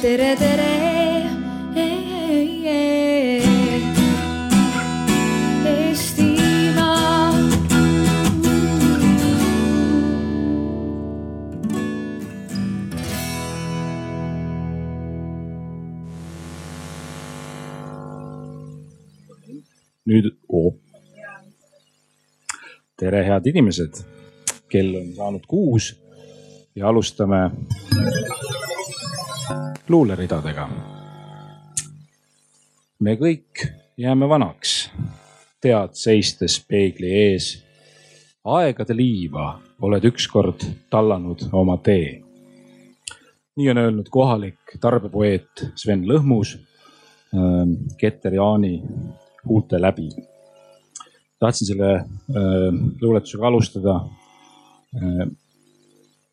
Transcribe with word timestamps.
tere, 0.00 0.36
tere. 0.36 0.70
Nüüd 20.10 20.26
oo. 20.48 20.72
tere, 22.98 23.20
head 23.24 23.46
inimesed. 23.46 24.00
kell 24.70 24.94
on 24.94 25.12
saanud 25.14 25.46
kuus 25.50 25.92
ja 26.78 26.88
alustame 26.88 27.50
luuleridadega. 29.90 30.68
me 33.00 33.14
kõik 33.18 33.64
jääme 33.98 34.28
vanaks, 34.28 34.90
tead 35.60 35.96
seistes 35.98 36.60
peegli 36.68 37.10
ees. 37.10 37.64
aegade 38.44 38.94
liiva 38.94 39.58
oled 39.82 40.04
ükskord 40.12 40.62
tallanud 40.90 41.42
oma 41.52 41.76
tee. 41.76 42.22
nii 43.56 43.70
on 43.70 43.78
öelnud 43.78 44.08
kohalik 44.10 44.78
tarbepoeet 44.80 45.66
Sven 45.74 46.06
Lõhmus 46.06 46.54
ähm, 47.34 47.74
Keter 47.98 48.34
Jaani 48.34 48.82
huulte 49.44 49.82
läbi. 49.82 50.08
tahtsin 51.38 51.66
selle 51.66 51.94
äh, 51.94 52.04
luuletusega 53.00 53.46
alustada 53.46 53.96
äh, 54.94 55.26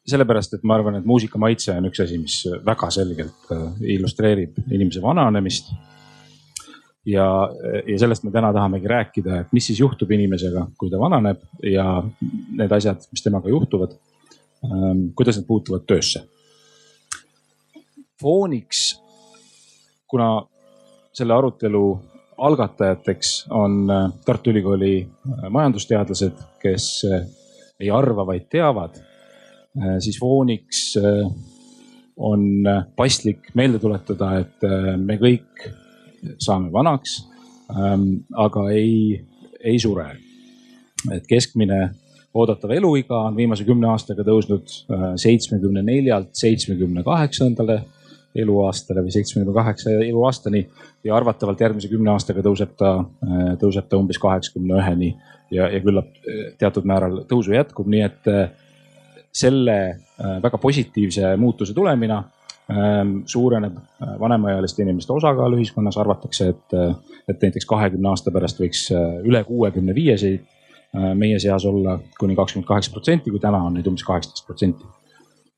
sellepärast, 0.07 0.55
et 0.55 0.63
ma 0.63 0.77
arvan, 0.77 0.99
et 0.99 1.07
muusika 1.07 1.39
maitse 1.41 1.73
on 1.75 1.89
üks 1.89 2.01
asi, 2.03 2.17
mis 2.21 2.39
väga 2.65 2.89
selgelt 2.93 3.51
äh, 3.53 3.63
illustreerib 3.95 4.59
inimese 4.71 5.03
vananemist. 5.03 5.73
ja, 7.07 7.25
ja 7.87 7.99
sellest 7.99 8.23
me 8.23 8.31
täna 8.31 8.51
tahamegi 8.53 8.87
rääkida, 8.87 9.41
et 9.41 9.53
mis 9.55 9.67
siis 9.67 9.79
juhtub 9.79 10.11
inimesega, 10.11 10.65
kui 10.77 10.91
ta 10.91 10.99
vananeb 10.99 11.43
ja 11.63 12.01
need 12.59 12.71
asjad, 12.71 13.07
mis 13.11 13.23
temaga 13.23 13.49
juhtuvad. 13.49 13.97
kuidas 15.15 15.37
need 15.37 15.47
puutuvad 15.47 15.85
töösse. 15.87 16.23
fooniks, 18.21 19.01
kuna 20.07 20.47
selle 21.13 21.33
arutelu 21.33 21.99
algatajateks 22.37 23.47
on 23.49 23.91
äh, 23.91 24.07
Tartu 24.25 24.49
Ülikooli 24.49 25.07
majandusteadlased, 25.49 26.39
kes 26.61 27.05
ei 27.79 27.91
arva, 27.91 28.25
vaid 28.25 28.47
teavad 28.49 28.97
Äh, 28.97 29.06
siis 29.99 30.19
fooniks 30.19 30.97
äh, 30.97 31.27
on 32.17 32.67
äh, 32.67 32.83
paslik 32.95 33.51
meelde 33.53 33.79
tuletada, 33.79 34.33
et 34.41 34.65
me 34.97 35.17
kõik 35.21 35.67
saame 36.41 36.71
vanaks, 36.73 37.19
ähm, 37.71 38.09
aga 38.33 38.69
ei, 38.73 39.19
ei 39.61 39.79
sure. 39.79 40.09
et 41.13 41.27
keskmine 41.29 41.91
oodatav 42.33 42.71
eluiga 42.73 43.19
on 43.29 43.35
viimase 43.37 43.63
kümne 43.65 43.87
aastaga 43.87 44.25
tõusnud 44.25 44.65
seitsmekümne 45.21 45.83
neljalt 45.85 46.33
seitsmekümne 46.35 47.03
kaheksandale 47.05 47.77
eluaastale 48.35 49.03
või 49.05 49.13
seitsmekümne 49.13 49.53
kaheksa 49.53 49.93
eluaastani 50.03 50.63
ja 51.05 51.15
arvatavalt 51.15 51.61
järgmise 51.61 51.89
kümne 51.89 52.11
aastaga 52.11 52.43
tõuseb 52.45 52.73
ta, 52.77 52.91
tõuseb 53.61 53.87
ta 53.87 54.01
umbes 54.01 54.19
kaheksakümne 54.21 54.81
üheni 54.81 55.13
ja, 55.53 55.69
ja 55.69 55.79
küllap 55.85 56.11
teatud 56.59 56.89
määral 56.89 57.21
tõusu 57.29 57.55
jätkub, 57.55 57.87
nii 57.93 58.03
et 58.09 58.29
selle 59.33 59.77
äh, 59.89 60.41
väga 60.43 60.57
positiivse 60.57 61.35
muutuse 61.37 61.73
tulemina 61.73 62.23
ähm, 62.71 63.21
suureneb 63.25 63.77
äh, 63.77 64.13
vanemaealiste 64.19 64.83
inimeste 64.83 65.13
osakaal 65.13 65.57
ühiskonnas, 65.57 65.97
arvatakse, 66.01 66.49
et, 66.53 66.77
äh, 66.77 66.93
et 67.27 67.41
näiteks 67.41 67.67
kahekümne 67.69 68.11
aasta 68.11 68.33
pärast 68.33 68.61
võiks 68.61 68.87
üle 69.25 69.43
kuuekümne 69.47 69.95
viieseid 69.95 70.53
meie 71.19 71.35
seas 71.37 71.65
olla 71.67 71.97
kuni 72.17 72.33
kakskümmend 72.33 72.65
kaheksa 72.65 72.93
protsenti, 72.93 73.29
kui 73.29 73.41
täna 73.43 73.59
on 73.67 73.75
neid 73.75 73.85
umbes 73.89 74.05
kaheksateist 74.07 74.45
protsenti. 74.47 74.87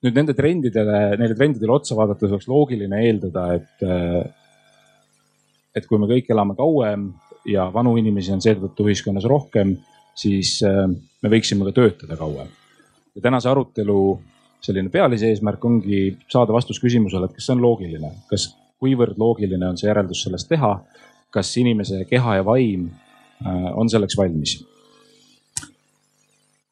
nüüd 0.03 0.18
nende 0.18 0.34
trendidele, 0.34 1.00
neile 1.22 1.36
trendidele 1.38 1.75
otsa 1.75 1.96
vaadates 1.96 2.34
oleks 2.34 2.47
loogiline 2.50 2.97
eeldada, 3.06 3.44
et, 3.53 3.86
et 5.78 5.88
kui 5.88 6.01
me 6.01 6.09
kõik 6.09 6.34
elame 6.34 6.57
kauem 6.57 7.12
ja 7.47 7.69
vanu 7.72 7.94
inimesi 8.01 8.34
on 8.34 8.41
seetõttu 8.44 8.90
ühiskonnas 8.90 9.30
rohkem, 9.30 9.78
siis 10.18 10.57
me 10.66 11.31
võiksime 11.31 11.69
ka 11.69 11.78
töötada 11.78 12.18
kauem 12.19 12.50
ja 13.19 13.24
tänase 13.28 13.50
arutelu 13.50 14.00
selline 14.63 14.90
pealise 14.90 15.28
eesmärk 15.28 15.66
ongi 15.66 16.18
saada 16.31 16.56
vastus 16.56 16.80
küsimusele, 16.80 17.28
et 17.28 17.35
kas 17.35 17.47
see 17.47 17.56
on 17.56 17.63
loogiline, 17.63 18.12
kas, 18.31 18.50
kuivõrd 18.80 19.19
loogiline 19.19 19.68
on 19.68 19.78
see 19.80 19.90
järeldus 19.90 20.24
sellest 20.24 20.47
teha, 20.52 20.78
kas 21.35 21.52
inimese 21.59 22.06
keha 22.07 22.40
ja 22.40 22.46
vaim 22.47 22.88
äh, 23.44 23.69
on 23.75 23.91
selleks 23.91 24.16
valmis. 24.18 24.59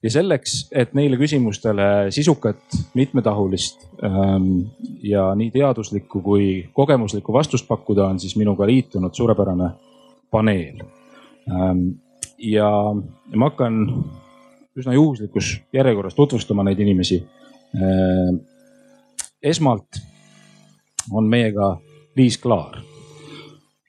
ja 0.04 0.12
selleks, 0.14 0.70
et 0.72 0.94
neile 0.96 1.18
küsimustele 1.20 2.12
sisukat, 2.16 2.62
mitmetahulist 2.96 3.88
ähm, 4.08 4.70
ja 5.04 5.34
nii 5.36 5.52
teaduslikku 5.52 6.22
kui 6.24 6.48
kogemuslikku 6.74 7.34
vastust 7.34 7.68
pakkuda, 7.68 8.06
on 8.08 8.20
siis 8.20 8.38
minuga 8.40 8.68
liitunud 8.68 9.14
suurepärane 9.14 9.72
paneel. 10.32 10.86
Ähm, 11.52 11.90
ja 12.38 12.70
ma 13.36 13.50
hakkan 13.50 13.82
üsna 14.78 14.94
juhuslikus 14.94 15.62
järjekorras 15.74 16.16
tutvustama 16.16 16.64
neid 16.64 16.80
inimesi. 16.80 17.24
Äh, 17.76 18.36
esmalt 19.44 20.00
on 21.12 21.26
meiega 21.30 21.78
Liis 22.16 22.38
Klaar. 22.38 22.78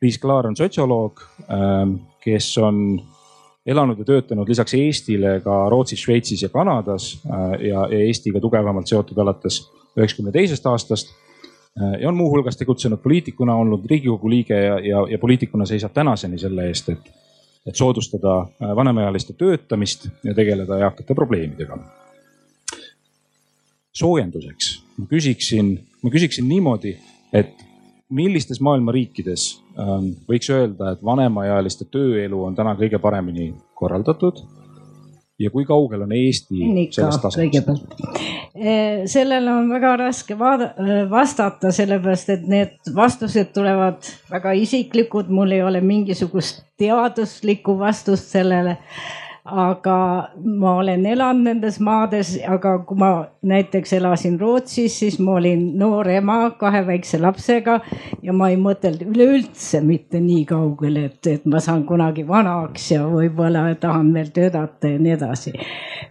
Liis 0.03 0.19
Klaar 0.19 0.47
on 0.47 0.57
sotsioloog, 0.57 1.21
äh, 1.43 1.85
kes 2.25 2.59
on 2.59 3.01
elanud 3.67 3.99
ja 3.99 4.05
töötanud 4.05 4.49
lisaks 4.49 4.75
Eestile 4.75 5.41
ka 5.45 5.69
Rootsis, 5.69 6.01
Šveitsis 6.07 6.43
ja 6.43 6.49
Kanadas 6.49 7.19
äh, 7.27 7.69
ja, 7.69 7.87
Eestiga 7.93 8.41
tugevamalt 8.41 8.89
seotud 8.89 9.19
alates 9.19 9.67
üheksakümne 9.97 10.33
teisest 10.33 10.67
aastast. 10.67 11.17
ja 12.01 12.09
on 12.09 12.17
muuhulgas 12.17 12.57
tegutsenud 12.57 12.99
poliitikuna, 12.99 13.55
olnud 13.55 13.85
riigikogu 13.87 14.31
liige 14.31 14.55
ja, 14.55 14.79
ja, 14.83 15.03
ja 15.11 15.19
poliitikuna 15.19 15.67
seisab 15.67 15.93
tänaseni 15.95 16.39
selle 16.39 16.65
eest, 16.67 16.89
et 16.89 17.11
et 17.69 17.77
soodustada 17.77 18.41
äh, 18.41 18.75
vanemaealiste 18.77 19.37
töötamist 19.39 20.09
ja 20.25 20.35
tegeleda 20.35 20.79
eakate 20.79 21.15
probleemidega. 21.15 21.79
soojenduseks 23.99 24.75
ma 24.99 25.07
küsiksin, 25.11 25.73
ma 26.03 26.11
küsiksin 26.11 26.47
niimoodi, 26.49 26.97
et 27.33 27.65
millistes 28.09 28.61
maailma 28.65 28.93
riikides 28.95 29.49
ähm, 29.79 30.13
võiks 30.29 30.49
öelda, 30.55 30.93
et 30.95 31.03
vanemaealiste 31.05 31.85
tööelu 31.93 32.45
on 32.45 32.57
täna 32.57 32.75
kõige 32.79 33.01
paremini 33.03 33.53
korraldatud 33.75 34.41
ja 35.39 35.51
kui 35.51 35.65
kaugel 35.67 36.03
on 36.03 36.13
Eesti 36.13 36.67
Ikka, 36.83 37.31
sellest? 37.31 37.69
Eh, 38.59 39.05
sellele 39.07 39.53
on 39.53 39.69
väga 39.71 39.95
raske 40.01 40.39
vastata, 40.39 41.73
sellepärast 41.75 42.35
et 42.35 42.49
need 42.51 42.93
vastused 42.95 43.53
tulevad 43.55 44.11
väga 44.31 44.57
isiklikud, 44.59 45.31
mul 45.31 45.55
ei 45.55 45.63
ole 45.63 45.81
mingisugust 45.85 46.65
teaduslikku 46.79 47.79
vastust 47.79 48.35
sellele 48.35 48.79
aga 49.49 50.31
ma 50.45 50.75
olen 50.81 51.07
elanud 51.07 51.47
nendes 51.49 51.79
maades, 51.81 52.35
aga 52.49 52.75
kui 52.87 52.99
ma 53.01 53.11
näiteks 53.49 53.95
elasin 53.99 54.39
Rootsis, 54.41 54.99
siis 55.01 55.19
ma 55.23 55.39
olin 55.39 55.65
noor 55.79 56.09
ema 56.13 56.39
kahe 56.61 56.83
väikse 56.87 57.21
lapsega 57.23 57.79
ja 58.23 58.35
ma 58.37 58.51
ei 58.53 58.59
mõtelnud 58.61 59.15
üleüldse 59.15 59.81
mitte 59.85 60.21
nii 60.21 60.45
kaugele, 60.49 61.07
et, 61.09 61.21
et 61.27 61.47
ma 61.49 61.63
saan 61.65 61.85
kunagi 61.89 62.27
vanaks 62.29 62.91
ja 62.93 63.07
võib-olla 63.09 63.67
tahan 63.81 64.13
veel 64.15 64.31
töötada 64.35 64.93
ja 64.93 65.01
nii 65.01 65.17
edasi. 65.17 65.55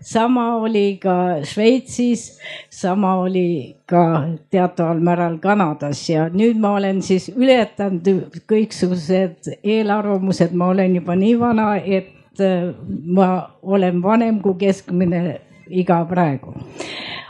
sama 0.01 0.47
oli 0.57 0.97
ka 1.01 1.43
Šveitsis, 1.45 2.39
sama 2.69 3.15
oli 3.21 3.77
ka 3.85 4.03
teataval 4.51 4.99
määral 4.99 5.39
Kanadas 5.43 6.03
ja 6.09 6.27
nüüd 6.33 6.59
ma 6.59 6.75
olen 6.79 7.01
siis 7.01 7.29
ületanud 7.35 8.37
kõiksugused 8.49 9.51
eelarvamused, 9.63 10.53
ma 10.53 10.73
olen 10.73 10.99
juba 10.99 11.15
nii 11.15 11.39
vana, 11.39 11.71
et 11.77 12.16
ma 12.39 13.27
olen 13.61 14.01
vanem 14.03 14.41
kui 14.41 14.57
keskmine 14.59 15.39
iga 15.69 16.03
praegu. 16.09 16.53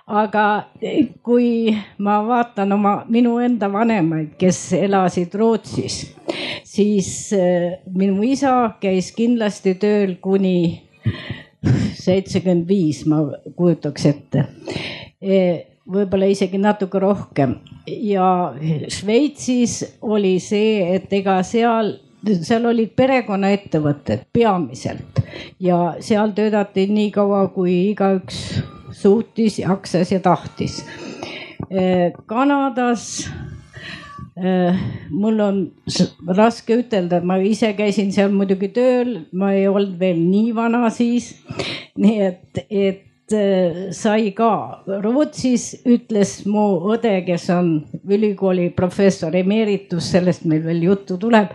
aga 0.07 0.43
kui 1.23 1.75
ma 1.99 2.21
vaatan 2.23 2.71
oma, 2.71 2.93
minu 3.11 3.37
enda 3.43 3.67
vanemaid, 3.71 4.37
kes 4.39 4.73
elasid 4.77 5.33
Rootsis, 5.35 5.97
siis 6.63 7.33
äh, 7.35 7.79
minu 7.91 8.23
isa 8.23 8.77
käis 8.81 9.11
kindlasti 9.11 9.75
tööl 9.75 10.15
kuni 10.23 10.87
seitsekümmend 12.07 12.67
viis, 12.69 13.03
ma 13.09 13.19
kujutaks 13.57 14.05
ette 14.07 14.45
e, 15.21 15.39
võib-olla 15.87 16.29
isegi 16.31 16.59
natuke 16.61 16.99
rohkem 17.01 17.57
ja 17.87 18.53
Šveitsis 18.91 19.79
oli 20.01 20.37
see, 20.43 20.81
et 20.95 21.13
ega 21.15 21.39
seal 21.47 21.95
seal 22.43 22.65
olid 22.69 22.93
perekonnaettevõtted 22.97 24.27
peamiselt 24.33 25.21
ja 25.63 25.95
seal 26.03 26.33
töötati 26.37 26.87
nii 26.91 27.11
kaua, 27.15 27.47
kui 27.53 27.73
igaüks 27.91 28.41
suutis, 28.97 29.59
jaksas 29.63 30.11
ja 30.11 30.19
tahtis. 30.23 30.81
Kanadas 32.27 33.27
mul 35.09 35.39
on 35.41 35.59
raske 36.37 36.77
ütelda, 36.83 37.21
ma 37.25 37.39
ise 37.41 37.71
käisin 37.77 38.11
seal 38.13 38.33
muidugi 38.35 38.69
tööl, 38.75 39.15
ma 39.33 39.53
ei 39.57 39.65
olnud 39.67 39.97
veel 39.99 40.19
nii 40.21 40.53
vana 40.55 40.89
siis. 40.93 41.33
nii 41.97 42.17
et, 42.21 42.65
et 42.69 43.06
sai 43.31 44.31
ka. 44.35 44.83
Rootsis 45.03 45.69
ütles 45.85 46.45
mu 46.47 46.67
õde, 46.93 47.13
kes 47.27 47.49
on 47.53 47.71
ülikooli 48.07 48.69
professor 48.75 49.35
emeritus, 49.35 50.11
sellest 50.13 50.45
meil 50.45 50.63
veel 50.65 50.83
juttu 50.87 51.17
tuleb. 51.17 51.51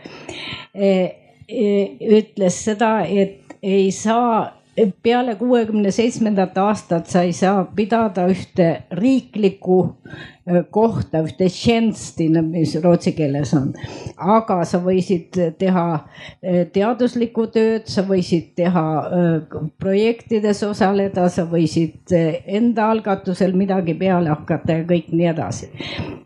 ütles 1.53 2.59
seda, 2.65 2.93
et 3.07 3.57
ei 3.63 3.91
saa 3.93 4.62
peale 5.03 5.35
kuuekümne 5.35 5.91
seitsmendat 5.91 6.59
aastat 6.59 7.07
sa 7.07 7.23
ei 7.23 7.33
saa 7.33 7.65
pidada 7.77 8.25
ühte 8.33 8.83
riiklikku 8.91 9.79
kohta, 10.71 11.21
ühte 11.23 11.47
tšensti, 11.53 12.29
mis 12.43 12.73
rootsi 12.83 13.13
keeles 13.13 13.53
on. 13.55 13.69
aga 14.17 14.63
sa 14.65 14.81
võisid 14.83 15.37
teha 15.59 15.85
teaduslikku 16.73 17.47
tööd, 17.53 17.85
sa 17.87 18.03
võisid 18.09 18.55
teha 18.57 18.85
projektides 19.79 20.63
osaleda, 20.67 21.29
sa 21.29 21.45
võisid 21.49 22.15
enda 22.47 22.89
algatusel 22.91 23.53
midagi 23.53 23.95
peale 23.95 24.33
hakata 24.33 24.81
ja 24.81 24.89
kõik 24.89 25.13
nii 25.13 25.29
edasi. 25.35 25.69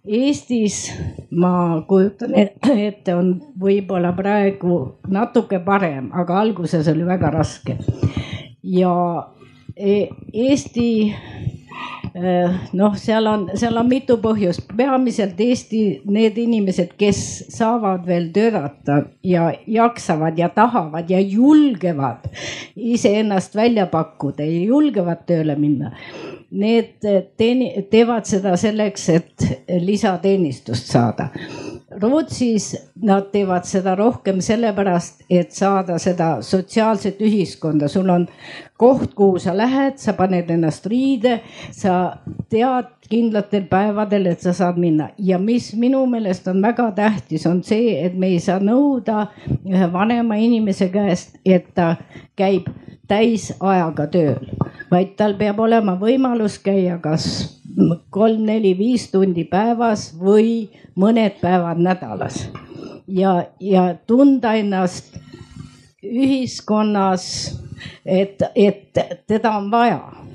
Eestis 0.06 0.86
ma 1.30 1.82
kujutan 1.88 2.38
ette, 2.38 3.14
on 3.14 3.34
võib-olla 3.58 4.14
praegu 4.16 4.78
natuke 5.10 5.58
parem, 5.66 6.12
aga 6.14 6.40
alguses 6.46 6.88
oli 6.94 7.04
väga 7.06 7.34
raske 7.34 7.76
ja 8.66 9.28
e, 9.76 10.08
Eesti 10.32 10.88
e, 12.14 12.32
noh, 12.72 12.96
seal 12.98 13.28
on, 13.30 13.46
seal 13.54 13.76
on 13.78 13.88
mitu 13.88 14.18
põhjust, 14.22 14.66
peamiselt 14.76 15.40
Eesti 15.40 15.82
need 16.10 16.38
inimesed, 16.40 16.96
kes 16.98 17.20
saavad 17.54 18.06
veel 18.08 18.30
töötada 18.34 19.02
ja 19.24 19.50
jaksavad 19.66 20.38
ja 20.38 20.48
tahavad 20.54 21.10
ja 21.10 21.20
julgevad 21.20 22.26
iseennast 22.76 23.56
välja 23.56 23.86
pakkuda 23.92 24.44
ja 24.44 24.64
julgevad 24.72 25.26
tööle 25.28 25.56
minna. 25.60 25.94
Need 26.50 27.02
teeni-, 27.36 27.72
teevad 27.90 28.26
seda 28.28 28.54
selleks, 28.60 29.08
et 29.10 29.48
lisateenistust 29.82 30.92
saada 30.94 31.30
Rootsis 31.90 32.74
nad 33.02 33.28
teevad 33.30 33.62
seda 33.64 33.92
rohkem 33.94 34.40
sellepärast, 34.42 35.20
et 35.30 35.52
saada 35.54 36.00
seda 36.02 36.40
sotsiaalset 36.42 37.20
ühiskonda, 37.22 37.86
sul 37.88 38.08
on 38.10 38.24
koht, 38.76 39.12
kuhu 39.14 39.38
sa 39.38 39.54
lähed, 39.54 39.94
sa 40.02 40.16
paned 40.18 40.50
ennast 40.50 40.88
riide, 40.90 41.36
sa 41.70 42.16
tead 42.50 42.90
kindlatel 43.06 43.68
päevadel, 43.70 44.26
et 44.32 44.42
sa 44.42 44.50
saad 44.52 44.80
minna. 44.82 45.12
Ja 45.18 45.38
mis 45.38 45.70
minu 45.78 46.02
meelest 46.10 46.48
on 46.50 46.58
väga 46.62 46.90
tähtis, 46.96 47.46
on 47.46 47.62
see, 47.62 47.94
et 48.02 48.18
me 48.18 48.32
ei 48.34 48.40
saa 48.42 48.58
nõuda 48.58 49.28
ühe 49.62 49.90
vanema 49.92 50.40
inimese 50.42 50.90
käest, 50.90 51.38
et 51.46 51.70
ta 51.74 51.94
käib 52.34 52.66
täisajaga 53.06 54.08
tööl, 54.10 54.42
vaid 54.90 55.14
tal 55.14 55.38
peab 55.38 55.62
olema 55.62 55.94
võimalus 56.02 56.58
käia 56.58 56.98
kas 56.98 57.55
kolm-neli-viis 58.10 59.10
tundi 59.12 59.44
päevas 59.44 60.08
või 60.20 60.68
mõned 60.96 61.40
päevad 61.40 61.80
nädalas. 61.82 62.48
ja, 63.08 63.44
ja 63.60 63.94
tunda 64.06 64.54
ennast 64.54 65.18
ühiskonnas, 66.02 67.26
et, 68.04 68.42
et 68.54 68.98
teda 69.26 69.56
on 69.58 69.70
vaja 69.70 70.25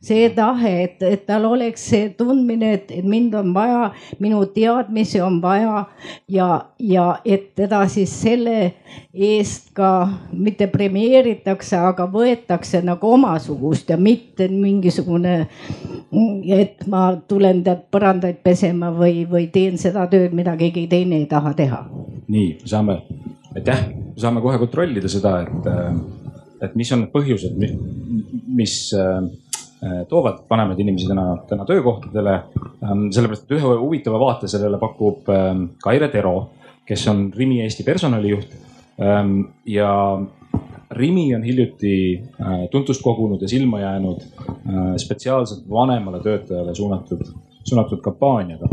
see 0.00 0.30
tahe, 0.32 0.70
et, 0.84 1.02
et 1.04 1.26
tal 1.28 1.44
oleks 1.44 1.82
see 1.90 2.08
tundmine, 2.16 2.72
et 2.78 2.92
mind 3.04 3.34
on 3.36 3.52
vaja, 3.54 3.90
minu 4.22 4.40
teadmisi 4.54 5.20
on 5.20 5.40
vaja 5.42 5.84
ja, 6.28 6.48
ja 6.78 7.06
et 7.24 7.50
teda 7.58 7.82
siis 7.92 8.14
selle 8.22 8.54
eest 9.12 9.74
ka 9.76 9.90
mitte 10.32 10.70
premeeritakse, 10.72 11.76
aga 11.76 12.06
võetakse 12.08 12.80
nagu 12.86 13.12
omasugust 13.12 13.92
ja 13.92 13.98
mitte 14.00 14.48
mingisugune, 14.48 15.34
et 16.56 16.86
ma 16.88 17.04
tulen 17.28 17.60
tead 17.66 17.84
põrandaid 17.92 18.40
pesema 18.44 18.88
või, 18.96 19.26
või 19.28 19.50
teen 19.52 19.76
seda 19.78 20.06
tööd, 20.08 20.32
mida 20.36 20.56
keegi 20.56 20.86
teine 20.88 21.20
ei 21.20 21.28
taha 21.28 21.52
teha. 21.58 21.84
nii, 22.30 22.48
saame, 22.64 23.02
aitäh, 23.52 23.84
saame 24.16 24.40
kohe 24.40 24.56
kontrollida 24.58 25.12
seda, 25.12 25.42
et, 25.44 25.70
et 26.64 26.76
mis 26.78 26.92
on 26.94 27.04
need 27.04 27.12
põhjused, 27.12 27.60
mis 28.48 28.80
Äh, 28.96 29.49
toovad 30.08 30.42
vanemaid 30.50 30.80
inimesi 30.80 31.08
täna, 31.08 31.36
täna 31.48 31.64
töökohtadele. 31.64 32.34
Ähm, 32.84 33.06
sellepärast, 33.14 33.46
et 33.46 33.56
ühe 33.56 33.76
huvitava 33.80 34.20
vaate 34.20 34.48
sellele 34.50 34.78
pakub 34.80 35.28
ähm, 35.32 35.64
Kaire 35.82 36.10
Tero, 36.12 36.50
kes 36.88 37.06
on 37.08 37.30
Rimi 37.36 37.60
Eesti 37.64 37.86
personalijuht. 37.86 38.52
Ähm, 39.00 39.40
ja 39.66 39.92
Rimi 40.90 41.30
on 41.34 41.46
hiljuti 41.46 41.94
äh, 42.20 42.66
tuntust 42.70 43.02
kogunud 43.02 43.42
ja 43.42 43.48
silma 43.48 43.80
jäänud 43.80 44.20
äh, 44.20 44.92
spetsiaalselt 45.00 45.64
vanemale 45.70 46.20
töötajale 46.20 46.74
suunatud, 46.74 47.24
suunatud 47.64 48.00
kampaaniaga. 48.04 48.68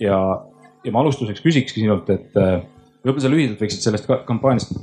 ja, 0.00 0.18
ja 0.84 0.92
ma 0.92 1.00
alustuseks 1.00 1.40
küsikski 1.40 1.80
sinult, 1.80 2.10
et 2.12 2.34
võib-olla 3.04 3.24
sa 3.24 3.32
lühidalt 3.32 3.62
võiksid 3.62 3.86
sellest 3.86 4.10
kampaaniast 4.28 4.74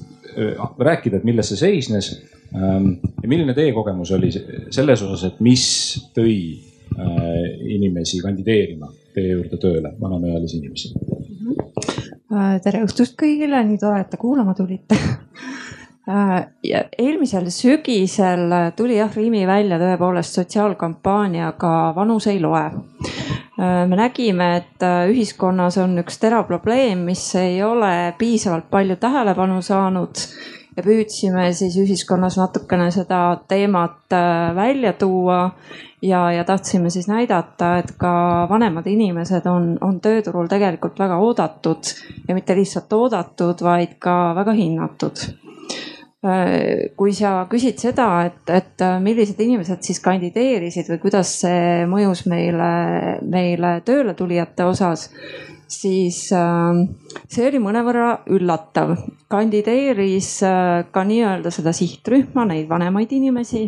rääkida, 0.77 1.17
et 1.17 1.25
milles 1.25 1.49
see 1.49 1.59
seisnes 1.59 2.11
Ähm, 2.55 2.91
ja 3.23 3.29
milline 3.29 3.53
teie 3.53 3.73
kogemus 3.73 4.11
oli 4.15 4.29
selles 4.71 5.01
osas, 5.03 5.25
et 5.27 5.39
mis 5.43 5.65
tõi 6.15 6.35
äh, 6.95 7.41
inimesi 7.75 8.21
kandideerima 8.23 8.87
teie 9.15 9.33
juurde 9.33 9.59
tööle, 9.59 9.91
vanemaealisi 9.99 10.61
inimesi? 10.61 10.93
Äh, 12.31 12.55
tere 12.63 12.85
õhtust 12.85 13.17
kõigile, 13.19 13.59
nii 13.67 13.81
tore, 13.81 14.05
et 14.05 14.13
te 14.13 14.19
kuulama 14.21 14.55
tulite 14.55 14.95
äh, 14.95 15.17
eelmisel 16.07 17.50
sügisel 17.51 18.54
tuli 18.77 18.95
jah 18.95 19.12
Rimi 19.15 19.42
välja 19.48 19.75
tõepoolest 19.81 20.38
sotsiaalkampaaniaga 20.39 21.71
Vanus 21.95 22.30
ei 22.31 22.39
loe. 22.39 22.63
me 23.57 23.95
nägime, 24.00 24.48
et 24.62 24.86
ühiskonnas 25.12 25.80
on 25.83 25.98
üks 26.00 26.19
terav 26.21 26.45
probleem, 26.48 27.04
mis 27.09 27.24
ei 27.36 27.59
ole 27.63 28.13
piisavalt 28.18 28.69
palju 28.71 28.95
tähelepanu 29.01 29.62
saanud 29.62 30.24
ja 30.77 30.86
püüdsime 30.86 31.50
siis 31.57 31.75
ühiskonnas 31.81 32.38
natukene 32.38 32.89
seda 32.94 33.21
teemat 33.50 34.13
äh, 34.13 34.54
välja 34.56 34.94
tuua 34.94 35.39
ja, 36.01 36.21
ja 36.31 36.44
tahtsime 36.45 36.92
siis 36.94 37.09
näidata, 37.09 37.74
et 37.81 37.95
ka 37.98 38.12
vanemad 38.50 38.88
inimesed 38.89 39.50
on, 39.50 39.74
on 39.81 40.00
tööturul 40.04 40.50
tegelikult 40.51 41.00
väga 41.01 41.18
oodatud 41.18 41.94
ja 42.28 42.37
mitte 42.37 42.56
lihtsalt 42.57 42.94
oodatud, 42.94 43.66
vaid 43.66 43.97
ka 44.04 44.18
väga 44.37 44.54
hinnatud 44.57 45.26
äh, 45.26 45.46
kui 46.97 47.13
sa 47.15 47.33
küsid 47.49 47.79
seda, 47.79 48.07
et, 48.27 48.41
et 48.51 48.83
millised 49.03 49.39
inimesed 49.43 49.83
siis 49.85 50.01
kandideerisid 50.03 50.89
või 50.91 51.01
kuidas 51.05 51.33
see 51.43 51.85
mõjus 51.89 52.25
meile, 52.29 52.71
meile 53.23 53.77
tööle 53.87 54.15
tulijate 54.17 54.65
osas, 54.67 55.07
siis 55.67 56.19
äh, 56.35 56.81
see 57.29 57.47
oli 57.47 57.59
mõnevõrra 57.61 58.23
üllatav. 58.33 58.95
kandideeris 59.27 60.31
äh, 60.47 60.85
ka 60.91 61.03
nii-öelda 61.03 61.51
seda 61.51 61.73
sihtrühma, 61.75 62.45
neid 62.47 62.69
vanemaid 62.69 63.11
inimesi, 63.11 63.67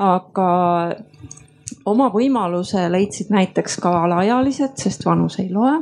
aga 0.00 0.48
oma 1.86 2.08
võimaluse 2.12 2.86
leidsid 2.90 3.30
näiteks 3.30 3.78
ka 3.82 3.92
alaealised, 4.04 4.76
sest 4.82 5.06
vanus 5.06 5.38
ei 5.42 5.48
loe. 5.52 5.78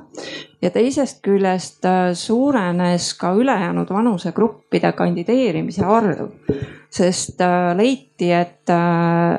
ja 0.62 0.70
teisest 0.70 1.20
küljest 1.24 1.84
äh, 1.84 2.12
suurenes 2.14 3.12
ka 3.20 3.34
ülejäänud 3.34 3.90
vanusegruppide 3.90 4.92
kandideerimise 4.92 5.84
arv, 5.84 6.30
sest 6.90 7.40
leiti, 7.76 8.30
et 8.32 8.70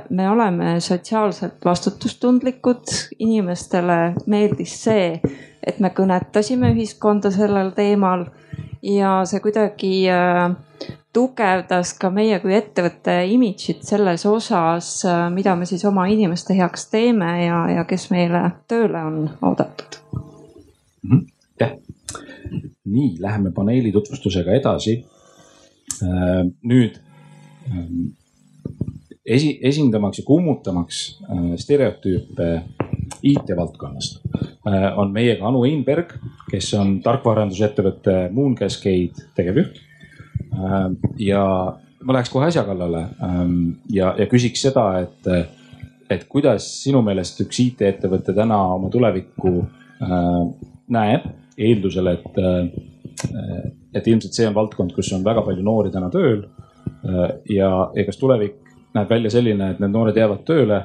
me 0.10 0.30
oleme 0.30 0.76
sotsiaalselt 0.84 1.66
vastutustundlikud, 1.66 2.84
inimestele 3.20 4.14
meeldis 4.28 4.76
see 4.84 5.08
et 5.66 5.82
me 5.82 5.92
kõnetasime 5.94 6.72
ühiskonda 6.76 7.32
sellel 7.34 7.74
teemal 7.76 8.28
ja 8.86 9.20
see 9.26 9.42
kuidagi 9.44 9.94
äh, 10.12 10.54
tugevdas 11.16 11.94
ka 12.00 12.12
meie 12.14 12.40
kui 12.44 12.56
ettevõtte 12.58 13.18
imidžit 13.32 13.86
selles 13.88 14.26
osas, 14.30 14.90
äh, 15.08 15.28
mida 15.34 15.56
me 15.58 15.68
siis 15.70 15.86
oma 15.88 16.08
inimeste 16.12 16.58
heaks 16.58 16.90
teeme 16.92 17.32
ja, 17.46 17.62
ja 17.78 17.86
kes 17.90 18.10
meile 18.14 18.44
tööle 18.68 19.04
on 19.04 19.30
oodatud. 19.42 20.00
-hmm. 20.16 21.26
aitäh. 21.62 21.78
nii, 22.86 23.16
läheme 23.20 23.52
paneeli 23.52 23.92
tutvustusega 23.92 24.54
edasi. 24.54 25.06
Äh, 26.04 26.46
nüüd 26.64 27.00
ähm, 27.72 28.14
esi, 29.26 29.56
esindamaks 29.62 30.22
ja 30.22 30.26
kummutamaks 30.28 31.02
stereotüüpe 31.62 32.50
IT-valdkonnast 33.26 34.22
Äh, 34.66 34.98
on 34.98 35.12
meiega 35.14 35.46
Anu 35.46 35.62
Einberg, 35.68 36.16
kes 36.50 36.72
on 36.74 36.96
tarkvaraarendusettevõtte 37.06 38.16
Moon 38.34 38.56
Cascade 38.58 39.28
tegevjuht. 39.38 39.78
Äh, 40.58 40.88
ja 41.22 41.44
ma 42.02 42.16
läheks 42.16 42.32
kohe 42.34 42.48
asja 42.50 42.64
kallale 42.66 43.04
ähm, 43.26 43.60
ja, 43.94 44.16
ja 44.18 44.26
küsiks 44.30 44.64
seda, 44.66 44.88
et, 45.04 45.30
et 46.10 46.26
kuidas 46.30 46.66
sinu 46.82 47.04
meelest 47.06 47.44
üks 47.46 47.62
IT-ettevõte 47.62 48.34
täna 48.34 48.58
oma 48.74 48.90
tulevikku 48.94 49.54
äh, 49.62 50.42
näeb 50.98 51.30
eeldusel, 51.56 52.10
et, 52.12 52.42
et 53.96 54.08
ilmselt 54.12 54.36
see 54.36 54.50
on 54.50 54.58
valdkond, 54.58 54.92
kus 54.98 55.14
on 55.16 55.22
väga 55.24 55.46
palju 55.46 55.64
noori 55.64 55.94
täna 55.94 56.10
tööl. 56.12 56.42
ja, 57.48 57.70
ja 57.96 58.04
kas 58.06 58.18
tulevik 58.20 58.65
näeb 58.96 59.10
välja 59.12 59.32
selline, 59.34 59.72
et 59.72 59.82
need 59.84 59.94
noored 59.94 60.18
jäävad 60.18 60.44
tööle, 60.48 60.80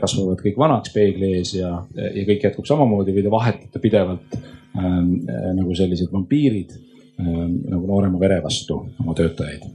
kasvavad 0.00 0.38
kõik 0.44 0.58
vanaks 0.60 0.92
peegli 0.94 1.32
ees 1.38 1.54
ja, 1.56 1.70
ja 1.94 2.26
kõik 2.28 2.44
jätkub 2.46 2.66
samamoodi 2.68 3.14
või 3.16 3.24
te 3.26 3.32
vahetate 3.32 3.80
pidevalt 3.82 4.36
ähm, 4.78 5.16
nagu 5.56 5.74
sellised 5.74 6.12
vampiirid 6.12 6.76
ähm, 7.18 7.56
nagu 7.72 7.88
noorema 7.88 8.20
vere 8.22 8.38
vastu 8.44 8.84
oma 9.02 9.16
töötajaid? 9.18 9.66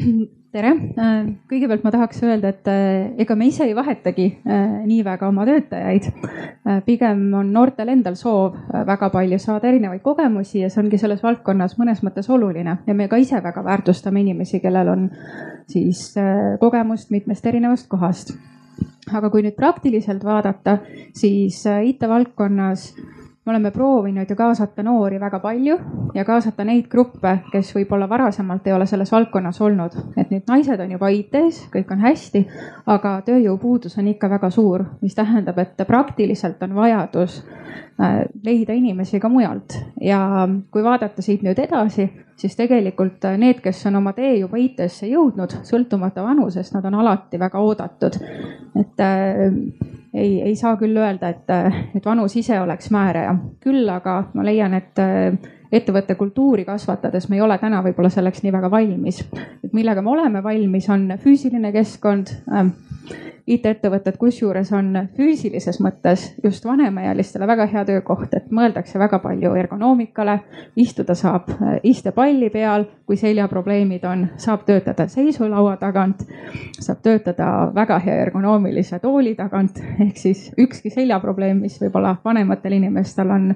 tere, 0.50 0.70
äh, 0.98 1.18
kõigepealt 1.50 1.84
ma 1.86 1.92
tahaks 1.94 2.22
öelda, 2.26 2.50
et 2.50 2.68
äh, 2.70 3.12
ega 3.22 3.36
me 3.38 3.46
ise 3.50 3.64
ei 3.68 3.74
vahetagi 3.76 4.26
äh, 4.42 4.80
nii 4.86 5.04
väga 5.06 5.28
oma 5.30 5.46
töötajaid. 5.46 6.10
pigem 6.84 7.22
on 7.34 7.52
noortel 7.54 7.88
endal 7.88 8.14
soov 8.18 8.56
väga 8.86 9.08
palju 9.10 9.38
saada 9.40 9.68
erinevaid 9.70 10.02
kogemusi 10.04 10.60
ja 10.60 10.68
see 10.70 10.82
ongi 10.82 10.98
selles 11.00 11.22
valdkonnas 11.22 11.76
mõnes 11.80 12.02
mõttes 12.06 12.28
oluline 12.30 12.76
ja 12.86 12.94
me 12.94 13.08
ka 13.08 13.18
ise 13.18 13.40
väga 13.42 13.64
väärtustame 13.64 14.20
inimesi, 14.20 14.60
kellel 14.60 14.90
on 14.92 15.08
siis 15.70 16.12
kogemust 16.60 17.10
mitmest 17.10 17.46
erinevast 17.46 17.88
kohast. 17.88 18.34
aga 19.12 19.30
kui 19.30 19.42
nüüd 19.42 19.56
praktiliselt 19.56 20.24
vaadata, 20.24 20.78
siis 21.16 21.64
IT-valdkonnas 21.66 22.90
me 23.50 23.56
oleme 23.56 23.70
proovinud 23.70 24.30
ju 24.30 24.36
kaasata 24.36 24.82
noori 24.82 25.18
väga 25.20 25.38
palju 25.42 25.76
ja 26.14 26.24
kaasata 26.24 26.62
neid 26.64 26.86
gruppe, 26.88 27.32
kes 27.50 27.72
võib-olla 27.74 28.06
varasemalt 28.08 28.66
ei 28.66 28.72
ole 28.72 28.86
selles 28.86 29.10
valdkonnas 29.12 29.58
olnud. 29.60 29.96
et 30.16 30.30
nüüd 30.30 30.46
naised 30.46 30.80
on 30.80 30.92
juba 30.94 31.08
IT-s, 31.10 31.64
kõik 31.72 31.90
on 31.90 32.04
hästi, 32.04 32.44
aga 32.86 33.16
tööjõupuudus 33.26 33.98
on 33.98 34.12
ikka 34.12 34.30
väga 34.30 34.50
suur, 34.54 34.84
mis 35.02 35.18
tähendab, 35.18 35.58
et 35.58 35.82
praktiliselt 35.86 36.62
on 36.62 36.74
vajadus 36.78 37.42
äh, 37.42 38.22
leida 38.44 38.72
inimesi 38.72 39.20
ka 39.20 39.28
mujalt 39.28 39.74
ja 40.00 40.48
kui 40.70 40.86
vaadata 40.86 41.22
siit 41.22 41.42
nüüd 41.42 41.58
edasi, 41.58 42.06
siis 42.38 42.54
tegelikult 42.56 43.26
need, 43.36 43.58
kes 43.64 43.82
on 43.90 43.98
oma 43.98 44.12
tee 44.12 44.36
juba 44.38 44.62
IT-sse 44.62 45.10
jõudnud, 45.10 45.58
sõltumata 45.66 46.22
vanusest, 46.22 46.74
nad 46.78 46.86
on 46.86 47.02
alati 47.02 47.38
väga 47.38 47.58
oodatud. 47.58 48.22
et 48.78 49.02
äh, 49.02 49.98
ei, 50.14 50.42
ei 50.42 50.56
saa 50.56 50.76
küll 50.76 50.96
öelda, 50.96 51.28
et, 51.28 51.50
et 51.96 52.06
vanus 52.06 52.36
ise 52.36 52.60
oleks 52.60 52.90
määraja. 52.90 53.36
küll 53.60 53.88
aga 53.88 54.22
ma 54.34 54.44
leian, 54.44 54.74
et 54.74 55.02
ettevõtte 55.72 56.14
kultuuri 56.18 56.64
kasvatades 56.66 57.28
me 57.30 57.38
ei 57.38 57.44
ole 57.44 57.58
täna 57.62 57.82
võib-olla 57.84 58.10
selleks 58.10 58.42
nii 58.42 58.52
väga 58.52 58.70
valmis. 58.70 59.22
et 59.64 59.72
millega 59.72 60.02
me 60.02 60.10
oleme 60.10 60.42
valmis, 60.42 60.88
on 60.90 61.12
füüsiline 61.22 61.72
keskkond 61.72 62.34
ähm, 62.52 62.74
IT-ettevõtted, 63.50 64.14
kusjuures 64.20 64.70
on 64.76 64.92
füüsilises 65.16 65.80
mõttes 65.82 66.26
just 66.44 66.64
vanemaealistele 66.66 67.46
väga 67.50 67.66
hea 67.72 67.84
töökoht, 67.88 68.34
et 68.36 68.50
mõeldakse 68.54 68.98
väga 68.98 69.18
palju 69.18 69.54
ergonoomikale. 69.58 70.38
istuda 70.76 71.14
saab 71.14 71.50
äh, 71.50 71.78
istepalli 71.82 72.50
peal, 72.50 72.84
kui 73.06 73.16
seljaprobleemid 73.16 74.04
on, 74.04 74.26
saab 74.36 74.62
töötada 74.66 75.08
seisulaua 75.08 75.76
tagant, 75.76 76.22
saab 76.80 77.02
töötada 77.02 77.70
väga 77.74 77.98
hea 77.98 78.20
ergonoomilise 78.26 78.98
tooli 78.98 79.34
tagant, 79.34 79.82
ehk 80.00 80.16
siis 80.16 80.50
ükski 80.58 80.90
seljaprobleem, 80.90 81.58
mis 81.60 81.80
võib-olla 81.82 82.16
vanematel 82.24 82.78
inimestel 82.78 83.30
on 83.30 83.54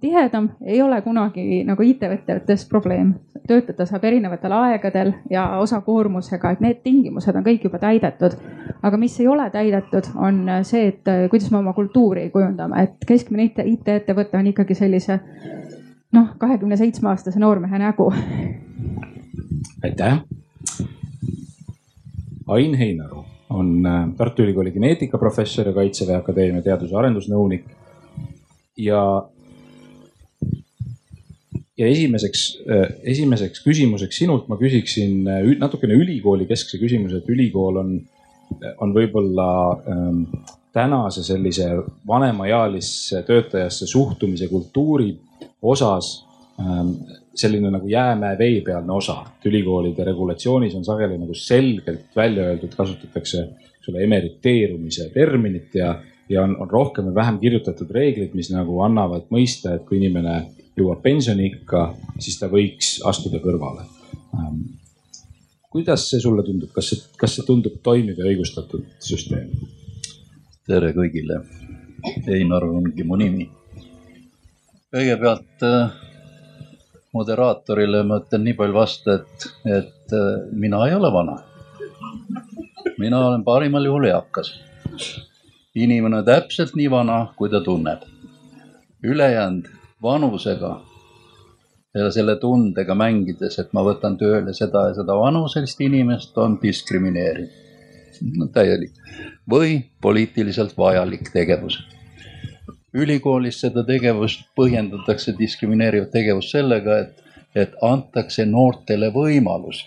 tihedam, 0.00 0.48
ei 0.64 0.82
ole 0.82 1.00
kunagi 1.02 1.64
nagu 1.64 1.82
IT-ettevõttes 1.82 2.68
probleem. 2.68 3.14
töötada 3.48 3.86
saab 3.86 4.04
erinevatel 4.04 4.52
aegadel 4.52 5.12
ja 5.30 5.58
osakoormusega, 5.58 6.50
et 6.50 6.60
need 6.60 6.82
tingimused 6.84 7.34
on 7.36 7.44
kõik 7.44 7.64
juba 7.64 7.78
täidetud. 7.78 8.36
aga 8.82 8.96
mis 8.96 9.20
ei 9.20 9.28
ole 9.30 9.50
täidetud, 9.50 10.10
on 10.16 10.42
see, 10.66 10.88
et 10.90 11.08
äh, 11.08 11.24
kuidas 11.30 11.50
me 11.50 11.58
oma 11.60 11.72
kultuuri 11.76 12.28
kujundame, 12.34 12.82
et 12.82 13.06
keskmine 13.06 13.48
IT-ettevõte 13.48 14.38
on 14.38 14.50
ikkagi 14.50 14.76
sellise 14.78 15.20
noh, 16.16 16.34
kahekümne 16.38 16.78
seitsme 16.80 17.10
aastase 17.12 17.40
noormehe 17.40 17.78
nägu. 17.78 18.10
aitäh. 19.84 20.20
Ain 22.50 22.74
Heinaru 22.74 23.24
on 23.50 23.86
äh, 23.86 24.08
Tartu 24.16 24.42
Ülikooli 24.42 24.72
geneetikaprofessor 24.72 25.68
ja 25.68 25.74
Kaitseväe 25.74 26.16
Akadeemia 26.16 26.62
teadus- 26.62 26.90
ja 26.90 26.98
arendusnõunik. 26.98 27.64
ja, 28.76 29.02
ja 31.78 31.86
esimeseks, 31.86 32.46
äh, 32.70 32.86
esimeseks 33.02 33.64
küsimuseks 33.64 34.22
sinult 34.24 34.48
ma 34.48 34.56
küsiksin 34.56 35.26
natukene 35.58 35.94
ülikooli 35.94 36.46
keskse 36.46 36.78
küsimuse, 36.78 37.22
et 37.22 37.28
ülikool 37.28 37.76
on 37.76 38.00
on 38.80 38.94
võib-olla 38.94 39.50
ähm, 39.88 40.22
tänase 40.72 41.22
sellise 41.24 41.70
vanemaealisse 42.06 43.22
töötajasse 43.26 43.86
suhtumise 43.86 44.48
kultuuri 44.48 45.14
osas 45.62 46.26
ähm, 46.60 46.92
selline 47.34 47.70
nagu 47.70 47.88
jäämäe 47.88 48.38
veepealne 48.38 48.92
osa. 48.92 49.24
et 49.38 49.46
ülikoolide 49.46 50.04
regulatsioonis 50.04 50.74
on 50.74 50.84
sageli 50.84 51.18
nagu 51.18 51.34
selgelt 51.34 52.16
välja 52.16 52.44
öeldud, 52.44 52.74
kasutatakse, 52.76 53.48
ole, 53.88 54.02
emeriteerumise 54.04 55.10
terminit 55.14 55.74
ja, 55.74 55.94
ja 56.28 56.42
on, 56.42 56.56
on 56.60 56.70
rohkem 56.70 57.08
või 57.10 57.14
vähem 57.14 57.38
kirjutatud 57.38 57.90
reeglid, 57.90 58.34
mis 58.34 58.50
nagu 58.54 58.80
annavad 58.86 59.30
mõista, 59.30 59.74
et 59.74 59.86
kui 59.88 59.98
inimene 59.98 60.42
jõuab 60.78 61.02
pensioniikka, 61.02 61.94
siis 62.18 62.38
ta 62.38 62.50
võiks 62.52 62.98
astuda 63.06 63.40
kõrvale 63.42 63.86
ähm, 64.34 64.60
kuidas 65.70 66.08
see 66.10 66.20
sulle 66.20 66.42
tundub, 66.42 66.72
kas 66.74 66.90
see, 66.90 67.02
kas 67.18 67.36
see 67.36 67.46
tundub 67.46 67.78
toimiv 67.86 68.18
ja 68.18 68.26
õigustatud 68.32 68.86
süsteem? 69.06 69.52
tere 70.70 70.92
kõigile, 70.94 71.40
Einar 72.30 72.66
ongi 72.66 73.04
mu 73.06 73.16
nimi. 73.18 73.46
kõigepealt 74.94 75.64
äh, 75.66 75.94
moderaatorile 77.14 78.02
ma 78.06 78.20
ütlen 78.22 78.44
nii 78.46 78.56
palju 78.58 78.76
vastu, 78.76 79.14
et, 79.14 79.46
et 79.78 80.14
äh, 80.14 80.28
mina 80.52 80.82
ei 80.88 80.94
ole 80.98 81.12
vana. 81.14 81.38
mina 82.98 83.24
olen 83.28 83.46
parimal 83.46 83.86
juhul 83.86 84.10
eakas. 84.10 84.52
inimene 85.74 86.24
täpselt 86.26 86.74
nii 86.74 86.90
vana, 86.90 87.26
kui 87.36 87.50
ta 87.50 87.62
tunneb. 87.62 88.06
ülejäänud 89.02 89.70
vanusega 90.02 90.80
selle 91.94 92.36
tundega 92.38 92.94
mängides, 92.94 93.58
et 93.58 93.72
ma 93.74 93.82
võtan 93.82 94.16
tööle 94.18 94.54
seda 94.54 94.88
ja 94.90 94.98
seda 95.00 95.16
vanuselist 95.18 95.80
inimest, 95.82 96.36
on 96.38 96.58
diskrimineeriv 96.62 97.48
no,. 98.38 98.46
täielik 98.54 98.94
või 99.50 99.80
poliitiliselt 100.02 100.76
vajalik 100.78 101.32
tegevus. 101.32 101.80
ülikoolis 102.94 103.60
seda 103.60 103.84
tegevust 103.86 104.46
põhjendatakse, 104.58 105.34
diskrimineerivat 105.38 106.10
tegevust 106.10 106.50
sellega, 106.50 106.98
et, 106.98 107.24
et 107.54 107.74
antakse 107.82 108.46
noortele 108.46 109.10
võimalusi. 109.14 109.86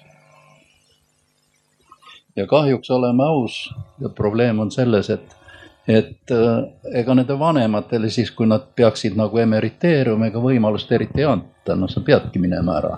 ja 2.35 2.47
kahjuks 2.47 2.89
oleme 2.91 3.23
aus, 3.23 3.69
probleem 4.15 4.59
on 4.59 4.71
selles, 4.71 5.09
et 5.09 5.42
et 5.87 6.31
äh, 6.31 6.63
ega 6.99 7.15
nende 7.15 7.35
vanematele 7.39 8.09
siis, 8.09 8.31
kui 8.31 8.47
nad 8.47 8.69
peaksid 8.75 9.17
nagu 9.19 9.39
emeriteeruma, 9.43 10.29
ega 10.29 10.41
võimalust 10.43 10.91
eriti 10.95 11.23
ei 11.23 11.27
anta, 11.27 11.75
noh, 11.75 11.91
sa 11.91 12.03
peadki 12.05 12.39
minema 12.39 12.77
ära. 12.79 12.97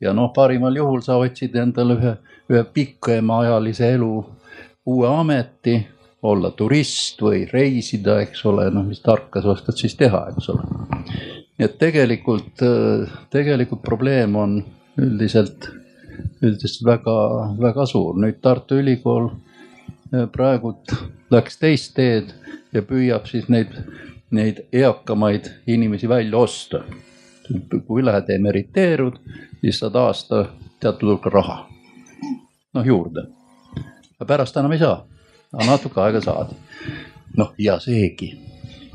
ja 0.00 0.12
noh, 0.12 0.32
parimal 0.34 0.76
juhul 0.76 1.00
sa 1.02 1.16
otsid 1.16 1.56
endale 1.56 1.96
ühe, 1.96 2.16
ühe 2.52 2.64
pikemaajalise 2.74 3.92
elu 3.94 4.12
uue 4.86 5.08
ameti, 5.08 5.78
olla 6.26 6.50
turist 6.50 7.22
või 7.22 7.44
reisida, 7.48 8.20
eks 8.24 8.44
ole, 8.50 8.68
noh, 8.74 8.84
mis 8.84 9.00
tarka 9.00 9.40
sa 9.42 9.54
oskad 9.54 9.78
siis 9.78 9.96
teha, 9.96 10.26
eks 10.34 10.50
ole. 10.52 10.68
nii 11.56 11.64
et 11.64 11.78
tegelikult, 11.80 12.52
äh, 12.60 13.18
tegelikult 13.32 13.82
probleem 13.82 14.36
on 14.36 14.60
üldiselt, 15.00 15.70
üldiselt 16.44 16.84
väga, 16.84 17.16
väga 17.60 17.86
suur. 17.88 18.20
nüüd 18.20 18.40
Tartu 18.44 18.82
Ülikool 18.82 19.30
praegult 20.32 20.92
läks 21.30 21.58
teist 21.58 21.94
teed 21.96 22.32
ja 22.74 22.82
püüab 22.82 23.26
siis 23.30 23.48
neid, 23.48 23.72
neid 24.30 24.64
eakamaid 24.72 25.50
inimesi 25.66 26.08
välja 26.08 26.38
osta. 26.38 26.84
kui 27.86 28.04
lähed 28.04 28.30
emeriteerud, 28.34 29.18
siis 29.60 29.78
saad 29.78 29.94
aasta 29.94 30.46
teatud 30.80 31.08
hulka 31.08 31.30
raha, 31.30 31.68
noh 32.74 32.86
juurde. 32.86 33.26
pärast 34.26 34.56
enam 34.56 34.72
ei 34.72 34.78
saa, 34.78 35.06
aga 35.52 35.70
natuke 35.70 36.00
aega 36.00 36.20
saad. 36.20 36.54
noh, 37.36 37.54
ja 37.58 37.78
seegi, 37.80 38.32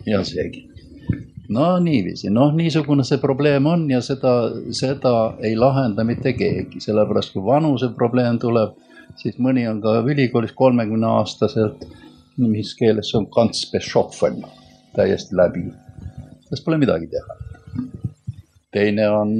ja 0.05 0.23
seegi 0.23 0.67
no 1.49 1.79
niiviisi, 1.79 2.29
noh, 2.29 2.53
niisugune 2.55 3.03
see 3.03 3.17
probleem 3.17 3.65
on 3.65 3.89
ja 3.91 4.01
seda, 4.01 4.51
seda 4.71 5.33
ei 5.43 5.55
lahenda 5.55 6.03
mitte 6.07 6.33
keegi, 6.33 6.79
sellepärast 6.79 7.33
kui 7.33 7.43
vanuse 7.45 7.91
probleem 7.95 8.39
tuleb 8.39 8.77
siis 9.19 9.37
mõni 9.39 9.65
on 9.69 9.81
ka 9.81 9.99
ülikoolis 10.07 10.53
kolmekümne 10.57 11.07
aastaselt, 11.07 11.85
mis 12.37 12.73
keeles 12.75 13.13
on 13.15 13.27
kantsbeschoffen, 13.31 14.41
täiesti 14.95 15.35
läbi. 15.35 15.65
sellest 16.45 16.65
pole 16.65 16.77
midagi 16.77 17.07
teha. 17.07 17.37
teine 18.71 19.09
on 19.09 19.33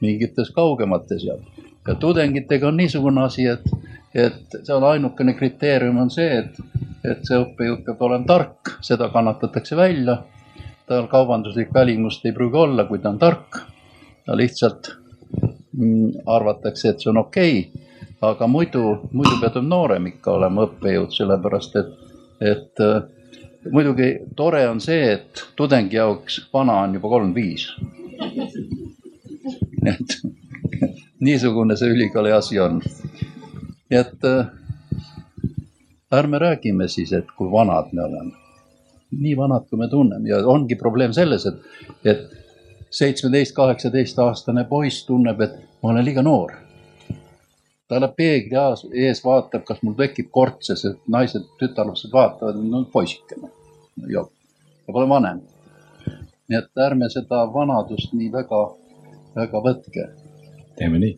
mingites 0.00 0.50
kaugemates 0.50 1.24
ja, 1.24 1.34
ja 1.86 1.94
tudengitega 1.94 2.68
on 2.68 2.76
niisugune 2.76 3.22
asi, 3.22 3.46
et, 3.46 3.68
et 4.14 4.58
seal 4.64 4.82
ainukene 4.82 5.34
kriteerium 5.34 5.98
on 5.98 6.10
see, 6.10 6.38
et, 6.38 6.58
et 7.04 7.22
see 7.26 7.38
õppejõud 7.38 7.84
peab 7.86 8.02
olema 8.02 8.26
tark, 8.26 8.74
seda 8.82 9.08
kannatatakse 9.14 9.76
välja 9.76 10.22
tal 10.88 11.06
kaubanduslik 11.06 11.74
välimust 11.74 12.24
ei 12.24 12.32
pruugi 12.32 12.56
olla, 12.56 12.84
kui 12.88 12.98
ta 12.98 13.10
on 13.12 13.18
tark. 13.18 13.60
ta 14.26 14.36
lihtsalt 14.36 14.90
mm, 15.72 16.24
arvatakse, 16.26 16.88
et 16.88 17.00
see 17.00 17.10
on 17.10 17.20
okei 17.24 17.60
okay., 17.60 17.87
aga 18.22 18.46
muidu, 18.46 18.84
muidu 19.12 19.38
peab 19.40 19.60
noorem 19.62 20.08
ikka 20.10 20.34
olema 20.38 20.66
õppejõud, 20.66 21.14
sellepärast 21.14 21.76
et, 21.78 21.92
et 22.40 22.82
äh, 22.82 23.02
muidugi 23.70 24.10
tore 24.36 24.64
on 24.68 24.80
see, 24.82 25.12
et 25.14 25.44
tudengi 25.56 25.96
jaoks 25.98 26.40
vana 26.54 26.80
on 26.84 26.98
juba 26.98 27.12
kolmkümmend 27.14 27.36
viis. 27.38 27.68
et 29.92 30.18
niisugune 31.20 31.76
see 31.76 31.90
ülikooli 31.94 32.32
asi 32.32 32.58
on. 32.60 32.80
nii 33.88 33.98
et 33.98 34.24
äh, 34.28 34.50
ärme 36.12 36.38
räägime 36.38 36.88
siis, 36.88 37.12
et 37.12 37.30
kui 37.36 37.50
vanad 37.52 37.92
me 37.92 38.02
oleme. 38.02 38.32
nii 39.10 39.36
vanad, 39.36 39.64
kui 39.70 39.78
me 39.78 39.88
tunneme 39.88 40.28
ja 40.28 40.42
ongi 40.46 40.76
probleem 40.76 41.12
selles, 41.16 41.46
et, 41.46 41.54
et 42.04 42.26
seitsmeteist, 42.90 43.54
kaheksateist 43.56 44.18
aastane 44.18 44.64
poiss 44.68 45.06
tunneb, 45.06 45.40
et 45.40 45.54
ma 45.82 45.94
olen 45.94 46.04
liiga 46.04 46.22
noor. 46.22 46.52
Ta 47.88 48.00
läheb 48.00 48.16
peegli 48.16 48.58
ees, 49.04 49.22
vaatab, 49.24 49.64
kas 49.68 49.82
mul 49.82 49.94
tekib 49.98 50.30
kortse, 50.30 50.76
sest 50.76 51.06
naised, 51.08 51.46
tütarlapsed 51.60 52.12
vaatavad, 52.12 52.58
no 52.64 52.84
poisikene. 52.92 53.50
ja 54.08 54.24
pole 54.92 55.08
vanem. 55.08 55.40
nii 56.48 56.58
et 56.58 56.84
ärme 56.84 57.08
seda 57.12 57.44
vanadust 57.52 58.12
nii 58.12 58.32
väga, 58.32 58.60
väga 59.36 59.64
võtke. 59.64 60.10
teeme 60.76 60.98
nii 60.98 61.16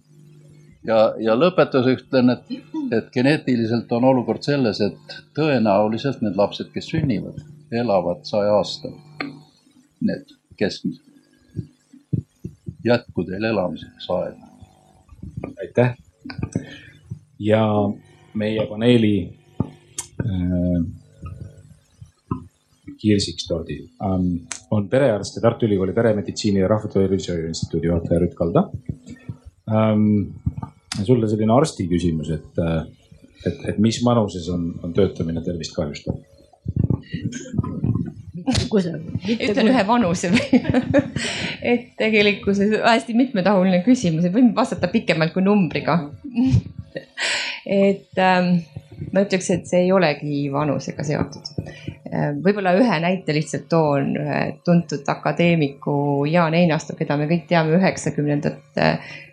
ja, 0.87 0.99
ja 1.21 1.37
lõpetuseks 1.37 2.07
ütlen, 2.07 2.35
et, 2.35 2.53
et 2.97 3.11
geneetiliselt 3.15 3.93
on 3.93 4.07
olukord 4.13 4.45
selles, 4.47 4.81
et 4.85 5.17
tõenäoliselt 5.37 6.23
need 6.25 6.39
lapsed, 6.41 6.71
kes 6.75 6.91
sünnivad, 6.93 7.41
elavad 7.73 8.25
saja 8.29 8.57
aasta. 8.59 8.93
Need 10.01 10.37
keskmised. 10.61 11.07
jätku 12.85 13.25
teil 13.29 13.45
elamiseks 13.45 14.07
aega. 14.11 14.47
aitäh. 15.61 15.97
Ja 17.41 17.63
meie 18.35 18.67
paneeli 18.69 19.15
äh, 20.25 20.81
kirsiks 23.01 23.47
tordil 23.49 23.87
ähm, 24.05 24.47
on 24.71 24.89
perearst 24.89 25.37
ja 25.37 25.43
Tartu 25.43 25.67
Ülikooli 25.67 25.95
peremeditsiini 25.97 26.61
ja 26.61 26.69
rahvatervishoiu 26.69 27.49
instituudi 27.49 27.89
juhataja 27.89 28.21
Rütt 28.21 28.37
Kalda. 28.39 28.67
Ähm, 29.71 30.05
sulle 31.07 31.29
selline 31.31 31.55
arsti 31.55 31.87
küsimus, 31.89 32.31
et, 32.35 32.61
et, 33.47 33.61
et 33.73 33.79
mis 33.83 34.01
vanuses 34.05 34.49
on, 34.53 34.67
on 34.85 34.93
töötamine 34.95 35.43
tervist 35.47 35.75
kahjustav? 35.77 36.19
ütlen 39.51 39.71
ühe 39.71 39.83
vanuse 39.87 40.31
või? 40.33 40.61
Et 41.71 41.91
tegelikkuses 41.99 42.73
hästi 42.81 43.15
mitmetahuline 43.19 43.83
küsimus, 43.85 44.25
et 44.25 44.33
võime 44.35 44.55
vastata 44.57 44.89
pikemalt 44.91 45.35
kui 45.35 45.45
numbriga 45.45 45.99
et 47.81 48.21
ähm, 48.21 48.51
ma 49.13 49.25
ütleks, 49.25 49.51
et 49.55 49.69
see 49.71 49.85
ei 49.87 49.93
olegi 49.95 50.43
vanusega 50.53 51.05
seotud. 51.07 51.53
Äh, 52.11 52.31
võib-olla 52.43 52.75
ühe 52.79 53.01
näite 53.03 53.35
lihtsalt 53.37 53.69
toon, 53.71 54.15
ühe 54.21 54.41
tuntud 54.67 55.09
akadeemiku 55.11 56.27
Jaan 56.31 56.57
Einastu, 56.59 56.97
keda 56.99 57.19
me 57.21 57.29
kõik 57.31 57.47
teame, 57.51 57.77
üheksakümnendat 57.79 58.81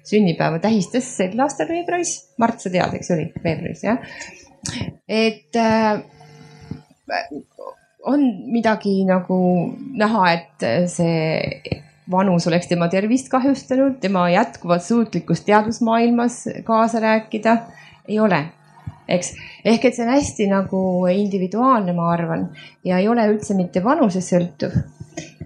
sünnipäeva 0.08 0.62
tähistas 0.64 1.10
sel 1.18 1.40
aastal 1.44 1.70
veebruaris. 1.72 2.14
Mart, 2.42 2.62
sa 2.64 2.72
tead, 2.74 2.96
eks 3.00 3.12
oli 3.16 3.32
veebruaris 3.44 3.84
jah? 3.88 4.02
et 5.08 5.56
äh, 5.56 6.02
on 8.08 8.24
midagi 8.52 9.02
nagu 9.08 9.38
näha, 10.00 10.24
et 10.34 10.66
see 10.92 11.84
vanus 12.12 12.48
oleks 12.48 12.68
tema 12.68 12.88
tervist 12.88 13.30
kahjustanud, 13.30 14.00
tema 14.00 14.30
jätkuvat 14.30 14.84
suutlikkust 14.84 15.46
teadusmaailmas 15.46 16.44
kaasa 16.64 17.00
rääkida 17.00 17.58
ei 18.08 18.20
ole 18.20 18.46
eks. 19.08 19.34
ehk 19.66 19.86
et 19.86 19.96
see 19.96 20.06
on 20.06 20.14
hästi 20.14 20.50
nagu 20.52 20.82
individuaalne, 21.12 21.96
ma 21.96 22.12
arvan, 22.12 22.48
ja 22.86 23.00
ei 23.02 23.08
ole 23.08 23.28
üldse 23.32 23.56
mitte 23.58 23.84
vanusest 23.84 24.36
sõltuv 24.36 24.76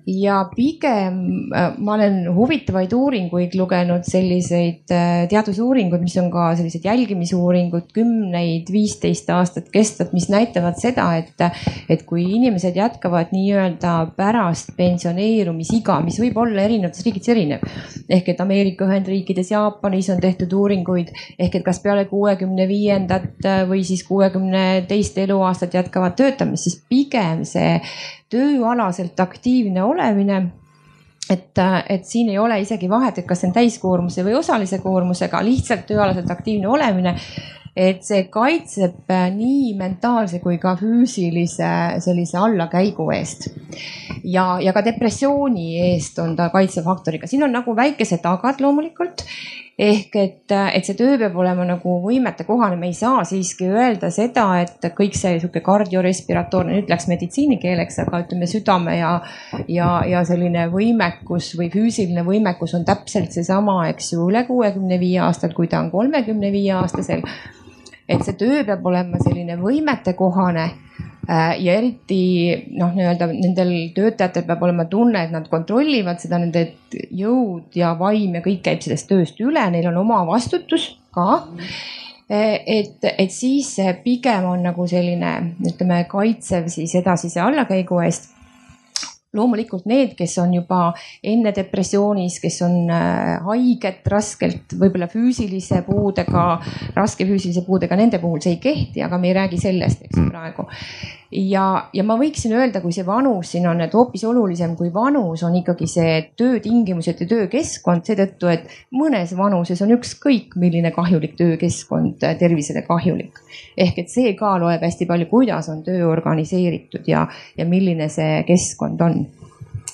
ja 0.07 0.41
pigem 0.55 1.51
äh, 1.53 1.75
ma 1.77 1.95
olen 1.95 2.23
huvitavaid 2.35 2.93
uuringuid 2.93 3.55
lugenud, 3.57 4.05
selliseid 4.07 4.91
äh, 4.93 5.25
teadusuuringuid, 5.29 6.01
mis 6.03 6.17
on 6.21 6.31
ka 6.33 6.51
sellised 6.57 6.85
jälgimisuuringud, 6.87 7.91
kümneid, 7.93 8.71
viisteist 8.73 9.29
aastat 9.33 9.69
kestvad, 9.73 10.13
mis 10.15 10.29
näitavad 10.33 10.79
seda, 10.81 11.07
et, 11.19 11.45
et 11.91 12.05
kui 12.07 12.25
inimesed 12.37 12.77
jätkavad 12.77 13.33
nii-öelda 13.35 13.95
pärast 14.17 14.73
pensioneerumisiga, 14.77 15.99
mis 16.05 16.19
võib 16.21 16.39
olla 16.41 16.65
erinevates 16.65 17.05
riikides 17.05 17.33
erinev. 17.35 17.65
ehk 18.09 18.33
et 18.33 18.41
Ameerika 18.41 18.87
Ühendriikides, 18.89 19.51
Jaapanis 19.53 20.09
on 20.13 20.21
tehtud 20.23 20.53
uuringuid 20.57 21.11
ehk 21.39 21.59
et 21.59 21.65
kas 21.65 21.81
peale 21.83 22.05
kuuekümne 22.09 22.67
viiendat 22.69 23.45
äh, 23.45 23.63
või 23.69 23.85
siis 23.87 24.03
kuuekümne 24.07 24.85
teist 24.89 25.17
eluaastat 25.21 25.77
jätkavad 25.77 26.17
töötamist, 26.17 26.67
siis 26.67 26.81
pigem 26.89 27.45
see 27.45 27.77
tööalaselt 28.31 29.19
aktiivne 29.19 29.83
olemine 29.83 30.41
et, 31.31 31.61
et 31.89 32.05
siin 32.05 32.29
ei 32.31 32.39
ole 32.39 32.59
isegi 32.61 32.89
vahet, 32.89 33.21
et 33.21 33.27
kas 33.27 33.41
see 33.41 33.49
on 33.51 33.55
täiskoormuse 33.55 34.25
või 34.25 34.35
osalise 34.39 34.81
koormusega, 34.83 35.41
lihtsalt 35.45 35.87
tööalaselt 35.89 36.31
aktiivne 36.31 36.69
olemine. 36.71 37.15
et 37.71 38.01
see 38.03 38.25
kaitseb 38.27 39.07
nii 39.31 39.69
mentaalse 39.79 40.41
kui 40.43 40.57
ka 40.59 40.73
füüsilise 40.75 41.69
sellise 42.03 42.37
allakäigu 42.37 43.05
eest. 43.15 43.47
ja, 44.23 44.57
ja 44.59 44.73
ka 44.73 44.83
depressiooni 44.85 45.79
eest 45.93 46.19
on 46.19 46.35
ta 46.35 46.49
kaitsefaktoriga, 46.49 47.27
siin 47.27 47.43
on 47.47 47.55
nagu 47.55 47.75
väikesed 47.75 48.21
tagad 48.21 48.59
loomulikult 48.59 49.23
ehk 49.81 50.15
et, 50.19 50.51
et 50.51 50.85
see 50.85 50.97
töö 50.97 51.15
peab 51.17 51.37
olema 51.41 51.65
nagu 51.65 51.95
võimete 52.03 52.45
kohane, 52.45 52.77
me 52.77 52.91
ei 52.91 52.97
saa 52.97 53.23
siiski 53.25 53.69
öelda 53.71 54.11
seda, 54.13 54.45
et 54.61 54.85
kõik 54.97 55.15
see 55.17 55.39
sihuke 55.39 55.63
kardiorespiratoorne, 55.65 56.75
nüüd 56.77 56.91
läks 56.91 57.07
meditsiinikeeleks, 57.09 58.01
aga 58.05 58.21
ütleme 58.25 58.49
südame 58.49 58.99
ja, 58.99 59.15
ja, 59.71 59.89
ja 60.07 60.21
selline 60.27 60.67
võimekus 60.73 61.55
või 61.57 61.71
füüsiline 61.73 62.25
võimekus 62.27 62.75
on 62.77 62.85
täpselt 62.85 63.33
seesama, 63.33 63.79
eks 63.89 64.13
ju, 64.13 64.27
üle 64.29 64.45
kuuekümne 64.49 65.01
viie 65.01 65.23
aastal, 65.25 65.55
kui 65.57 65.71
ta 65.71 65.81
on 65.81 65.89
kolmekümne 65.93 66.53
viie 66.53 66.77
aastasel. 66.77 67.25
et 68.11 68.21
see 68.27 68.35
töö 68.37 68.63
peab 68.67 68.85
olema 68.85 69.17
selline 69.23 69.55
võimetekohane 69.57 70.69
Äh, 71.01 71.10
ja 71.27 71.73
eriti 71.77 72.21
noh, 72.73 72.93
nii-öelda 72.95 73.27
nendel 73.31 73.71
töötajatel 73.95 74.45
peab 74.47 74.63
olema 74.65 74.87
tunne, 74.89 75.25
et 75.25 75.33
nad 75.33 75.47
kontrollivad 75.51 76.21
seda, 76.23 76.39
nende 76.41 76.65
jõud 77.13 77.77
ja 77.77 77.93
vaim 77.99 78.35
ja 78.37 78.43
kõik 78.45 78.63
käib 78.65 78.81
sellest 78.83 79.09
tööst 79.11 79.41
üle, 79.43 79.63
neil 79.71 79.87
on 79.91 80.01
oma 80.01 80.23
vastutus 80.27 80.89
ka. 81.15 81.43
Äh, 82.31 82.57
et, 82.65 83.05
et 83.11 83.31
siis 83.31 83.73
pigem 84.03 84.49
on 84.49 84.65
nagu 84.65 84.87
selline, 84.89 85.33
ütleme, 85.67 86.03
kaitsev 86.11 86.71
siis 86.73 86.95
edasise 86.99 87.43
allakäigu 87.43 88.01
eest 88.05 88.31
loomulikult 89.33 89.85
need, 89.87 90.15
kes 90.19 90.37
on 90.43 90.53
juba 90.55 90.91
enne 91.23 91.53
depressioonis, 91.55 92.39
kes 92.43 92.61
on 92.67 92.91
äh, 92.91 93.37
haiged 93.47 94.11
raskelt, 94.11 94.75
võib-olla 94.79 95.07
füüsilise 95.11 95.81
puudega, 95.87 96.45
raske 96.97 97.27
füüsilise 97.29 97.63
puudega, 97.67 97.95
nende 97.99 98.19
puhul 98.19 98.43
see 98.43 98.57
ei 98.57 98.61
kehti, 98.63 99.03
aga 99.05 99.19
me 99.21 99.31
ei 99.31 99.39
räägi 99.39 99.61
sellest, 99.61 100.05
eks 100.07 100.27
praegu. 100.27 100.67
Ja, 101.31 101.65
ja 101.93 102.03
ma 102.03 102.17
võiksin 102.19 102.53
öelda, 102.57 102.81
kui 102.83 102.93
see 102.95 103.05
vanus 103.07 103.53
siin 103.53 103.67
on, 103.69 103.81
et 103.83 103.93
hoopis 103.95 104.23
olulisem 104.27 104.75
kui 104.79 104.91
vanus 104.93 105.43
on 105.47 105.55
ikkagi 105.59 105.87
see 105.89 106.13
töötingimused 106.39 107.23
ja 107.23 107.27
töökeskkond 107.29 108.07
seetõttu, 108.07 108.51
et 108.51 108.67
mõnes 108.95 109.33
vanuses 109.37 109.81
on 109.85 109.95
ükskõik 109.95 110.57
milline 110.59 110.91
kahjulik 110.95 111.37
töökeskkond 111.39 112.25
tervisele 112.39 112.83
kahjulik. 112.87 113.39
ehk 113.77 114.03
et 114.03 114.09
see 114.09 114.33
ka 114.39 114.57
loeb 114.59 114.83
hästi 114.83 115.07
palju, 115.07 115.29
kuidas 115.31 115.69
on 115.71 115.83
töö 115.83 116.05
organiseeritud 116.11 117.07
ja, 117.07 117.27
ja 117.57 117.65
milline 117.65 118.09
see 118.09 118.43
keskkond 118.47 119.01
on 119.01 119.25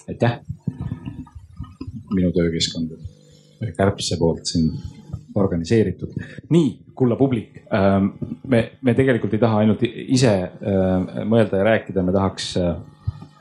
aitäh. 0.08 0.40
minu 2.16 2.32
töökeskkond 2.32 2.98
Kärbse 3.78 4.18
poolt 4.18 4.46
siin 4.46 4.72
organiseeritud. 5.40 6.14
nii, 6.50 6.70
kulla 6.98 7.16
publik, 7.16 7.62
ähm, 7.74 8.12
me, 8.48 8.64
me 8.82 8.94
tegelikult 8.98 9.34
ei 9.34 9.42
taha 9.42 9.64
ainult 9.64 9.84
ise 9.88 10.34
äh, 10.34 11.24
mõelda 11.30 11.62
ja 11.62 11.68
rääkida, 11.72 12.04
me 12.06 12.16
tahaks, 12.16 12.54
äh, 12.62 12.78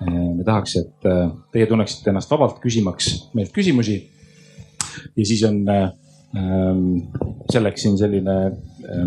me 0.06 0.44
tahaks, 0.44 0.76
et 0.82 1.08
äh, 1.08 1.30
teie 1.52 1.68
tunneksite 1.70 2.12
ennast 2.12 2.32
vabalt 2.32 2.60
küsimaks 2.62 3.30
meilt 3.34 3.54
küsimusi. 3.56 4.02
ja 5.16 5.24
siis 5.24 5.42
on 5.44 5.62
ähm, 5.68 6.84
selleks 7.52 7.82
siin 7.82 7.98
selline, 7.98 8.36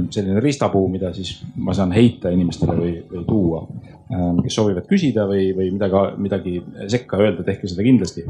selline 0.10 0.42
riistapuu, 0.44 0.88
mida 0.90 1.14
siis 1.14 1.40
ma 1.58 1.74
saan 1.74 1.92
heita 1.94 2.30
inimestele 2.34 2.76
või, 2.78 2.94
või 3.10 3.24
tuua 3.28 3.64
Ähm, 4.10 4.40
kes 4.42 4.56
soovivad 4.58 4.88
küsida 4.90 5.28
või, 5.30 5.52
või 5.54 5.68
midagi, 5.70 6.00
midagi 6.18 6.54
sekka 6.90 7.20
öelda, 7.22 7.44
tehke 7.46 7.68
seda 7.70 7.84
kindlasti. 7.86 8.24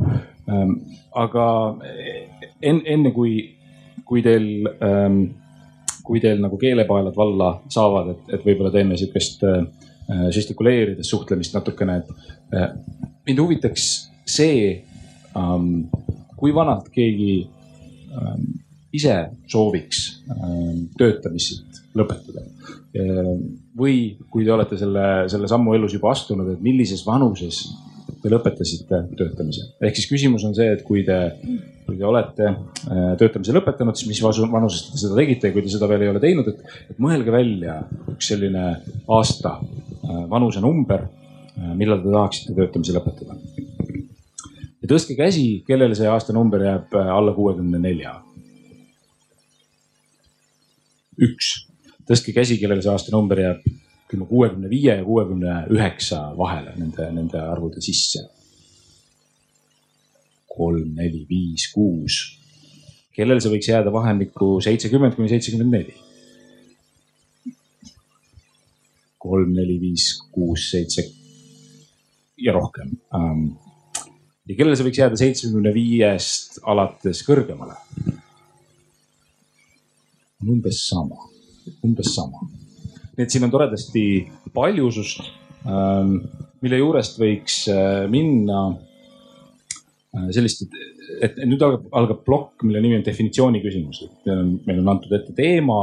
Ähm, 0.52 0.74
aga 1.16 1.46
enne, 2.60 2.82
enne 2.84 3.14
kui, 3.16 3.38
kui 4.10 4.24
teil, 4.26 4.66
ähm, 4.86 5.22
kui 6.06 6.22
teil 6.24 6.42
nagu 6.42 6.58
keelepaelad 6.58 7.18
valla 7.18 7.52
saavad, 7.70 8.14
et, 8.16 8.34
et 8.38 8.46
võib-olla 8.48 8.74
teeme 8.74 8.98
sihukest 8.98 9.46
äh, 9.46 9.62
žestikuleerides 10.34 11.10
suhtlemist 11.14 11.54
natukene, 11.54 12.00
et 12.02 12.58
äh, 12.58 12.72
mind 13.30 13.44
huvitaks 13.44 13.90
see, 14.30 14.86
kui 16.38 16.52
vanalt 16.54 16.88
keegi 16.94 17.34
ise 18.94 19.16
sooviks 19.50 20.00
töötamist 20.98 21.82
lõpetada. 21.98 22.42
või 23.78 24.18
kui 24.30 24.46
te 24.46 24.54
olete 24.54 24.78
selle, 24.78 25.30
selle 25.30 25.50
sammu 25.50 25.76
elus 25.78 25.94
juba 25.94 26.12
astunud, 26.14 26.50
et 26.54 26.62
millises 26.66 27.06
vanuses 27.06 27.62
te 28.24 28.32
lõpetasite 28.32 29.02
töötamise. 29.18 29.66
ehk 29.82 29.98
siis 29.98 30.10
küsimus 30.10 30.44
on 30.48 30.56
see, 30.56 30.68
et 30.76 30.84
kui 30.88 31.04
te, 31.08 31.18
kui 31.86 31.98
te 31.98 32.08
olete 32.08 32.48
äh, 32.50 33.14
töötamise 33.20 33.56
lõpetanud, 33.56 33.98
siis 33.98 34.10
mis 34.12 34.22
vanuses 34.24 34.90
te 34.92 35.02
seda 35.02 35.18
tegite 35.20 35.50
ja 35.50 35.56
kui 35.56 35.64
te 35.66 35.72
seda 35.74 35.88
veel 35.92 36.06
ei 36.06 36.12
ole 36.12 36.22
teinud, 36.24 36.50
et, 36.52 36.76
et 36.92 37.02
mõelge 37.02 37.34
välja 37.34 37.80
üks 38.12 38.32
selline 38.34 38.66
aasta 39.16 39.56
äh, 39.60 40.24
vanusenumber, 40.32 41.08
äh, 41.56 41.74
millal 41.80 42.04
te 42.04 42.12
tahaksite 42.12 42.58
töötamise 42.58 42.96
lõpetada. 42.98 43.40
ja 44.82 44.92
tõstke 44.92 45.16
käsi, 45.20 45.48
kellele 45.68 45.96
see 45.96 46.10
aastanumber 46.12 46.66
jääb 46.68 47.00
alla 47.06 47.36
kuuekümne 47.36 47.80
nelja. 47.82 48.18
üks, 51.20 51.54
tõstke 52.08 52.36
käsi, 52.36 52.60
kellele 52.60 52.84
see 52.84 52.92
aastanumber 52.92 53.48
jääb 53.48 53.64
ütleme 54.10 54.26
kuuekümne 54.26 54.70
viie 54.70 54.96
ja 54.98 55.04
kuuekümne 55.06 55.66
üheksa 55.70 56.34
vahele 56.38 56.74
nende, 56.78 57.12
nende 57.14 57.42
arvude 57.42 57.82
sisse. 57.82 58.30
kolm, 60.50 60.96
neli, 60.96 61.26
viis, 61.30 61.70
kuus. 61.72 62.16
kellel 63.16 63.40
see 63.40 63.52
võiks 63.54 63.70
jääda 63.70 63.94
vahemikku 63.94 64.58
seitsekümmend 64.66 65.14
kuni 65.16 65.30
seitsekümmend 65.30 65.72
neli? 65.78 65.94
kolm, 69.18 69.54
neli, 69.54 69.78
viis, 69.80 70.10
kuus, 70.32 70.72
seitse 70.72 71.06
ja 72.38 72.54
rohkem. 72.56 72.98
Ähm, 73.14 73.46
ja 74.50 74.56
kellel 74.58 74.74
see 74.74 74.90
võiks 74.90 75.04
jääda 75.04 75.20
seitsmekümne 75.22 75.74
viiest 75.76 76.64
alates 76.66 77.22
kõrgemale? 77.28 77.78
umbes 80.50 80.88
sama, 80.88 81.30
umbes 81.86 82.16
sama 82.16 82.50
nii 83.20 83.28
et 83.28 83.34
siin 83.34 83.44
on 83.44 83.52
toredasti 83.52 84.04
paljusust, 84.56 85.26
ähm, 85.68 86.14
mille 86.64 86.78
juurest 86.80 87.18
võiks 87.20 87.66
äh, 87.68 88.06
minna 88.12 88.62
äh, 90.16 90.30
sellist, 90.32 90.64
et 91.20 91.36
nüüd 91.44 91.60
algab, 91.66 91.90
algab 92.00 92.22
plokk, 92.24 92.64
mille 92.64 92.80
nimi 92.80 92.96
on 92.96 93.04
definitsiooni 93.04 93.60
küsimus. 93.64 94.06
meil 94.24 94.38
on, 94.38 94.54
meil 94.64 94.80
on 94.80 94.94
antud 94.94 95.16
ette 95.18 95.36
teema, 95.36 95.82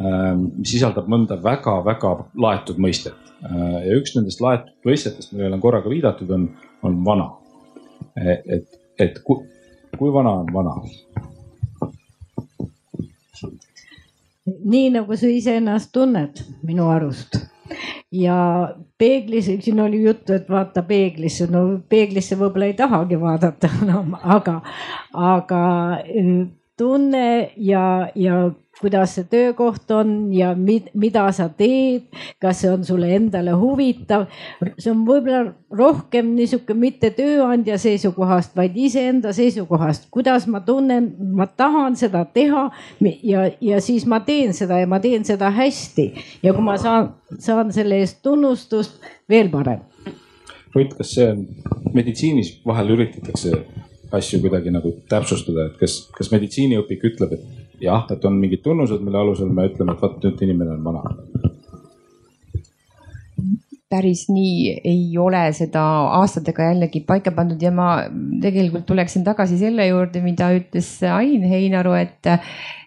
ähm, 0.00 0.48
mis 0.56 0.74
sisaldab 0.74 1.06
mõnda 1.10 1.38
väga-väga 1.44 2.14
laetud 2.42 2.82
mõistet. 2.82 3.20
Äh, 3.46 3.78
ja 3.86 4.00
üks 4.00 4.16
nendest 4.18 4.42
laetud 4.42 4.74
mõistetest, 4.90 5.30
millele 5.36 5.54
on 5.54 5.62
korraga 5.62 5.92
viidatud, 5.92 6.34
on, 6.34 6.48
on 6.82 6.98
vana. 7.06 7.30
et, 8.18 8.80
et 8.98 9.22
kui, 9.22 9.46
kui 9.94 10.10
vana 10.14 10.40
on 10.42 10.50
vana? 10.58 10.74
Nii 14.46 14.90
nagu 14.90 15.16
sa 15.16 15.30
iseennast 15.30 15.92
tunned 15.92 16.42
minu 16.62 16.88
arust. 16.92 17.38
ja 18.12 18.36
peeglis, 18.98 19.48
siin 19.64 19.80
oli 19.80 20.02
juttu, 20.04 20.32
et 20.36 20.50
vaata 20.50 20.82
peeglisse, 20.82 21.46
no 21.50 21.80
peeglisse 21.88 22.36
võib-olla 22.38 22.68
ei 22.68 22.76
tahagi 22.78 23.20
vaadata 23.20 23.70
enam 23.82 24.10
no,, 24.12 24.20
aga, 24.36 24.60
aga 25.12 25.62
tunne 26.76 27.52
ja, 27.56 28.08
ja 28.14 28.50
kuidas 28.80 29.14
see 29.14 29.26
töökoht 29.30 29.90
on 29.94 30.32
ja 30.34 30.50
mid, 30.58 30.88
mida 30.98 31.24
sa 31.32 31.46
teed, 31.48 32.08
kas 32.42 32.62
see 32.62 32.70
on 32.72 32.84
sulle 32.84 33.12
endale 33.14 33.54
huvitav. 33.58 34.26
see 34.78 34.90
on 34.90 35.04
võib-olla 35.06 35.54
rohkem 35.70 36.32
niisugune 36.34 36.80
mitte 36.80 37.10
tööandja 37.14 37.78
seisukohast, 37.78 38.56
vaid 38.56 38.76
iseenda 38.76 39.32
seisukohast, 39.32 40.08
kuidas 40.10 40.48
ma 40.50 40.60
tunnen, 40.66 41.12
ma 41.38 41.46
tahan 41.46 41.96
seda 41.96 42.24
teha 42.24 42.66
ja, 43.22 43.46
ja 43.60 43.80
siis 43.80 44.06
ma 44.10 44.20
teen 44.26 44.54
seda 44.54 44.80
ja 44.82 44.90
ma 44.90 45.00
teen 45.00 45.24
seda 45.24 45.52
hästi 45.54 46.10
ja 46.42 46.54
kui 46.54 46.64
ma 46.64 46.76
saan, 46.80 47.14
saan 47.38 47.72
selle 47.72 48.02
eest 48.02 48.22
tunnustust, 48.26 48.98
veel 49.30 49.52
parem. 49.54 49.86
Rutt, 50.74 50.96
kas 50.98 51.14
see 51.14 51.30
meditsiinis 51.94 52.56
vahel 52.66 52.96
üritatakse 52.96 53.62
asju 54.18 54.40
kuidagi 54.44 54.72
nagu 54.74 54.92
täpsustada, 55.10 55.68
et 55.68 55.80
kas, 55.80 55.98
kas 56.14 56.30
meditsiiniõpik 56.32 57.04
ütleb, 57.10 57.36
et 57.36 57.82
jah, 57.84 58.06
et 58.10 58.24
on 58.24 58.38
mingid 58.40 58.64
tunnused, 58.64 59.02
mille 59.04 59.20
alusel 59.20 59.50
me 59.52 59.68
ütleme, 59.70 59.94
et 59.94 60.04
vot 60.04 60.16
nüüd 60.24 60.46
inimene 60.46 60.78
on 60.78 60.88
vana. 60.88 61.04
päris 63.94 64.24
nii 64.26 64.80
ei 64.90 65.18
ole 65.22 65.40
seda 65.54 65.82
aastatega 66.18 66.72
jällegi 66.72 67.04
paika 67.06 67.30
pandud 67.36 67.60
ja 67.62 67.70
ma 67.70 67.88
tegelikult 68.42 68.88
tuleksin 68.88 69.22
tagasi 69.22 69.58
selle 69.60 69.86
juurde, 69.86 70.22
mida 70.24 70.48
ütles 70.56 70.88
Ain 71.06 71.44
Heinaru, 71.46 71.92
et, 71.94 72.26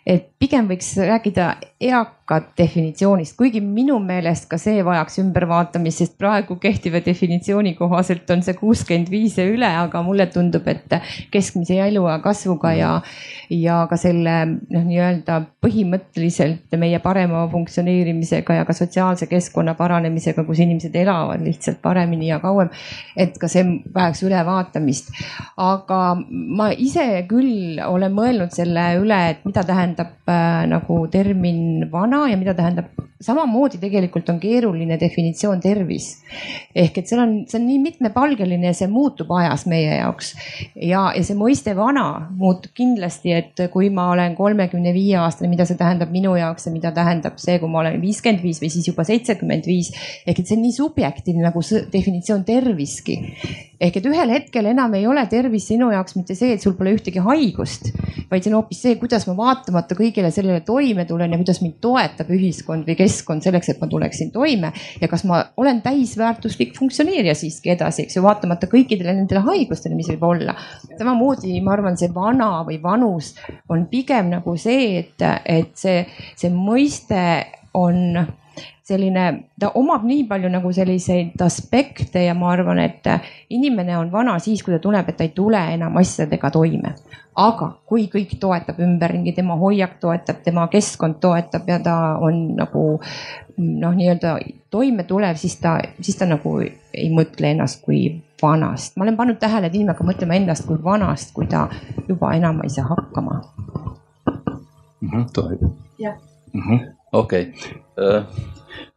et 0.08 0.30
pigem 0.40 0.70
võiks 0.70 0.94
rääkida 1.02 1.48
eakat 1.82 2.52
definitsioonist, 2.58 3.36
kuigi 3.38 3.60
minu 3.62 3.98
meelest 4.02 4.48
ka 4.50 4.58
see 4.62 4.82
vajaks 4.86 5.20
ümbervaatamist, 5.22 6.02
sest 6.02 6.16
praegu 6.18 6.58
kehtiva 6.62 7.02
definitsiooni 7.06 7.76
kohaselt 7.78 8.30
on 8.34 8.42
see 8.46 8.56
kuuskümmend 8.58 9.12
viis 9.14 9.38
ja 9.38 9.46
üle, 9.50 9.68
aga 9.84 10.02
mulle 10.06 10.26
tundub, 10.34 10.66
et 10.70 10.96
keskmise 11.34 11.78
eluea 11.86 12.18
kasvuga 12.24 12.74
ja, 12.78 12.92
ja 13.54 13.80
ka 13.90 14.00
selle 14.02 14.36
noh, 14.48 14.86
nii-öelda 14.88 15.40
põhimõtteliselt 15.66 16.78
meie 16.82 17.02
parema 17.04 17.44
funktsioneerimisega 17.52 18.60
ja 18.60 18.66
ka 18.70 18.78
sotsiaalse 18.78 19.30
keskkonna 19.30 19.78
paranemisega, 19.78 20.46
kus 20.48 20.62
inimesed 20.66 20.98
elavad 20.98 21.46
lihtsalt 21.46 21.82
paremini 21.82 22.32
ja 22.32 22.40
kauem. 22.44 22.70
et 23.18 23.38
ka 23.38 23.50
see 23.50 23.66
vajaks 23.94 24.24
ülevaatamist. 24.26 25.14
aga 25.58 26.02
ma 26.30 26.72
ise 26.74 27.26
küll 27.30 27.82
olen 27.86 28.14
mõelnud 28.14 28.54
selle 28.54 28.90
üle, 29.02 29.22
et 29.32 29.46
mida 29.46 29.64
tähendab 29.66 29.97
tähendab 29.98 30.30
äh, 30.30 30.68
nagu 30.70 31.08
termin 31.12 31.90
vana 31.92 32.28
ja 32.30 32.38
mida 32.38 32.54
tähendab, 32.54 32.86
samamoodi 33.22 33.80
tegelikult 33.82 34.30
on 34.30 34.40
keeruline 34.40 34.98
definitsioon 35.00 35.60
tervis. 35.60 36.22
ehk 36.76 36.98
et 36.98 37.08
seal 37.08 37.22
on, 37.24 37.34
see 37.50 37.58
on 37.60 37.66
nii 37.66 37.80
mitmepalgeline 37.82 38.70
ja 38.70 38.74
see 38.78 38.88
muutub 38.88 39.32
ajas 39.32 39.66
meie 39.66 39.98
jaoks. 39.98 40.36
ja, 40.76 41.12
ja 41.16 41.24
see 41.24 41.38
mõiste 41.38 41.76
vana 41.76 42.30
muutub 42.30 42.74
kindlasti, 42.78 43.34
et 43.34 43.64
kui 43.74 43.90
ma 43.90 44.12
olen 44.14 44.36
kolmekümne 44.36 44.94
viie 44.94 45.18
aastane, 45.18 45.50
mida 45.50 45.66
see 45.66 45.80
tähendab 45.80 46.12
minu 46.14 46.36
jaoks 46.38 46.68
ja 46.68 46.76
mida 46.76 46.92
tähendab 46.92 47.40
see, 47.42 47.58
kui 47.60 47.70
ma 47.70 47.82
olen 47.84 48.02
viiskümmend 48.02 48.44
viis 48.44 48.62
või 48.62 48.72
siis 48.74 48.88
juba 48.88 49.08
seitsekümmend 49.08 49.66
viis. 49.66 49.94
ehk 50.26 50.40
et 50.40 50.46
see 50.46 50.58
on 50.58 50.66
nii 50.68 50.78
subjektiivne 50.78 51.48
nagu 51.50 51.66
definitsioon 51.94 52.46
terviski 52.46 53.18
ehk 53.80 54.00
et 54.00 54.08
ühel 54.10 54.32
hetkel 54.34 54.66
enam 54.72 54.94
ei 54.98 55.06
ole 55.10 55.24
tervis 55.30 55.68
sinu 55.70 55.90
jaoks 55.94 56.16
mitte 56.18 56.36
see, 56.38 56.56
et 56.56 56.64
sul 56.64 56.74
pole 56.78 56.96
ühtegi 56.96 57.22
haigust, 57.24 57.92
vaid 58.32 58.44
see 58.44 58.52
on 58.52 58.58
hoopis 58.60 58.82
see, 58.86 58.96
kuidas 59.02 59.28
ma 59.30 59.36
vaatamata 59.38 59.98
kõigele 59.98 60.32
sellele 60.34 60.64
toime 60.66 61.06
tulen 61.10 61.34
ja 61.34 61.40
kuidas 61.40 61.62
mind 61.64 61.78
toetab 61.84 62.32
ühiskond 62.34 62.88
või 62.90 62.98
keskkond 63.00 63.46
selleks, 63.46 63.70
et 63.74 63.82
ma 63.84 63.90
tuleksin 63.92 64.32
toime. 64.34 64.72
ja 65.02 65.10
kas 65.12 65.24
ma 65.30 65.44
olen 65.58 65.82
täisväärtuslik 65.86 66.74
funktsioneerija 66.78 67.36
siiski 67.38 67.74
edasi, 67.76 68.08
eks 68.08 68.18
ju, 68.18 68.26
vaatamata 68.26 68.70
kõikidele 68.72 69.14
nendele 69.20 69.46
haigustele, 69.46 69.96
mis 69.96 70.10
võib 70.14 70.26
olla. 70.32 70.58
samamoodi 70.98 71.62
ma 71.62 71.78
arvan, 71.78 71.98
see 72.00 72.10
vana 72.14 72.64
või 72.68 72.82
vanus 72.82 73.36
on 73.70 73.86
pigem 73.92 74.34
nagu 74.34 74.58
see, 74.58 74.98
et, 75.04 75.30
et 75.46 75.72
see, 75.78 76.02
see 76.36 76.52
mõiste 76.54 77.22
on 77.78 78.26
selline, 78.88 79.26
ta 79.60 79.72
omab 79.76 80.06
nii 80.08 80.24
palju 80.30 80.50
nagu 80.52 80.72
selliseid 80.74 81.42
aspekte 81.44 82.24
ja 82.24 82.34
ma 82.38 82.52
arvan, 82.54 82.80
et 82.80 83.10
inimene 83.50 83.98
on 83.98 84.12
vana 84.12 84.38
siis, 84.40 84.64
kui 84.64 84.74
ta 84.76 84.80
tunneb, 84.84 85.10
et 85.10 85.18
ta 85.18 85.26
ei 85.28 85.34
tule 85.36 85.62
enam 85.74 85.98
asjadega 86.02 86.52
toime. 86.52 86.96
aga 87.38 87.68
kui 87.86 88.08
kõik 88.10 88.40
toetab 88.42 88.80
ümberringi, 88.82 89.32
tema 89.38 89.54
hoiak 89.62 90.00
toetab, 90.02 90.40
tema 90.44 90.64
keskkond 90.74 91.20
toetab 91.22 91.68
ja 91.70 91.78
ta 91.86 91.98
on 92.18 92.56
nagu 92.58 92.86
noh, 93.58 93.94
nii-öelda 93.94 94.38
toimetulev, 94.74 95.38
siis 95.38 95.60
ta, 95.62 95.78
siis 96.02 96.18
ta 96.18 96.26
nagu 96.26 96.58
ei 96.62 97.10
mõtle 97.14 97.52
ennast 97.54 97.84
kui 97.86 98.24
vanast. 98.42 98.98
ma 98.98 99.06
olen 99.06 99.18
pannud 99.18 99.40
tähele, 99.40 99.68
et 99.68 99.76
inimene 99.76 99.94
hakkab 99.94 100.12
mõtlema 100.12 100.38
ennast 100.38 100.66
kui 100.68 100.82
vanast, 100.84 101.34
kui 101.34 101.48
ta 101.48 101.68
juba 102.08 102.34
enam 102.34 102.62
ei 102.64 102.74
saa 102.74 102.90
hakkama. 102.90 103.42
Mhm, 105.02 105.26
tohib? 105.34 105.68
jah. 106.00 106.18
Okei, 107.14 107.54
äh, 108.04 108.24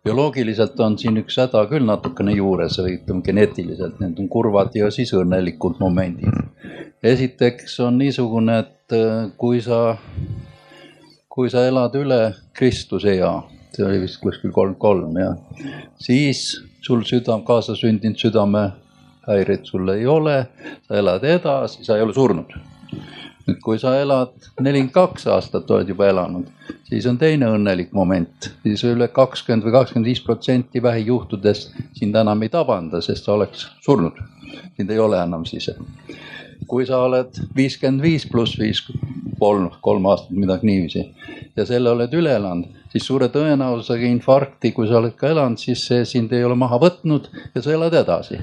bioloogiliselt 0.05 0.81
on 0.81 0.97
siin 0.99 1.21
üks 1.21 1.37
häda 1.39 1.61
küll 1.71 1.85
natukene 1.87 2.33
juures 2.35 2.79
või 2.83 2.97
ütleme 2.97 3.23
geneetiliselt, 3.23 4.01
need 4.03 4.19
on 4.19 4.29
kurvad 4.33 4.75
ja 4.75 4.89
siis 4.91 5.13
õnnelikud 5.15 5.79
momendid. 5.79 6.41
esiteks 7.03 7.79
on 7.87 7.99
niisugune, 7.99 8.59
et 8.59 8.97
kui 9.39 9.61
sa, 9.63 9.97
kui 11.29 11.51
sa 11.51 11.63
elad 11.69 11.95
üle 11.95 12.19
Kristuse 12.53 13.15
ea, 13.15 13.31
see 13.77 13.87
oli 13.87 14.03
vist 14.03 14.19
kuskil 14.21 14.51
kolm 14.51 14.75
kolm 14.75 15.15
jah, 15.17 15.39
siis 16.03 16.43
sul 16.83 17.07
südam, 17.07 17.47
kaasasündinud 17.47 18.19
südamehäireid 18.19 19.71
sul 19.71 19.95
ei 19.95 20.07
ole, 20.07 20.43
sa 20.89 20.99
elad 20.99 21.25
edasi, 21.25 21.85
sa 21.87 21.97
ei 21.97 22.03
ole 22.03 22.17
surnud 22.19 22.59
nüüd, 23.47 23.61
kui 23.65 23.79
sa 23.81 23.95
elad 24.01 24.35
nelikümmend 24.61 24.95
kaks 24.95 25.27
aastat 25.31 25.71
oled 25.71 25.89
juba 25.91 26.09
elanud, 26.11 26.49
siis 26.89 27.07
on 27.11 27.19
teine 27.21 27.51
õnnelik 27.55 27.93
moment, 27.97 28.51
siis 28.65 28.85
üle 28.89 29.09
kakskümmend 29.15 29.67
või 29.67 29.77
kakskümmend 29.79 30.11
viis 30.11 30.23
protsenti 30.25 30.83
vähijuhtudest 30.83 31.75
sind 31.99 32.17
enam 32.17 32.43
ei 32.43 32.53
tabanda, 32.53 33.03
sest 33.05 33.27
sa 33.27 33.37
oleks 33.39 33.69
surnud. 33.85 34.19
sind 34.77 34.91
ei 34.91 34.99
ole 34.99 35.23
enam 35.23 35.45
siis. 35.45 35.71
kui 36.67 36.87
sa 36.87 36.99
oled 37.03 37.35
viiskümmend 37.57 38.03
viis 38.03 38.27
pluss 38.27 38.59
viis, 38.59 38.83
kolm, 39.39 39.71
kolm 39.81 40.07
aastat, 40.07 40.31
midagi 40.31 40.67
niiviisi 40.67 41.07
ja 41.57 41.67
selle 41.67 41.91
oled 41.91 42.13
üle 42.15 42.35
elanud, 42.37 42.67
siis 42.93 43.07
suure 43.07 43.29
tõenäosusega 43.29 44.07
infarkti, 44.07 44.73
kui 44.73 44.89
sa 44.89 44.99
oled 44.99 45.17
ka 45.17 45.31
elanud, 45.31 45.59
siis 45.59 45.87
see 45.87 46.05
sind 46.05 46.33
ei 46.33 46.45
ole 46.45 46.55
maha 46.55 46.79
võtnud 46.79 47.31
ja 47.55 47.63
sa 47.63 47.73
elad 47.73 47.95
edasi 47.95 48.39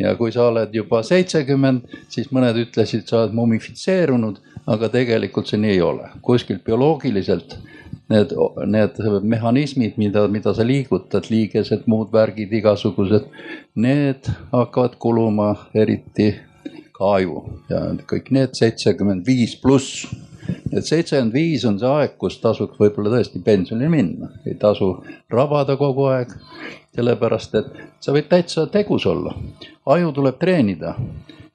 ja 0.00 0.14
kui 0.16 0.32
sa 0.32 0.48
oled 0.48 0.74
juba 0.74 1.02
seitsekümmend, 1.06 1.98
siis 2.08 2.30
mõned 2.34 2.56
ütlesid, 2.64 3.06
sa 3.08 3.22
oled 3.22 3.36
mumifitseerunud, 3.36 4.40
aga 4.70 4.88
tegelikult 4.92 5.50
see 5.50 5.60
nii 5.60 5.76
ei 5.76 5.82
ole. 5.84 6.08
kuskilt 6.22 6.64
bioloogiliselt 6.64 7.58
need, 8.10 8.34
need 8.66 9.00
mehhanismid, 9.22 9.98
mida, 10.00 10.26
mida 10.28 10.54
sa 10.54 10.66
liigutad, 10.66 11.30
liigesed, 11.30 11.86
muud 11.90 12.12
värgid, 12.12 12.52
igasugused, 12.60 13.28
need 13.74 14.30
hakkavad 14.52 14.96
kuluma 15.02 15.52
eriti 15.74 16.32
ka 16.96 17.14
aju 17.16 17.44
ja 17.70 17.84
kõik 18.10 18.32
need 18.34 18.56
seitsekümmend 18.58 19.26
viis 19.26 19.54
pluss 19.60 20.04
et 20.48 20.86
seitsekümmend 20.86 21.34
viis 21.34 21.64
on 21.68 21.78
see 21.80 21.88
aeg, 21.88 22.16
kus 22.20 22.38
tasuks 22.42 22.78
võib-olla 22.80 23.14
tõesti 23.16 23.42
pensionile 23.44 23.90
minna, 23.92 24.30
ei 24.46 24.56
tasu 24.60 24.92
rabada 25.32 25.76
kogu 25.80 26.08
aeg. 26.12 26.36
sellepärast, 26.90 27.54
et 27.54 27.66
sa 28.02 28.12
võid 28.12 28.26
täitsa 28.28 28.64
tegus 28.66 29.04
olla, 29.06 29.30
aju 29.86 30.08
tuleb 30.12 30.40
treenida, 30.40 30.96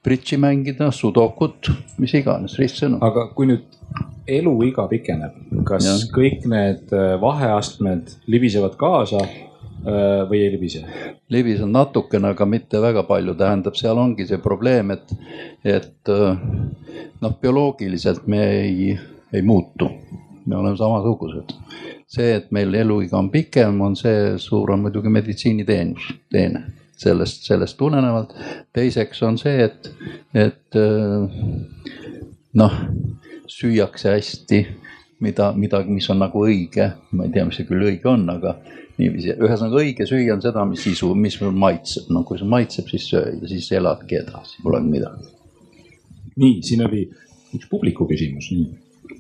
bridži 0.03 0.37
mängida, 0.39 0.87
sudokut, 0.95 1.67
mis 1.99 2.13
iganes, 2.15 2.55
ristsõnu. 2.61 3.01
aga 3.03 3.27
kui 3.35 3.49
nüüd 3.49 3.65
eluiga 4.27 4.87
pikeneb, 4.89 5.35
kas 5.67 5.85
ja. 5.85 5.97
kõik 6.15 6.47
need 6.49 6.93
äh, 6.95 7.17
vaheastmed 7.21 8.15
libisevad 8.31 8.77
kaasa 8.79 9.25
või 9.85 10.39
ei 10.41 10.51
libise? 10.53 10.83
libisen 11.29 11.71
natukene, 11.73 12.33
aga 12.33 12.45
mitte 12.49 12.81
väga 12.81 13.03
palju, 13.07 13.35
tähendab, 13.37 13.75
seal 13.77 13.99
ongi 14.01 14.27
see 14.27 14.39
probleem, 14.41 14.93
et, 14.95 15.11
et 15.63 16.13
äh, 16.13 16.39
noh, 17.21 17.35
bioloogiliselt 17.41 18.27
me 18.31 18.41
ei, 18.61 18.95
ei 19.33 19.45
muutu, 19.45 19.89
me 20.45 20.57
oleme 20.57 20.77
samasugused. 20.77 21.53
see, 22.07 22.33
et 22.37 22.51
meil 22.53 22.73
eluiga 22.73 23.17
on 23.17 23.29
pikem, 23.33 23.81
on 23.81 23.95
see 23.99 24.35
suur 24.41 24.71
on 24.71 24.85
muidugi 24.85 25.11
meditsiiniteenus, 25.11 26.13
teene 26.31 26.65
sellest, 26.97 27.43
sellest 27.43 27.77
tulenevalt. 27.77 28.33
teiseks 28.73 29.21
on 29.23 29.37
see, 29.37 29.65
et, 29.65 29.89
et 30.33 30.79
noh, 32.55 32.77
süüakse 33.51 34.15
hästi, 34.15 34.61
mida, 35.25 35.51
midagi, 35.55 35.91
mis 35.91 36.07
on 36.09 36.21
nagu 36.23 36.45
õige, 36.47 36.91
ma 37.11 37.27
ei 37.27 37.33
tea, 37.35 37.45
mis 37.47 37.59
see 37.59 37.67
küll 37.67 37.85
õige 37.89 38.09
on, 38.11 38.27
aga 38.31 38.57
niiviisi, 38.99 39.35
ühesõnaga 39.35 39.81
õige 39.81 40.07
süüa 40.09 40.35
on 40.35 40.43
seda, 40.43 40.63
mis 40.69 40.83
sisu, 40.85 41.11
mis 41.19 41.37
maitseb, 41.41 42.09
no 42.15 42.23
kui 42.27 42.39
see 42.39 42.49
maitseb, 42.49 42.89
siis 42.91 43.09
söö 43.11 43.33
ja 43.33 43.51
siis 43.51 43.69
eladki 43.75 44.19
edasi, 44.21 44.61
polegi 44.63 44.91
midagi. 44.91 45.31
nii, 46.35 46.61
siin 46.67 46.85
oli 46.87 47.05
üks 47.55 47.69
publiku 47.71 48.07
küsimus, 48.09 48.51
nii. 48.51 49.19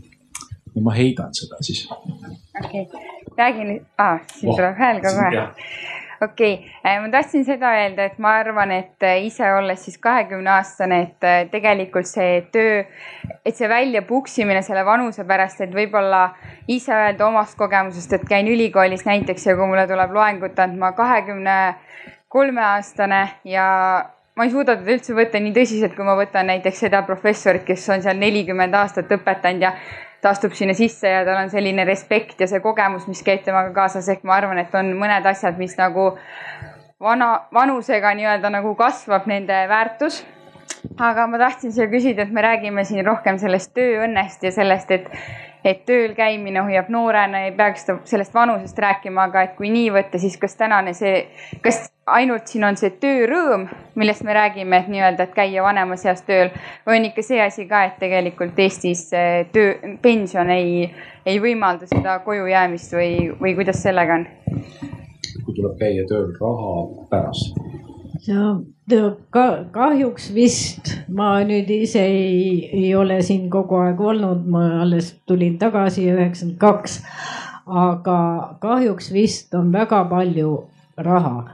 no 0.75 0.85
ma 0.87 0.95
heidan 0.95 1.35
seda 1.35 1.61
siis. 1.63 1.85
okei 1.91 2.87
okay., 2.87 3.05
räägin 3.37 3.79
ah,, 3.97 4.19
siin 4.31 4.51
oh, 4.51 4.57
tuleb 4.57 4.79
hääl 4.79 5.01
ka 5.03 5.15
kohe 5.15 5.45
okei 6.21 6.53
okay., 6.53 6.71
äh, 6.85 7.01
ma 7.01 7.09
tahtsin 7.11 7.45
seda 7.45 7.71
öelda, 7.75 8.05
et 8.09 8.17
ma 8.19 8.35
arvan, 8.39 8.71
et 8.71 9.03
äh, 9.03 9.23
ise 9.25 9.47
olles 9.53 9.83
siis 9.85 9.97
kahekümne 10.01 10.51
aastane, 10.57 11.01
et 11.07 11.27
äh, 11.27 11.43
tegelikult 11.51 12.09
see 12.09 12.41
töö, 12.53 12.83
et 13.45 13.55
see 13.55 13.69
välja 13.69 14.01
puksimine 14.07 14.61
selle 14.65 14.85
vanuse 14.85 15.25
pärast, 15.27 15.61
et 15.65 15.75
võib-olla 15.75 16.29
ise 16.71 16.93
öelda 16.95 17.27
omast 17.27 17.57
kogemusest, 17.59 18.17
et 18.19 18.27
käin 18.29 18.49
ülikoolis 18.51 19.05
näiteks 19.07 19.47
ja 19.49 19.57
kui 19.57 19.69
mulle 19.69 19.87
tuleb 19.91 20.15
loengut 20.15 20.59
andma 20.59 20.91
kahekümne 20.97 21.57
kolme 22.27 22.61
aastane 22.61 23.21
ja 23.47 23.65
ma 24.35 24.43
ei 24.43 24.51
suuda 24.51 24.75
teda 24.75 24.95
üldse 24.97 25.13
võtta 25.15 25.39
nii 25.39 25.53
tõsiselt, 25.55 25.93
kui 25.95 26.07
ma 26.07 26.17
võtan 26.19 26.49
näiteks 26.51 26.81
seda 26.85 27.01
professorit, 27.07 27.63
kes 27.67 27.85
on 27.93 28.03
seal 28.03 28.17
nelikümmend 28.19 28.75
aastat 28.75 29.11
õpetanud 29.15 29.63
ja 29.63 29.71
ta 30.25 30.31
astub 30.33 30.55
sinna 30.57 30.73
sisse 30.73 31.09
ja 31.09 31.21
tal 31.25 31.37
on 31.43 31.51
selline 31.53 31.83
respekt 31.85 32.39
ja 32.41 32.47
see 32.49 32.61
kogemus, 32.63 33.05
mis 33.05 33.21
käib 33.25 33.43
temaga 33.45 33.69
kaasas, 33.75 34.07
ehk 34.09 34.23
ma 34.25 34.39
arvan, 34.39 34.57
et 34.57 34.73
on 34.73 34.89
mõned 34.97 35.27
asjad, 35.29 35.59
mis 35.61 35.75
nagu 35.77 36.15
vana, 37.01 37.27
vanusega 37.53 38.15
nii-öelda 38.17 38.49
nagu 38.57 38.73
kasvab 38.79 39.27
nende 39.29 39.65
väärtus. 39.69 40.23
aga 41.01 41.27
ma 41.27 41.37
tahtsin 41.37 41.73
siia 41.73 41.85
küsida, 41.91 42.25
et 42.25 42.33
me 42.33 42.41
räägime 42.41 42.83
siin 42.85 43.05
rohkem 43.05 43.37
sellest 43.37 43.73
tööõnnest 43.77 44.43
ja 44.43 44.51
sellest, 44.53 44.91
et 44.91 45.05
et 45.65 45.81
tööl 45.89 46.13
käimine 46.17 46.61
hoiab 46.67 46.91
noorena, 46.93 47.45
ei 47.47 47.51
peaks 47.57 47.87
sellest 48.05 48.33
vanusest 48.33 48.79
rääkima, 48.79 49.29
aga 49.29 49.45
et 49.47 49.55
kui 49.57 49.71
nii 49.73 49.89
võtta, 49.95 50.21
siis 50.21 50.37
kas 50.41 50.53
tänane 50.59 50.93
see, 50.93 51.25
kas 51.65 51.87
ainult 52.05 52.47
siin 52.51 52.67
on 52.67 52.77
see 52.77 52.91
töörõõm, 53.01 53.65
millest 53.97 54.23
me 54.27 54.35
räägime, 54.37 54.83
et 54.83 54.91
nii-öelda, 54.93 55.25
et 55.25 55.33
käia 55.37 55.63
vanemas 55.65 56.05
eas 56.05 56.21
tööl 56.27 56.51
on 56.85 57.09
ikka 57.09 57.25
see 57.25 57.41
asi 57.41 57.65
ka, 57.69 57.85
et 57.89 57.97
tegelikult 58.01 58.59
Eestis 58.61 59.07
töö, 59.55 59.95
pension 60.05 60.53
ei, 60.53 60.91
ei 61.25 61.41
võimalda 61.41 61.89
seda 61.89 62.19
koju 62.25 62.45
jäämist 62.51 62.93
või, 62.93 63.31
või 63.41 63.55
kuidas 63.57 63.81
sellega 63.83 64.21
on? 64.21 64.29
kui 65.45 65.57
tuleb 65.57 65.75
käia 65.81 66.05
tööl 66.09 66.29
raha 66.39 66.75
pärast 67.09 67.57
ja 68.27 68.57
ka 69.29 69.45
kahjuks 69.71 70.29
vist 70.33 70.91
ma 71.07 71.39
nüüd 71.45 71.69
ise 71.69 72.01
ei, 72.05 72.69
ei 72.73 72.95
ole 72.95 73.21
siin 73.21 73.49
kogu 73.49 73.77
aeg 73.83 74.01
olnud, 74.01 74.45
ma 74.49 74.81
alles 74.81 75.13
tulin 75.27 75.57
tagasi 75.61 76.07
üheksakümmend 76.11 76.59
kaks. 76.59 77.01
aga 77.65 78.17
kahjuks 78.61 79.11
vist 79.13 79.53
on 79.53 79.71
väga 79.73 80.03
palju 80.09 80.67
raha. 80.97 81.45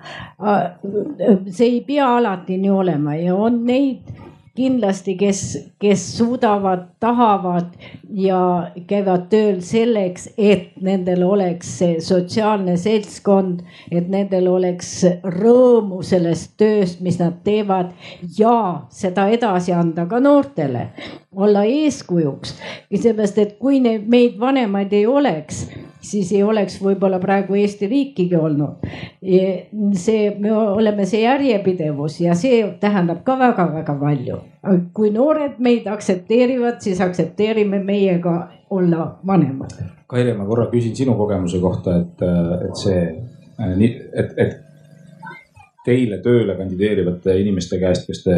see 1.49 1.67
ei 1.67 1.81
pea 1.87 2.15
alati 2.17 2.57
nii 2.57 2.75
olema 2.83 3.15
ja 3.15 3.35
on 3.35 3.63
neid 3.65 4.30
kindlasti, 4.55 5.15
kes, 5.15 5.41
kes 5.79 6.17
suudavad, 6.17 6.83
tahavad 6.99 7.71
ja 8.09 8.71
käivad 8.87 9.29
tööl 9.31 9.61
selleks, 9.63 10.27
et 10.37 10.73
nendel 10.83 11.23
oleks 11.23 11.69
see 11.79 11.99
sotsiaalne 12.03 12.75
seltskond, 12.79 13.61
et 13.91 14.09
nendel 14.11 14.49
oleks 14.51 14.91
rõõmu 15.23 16.01
sellest 16.03 16.57
tööst, 16.59 16.99
mis 16.99 17.19
nad 17.21 17.39
teevad 17.45 17.93
ja 18.37 18.81
seda 18.91 19.29
edasi 19.31 19.71
anda 19.75 20.05
ka 20.05 20.19
noortele, 20.19 20.89
olla 21.31 21.63
eeskujuks. 21.63 22.57
seepärast, 22.99 23.37
et 23.37 23.57
kui 23.59 23.79
neid 23.79 24.09
meid 24.11 24.39
vanemaid 24.39 24.93
ei 24.93 25.07
oleks 25.07 25.65
siis 26.01 26.31
ei 26.33 26.43
oleks 26.43 26.77
võib-olla 26.81 27.19
praegu 27.21 27.55
Eesti 27.55 27.87
riikigi 27.87 28.35
olnud. 28.35 28.87
see, 29.93 30.31
me 30.39 30.53
oleme 30.53 31.05
see 31.05 31.21
järjepidevus 31.23 32.19
ja 32.21 32.35
see 32.35 32.63
tähendab 32.79 33.23
ka 33.23 33.37
väga-väga 33.39 33.95
palju. 33.99 34.39
kui 34.93 35.11
noored 35.11 35.59
meid 35.59 35.87
aktsepteerivad, 35.87 36.81
siis 36.81 37.01
aktsepteerime 37.01 37.83
meie 37.83 38.19
ka 38.19 38.51
olla 38.69 39.19
vanemad. 39.27 39.77
Kaire, 40.07 40.33
ma 40.33 40.45
korra 40.45 40.67
küsin 40.71 40.95
sinu 40.95 41.15
kogemuse 41.15 41.59
kohta, 41.59 41.95
et, 42.01 42.23
et 42.67 42.75
see, 42.75 43.03
et, 44.13 44.33
et 44.37 44.57
teile 45.85 46.19
tööle 46.21 46.55
kandideerivate 46.57 47.37
inimeste 47.41 47.79
käest, 47.79 48.07
kes 48.07 48.23
te, 48.23 48.37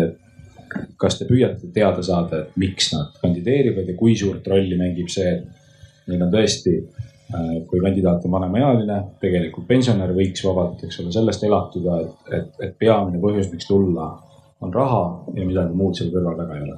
kas 0.97 1.17
te 1.19 1.26
püüate 1.30 1.71
teada 1.73 2.04
saada, 2.06 2.43
et 2.43 2.60
miks 2.62 2.93
nad 2.93 3.17
kandideerivad 3.21 3.89
ja 3.89 3.97
kui 3.97 4.15
suurt 4.17 4.47
rolli 4.47 4.78
mängib 4.80 5.10
see, 5.12 5.34
et 5.34 6.08
neil 6.08 6.23
on 6.23 6.32
tõesti 6.34 6.78
Äh, 6.78 7.12
kui 7.67 7.82
kandidaat 7.82 8.26
on 8.28 8.36
vanemaealine, 8.36 9.00
tegelikult 9.22 9.67
pensionär 9.69 10.13
võiks 10.15 10.43
vabalt, 10.46 10.84
eks 10.86 11.00
ole, 11.02 11.13
sellest 11.15 11.46
elatuda, 11.48 12.00
et, 12.04 12.34
et, 12.39 12.56
et 12.67 12.74
peamine 12.80 13.22
põhjus, 13.22 13.52
miks 13.54 13.69
tulla, 13.69 14.10
on 14.63 14.74
raha 14.74 15.04
ja 15.36 15.46
midagi 15.46 15.78
muud 15.78 15.98
seal 15.98 16.12
kõrval 16.13 16.38
taga 16.39 16.58
ei 16.58 16.65
ole 16.65 16.76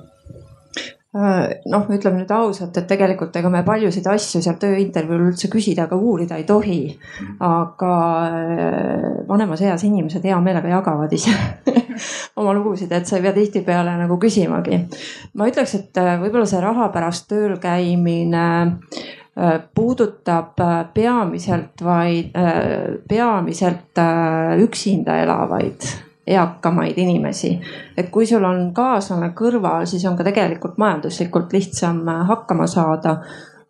äh, 1.15 1.41
noh, 1.71 1.89
ütleme 1.97 2.21
nüüd 2.21 2.31
ausalt, 2.33 2.77
et 2.79 2.87
tegelikult 2.89 3.35
ega 3.35 3.51
me 3.51 3.61
paljusid 3.67 4.07
asju 4.09 4.41
seal 4.45 4.55
tööintervjuul 4.61 5.27
üldse 5.29 5.51
küsida 5.51 5.89
ega 5.89 5.99
uurida 5.99 6.39
ei 6.39 6.47
tohi. 6.47 6.79
aga 7.43 7.91
äh, 8.29 9.09
vanemas 9.27 9.65
eas 9.65 9.83
inimesed 9.87 10.23
hea 10.25 10.39
meelega 10.41 10.71
jagavad 10.77 11.13
ise 11.13 11.35
oma 12.39 12.55
lugusid, 12.55 12.91
et 12.95 13.07
sa 13.07 13.19
ei 13.19 13.27
pea 13.27 13.35
tihtipeale 13.35 13.99
nagu 13.99 14.17
küsimagi. 14.23 14.81
ma 15.35 15.51
ütleks, 15.51 15.77
et 15.81 16.01
võib-olla 16.23 16.47
see 16.49 16.63
raha 16.63 16.89
pärast 16.95 17.29
tööl 17.29 17.59
käimine 17.61 18.47
Äh, 18.87 19.24
puudutab 19.75 20.59
äh, 20.59 20.85
peamiselt 20.93 21.83
vaid, 21.83 22.31
äh, 22.39 23.01
peamiselt 23.07 23.99
üksinda 24.63 25.17
elavaid 25.23 25.81
eakamaid 26.27 26.97
inimesi. 26.97 27.59
et 27.97 28.09
kui 28.09 28.25
sul 28.25 28.43
on 28.43 28.71
kaaslane 28.73 29.33
kõrval, 29.35 29.85
siis 29.85 30.05
on 30.05 30.15
ka 30.17 30.23
tegelikult 30.23 30.77
majanduslikult 30.77 31.53
lihtsam 31.53 32.07
hakkama 32.31 32.67
saada. 32.67 33.17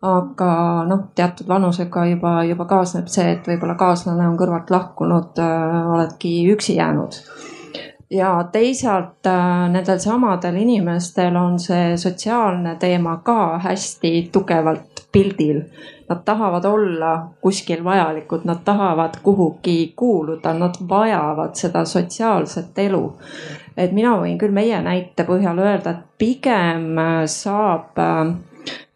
aga 0.02 0.84
noh, 0.86 1.08
teatud 1.14 1.48
vanusega 1.48 2.04
juba, 2.06 2.44
juba 2.44 2.64
kaasneb 2.64 3.08
see, 3.08 3.30
et 3.32 3.46
võib-olla 3.48 3.74
kaaslane 3.74 4.28
on 4.28 4.36
kõrvalt 4.38 4.70
lahkunud, 4.70 5.40
oledki 5.96 6.32
üksi 6.52 6.76
jäänud 6.76 7.16
ja 8.10 8.48
teisalt 8.52 9.26
äh, 9.26 9.68
nendel 9.70 9.98
samadel 9.98 10.56
inimestel 10.62 11.36
on 11.36 11.58
see 11.60 11.96
sotsiaalne 11.96 12.76
teema 12.78 13.16
ka 13.24 13.58
hästi 13.58 14.28
tugevalt 14.32 14.95
pildil. 15.16 15.60
Nad 16.08 16.22
tahavad 16.24 16.64
olla 16.64 17.12
kuskil 17.42 17.84
vajalikud, 17.84 18.44
nad 18.44 18.62
tahavad 18.64 19.16
kuhugi 19.22 19.92
kuuluda, 19.96 20.52
nad 20.54 20.76
vajavad 20.88 21.54
seda 21.58 21.84
sotsiaalset 21.84 22.78
elu. 22.78 23.04
et 23.76 23.92
mina 23.92 24.14
võin 24.16 24.38
küll 24.40 24.54
meie 24.56 24.78
näite 24.80 25.24
põhjal 25.28 25.58
öelda, 25.60 25.90
et 25.90 26.04
pigem 26.18 26.96
saab 27.28 27.98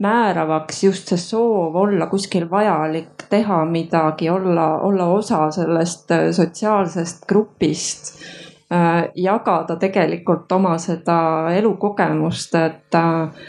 määravaks 0.01 0.85
just 0.85 1.13
see 1.13 1.21
soov 1.21 1.77
olla 1.77 2.07
kuskil 2.07 2.47
vajalik, 2.51 3.27
teha 3.31 3.65
midagi, 3.65 4.31
olla, 4.31 4.79
olla 4.81 5.07
osa 5.21 5.51
sellest 5.51 6.15
sotsiaalsest 6.33 7.27
grupist 7.29 8.15
Äh, 8.71 9.09
jagada 9.19 9.75
tegelikult 9.83 10.53
oma 10.55 10.77
seda 10.79 11.51
elukogemust, 11.59 12.55
et 12.55 12.95
äh, 12.95 13.49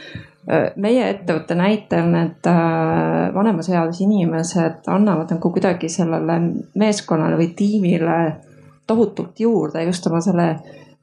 meie 0.75 1.09
ettevõtte 1.09 1.55
näitel 1.55 2.07
need 2.09 2.47
äh, 2.49 3.33
vanemas 3.33 3.69
eas 3.69 4.01
inimesed 4.01 4.87
annavad 4.89 5.29
nagu 5.35 5.51
kuidagi 5.53 5.89
sellele 5.89 6.39
meeskonnale 6.81 7.37
või 7.37 7.51
tiimile 7.55 8.17
tohutult 8.87 9.39
juurde 9.39 9.83
just 9.85 10.07
oma 10.09 10.21
selle 10.21 10.47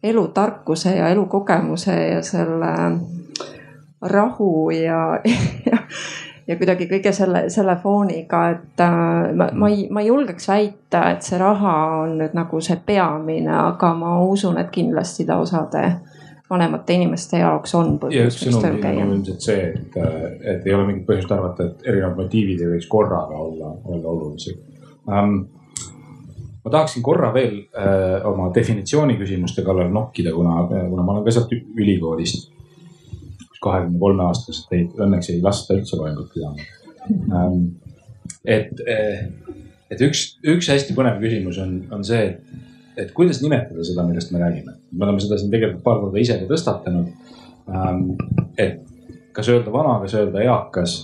elutarkuse 0.03 0.97
ja 0.97 1.09
elukogemuse 1.15 1.95
ja 2.09 2.23
selle 2.23 2.73
rahu 4.03 4.71
ja, 4.71 5.21
ja, 5.71 5.79
ja 6.47 6.57
kuidagi 6.57 6.89
kõige 6.91 7.13
selle, 7.13 7.47
selle 7.51 7.77
fooniga, 7.83 8.43
et 8.57 8.83
äh, 8.83 9.33
ma, 9.39 9.51
ma 9.53 9.71
ei, 9.71 9.87
ma 9.91 10.03
ei 10.03 10.11
julgeks 10.11 10.51
väita, 10.51 11.05
et 11.13 11.23
see 11.23 11.39
raha 11.39 11.75
on 12.03 12.19
nüüd 12.19 12.35
nagu 12.35 12.61
see 12.65 12.79
peamine, 12.87 13.55
aga 13.55 13.95
ma 13.95 14.19
usun, 14.27 14.59
et 14.59 14.71
kindlasti 14.75 15.27
ta 15.31 15.39
osade 15.43 15.85
vanemate 16.51 16.97
inimeste 16.97 17.43
jaoks 17.43 17.75
on 17.79 17.99
põhjus, 18.03 18.41
miks 18.45 18.59
tööl 18.63 18.81
käia. 18.83 19.05
ilmselt 19.05 19.45
see, 19.45 19.69
et, 19.75 19.99
et 20.55 20.67
ei 20.67 20.75
ole 20.75 20.89
mingit 20.89 21.07
põhjust 21.09 21.33
arvata, 21.35 21.69
et 21.69 21.89
erinevad 21.93 22.25
motiivid 22.25 22.65
ei 22.65 22.75
võiks 22.75 22.91
korraga 22.91 23.39
olla, 23.47 23.73
olla 23.85 24.13
olulised 24.15 24.61
um,. 25.07 25.41
ma 26.65 26.73
tahaksin 26.75 27.03
korra 27.03 27.33
veel 27.35 27.59
uh, 27.63 28.29
oma 28.29 28.51
definitsiooni 28.55 29.17
küsimuste 29.21 29.65
kallal 29.65 29.93
nokkida, 29.93 30.33
kuna, 30.37 30.63
kuna 30.69 31.03
ma 31.05 31.17
olen 31.17 31.27
ka 31.27 31.37
sealt 31.37 31.53
ülikoolist 31.57 32.53
kahekümne 33.61 33.99
kolme 33.99 34.25
aastaselt 34.29 34.73
ei, 34.77 34.87
õnneks 35.03 35.33
ei 35.33 35.43
lasta 35.43 35.77
üldse 35.77 35.99
loengut 35.99 36.31
pidama. 36.35 36.67
Ähm, 37.11 37.63
et, 38.45 38.81
eh, 38.87 39.27
et 39.91 40.03
üks, 40.05 40.39
üks 40.47 40.71
hästi 40.71 40.97
põnev 40.97 41.21
küsimus 41.23 41.59
on, 41.63 41.79
on 41.95 42.05
see, 42.07 42.33
et, 42.33 42.68
et 42.99 43.13
kuidas 43.17 43.41
nimetada 43.43 43.85
seda, 43.87 44.05
millest 44.07 44.33
me 44.35 44.43
räägime. 44.43 44.77
me 44.93 45.07
oleme 45.07 45.23
seda 45.23 45.39
siin 45.39 45.51
tegelikult 45.53 45.85
paar 45.85 46.01
korda 46.03 46.21
ise 46.21 46.39
ka 46.41 46.49
tõstatanud. 46.51 47.35
Ähm, 47.69 48.05
et 48.59 48.81
kas 49.37 49.51
öelda 49.53 49.73
vana, 49.73 49.99
kas 50.03 50.17
öelda 50.19 50.43
eakas. 50.45 50.99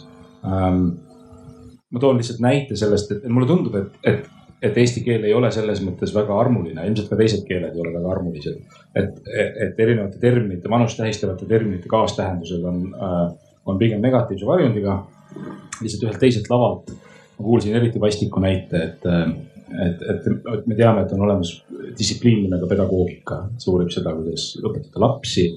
Ähm, 0.44 0.86
ma 1.90 2.02
toon 2.02 2.18
lihtsalt 2.18 2.42
näite 2.42 2.76
sellest, 2.76 3.12
et 3.12 3.28
mulle 3.30 3.50
tundub, 3.50 3.76
et, 3.80 4.00
et 4.02 4.32
et 4.64 4.78
eesti 4.80 5.02
keel 5.04 5.26
ei 5.28 5.34
ole 5.36 5.50
selles 5.52 5.82
mõttes 5.84 6.14
väga 6.14 6.32
armuline, 6.40 6.86
ilmselt 6.88 7.10
ka 7.10 7.18
teised 7.20 7.42
keeled 7.44 7.74
ei 7.74 7.82
ole 7.82 7.90
väga 7.98 8.12
armulised. 8.14 8.62
et, 8.96 9.18
et 9.60 9.80
erinevate 9.84 10.16
terminite, 10.22 10.70
vanust 10.72 10.96
tähistavate 10.96 11.44
terminite 11.46 11.90
kaastähendused 11.90 12.64
on, 12.64 12.78
äh, 12.96 13.58
on 13.66 13.78
pigem 13.78 14.00
negatiivse 14.00 14.46
varjundiga. 14.48 15.02
lihtsalt 15.82 16.06
ühelt 16.06 16.22
teiselt 16.22 16.48
lavalt 16.48 16.94
ma 17.38 17.44
kuulsin 17.44 17.74
eriti 17.74 18.00
vastiku 18.00 18.40
näite, 18.40 18.82
et, 18.82 19.06
et, 19.70 20.02
et, 20.02 20.26
et 20.26 20.66
me 20.68 20.76
teame, 20.76 21.04
et 21.04 21.14
on 21.16 21.24
olemas 21.26 21.54
distsipliin 21.98 22.44
nimega 22.44 22.68
pedagoogika, 22.70 23.40
see 23.58 23.72
uurib 23.72 23.90
seda, 23.94 24.12
kuidas 24.16 24.50
õpetada 24.60 25.02
lapsi. 25.06 25.48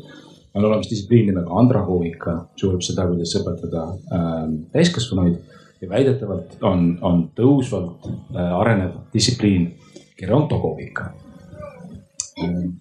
On 0.57 0.65
olemas 0.65 0.89
distsipliin 0.89 1.29
nimega 1.31 1.59
andragoogika, 1.59 2.37
mis 2.53 2.65
uurib 2.65 2.85
seda, 2.85 3.05
kuidas 3.09 3.35
õpetada 3.41 3.85
äh, 4.17 4.41
täiskasvanuid. 4.73 5.55
Ja 5.77 5.91
väidetavalt 5.91 6.55
on, 6.65 6.87
on 7.05 7.27
tõusvalt 7.37 8.07
äh, 8.09 8.53
arenev 8.57 8.95
distsipliin 9.13 9.69
gerontokoogika. 10.17 11.11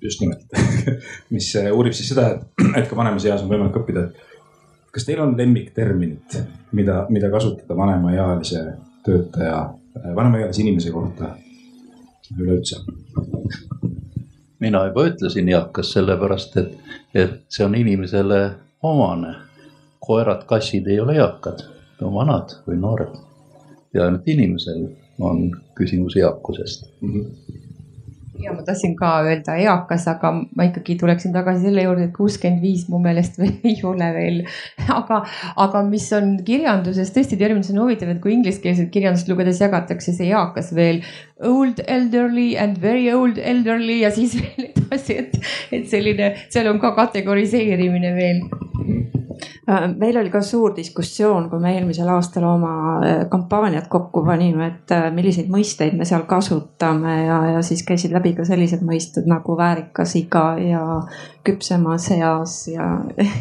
just 0.03 0.21
nimelt. 0.21 0.47
Mis 1.35 1.51
äh, 1.57 1.69
uurib 1.73 1.93
siis 1.97 2.09
seda, 2.13 2.31
et, 2.35 2.65
et 2.81 2.89
ka 2.89 2.97
vanemas 2.97 3.25
eas 3.29 3.45
on 3.45 3.53
võimalik 3.53 3.77
õppida, 3.83 4.09
kas 4.93 5.05
teil 5.05 5.21
on 5.21 5.35
lemmikterminit, 5.37 6.39
mida, 6.77 7.03
mida 7.13 7.29
kasutada 7.33 7.77
vanemaealise 7.77 8.63
töötaja, 9.05 9.59
äh, 9.61 9.86
vanemaealise 10.17 10.63
inimese 10.63 10.91
kohta 10.91 11.37
üleüldse? 12.39 12.77
mina 14.61 14.87
juba 14.87 15.07
ütlesin 15.07 15.49
eakas 15.49 15.93
sellepärast, 15.93 16.57
et, 16.57 16.73
et 17.15 17.43
see 17.49 17.65
on 17.65 17.75
inimesele 17.75 18.41
omane. 18.83 19.35
koerad, 20.01 20.45
kassid 20.47 20.87
ei 20.87 21.01
ole 21.01 21.17
eakad 21.17 21.65
vanad 22.01 22.59
või 22.67 22.81
noored. 22.81 23.15
ja 23.95 24.05
ainult 24.05 24.29
inimesel 24.29 24.89
on 25.21 25.51
küsimus 25.75 26.17
eakusest 26.17 26.91
mm. 27.01 27.13
-hmm 27.13 27.66
ja 28.43 28.55
ma 28.55 28.65
tahtsin 28.67 28.95
ka 28.99 29.11
öelda 29.27 29.57
eakas, 29.63 30.07
aga 30.11 30.33
ma 30.37 30.67
ikkagi 30.69 30.97
tuleksin 31.01 31.35
tagasi 31.35 31.67
selle 31.67 31.85
juurde, 31.87 32.09
et 32.09 32.15
kuuskümmend 32.17 32.63
viis 32.65 32.87
mu 32.93 33.01
meelest 33.03 33.39
veel 33.41 33.55
ei 33.71 33.77
ole 33.87 34.11
veel. 34.17 34.41
aga, 34.93 35.23
aga 35.67 35.83
mis 35.89 36.09
on 36.17 36.35
kirjanduses 36.47 37.13
tõesti 37.15 37.39
terminis 37.41 37.73
on 37.75 37.83
huvitav, 37.85 38.13
et 38.13 38.23
kui 38.25 38.35
ingliskeelset 38.37 38.91
kirjandust 38.95 39.31
lugedes 39.33 39.61
jagatakse 39.63 40.15
see 40.17 40.31
eakas 40.33 40.73
veel 40.77 41.03
old 41.45 41.83
elderly 41.87 42.55
and 42.61 42.81
very 42.83 43.11
old 43.13 43.39
elderly 43.39 44.01
ja 44.05 44.13
siis 44.15 44.37
veel 44.43 44.71
edasi, 44.71 45.21
et, 45.25 45.39
et 45.73 45.89
selline, 45.91 46.33
seal 46.49 46.71
on 46.73 46.83
ka 46.83 46.95
kategoriseerimine 46.99 48.15
veel 48.17 49.25
meil 49.67 50.17
oli 50.17 50.31
ka 50.31 50.41
suur 50.47 50.75
diskussioon, 50.77 51.49
kui 51.51 51.59
me 51.59 51.73
eelmisel 51.75 52.09
aastal 52.15 52.45
oma 52.47 52.73
äh, 53.03 53.25
kampaaniat 53.31 53.89
kokku 53.91 54.23
panime, 54.27 54.69
et 54.71 54.95
äh, 54.95 55.09
milliseid 55.15 55.51
mõisteid 55.51 55.97
me 55.99 56.07
seal 56.07 56.23
kasutame 56.31 57.17
ja, 57.25 57.39
ja 57.57 57.65
siis 57.67 57.83
käisid 57.87 58.15
läbi 58.15 58.37
ka 58.37 58.47
sellised 58.47 58.85
mõisted 58.87 59.27
nagu 59.31 59.57
väärikas 59.59 60.15
iga 60.21 60.45
ja 60.63 60.85
küpsemas 61.47 62.09
eas 62.15 62.57
ja 62.71 62.87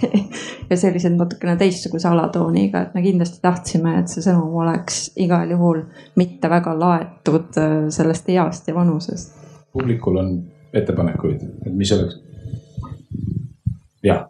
ja 0.69 0.77
sellised 0.77 1.13
natukene 1.13 1.57
teistsuguse 1.61 2.09
alatooniga, 2.09 2.87
et 2.87 2.97
me 2.97 3.05
kindlasti 3.05 3.41
tahtsime, 3.45 3.99
et 4.01 4.09
see 4.09 4.25
sõnum 4.25 4.57
oleks 4.65 5.07
igal 5.21 5.53
juhul 5.53 5.83
mitte 6.17 6.49
väga 6.49 6.73
laetud 6.79 7.61
sellest 7.93 8.29
east 8.33 8.69
ja 8.69 8.75
vanusest. 8.75 9.37
publikul 9.73 10.17
on 10.17 10.37
ettepanekuid, 10.73 11.45
et 11.65 11.73
mis 11.73 11.91
oleks? 11.93 12.17
jah 14.05 14.25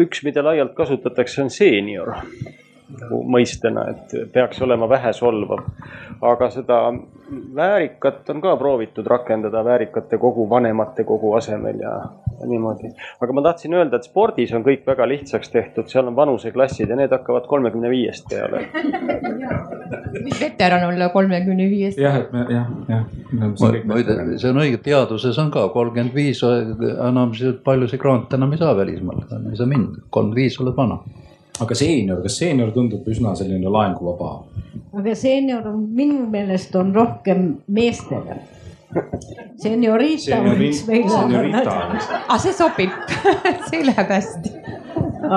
üks, 0.00 0.24
mida 0.26 0.44
laialt 0.44 0.74
kasutatakse, 0.78 1.42
on 1.44 1.52
seenior 1.52 2.14
nagu 2.98 3.20
mõistena, 3.36 3.86
et 3.92 4.14
peaks 4.32 4.60
olema 4.62 4.88
vähesolvav. 4.88 5.64
aga 6.20 6.50
seda 6.52 6.78
väärikat 7.56 8.30
on 8.30 8.40
ka 8.40 8.56
proovitud 8.60 9.06
rakendada 9.06 9.62
väärikate 9.64 10.18
kogu, 10.18 10.44
vanemate 10.50 11.04
kogu 11.04 11.32
asemel 11.38 11.78
ja, 11.80 11.92
ja 12.40 12.46
niimoodi. 12.46 12.90
aga 13.20 13.32
ma 13.32 13.42
tahtsin 13.42 13.74
öelda, 13.74 13.96
et 13.96 14.08
spordis 14.08 14.52
on 14.56 14.64
kõik 14.66 14.84
väga 14.86 15.06
lihtsaks 15.08 15.52
tehtud, 15.52 15.88
seal 15.92 16.10
on 16.10 16.16
vanuseklassid 16.16 16.90
ja 16.90 16.98
need 16.98 17.14
hakkavad 17.14 17.46
kolmekümne 17.48 17.90
viiest 17.90 18.28
peale. 18.30 18.66
mis 20.24 20.40
veteran 20.40 20.88
olla 20.88 21.08
kolmekümne 21.14 21.70
viiest? 21.70 21.98
jah, 21.98 22.20
et 22.24 22.32
me 22.32 22.44
jah, 22.50 22.68
jah. 22.88 23.06
muide, 23.86 24.18
see 24.36 24.50
on 24.50 24.62
õige, 24.64 24.82
teaduses 24.84 25.38
on 25.38 25.50
ka 25.54 25.68
kolmkümmend 25.74 26.14
viis, 26.14 26.42
enam 27.08 27.32
palju 27.64 27.88
see 27.88 28.02
grant 28.02 28.34
enam 28.36 28.52
ei 28.52 28.60
saa 28.60 28.76
välismaalt, 28.76 29.32
ei 29.50 29.56
saa 29.56 29.70
minna, 29.70 30.04
kolmkümmend 30.10 30.44
viis 30.44 30.60
oled 30.60 30.76
vana 30.76 31.00
aga 31.60 31.76
seenior, 31.76 32.22
kas 32.24 32.38
seenior 32.40 32.72
tundub 32.74 33.06
üsna 33.10 33.34
selline 33.38 33.70
laenguvaba? 33.72 34.32
aga 35.00 35.14
seenior 35.18 35.68
on 35.70 35.84
minu 35.96 36.24
meelest 36.30 36.74
on 36.76 36.94
rohkem 36.94 37.52
meestele. 37.68 38.40
Seniorita 39.62 40.40
võiks 40.58 40.80
meil 40.88 41.04
olla. 41.14 41.60
aga 42.24 42.38
see 42.42 42.54
sobib 42.56 42.94
see 43.70 43.84
läheb 43.86 44.10
hästi. 44.16 44.54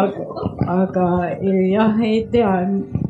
aga, 0.02 0.28
aga 0.78 1.08
jah, 1.44 2.00
ei 2.02 2.24
tea, 2.34 2.54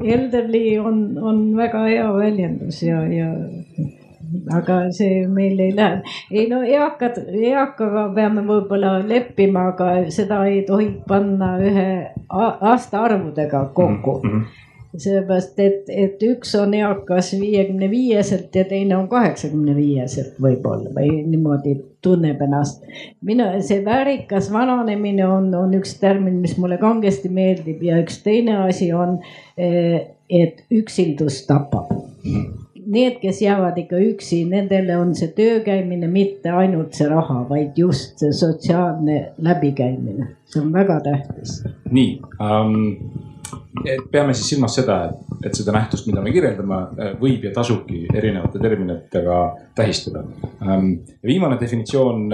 elderly 0.03 0.65
on, 0.83 1.03
on 1.21 1.43
väga 1.55 1.85
hea 1.87 2.09
väljendus 2.17 2.81
ja, 2.83 3.05
ja 3.07 3.29
aga 4.57 4.79
see 4.91 5.27
meil 5.27 5.59
ei 5.59 5.75
lähe. 5.75 6.01
ei 6.31 6.47
no 6.49 6.61
eakad, 6.63 7.21
eakaga 7.51 8.09
peame 8.15 8.43
võib-olla 8.47 8.97
leppima, 9.07 9.69
aga 9.73 10.09
seda 10.11 10.43
ei 10.49 10.63
tohi 10.67 10.89
panna 11.07 11.55
ühe 11.61 11.87
aastaarvudega 12.73 13.65
kokku 13.73 14.19
mm. 14.23 14.29
-hmm 14.29 14.61
sellepärast, 14.97 15.59
et, 15.59 15.87
et 15.89 16.23
üks 16.27 16.53
on 16.59 16.73
eakas 16.77 17.31
viiekümne 17.39 17.89
viieselt 17.89 18.55
ja 18.55 18.63
teine 18.69 18.97
on 18.97 19.07
kaheksakümne 19.09 19.75
viieselt 19.75 20.35
võib-olla 20.41 20.91
või 20.93 21.23
niimoodi 21.25 21.75
tunneb 22.05 22.41
ennast. 22.45 22.83
mina, 23.21 23.49
see 23.65 23.81
väärikas 23.85 24.51
vananemine 24.53 25.25
on, 25.27 25.49
on 25.57 25.73
üks 25.79 25.95
termin, 26.01 26.37
mis 26.43 26.57
mulle 26.61 26.77
kangesti 26.77 27.31
meeldib 27.33 27.81
ja 27.83 27.97
üks 28.03 28.21
teine 28.25 28.59
asi 28.67 28.91
on, 28.93 29.17
eh, 29.57 30.13
et 30.29 30.61
üksildus 30.71 31.41
tapab 31.49 31.89
mm. 31.89 32.35
-hmm 32.35 32.62
need, 32.93 33.19
kes 33.21 33.41
jäävad 33.43 33.77
ikka 33.83 33.99
üksi, 34.11 34.43
nendele 34.49 34.97
on 34.99 35.13
see 35.17 35.33
töö 35.35 35.59
käimine 35.65 36.09
mitte 36.11 36.53
ainult 36.53 36.95
see 36.97 37.09
raha, 37.09 37.43
vaid 37.49 37.77
just 37.77 38.21
see 38.21 38.33
sotsiaalne 38.35 39.19
läbikäimine, 39.43 40.33
see 40.49 40.63
on 40.63 40.73
väga 40.73 40.99
tähtis. 41.05 41.61
nii 41.91 42.17
um,, 42.39 42.81
peame 44.11 44.33
siis 44.37 44.53
silmas 44.53 44.75
seda, 44.77 44.97
et, 45.09 45.47
et 45.49 45.57
seda 45.57 45.73
nähtust, 45.75 46.05
mida 46.09 46.21
me 46.23 46.31
kirjeldame, 46.33 46.79
võib 47.19 47.43
ja 47.47 47.51
tasubki 47.55 48.03
erinevate 48.13 48.61
terminitega 48.61 49.39
tähistada 49.77 50.23
um,. 50.61 50.93
viimane 51.25 51.57
definitsioon, 51.61 52.25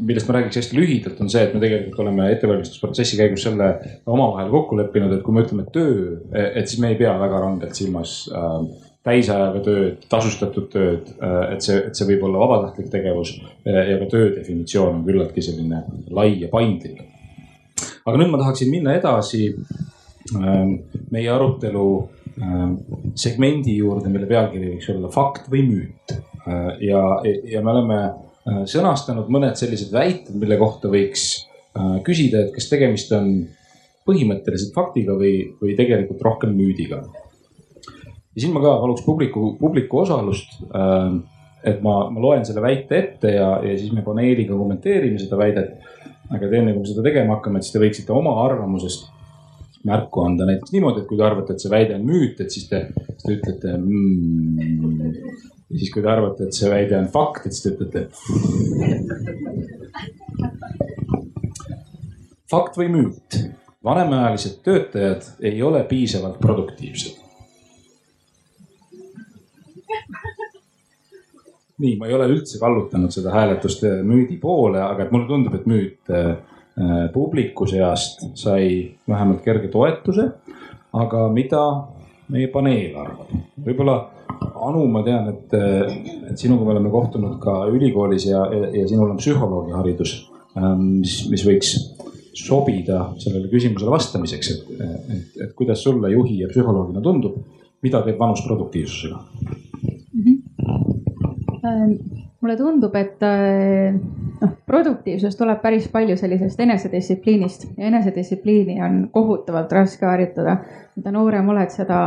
millest 0.00 0.28
ma 0.28 0.38
räägiks 0.38 0.62
hästi 0.62 0.78
lühidalt, 0.78 1.20
on 1.22 1.30
see, 1.32 1.44
et 1.44 1.54
me 1.54 1.62
tegelikult 1.62 2.02
oleme 2.04 2.30
ettevalmistusprotsessi 2.34 3.20
käigus 3.20 3.46
selle 3.46 3.70
omavahel 4.06 4.52
kokku 4.52 4.80
leppinud, 4.80 5.14
et 5.16 5.24
kui 5.26 5.36
me 5.36 5.46
ütleme 5.46 5.68
töö, 5.74 6.18
et 6.48 6.66
siis 6.66 6.80
me 6.82 6.92
ei 6.94 7.00
pea 7.00 7.14
väga 7.20 7.42
rangelt 7.44 7.78
silmas 7.78 8.20
uh, 8.32 8.62
täisajaga 9.06 9.60
tööd, 9.64 10.02
tasustatud 10.10 10.66
tööd, 10.72 11.12
et 11.52 11.64
see, 11.64 11.78
et 11.88 11.96
see 11.96 12.08
võib 12.10 12.26
olla 12.28 12.42
vabatahtlik 12.42 12.90
tegevus 12.92 13.36
ja 13.64 13.96
ka 14.00 14.08
töö 14.10 14.32
definitsioon 14.34 14.98
on 14.98 15.04
küllaltki 15.06 15.44
selline 15.44 15.84
lai 16.14 16.32
ja 16.42 16.50
paindlik. 16.52 17.04
aga 18.04 18.18
nüüd 18.18 18.32
ma 18.32 18.40
tahaksin 18.42 18.70
minna 18.72 18.96
edasi 18.98 19.52
ähm, 20.36 20.74
meie 21.14 21.30
arutelu 21.32 21.86
ähm, 22.42 22.74
segmendi 23.18 23.76
juurde, 23.78 24.10
mille 24.12 24.28
pealkiri 24.30 24.74
võiks 24.74 24.90
olla 24.94 25.10
fakt 25.12 25.46
või 25.52 25.64
müüt. 25.68 26.16
Äh, 26.48 26.72
ja, 26.88 27.02
ja 27.54 27.62
me 27.62 27.74
oleme 27.74 28.00
äh, 28.02 28.64
sõnastanud 28.70 29.30
mõned 29.32 29.58
sellised 29.60 29.94
väited, 29.94 30.34
mille 30.38 30.58
kohta 30.60 30.90
võiks 30.92 31.28
äh, 31.38 31.98
küsida, 32.06 32.44
et 32.44 32.52
kas 32.56 32.68
tegemist 32.70 33.14
on 33.16 33.32
põhimõtteliselt 34.08 34.74
faktiga 34.76 35.16
või, 35.18 35.52
või 35.60 35.76
tegelikult 35.78 36.22
rohkem 36.24 36.54
müüdiga 36.56 37.02
ja 38.38 38.44
siin 38.44 38.54
ma 38.54 38.62
ka 38.62 38.76
paluks 38.78 39.02
publiku, 39.02 39.56
publiku 39.58 40.04
osalust. 40.04 40.60
Ähm, 40.70 41.24
et 41.66 41.80
ma, 41.82 42.04
ma 42.14 42.22
loen 42.22 42.44
selle 42.46 42.62
väite 42.62 42.94
ette 42.94 43.32
ja, 43.34 43.48
ja 43.66 43.74
siis 43.74 43.90
me 43.90 44.04
paneeliga 44.06 44.54
kommenteerime 44.54 45.18
seda 45.18 45.40
väidet. 45.40 45.80
aga 46.28 46.44
et 46.44 46.52
enne 46.58 46.74
kui 46.74 46.84
me 46.84 46.86
seda 46.86 47.02
tegema 47.02 47.38
hakkame, 47.38 47.58
et 47.58 47.64
siis 47.66 47.74
te 47.74 47.80
võiksite 47.80 48.12
oma 48.12 48.34
arvamusest 48.44 49.08
märku 49.88 50.22
anda 50.26 50.44
näiteks 50.44 50.74
niimoodi, 50.74 51.00
et 51.00 51.08
kui 51.08 51.16
te 51.16 51.24
arvate, 51.24 51.54
et 51.54 51.62
see 51.64 51.70
väide 51.72 51.96
on 51.96 52.04
müüt, 52.04 52.42
et 52.44 52.52
siis 52.52 52.66
te, 52.68 52.82
siis 53.08 53.24
te 53.24 53.36
ütlete 53.38 53.72
mm.. 53.78 55.06
ja 55.72 55.80
siis, 55.80 55.90
kui 55.94 56.04
te 56.04 56.10
arvate, 56.12 56.46
et 56.46 56.58
see 56.58 56.68
väide 56.70 56.98
on 57.00 57.08
fakt, 57.14 57.48
et 57.48 57.56
siis 57.56 57.64
te 57.64 57.72
ütlete. 57.74 58.04
fakt 62.52 62.78
või 62.78 62.92
müüt? 62.92 63.40
vanemaealised 63.88 64.60
töötajad 64.66 65.32
ei 65.48 65.62
ole 65.64 65.80
piisavalt 65.88 66.38
produktiivsed 66.44 67.17
nii, 71.78 71.96
ma 71.98 72.08
ei 72.08 72.14
ole 72.16 72.28
üldse 72.32 72.58
kallutanud 72.60 73.14
seda 73.14 73.32
hääletust 73.34 73.84
äh, 73.86 74.00
müüdi 74.06 74.38
poole, 74.42 74.80
aga 74.82 75.04
et 75.04 75.14
mulle 75.14 75.28
tundub, 75.30 75.54
et 75.58 75.66
müüt 75.70 76.12
äh, 76.12 76.30
äh, 76.34 77.04
publiku 77.14 77.68
seast 77.70 78.24
sai 78.38 78.96
vähemalt 79.08 79.44
kerge 79.46 79.70
toetuse. 79.72 80.32
aga 80.92 81.26
mida 81.28 81.64
meie 82.32 82.48
paneel 82.52 82.96
arvab? 82.96 83.34
võib-olla 83.64 83.98
Anu, 84.38 84.82
ma 84.92 85.00
tean, 85.02 85.28
et, 85.32 85.54
et 86.30 86.38
sinuga 86.38 86.66
me 86.66 86.72
oleme 86.74 86.90
kohtunud 86.92 87.38
ka 87.42 87.52
ülikoolis 87.72 88.26
ja, 88.28 88.42
ja, 88.52 88.68
ja 88.74 88.88
sinul 88.90 89.10
on 89.10 89.18
psühholoogi 89.18 89.72
haridus, 89.74 90.12
ähm, 90.58 90.82
mis, 91.00 91.14
mis 91.30 91.44
võiks 91.46 91.72
sobida 92.38 93.00
sellele 93.22 93.48
küsimusele 93.50 93.90
vastamiseks, 93.90 94.50
et, 94.52 94.82
et, 95.14 95.40
et 95.46 95.54
kuidas 95.58 95.82
sulle 95.82 96.10
juhi 96.12 96.42
ja 96.42 96.50
psühholoogina 96.52 97.02
tundub, 97.02 97.38
mida 97.82 98.02
teeb 98.04 98.20
vanus 98.20 98.44
produktiivsusega? 98.46 99.22
Ähm, 101.68 101.92
mulle 102.40 102.56
tundub, 102.56 102.94
et 102.94 103.22
äh, 103.26 103.94
noh, 104.40 104.52
produktiivsus 104.66 105.36
tuleb 105.36 105.60
päris 105.62 105.88
palju 105.92 106.16
sellisest 106.16 106.60
enesedistsipliinist 106.60 107.66
ja 107.76 107.88
enesedistsipliini 107.90 108.78
on 108.84 109.00
kohutavalt 109.12 109.72
raske 109.72 110.06
harjutada. 110.06 110.58
mida 110.98 111.12
noorem 111.14 111.48
oled, 111.48 111.70
seda 111.70 111.98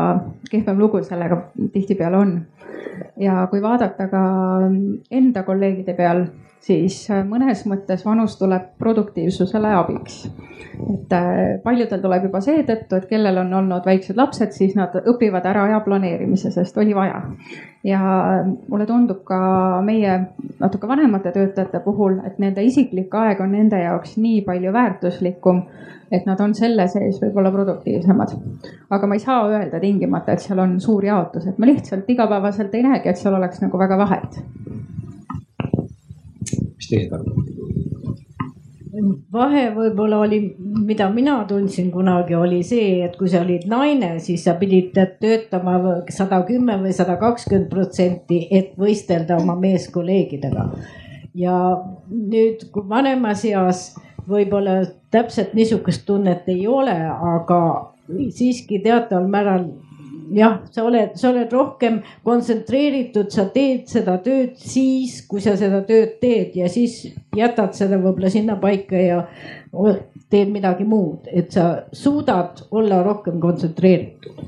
kehvem 0.51 0.79
lugu 0.79 1.03
sellega 1.03 1.37
tihtipeale 1.73 2.17
on. 2.17 2.33
ja 3.19 3.47
kui 3.51 3.61
vaadata 3.61 4.07
ka 4.11 4.23
enda 5.11 5.43
kolleegide 5.43 5.93
peal, 5.93 6.25
siis 6.61 7.03
äh, 7.11 7.23
mõnes 7.27 7.65
mõttes 7.69 8.05
vanus 8.05 8.37
tuleb 8.39 8.71
produktiivsusele 8.79 9.73
abiks. 9.75 10.23
et 10.93 11.13
äh, 11.13 11.59
paljudel 11.63 12.01
tuleb 12.01 12.27
juba 12.29 12.41
seetõttu, 12.41 12.97
et 12.97 13.07
kellel 13.09 13.37
on 13.41 13.53
olnud 13.53 13.85
väiksed 13.85 14.17
lapsed, 14.17 14.53
siis 14.55 14.75
nad 14.77 14.95
õpivad 15.01 15.45
ära 15.45 15.65
aja 15.69 15.79
planeerimise, 15.85 16.51
sest 16.51 16.77
oli 16.77 16.95
vaja. 16.95 17.21
ja 17.83 18.01
äh, 18.01 18.51
mulle 18.67 18.85
tundub 18.85 19.23
ka 19.25 19.81
meie 19.85 20.19
natuke 20.59 20.87
vanemate 20.87 21.31
töötajate 21.31 21.81
puhul, 21.85 22.19
et 22.25 22.37
nende 22.39 22.63
isiklik 22.63 23.13
aeg 23.15 23.41
on 23.41 23.51
nende 23.57 23.81
jaoks 23.81 24.17
nii 24.17 24.41
palju 24.45 24.73
väärtuslikum 24.73 25.65
et 26.11 26.25
nad 26.27 26.39
on 26.43 26.53
selle 26.53 26.87
sees 26.91 27.21
võib-olla 27.21 27.53
produktiivsemad. 27.55 28.33
aga 28.89 29.07
ma 29.07 29.15
ei 29.15 29.23
saa 29.23 29.45
öelda 29.47 29.79
tingimata, 29.79 30.33
et 30.33 30.43
seal 30.43 30.59
on 30.59 30.79
suur 30.83 31.05
jaotus, 31.05 31.47
et 31.47 31.57
ma 31.57 31.65
lihtsalt 31.65 32.09
igapäevaselt 32.09 32.75
ei 32.75 32.83
näegi, 32.83 33.09
et 33.09 33.17
seal 33.17 33.33
oleks 33.33 33.63
nagu 33.63 33.79
väga 33.79 33.97
vahet 33.97 34.41
mis 36.81 36.89
teie 36.89 37.09
arvate? 37.13 37.61
vahe 39.31 39.69
võib-olla 39.71 40.17
oli, 40.25 40.39
mida 40.59 41.07
mina 41.13 41.37
tundsin 41.47 41.91
kunagi, 41.93 42.35
oli 42.35 42.59
see, 42.67 42.99
et 43.05 43.15
kui 43.15 43.29
sa 43.31 43.39
olid 43.45 43.63
naine, 43.71 44.17
siis 44.19 44.43
sa 44.43 44.57
pidid 44.59 44.91
töötama 45.21 45.77
sada 46.11 46.41
kümme 46.47 46.75
või 46.81 46.91
sada 46.95 47.15
kakskümmend 47.21 47.69
protsenti, 47.71 48.43
et 48.51 48.73
võistelda 48.79 49.39
oma 49.39 49.55
meeskolleegidega. 49.59 50.67
ja 51.35 51.57
nüüd, 52.09 52.67
kui 52.73 52.83
vanemas 52.89 53.45
eas 53.47 53.93
võib-olla 54.27 54.81
täpselt 55.11 55.53
niisugust 55.55 56.03
tunnet 56.05 56.49
ei 56.51 56.67
ole, 56.67 56.97
aga 57.37 57.61
siiski 58.35 58.81
teataval 58.83 59.29
määral 59.31 59.65
jah, 60.35 60.59
sa 60.71 60.85
oled, 60.87 61.15
sa 61.19 61.29
oled 61.31 61.51
rohkem 61.53 61.99
kontsentreeritud, 62.25 63.31
sa 63.33 63.47
teed 63.53 63.87
seda 63.91 64.17
tööd 64.23 64.55
siis, 64.59 65.21
kui 65.27 65.43
sa 65.43 65.55
seda 65.59 65.81
tööd 65.87 66.17
teed 66.21 66.55
ja 66.59 66.69
siis 66.71 67.03
jätad 67.37 67.75
selle 67.77 67.99
võib-olla 68.01 68.31
sinna 68.33 68.57
paika 68.61 69.01
ja 69.01 69.21
teed 70.31 70.51
midagi 70.53 70.87
muud, 70.87 71.27
et 71.27 71.51
sa 71.51 71.87
suudad 71.95 72.63
olla 72.71 73.01
rohkem 73.03 73.39
kontsentreeritud. 73.43 74.39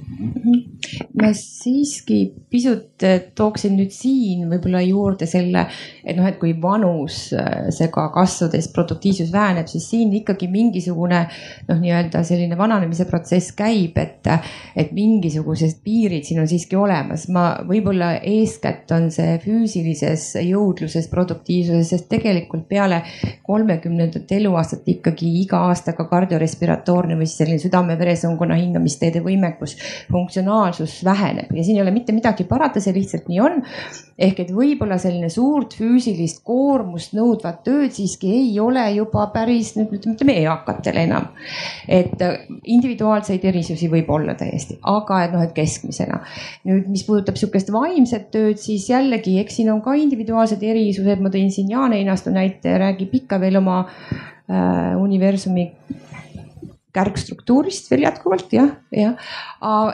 Ma 1.20 1.30
siiski 1.38 2.20
pisut 2.52 3.04
eh, 3.06 3.20
tooksin 3.36 3.76
nüüd 3.78 3.94
siin 3.94 4.48
võib-olla 4.52 4.82
juurde 4.84 5.28
selle, 5.30 5.66
et 6.04 6.18
noh, 6.18 6.28
et 6.28 6.40
kui 6.42 6.54
vanusega 6.62 8.06
eh, 8.06 8.12
kasvades 8.14 8.70
produktiivsus 8.74 9.32
väheneb, 9.34 9.70
siis 9.72 9.88
siin 9.92 10.14
ikkagi 10.20 10.50
mingisugune 10.52 11.24
noh, 11.70 11.80
nii-öelda 11.80 12.24
selline 12.28 12.58
vananemise 12.60 13.08
protsess 13.10 13.56
käib, 13.58 13.98
et, 14.02 14.30
et 14.76 14.94
mingisugused 14.96 15.80
piirid 15.86 16.28
siin 16.28 16.44
on 16.44 16.50
siiski 16.50 16.78
olemas. 16.80 17.28
ma 17.34 17.46
võib-olla 17.68 18.16
eeskätt 18.20 18.92
on 18.96 19.10
see 19.14 19.38
füüsilises 19.44 20.34
jõudluses, 20.44 21.10
produktiivsuses, 21.12 21.94
sest 21.94 22.10
tegelikult 22.12 22.68
peale 22.70 23.04
kolmekümnendat 23.48 24.32
eluaastat 24.36 24.88
ikkagi 24.98 25.30
iga 25.42 25.64
aastaga 25.70 26.06
kardiorespiratoorne 26.10 27.18
või 27.20 27.28
siis 27.30 27.42
selline 27.44 27.62
südame-veresoonkonna 27.64 28.58
hingamisteede 28.60 29.24
võimekus, 29.26 29.78
funktsionaalsus 30.74 31.04
väheneb 31.06 31.52
ja 31.56 31.64
siin 31.64 31.78
ei 31.78 31.82
ole 31.82 31.92
mitte 31.92 32.14
midagi 32.14 32.44
parata, 32.44 32.82
see 32.82 32.94
lihtsalt 32.94 33.28
nii 33.30 33.40
on. 33.42 33.62
ehk 34.18 34.40
et 34.44 34.52
võib-olla 34.54 35.00
selline 35.02 35.30
suurt 35.30 35.74
füüsilist 35.74 36.44
koormust 36.46 37.16
nõudvat 37.18 37.64
tööd 37.66 37.94
siiski 37.96 38.30
ei 38.30 38.60
ole 38.60 38.84
juba 38.94 39.26
päris 39.34 39.74
nüüd 39.76 39.94
ütleme 39.98 40.36
eakatel 40.44 40.98
enam. 41.02 41.30
et 41.88 42.22
äh, 42.22 42.46
individuaalseid 42.64 43.44
erisusi 43.44 43.90
võib 43.90 44.10
olla 44.10 44.36
täiesti, 44.36 44.80
aga 44.82 45.24
et 45.24 45.34
noh, 45.34 45.44
et 45.44 45.54
keskmisena. 45.54 46.22
nüüd, 46.70 46.90
mis 46.90 47.06
puudutab 47.08 47.38
sihukest 47.38 47.72
vaimset 47.74 48.30
tööd, 48.32 48.58
siis 48.62 48.90
jällegi, 48.90 49.40
eks 49.42 49.60
siin 49.60 49.72
on 49.74 49.82
ka 49.82 49.96
individuaalsed 49.98 50.64
erisused, 50.64 51.22
ma 51.22 51.34
tõin 51.34 51.52
siin 51.52 51.72
Jaan 51.74 51.94
Einastu 51.94 52.34
näite, 52.34 52.78
räägib 52.80 53.14
ikka 53.24 53.40
veel 53.42 53.58
oma 53.62 53.84
äh, 53.86 54.94
universumi 55.00 55.72
kärgstruktuurist 56.94 57.90
veel 57.92 58.04
jätkuvalt 58.06 58.52
jah, 58.54 58.70
jah. 58.94 59.16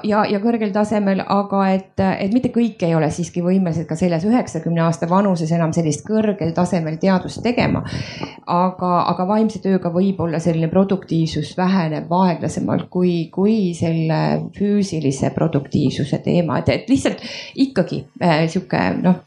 ja, 0.04 0.24
ja 0.28 0.40
kõrgel 0.44 0.74
tasemel, 0.76 1.22
aga 1.24 1.62
et, 1.72 1.94
et 1.96 2.34
mitte 2.36 2.52
kõik 2.52 2.84
ei 2.84 2.96
ole 2.96 3.08
siiski 3.14 3.44
võimelised 3.46 3.88
ka 3.88 3.96
selles 4.00 4.26
üheksakümne 4.28 4.84
aasta 4.84 5.08
vanuses 5.10 5.52
enam 5.56 5.72
sellist 5.76 6.04
kõrgel 6.08 6.52
tasemel 6.56 7.00
teadust 7.00 7.40
tegema. 7.46 7.86
aga, 8.46 8.92
aga 9.14 9.28
vaimse 9.30 9.64
tööga 9.64 9.94
võib-olla 9.94 10.42
selline 10.44 10.68
produktiivsus 10.72 11.56
väheneb 11.58 12.12
aeglasemalt 12.20 12.90
kui, 12.92 13.30
kui 13.32 13.74
selle 13.78 14.52
füüsilise 14.58 15.32
produktiivsuse 15.36 16.20
teema, 16.26 16.60
et, 16.60 16.74
et 16.76 16.92
lihtsalt 16.92 17.24
ikkagi 17.56 18.04
äh, 18.24 18.44
sihuke 18.52 18.86
noh, 19.00 19.24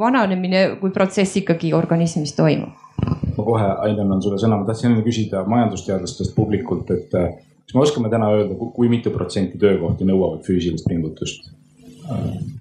vananemine 0.00 0.66
kui 0.80 0.92
protsess 0.92 1.40
ikkagi 1.40 1.72
organismis 1.72 2.36
toimub 2.36 2.83
ma 3.02 3.44
kohe, 3.44 3.66
Ain, 3.86 3.98
annan 4.00 4.22
sulle 4.22 4.38
sõna, 4.40 4.60
ma 4.60 4.68
tahtsin 4.68 4.92
enne 4.92 5.02
küsida 5.06 5.42
majandusteadlastest 5.50 6.34
publikult, 6.36 6.90
et 6.94 7.14
äh, 7.18 7.34
kas 7.64 7.74
me 7.74 7.84
oskame 7.84 8.12
täna 8.12 8.30
öelda, 8.36 8.56
kui 8.76 8.88
mitu 8.92 9.12
protsenti 9.14 9.58
töökohti 9.60 10.06
nõuavad 10.08 10.46
füüsilist 10.46 10.88
pingutust? 10.88 11.52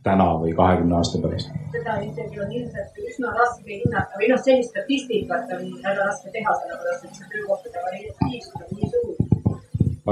täna 0.04 0.26
või 0.40 0.54
kahekümne 0.56 0.96
aasta 0.96 1.20
pärast? 1.20 1.50
seda 1.74 1.98
isegi 2.06 2.40
on 2.40 2.52
ilmselt 2.52 3.00
üsna 3.10 3.34
raske 3.36 3.80
hinnata 3.82 4.20
või 4.22 4.30
noh, 4.32 4.40
sellist 4.46 4.72
statistikat 4.72 5.52
on 5.58 5.66
väga 5.84 6.06
raske 6.08 6.32
teha, 6.32 6.54
sellepärast 6.62 7.08
et 7.10 7.20
see 7.20 7.32
töökohtade 7.34 7.84
variatiivsus 7.88 8.56
on 8.62 8.72
nii 8.78 8.92
suur. 8.94 9.58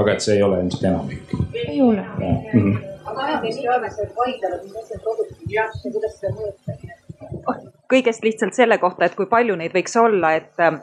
aga 0.02 0.12
et 0.12 0.26
see 0.26 0.36
ei 0.36 0.44
ole 0.48 0.60
ilmselt 0.64 0.84
enamik? 0.90 1.32
ei 1.64 1.80
ole. 1.80 2.04
Mhm. 2.18 2.76
aga 3.12 3.28
ajateadlased 3.28 4.12
vaidlevad, 4.20 4.66
mis 4.66 4.76
asi 4.82 4.98
on 4.98 5.04
produktiivsus 5.06 5.56
ja 5.56 5.92
kuidas 5.96 6.18
seda 6.20 6.34
mõjutab? 6.36 6.81
Kõigest 7.90 8.24
lihtsalt 8.24 8.54
selle 8.54 8.78
kohta, 8.78 9.04
et 9.04 9.14
kui 9.14 9.26
palju 9.26 9.56
neid 9.56 9.72
võiks 9.74 9.96
olla, 10.00 10.34
et 10.38 10.60
äh, 10.60 10.80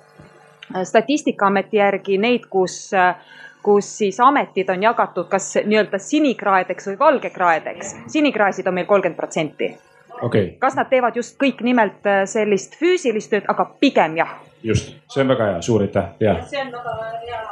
statistikaameti 0.84 1.78
järgi 1.78 2.18
neid, 2.18 2.50
kus 2.50 2.90
äh, 2.94 3.16
kus 3.64 3.98
siis 3.98 4.20
ametid 4.20 4.70
on 4.70 4.84
jagatud 4.84 5.28
kas 5.30 5.52
nii-öelda 5.66 6.00
sinikraedeks 6.00 6.88
või 6.88 7.00
valgekraedeks. 7.00 7.96
sinikraesid 8.08 8.68
on 8.68 8.74
meil 8.74 8.86
kolmkümmend 8.88 9.18
protsenti. 9.18 9.78
Okay. 10.22 10.58
kas 10.60 10.76
nad 10.76 10.90
teevad 10.92 11.16
just 11.16 11.38
kõik 11.40 11.62
nimelt 11.64 12.08
äh, 12.08 12.26
sellist 12.28 12.76
füüsilist 12.76 13.32
tööd, 13.32 13.46
aga 13.48 13.66
pigem 13.80 14.18
jah. 14.20 14.34
just, 14.64 14.92
see 15.08 15.24
on 15.24 15.32
väga 15.32 15.46
hea, 15.52 15.62
suur 15.64 15.86
aitäh, 15.86 16.10
ja. 16.20 16.34
see 16.50 16.60
on 16.60 16.74
väga 16.74 16.96
hea 17.24 17.44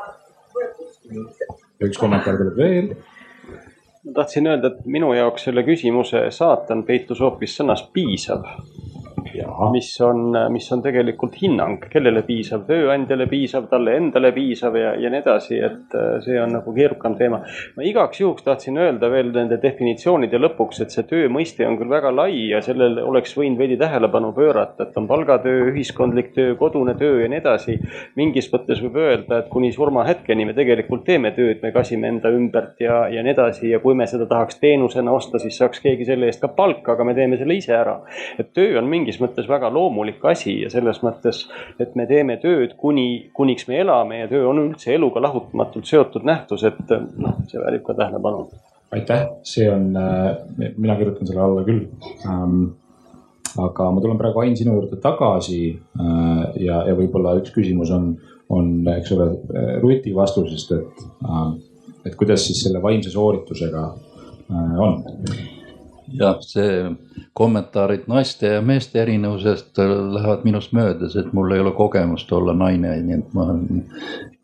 võrdlus. 0.58 1.46
üks 1.88 2.02
kommentaar 2.02 2.36
tuleb 2.42 2.60
veel. 2.60 2.90
ma 4.04 4.18
tahtsin 4.20 4.52
öelda, 4.52 4.74
et 4.74 4.90
minu 4.98 5.14
jaoks 5.16 5.48
selle 5.48 5.64
küsimuse 5.64 6.26
saatan 6.36 6.84
peitus 6.84 7.24
hoopis 7.24 7.56
sõnas 7.62 7.86
piisav 7.94 8.44
mis 9.72 10.02
on, 10.02 10.36
mis 10.52 10.72
on 10.72 10.82
tegelikult 10.82 11.36
hinnang, 11.42 11.80
kellele 11.92 12.22
piisav, 12.26 12.64
tööandjale 12.68 13.28
piisav, 13.30 13.68
talle 13.72 13.96
endale 13.98 14.32
piisav 14.36 14.76
ja, 14.78 14.94
ja 15.00 15.12
nii 15.12 15.22
edasi, 15.24 15.58
et 15.64 15.96
äh, 15.98 16.18
see 16.24 16.38
on 16.42 16.54
nagu 16.58 16.74
keerukam 16.76 17.18
teema. 17.18 17.42
ma 17.76 17.86
igaks 17.86 18.22
juhuks 18.22 18.46
tahtsin 18.46 18.78
öelda 18.78 19.10
veel 19.12 19.32
nende 19.34 19.60
definitsioonide 19.62 20.40
lõpuks, 20.42 20.82
et 20.84 20.94
see 20.94 21.06
töö 21.10 21.30
mõiste 21.34 21.66
on 21.68 21.78
küll 21.80 21.92
väga 21.92 22.12
lai 22.14 22.50
ja 22.52 22.62
sellele 22.66 23.04
oleks 23.04 23.36
võinud 23.38 23.60
veidi 23.60 23.78
tähelepanu 23.80 24.32
pöörata, 24.38 24.88
et 24.88 24.98
on 24.98 25.08
palgatöö, 25.10 25.72
ühiskondlik 25.72 26.34
töö, 26.36 26.56
kodune 26.60 26.96
töö 27.00 27.24
ja 27.24 27.32
nii 27.32 27.42
edasi. 27.42 27.78
mingis 28.16 28.52
mõttes 28.54 28.82
võib 28.84 29.00
öelda, 29.02 29.42
et 29.42 29.50
kuni 29.50 29.72
surmahetkeni 29.74 30.46
me 30.46 30.56
tegelikult 30.58 31.06
teeme 31.06 31.34
tööd, 31.36 31.62
me 31.64 31.74
kasime 31.76 32.12
enda 32.14 32.32
ümbert 32.34 32.80
ja, 32.82 33.06
ja 33.12 33.24
nii 33.24 33.34
edasi 33.34 33.72
ja 33.74 33.82
kui 33.84 33.98
me 33.98 34.08
seda 34.08 34.30
tahaks 34.30 34.62
teenusena 34.62 35.12
osta, 35.12 35.40
siis 35.42 35.58
saaks 35.58 35.82
keegi 35.84 36.06
selle 36.06 36.30
eest 36.30 36.42
ka 36.44 36.52
palka, 36.54 36.94
aga 36.94 37.08
me 37.08 37.18
teeme 37.18 37.38
selle 37.38 37.58
ise 37.58 37.76
ära. 37.76 38.00
et 38.38 38.54
töö 38.54 38.78
on 38.80 38.88
mingis 39.08 39.22
mõttes 39.24 39.48
väga 39.48 39.70
loomulik 39.72 40.24
asi 40.28 40.62
ja 40.64 40.70
selles 40.70 41.00
mõttes, 41.04 41.46
et 41.80 41.96
me 41.96 42.06
teeme 42.08 42.38
tööd 42.42 42.76
kuni, 42.78 43.30
kuniks 43.34 43.68
me 43.70 43.80
elame 43.80 44.24
ja 44.24 44.28
töö 44.28 44.50
on 44.50 44.60
üldse 44.60 44.94
eluga 44.96 45.22
lahutamatult 45.24 45.88
seotud 45.88 46.26
nähtus, 46.28 46.66
et 46.68 46.92
noh, 46.92 47.38
see 47.48 47.62
väärib 47.62 47.86
ka 47.86 47.96
tähelepanu. 47.96 48.50
aitäh, 48.92 49.28
see 49.44 49.70
on, 49.72 49.96
äh, 49.96 50.38
mina 50.78 50.96
kirjutan 50.96 51.28
selle 51.28 51.42
alla 51.42 51.64
küll 51.64 51.88
ähm, 52.26 52.76
aga 53.60 53.90
ma 53.92 54.02
tulen 54.02 54.20
praegu 54.20 54.40
Ain 54.44 54.56
sinu 54.56 54.76
juurde 54.76 55.00
tagasi 55.00 55.62
äh, 55.72 56.44
ja, 56.60 56.84
ja 56.88 56.96
võib-olla 56.96 57.38
üks 57.40 57.56
küsimus 57.56 57.92
on, 57.92 58.18
on, 58.50 58.88
eks 58.98 59.12
ole, 59.16 59.32
Ruti 59.84 60.16
vastusest, 60.16 60.72
et, 60.72 61.06
äh, 61.24 61.52
et 62.06 62.16
kuidas 62.16 62.44
siis 62.48 62.64
selle 62.64 62.84
vaimse 62.84 63.12
sooritusega 63.12 63.94
on? 64.80 65.02
Jah, 66.14 66.38
see 66.42 66.92
kommentaarid 67.38 68.08
naiste 68.08 68.48
ja 68.48 68.62
meeste 68.62 69.02
erinevusest 69.02 69.78
lähevad 70.14 70.46
minust 70.48 70.74
mööda, 70.76 71.10
sest 71.12 71.34
mul 71.38 71.52
ei 71.54 71.62
ole 71.64 71.74
kogemust 71.78 72.32
olla 72.34 72.56
naine, 72.58 72.96
nii 73.04 73.18
et 73.20 73.34
ma, 73.38 73.48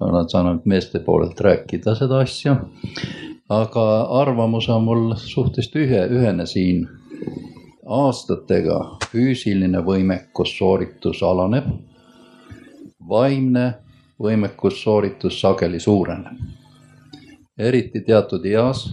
ma 0.03 0.23
saan 0.27 0.51
ainult 0.51 0.67
meeste 0.69 1.01
poolelt 1.03 1.39
rääkida 1.41 1.95
seda 1.99 2.21
asja. 2.23 2.57
aga 3.49 3.85
arvamus 4.19 4.69
on 4.69 4.83
mul 4.83 5.15
suhteliselt 5.15 5.75
ühe, 5.75 6.03
ühene 6.19 6.45
siin. 6.45 6.87
aastatega 7.85 8.97
füüsiline 9.11 9.81
võimekus, 9.85 10.57
sooritus 10.57 11.23
alaneb. 11.23 11.65
vaimne 13.09 13.73
võimekus, 14.19 14.83
sooritus 14.83 15.41
sageli 15.41 15.79
suureneb. 15.79 16.37
eriti 17.57 18.01
teatud 18.01 18.45
eas 18.45 18.89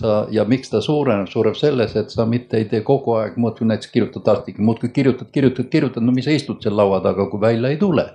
sa 0.00 0.24
ja 0.32 0.44
miks 0.48 0.70
ta 0.72 0.80
suureneb, 0.84 1.28
suureb 1.30 1.56
selles, 1.58 1.94
et 1.96 2.12
sa 2.12 2.24
mitte 2.28 2.58
ei 2.58 2.66
tee 2.70 2.80
kogu 2.86 3.14
aeg 3.18 3.36
muudkui 3.40 3.68
näiteks 3.68 3.92
kirjutad 3.92 4.28
artikli, 4.32 4.64
muudkui 4.64 4.88
kirjutad, 4.96 5.28
kirjutad, 5.32 5.68
kirjutad, 5.72 6.04
no 6.04 6.14
mis 6.16 6.26
sa 6.28 6.34
istud 6.34 6.62
seal 6.64 6.76
laua 6.76 7.02
taga, 7.04 7.26
kui 7.30 7.40
välja 7.40 7.72
ei 7.72 7.78
tule. 7.80 8.06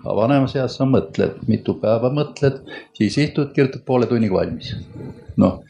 aga 0.00 0.16
vanemas 0.16 0.56
eas 0.56 0.78
sa 0.78 0.86
mõtled, 0.88 1.42
mitu 1.48 1.76
päeva 1.80 2.10
mõtled, 2.14 2.62
siis 2.96 3.18
istud, 3.18 3.52
kirjutad 3.54 3.84
poole 3.86 4.08
tunniga 4.10 4.40
valmis. 4.40 4.74
noh, 5.36 5.60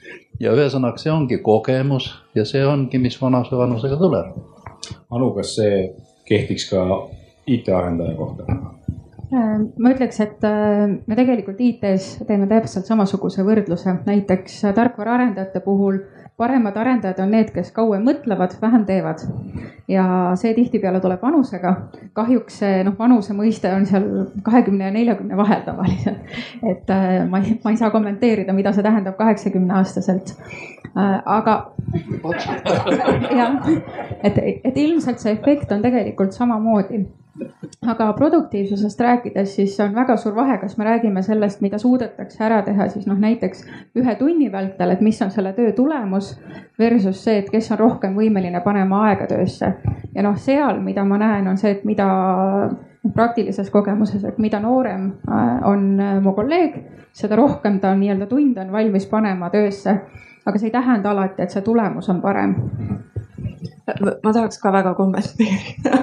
ja 0.40 0.54
ühesõnaga, 0.56 0.98
see 0.98 1.12
ongi 1.12 1.40
kogemus 1.44 2.10
ja 2.34 2.44
see 2.48 2.64
ongi, 2.66 2.98
mis 2.98 3.20
vanuse 3.20 3.56
vanusega 3.56 3.98
tuleb. 4.00 4.36
Anu, 5.10 5.32
kas 5.36 5.54
see 5.58 5.90
kehtiks 6.28 6.70
ka 6.70 6.86
IT-arendaja 7.50 8.16
kohta? 8.16 8.60
Äh, 9.30 9.58
ma 9.78 9.92
ütleks, 9.92 10.16
et 10.24 10.42
äh, 10.42 10.88
me 11.06 11.14
tegelikult 11.14 11.60
IT-s 11.62 12.24
teeme 12.26 12.48
täpselt 12.50 12.88
samasuguse 12.88 13.44
võrdluse, 13.46 13.92
näiteks 14.02 14.56
äh, 14.66 14.72
tarkvaraarendajate 14.74 15.62
puhul 15.62 16.00
paremad 16.40 16.74
arendajad 16.80 17.20
on 17.22 17.30
need, 17.36 17.52
kes 17.54 17.70
kauem 17.76 18.02
mõtlevad, 18.08 18.56
vähem 18.58 18.88
teevad. 18.88 19.22
ja 19.86 20.04
see 20.40 20.50
tihtipeale 20.56 20.98
tuleb 21.04 21.22
vanusega. 21.22 21.76
kahjuks 22.16 22.58
see 22.64 22.82
noh, 22.82 22.96
vanuse 22.98 23.36
mõiste 23.36 23.70
on 23.70 23.86
seal 23.86 24.08
kahekümne 24.42 24.88
ja 24.88 24.96
neljakümne 24.98 25.38
vahel 25.38 25.62
tavaliselt. 25.68 26.26
et 26.72 26.90
ma 27.30 27.38
ei, 27.38 27.54
ma 27.62 27.70
ei 27.70 27.78
saa 27.78 27.94
kommenteerida, 27.94 28.56
mida 28.56 28.72
see 28.74 28.82
tähendab 28.82 29.14
kaheksakümne 29.20 29.78
aastaselt. 29.78 30.34
Aga 30.94 31.56
jah, 33.38 33.56
et, 34.22 34.38
et 34.64 34.76
ilmselt 34.76 35.22
see 35.22 35.32
efekt 35.36 35.72
on 35.72 35.82
tegelikult 35.82 36.34
samamoodi 36.34 37.04
aga 37.86 38.12
produktiivsusest 38.12 39.00
rääkides, 39.00 39.54
siis 39.54 39.80
on 39.80 39.94
väga 39.94 40.16
suur 40.16 40.34
vahe, 40.34 40.58
kas 40.58 40.76
me 40.78 40.84
räägime 40.84 41.22
sellest, 41.22 41.60
mida 41.60 41.78
suudetakse 41.78 42.44
ära 42.44 42.62
teha 42.62 42.88
siis 42.88 43.06
noh, 43.06 43.18
näiteks 43.18 43.64
ühe 43.96 44.14
tunni 44.18 44.50
vältel, 44.52 44.90
et 44.90 45.00
mis 45.00 45.22
on 45.22 45.30
selle 45.30 45.52
töö 45.56 45.72
tulemus. 45.72 46.34
Versus 46.78 47.24
see, 47.24 47.38
et 47.38 47.50
kes 47.50 47.70
on 47.72 47.78
rohkem 47.78 48.16
võimeline 48.16 48.60
panema 48.64 49.04
aega 49.08 49.26
töösse 49.30 49.72
ja 50.14 50.22
noh, 50.24 50.36
seal, 50.36 50.80
mida 50.84 51.04
ma 51.04 51.18
näen, 51.20 51.48
on 51.48 51.58
see, 51.60 51.74
et 51.76 51.84
mida 51.84 52.06
praktilises 53.14 53.70
kogemuses, 53.70 54.24
et 54.24 54.38
mida 54.38 54.60
noorem 54.60 55.12
äh, 55.28 55.68
on 55.68 56.00
äh, 56.00 56.16
mu 56.22 56.34
kolleeg, 56.36 56.76
seda 57.16 57.36
rohkem 57.36 57.80
ta 57.80 57.94
nii-öelda 57.96 58.28
tunde 58.28 58.60
on 58.60 58.72
valmis 58.72 59.06
panema 59.06 59.50
töösse. 59.50 60.00
Aga 60.46 60.58
see 60.58 60.70
ei 60.70 60.74
tähenda 60.74 61.10
alati, 61.10 61.42
et 61.42 61.54
see 61.54 61.62
tulemus 61.66 62.08
on 62.08 62.20
parem. 62.20 62.56
Ma 63.90 64.32
tahaks 64.32 64.60
ka 64.62 64.70
väga 64.72 64.94
kommenteerida 64.94 66.00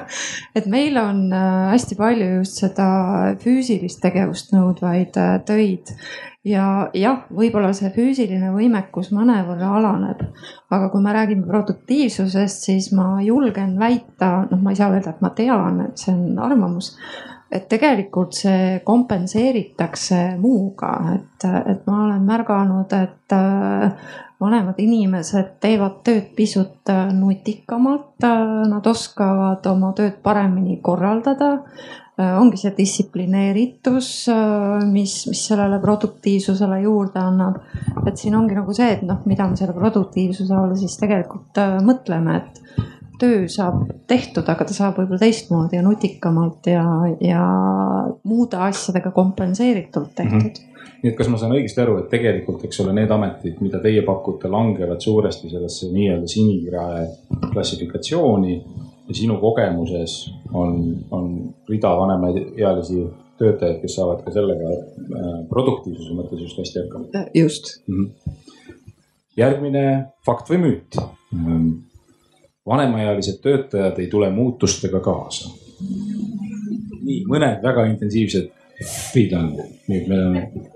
et 0.56 0.66
meil 0.70 0.98
on 1.00 1.28
äh, 1.34 1.70
hästi 1.74 1.98
palju 1.98 2.30
just 2.40 2.62
seda 2.62 2.88
füüsilist 3.42 4.02
tegevust 4.04 4.54
nõudvaid 4.56 5.20
äh, 5.22 5.38
töid. 5.48 5.94
Ja 6.48 6.88
jah, 6.96 7.26
võib-olla 7.34 7.74
see 7.76 7.90
füüsiline 7.92 8.54
võimekus 8.54 9.10
mõnevõrra 9.12 9.74
alaneb, 9.82 10.22
aga 10.72 10.88
kui 10.94 11.04
me 11.04 11.16
räägime 11.16 11.44
produktiivsusest, 11.50 12.70
siis 12.70 12.94
ma 12.96 13.18
julgen 13.26 13.76
väita, 13.80 14.46
noh, 14.48 14.62
ma 14.62 14.72
ei 14.72 14.80
saa 14.80 14.94
öelda, 14.94 15.12
et 15.12 15.26
ma 15.26 15.34
tean, 15.36 15.82
et 15.90 16.00
see 16.00 16.14
on 16.16 16.40
arvamus, 16.46 16.94
et 17.52 17.68
tegelikult 17.68 18.38
see 18.38 18.78
kompenseeritakse 18.88 20.22
muuga, 20.40 20.94
et, 21.18 21.50
et 21.74 21.84
ma 21.90 22.06
olen 22.06 22.24
märganud, 22.32 22.96
et 22.96 23.36
äh, 23.36 24.16
vanemad 24.42 24.78
inimesed 24.82 25.56
teevad 25.64 26.02
tööd 26.06 26.34
pisut 26.38 26.92
äh, 26.92 27.10
nutikamalt, 27.16 28.18
äh, 28.26 28.44
nad 28.70 28.86
oskavad 28.88 29.66
oma 29.72 29.94
tööd 29.98 30.20
paremini 30.24 30.78
korraldada. 30.84 31.54
Äh, 32.18 32.34
ongi 32.38 32.58
see 32.62 32.74
distsiplineeritus, 32.78 34.12
mis, 34.90 35.18
mis 35.30 35.42
sellele 35.50 35.78
produktiivsusele 35.82 36.82
juurde 36.86 37.22
annab. 37.22 37.60
et 38.08 38.18
siin 38.18 38.36
ongi 38.38 38.58
nagu 38.58 38.74
see, 38.74 38.90
et 38.98 39.04
noh, 39.06 39.22
mida 39.30 39.48
me 39.50 39.58
selle 39.58 39.76
produktiivsuse 39.78 40.54
all 40.54 40.74
siis 40.78 40.98
tegelikult 40.98 41.60
mõtleme, 41.86 42.38
et 42.42 42.62
töö 43.22 43.46
saab 43.50 43.84
tehtud, 44.10 44.46
aga 44.50 44.66
ta 44.66 44.74
saab 44.74 44.98
võib-olla 45.02 45.22
teistmoodi 45.22 45.78
ja 45.78 45.84
nutikamalt 45.86 46.70
ja, 46.70 46.86
ja 47.22 47.44
muude 48.24 48.62
asjadega 48.66 49.12
kompenseeritult 49.14 50.14
tehtud 50.16 50.42
mm. 50.42 50.54
-hmm 50.54 50.67
nii 51.04 51.12
et 51.12 51.18
kas 51.18 51.30
ma 51.30 51.38
saan 51.38 51.54
õigesti 51.56 51.82
aru, 51.84 52.00
et 52.02 52.10
tegelikult, 52.12 52.64
eks 52.66 52.82
ole, 52.84 52.94
need 52.98 53.12
ametid, 53.14 53.62
mida 53.62 53.80
teie 53.84 54.02
pakute, 54.06 54.50
langevad 54.52 55.04
suuresti 55.04 55.52
sellesse 55.52 55.92
nii-öelda 55.94 56.30
sinikrae 56.32 57.06
klassifikatsiooni 57.52 58.58
ja 59.08 59.16
sinu 59.16 59.38
kogemuses 59.42 60.18
on, 60.54 60.80
on 61.14 61.30
rida 61.70 61.94
vanemaealisi 62.00 63.06
töötajaid, 63.38 63.82
kes 63.84 63.98
saavad 64.00 64.24
ka 64.26 64.34
sellega 64.34 64.72
äh, 64.74 65.28
produktiivsuse 65.52 66.16
mõttes 66.18 66.42
just 66.42 66.58
hästi 66.60 66.84
hakkama. 66.84 67.12
Äh, 67.16 67.30
just 67.38 67.78
mm. 67.88 68.04
-hmm. 68.04 68.38
järgmine 69.38 69.86
fakt 70.26 70.50
või 70.50 70.64
müüt. 70.66 70.98
Ähm, 71.34 71.70
vanemaealised 72.68 73.40
töötajad 73.44 74.00
ei 74.00 74.10
tule 74.12 74.30
muutustega 74.34 75.00
kaasa. 75.00 75.54
nii 77.08 77.22
mõned 77.30 77.62
väga 77.64 77.86
intensiivsed 77.88 78.50
Friedland, 78.86 79.58
nüüd 79.90 80.10
meil 80.10 80.20
on 80.28 80.36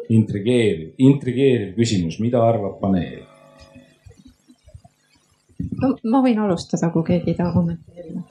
intrigeeriv, 0.09 0.95
intrigeeriv 0.97 1.75
küsimus, 1.77 2.17
mida 2.23 2.41
arvab 2.41 2.79
paneel? 2.81 3.27
no 5.81 5.93
ma 6.09 6.21
võin 6.25 6.39
alustada, 6.41 6.89
kui 6.93 7.05
keegi 7.07 7.33
ei 7.33 7.37
taha 7.37 7.53
kommenteerida. 7.53 8.23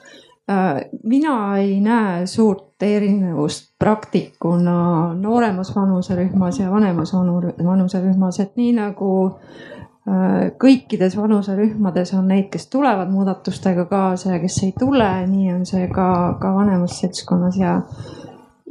Äh, 0.51 0.81
mina 1.07 1.35
ei 1.61 1.77
näe 1.83 2.25
suurt 2.27 2.83
erinevust 2.83 3.69
praktikuna 3.79 5.13
nooremas 5.15 5.69
vanuserühmas 5.75 6.59
ja 6.59 6.71
vanemas 6.71 7.13
vanuserühmas, 7.13 8.39
et 8.43 8.57
nii 8.59 8.71
nagu 8.75 9.11
äh, 9.29 10.49
kõikides 10.59 11.15
vanuserühmades 11.17 12.15
on 12.17 12.27
neid, 12.33 12.49
kes 12.51 12.67
tulevad 12.73 13.11
muudatustega 13.13 13.85
kaasa 13.91 14.35
ja 14.35 14.41
kes 14.43 14.63
ei 14.65 14.73
tule, 14.79 15.11
nii 15.29 15.53
on 15.53 15.63
see 15.69 15.87
ka, 15.93 16.09
ka 16.41 16.55
vanemas 16.57 16.99
seltskonnas 17.03 17.61
ja 17.61 17.77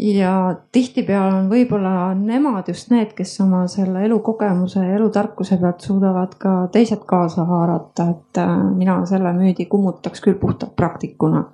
ja 0.01 0.57
tihtipeale 0.73 1.35
on 1.43 1.49
võib-olla 1.51 2.15
nemad 2.17 2.69
just 2.73 2.91
need, 2.93 3.13
kes 3.17 3.35
oma 3.45 3.67
selle 3.71 4.05
elukogemuse 4.07 4.83
ja 4.85 4.97
elutarkuse 4.97 5.59
pealt 5.61 5.85
suudavad 5.85 6.35
ka 6.41 6.55
teised 6.73 7.05
kaasa 7.09 7.45
haarata, 7.49 8.09
et 8.15 8.41
äh, 8.41 8.55
mina 8.77 9.01
selle 9.11 9.33
müüdi 9.37 9.67
kummutaks 9.71 10.25
küll 10.25 10.39
puhtalt 10.41 10.77
praktikuna. 10.77 11.45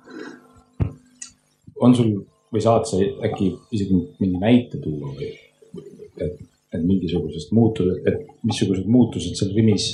on 1.79 1.95
sul 1.95 2.13
või 2.53 2.61
saad 2.63 2.87
sa 2.89 2.97
äkki 3.27 3.51
isegi 3.75 3.97
mingi 4.19 4.39
näite 4.41 4.79
tuua 4.81 5.11
või, 5.13 5.33
et, 6.17 6.39
et 6.73 6.83
mingisugusest 6.83 7.51
muutused, 7.51 8.07
et 8.07 8.23
missugused 8.43 8.87
muutused 8.87 9.35
seal 9.35 9.51
Rimis 9.55 9.91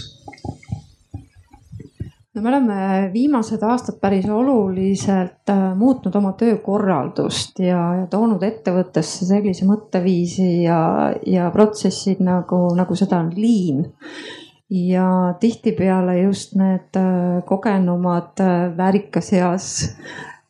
no 2.33 2.41
me 2.41 2.49
oleme 2.49 2.75
viimased 3.13 3.61
aastad 3.63 3.99
päris 4.01 4.25
oluliselt 4.29 5.49
äh, 5.49 5.63
muutnud 5.77 6.15
oma 6.17 6.33
töökorraldust 6.37 7.59
ja, 7.61 7.81
ja 8.01 8.07
toonud 8.09 8.43
ettevõttesse 8.43 9.27
sellise 9.29 9.67
mõtteviisi 9.69 10.49
ja, 10.63 10.79
ja 11.29 11.51
protsessid 11.53 12.23
nagu, 12.25 12.65
nagu 12.77 12.97
seda 12.97 13.21
on 13.21 13.33
liin. 13.37 13.85
ja 14.73 15.35
tihtipeale 15.39 16.17
just 16.23 16.55
need 16.57 16.97
äh, 16.97 17.43
kogenumad 17.45 18.41
äh, 18.41 18.77
väärikas 18.77 19.33
eas 19.37 19.67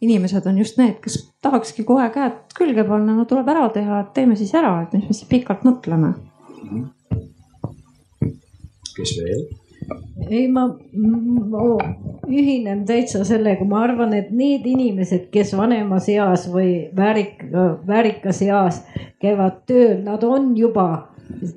inimesed 0.03 0.47
on 0.47 0.57
just 0.57 0.77
need, 0.77 0.99
kes 1.03 1.17
tahakski 1.43 1.83
kohe 1.87 2.09
käed 2.15 2.55
külge 2.57 2.83
panna, 2.87 3.15
no 3.15 3.25
tuleb 3.27 3.47
ära 3.51 3.67
teha, 3.75 4.03
et 4.03 4.13
teeme 4.15 4.35
siis 4.39 4.53
ära, 4.55 4.75
et 4.83 4.95
mis 4.95 5.07
me 5.07 5.15
siis 5.15 5.29
pikalt 5.29 5.63
mõtleme. 5.67 6.13
kes 8.93 9.17
veel? 9.19 9.45
Ei, 10.29 10.47
ma, 10.47 10.67
ma 10.93 11.63
ühinen 12.27 12.83
täitsa 12.87 13.23
sellega, 13.27 13.65
ma 13.67 13.83
arvan, 13.87 14.13
et 14.17 14.31
need 14.31 14.65
inimesed, 14.69 15.27
kes 15.33 15.53
vanemas 15.57 16.07
eas 16.11 16.47
või 16.51 16.89
väärik, 16.95 17.43
väärikas 17.87 18.41
eas 18.45 18.81
käivad 19.21 19.63
tööl, 19.69 19.99
nad 20.05 20.23
on 20.27 20.53
juba, 20.57 20.87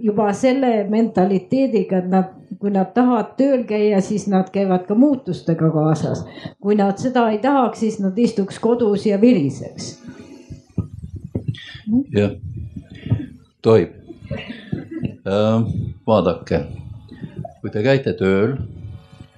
juba 0.02 0.30
selle 0.36 0.86
mentaliteediga, 0.90 2.02
et 2.02 2.10
nad, 2.12 2.32
kui 2.60 2.72
nad 2.74 2.92
tahavad 2.96 3.34
tööl 3.38 3.66
käia, 3.68 4.00
siis 4.04 4.26
nad 4.32 4.50
käivad 4.54 4.86
ka 4.88 4.96
muutustega 4.98 5.70
kaasas. 5.74 6.24
kui 6.60 6.76
nad 6.78 6.98
seda 6.98 7.28
ei 7.30 7.38
tahaks, 7.38 7.80
siis 7.80 8.00
nad 8.00 8.18
istuks 8.18 8.58
kodus 8.58 9.06
ja 9.06 9.20
viriseks. 9.20 9.92
jah, 12.14 12.34
tohib. 13.62 13.94
vaadake 16.06 16.60
kui 17.66 17.72
te 17.74 17.80
käite 17.82 18.12
tööl, 18.14 18.52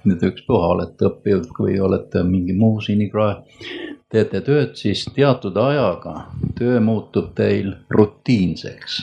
nüüd 0.05 0.21
ükspuha 0.27 0.67
olete 0.75 1.07
õppijad 1.07 1.47
või 1.57 1.79
olete 1.81 2.21
mingi 2.21 2.53
muu 2.53 2.75
sinikrae, 2.85 3.39
teete 4.13 4.43
tööd, 4.45 4.75
siis 4.77 5.01
teatud 5.15 5.57
ajaga 5.57 6.27
töö 6.59 6.77
muutub 6.77 7.31
teil 7.33 7.71
rutiinseks. 7.89 8.99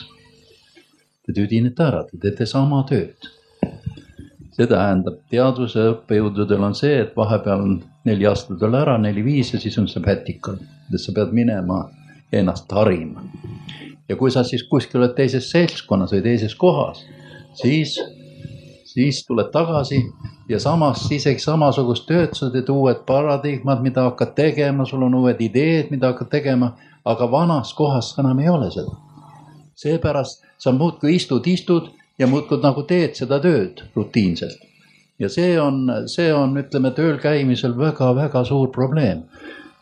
Te 1.27 1.35
tüdinete 1.35 1.83
ära, 1.83 2.05
te 2.07 2.21
teete 2.23 2.47
sama 2.47 2.85
tööd. 2.87 3.27
see 4.55 4.65
tähendab, 4.65 5.19
teaduse 5.29 5.89
õppejõududel 5.91 6.63
on 6.63 6.75
see, 6.75 6.95
et 7.03 7.11
vahepeal 7.15 7.67
neli 8.07 8.25
aastat 8.25 8.61
veel 8.61 8.79
ära, 8.79 8.95
neli-viis 8.97 9.51
ja 9.53 9.59
siis 9.59 9.75
on 9.77 9.91
sabbatical, 9.91 10.55
et 10.87 11.01
sa 11.03 11.11
pead 11.11 11.35
minema 11.35 11.89
ennast 12.31 12.71
harima. 12.71 13.27
ja 14.07 14.15
kui 14.15 14.31
sa 14.31 14.47
siis 14.47 14.63
kuskil 14.63 15.01
oled 15.01 15.19
teises 15.19 15.51
seltskonnas 15.51 16.15
või 16.15 16.23
teises 16.31 16.55
kohas, 16.55 17.03
siis 17.59 17.99
siis 18.97 19.25
tuled 19.25 19.51
tagasi 19.51 20.13
ja 20.49 20.59
samas 20.59 21.03
isegi 21.11 21.41
samasugust 21.43 22.07
tööd, 22.09 22.31
sa 22.33 22.49
teed 22.49 22.69
uued 22.73 23.03
paradigmad, 23.05 23.83
mida 23.85 24.07
hakkad 24.07 24.31
tegema, 24.39 24.87
sul 24.89 25.03
on 25.05 25.17
uued 25.19 25.41
ideed, 25.45 25.91
mida 25.93 26.09
hakkad 26.13 26.31
tegema, 26.31 26.71
aga 27.05 27.27
vanas 27.31 27.75
kohas 27.77 28.15
enam 28.17 28.41
ei 28.41 28.49
ole 28.49 28.71
seda. 28.73 28.95
seepärast 29.77 30.41
sa 30.57 30.71
muudkui 30.73 31.13
istud, 31.15 31.45
istud 31.47 31.91
ja 32.17 32.27
muudkui 32.27 32.57
nagu 32.63 32.83
teed 32.89 33.13
seda 33.13 33.39
tööd 33.39 33.85
rutiinselt. 33.95 34.65
ja 35.19 35.29
see 35.29 35.61
on, 35.61 35.85
see 36.07 36.33
on, 36.33 36.57
ütleme, 36.57 36.91
tööl 36.91 37.21
käimisel 37.21 37.77
väga-väga 37.77 38.43
suur 38.49 38.73
probleem 38.73 39.23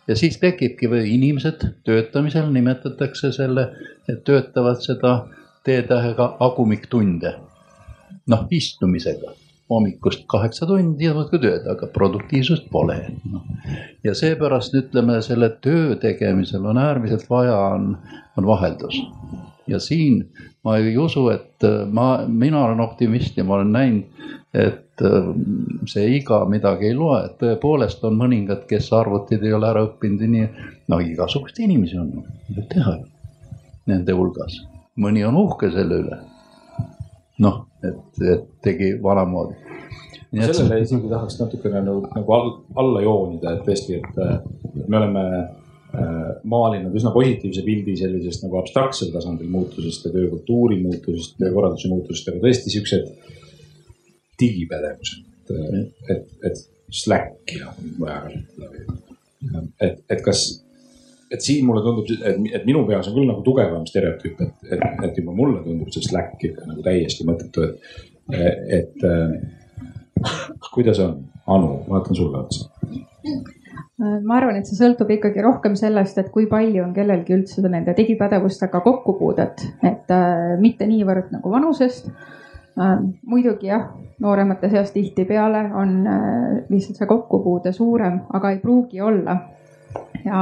ja 0.07 0.16
siis 0.16 0.38
tekibki 0.43 0.91
või 0.91 1.07
inimesed 1.16 1.63
töötamisel 1.88 2.51
nimetatakse 2.51 3.32
selle, 3.32 3.70
töötavad 4.28 4.84
seda 4.84 5.18
T-tähega 5.63 6.34
agumiktunde 6.39 7.38
noh, 8.32 8.47
istumisega 8.51 9.36
hommikust 9.69 10.26
kaheksa 10.28 10.67
tundi 10.69 11.07
ja 11.07 11.13
muudkui 11.15 11.39
tööd, 11.41 11.65
aga 11.69 11.88
produktiivsust 11.93 12.67
pole 12.73 12.97
no.. 13.32 13.41
ja 14.05 14.13
seepärast 14.17 14.76
ütleme, 14.78 15.17
selle 15.26 15.49
töö 15.61 15.95
tegemisel 16.01 16.65
on 16.69 16.78
äärmiselt 16.78 17.26
vaja, 17.30 17.57
on, 17.73 17.95
on 18.38 18.47
vaheldus. 18.47 18.99
ja 19.67 19.80
siin 19.82 20.21
ma 20.63 20.78
ei 20.78 20.97
usu, 20.97 21.28
et 21.34 21.65
ma, 21.89 22.26
mina 22.28 22.65
olen 22.65 22.84
optimist 22.86 23.38
ja 23.38 23.43
ma 23.43 23.57
olen 23.57 23.73
näinud, 23.73 24.30
et 24.53 25.01
äh, 25.01 25.32
see 25.89 26.05
iga 26.19 26.43
midagi 26.49 26.91
ei 26.91 26.99
loe, 26.99 27.23
et 27.26 27.36
tõepoolest 27.41 28.05
on 28.05 28.21
mõningad, 28.21 28.67
kes 28.69 28.91
arvutid 28.93 29.43
ei 29.43 29.53
ole 29.53 29.69
ära 29.73 29.84
õppinud 29.89 30.21
ja 30.21 30.32
nii. 30.36 30.69
no 30.93 31.01
igasuguseid 31.01 31.65
inimesi 31.65 31.97
on, 31.97 32.13
teha 32.69 32.99
nende 33.89 34.13
hulgas, 34.13 34.61
mõni 35.01 35.26
on 35.26 35.41
uhke 35.41 35.73
selle 35.73 36.01
üle 36.05 36.21
noh, 37.43 37.65
et, 37.83 38.23
et 38.23 38.47
tegi 38.63 38.93
vanamoodi. 39.03 39.57
sellele 40.36 40.81
isegi 40.83 41.11
tahaks 41.11 41.38
natukene 41.39 41.81
nagu, 41.83 42.07
nagu 42.15 42.33
all, 42.36 42.51
alla 42.81 43.03
joonida, 43.03 43.55
et 43.55 43.67
tõesti, 43.67 43.99
et 43.99 44.88
me 44.88 44.99
oleme 44.99 45.23
äh, 45.39 46.33
maalinud 46.43 46.95
üsna 46.95 47.13
positiivse 47.15 47.63
pildi 47.65 47.95
sellisest 47.99 48.45
nagu 48.45 48.59
abstraktsel 48.59 49.13
tasandil 49.13 49.49
muutusest 49.51 50.07
ja 50.07 50.13
töökultuuri 50.15 50.81
muutusest, 50.83 51.38
töökorralduse 51.41 51.91
muutusest, 51.91 52.31
aga 52.31 52.43
tõesti 52.43 52.73
siuksed 52.75 53.11
digipädevused, 54.41 55.27
et, 55.55 55.91
et, 56.11 56.31
et 56.51 56.63
Slacki 56.95 57.63
on 57.65 57.95
vaja 57.99 58.19
kasutada. 58.27 58.91
et, 59.81 60.03
et 60.09 60.21
kas 60.23 60.45
et 61.32 61.41
siin 61.41 61.65
mulle 61.65 61.82
tundub, 61.86 62.09
et, 62.15 62.41
et 62.59 62.65
minu 62.67 62.86
peas 62.88 63.09
on 63.09 63.17
küll 63.17 63.30
nagu 63.30 63.43
tugevam 63.45 63.86
stereotüüp, 63.89 64.41
et, 64.45 64.67
et, 64.71 64.84
et 65.07 65.21
juba 65.21 65.36
mulle 65.36 65.63
tundub 65.65 65.91
see 65.93 66.05
Slack 66.05 66.43
ikka 66.49 66.67
nagu 66.69 66.86
täiesti 66.86 67.28
mõttetu, 67.28 67.69
et, 67.69 68.76
et 68.80 69.07
äh, 69.09 70.36
kuidas 70.71 71.01
on, 71.03 71.23
Anu, 71.45 71.76
vaatan 71.86 72.17
sulle 72.17 72.39
otsa 72.39 72.71
ma 73.97 74.38
arvan, 74.39 74.57
et 74.59 74.67
see 74.67 74.78
sõltub 74.78 75.11
ikkagi 75.15 75.43
rohkem 75.43 75.76
sellest, 75.80 76.17
et 76.19 76.32
kui 76.34 76.49
palju 76.51 76.84
on 76.84 76.93
kellelgi 76.95 77.36
üldse 77.38 77.63
nende 77.63 77.95
digipädevustega 77.95 78.82
kokkupuudet, 78.84 79.63
et 79.88 80.11
äh, 80.11 80.55
mitte 80.61 80.88
niivõrd 80.89 81.32
nagu 81.36 81.51
vanusest 81.53 82.09
äh,. 82.09 82.97
muidugi 83.23 83.71
jah, 83.71 83.88
nooremate 84.19 84.69
seas 84.73 84.91
tihtipeale 84.95 85.67
on 85.80 85.95
äh, 86.11 86.49
lihtsalt 86.69 86.99
see 86.99 87.09
kokkupuude 87.09 87.71
suurem, 87.76 88.19
aga 88.36 88.51
ei 88.51 88.59
pruugi 88.63 89.01
olla 89.01 89.38
ja 90.25 90.39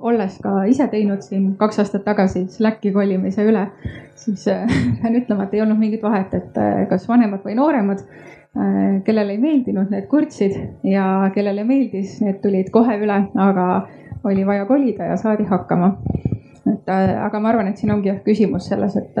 olles 0.00 0.36
ka 0.42 0.64
ise 0.68 0.86
teinud 0.92 1.24
siin 1.24 1.52
kaks 1.60 1.80
aastat 1.82 2.04
tagasi 2.04 2.44
Slacki 2.52 2.92
kolimise 2.92 3.44
üle, 3.48 3.66
siis 4.18 4.44
äh, 4.52 4.66
pean 5.00 5.16
ütlema, 5.18 5.46
et 5.46 5.56
ei 5.56 5.64
olnud 5.64 5.80
mingit 5.80 6.04
vahet, 6.04 6.34
et 6.36 6.60
äh, 6.60 6.84
kas 6.90 7.08
vanemad 7.08 7.44
või 7.46 7.56
nooremad, 7.58 8.04
äh, 8.04 9.00
kellele 9.06 9.36
ei 9.36 9.42
meeldinud, 9.42 9.90
need 9.92 10.08
kurtsid 10.10 10.58
ja 10.88 11.06
kellele 11.34 11.64
meeldis, 11.68 12.18
need 12.24 12.42
tulid 12.44 12.72
kohe 12.74 12.98
üle, 13.00 13.18
aga 13.46 13.68
oli 14.28 14.44
vaja 14.46 14.66
kolida 14.68 15.12
ja 15.12 15.20
saadi 15.20 15.48
hakkama. 15.48 15.94
et 16.72 16.88
aga 16.88 17.40
ma 17.42 17.48
arvan, 17.50 17.68
et 17.72 17.80
siin 17.80 17.90
ongi 17.90 18.08
jah 18.08 18.20
küsimus 18.22 18.68
selles, 18.70 18.94
et, 18.96 19.16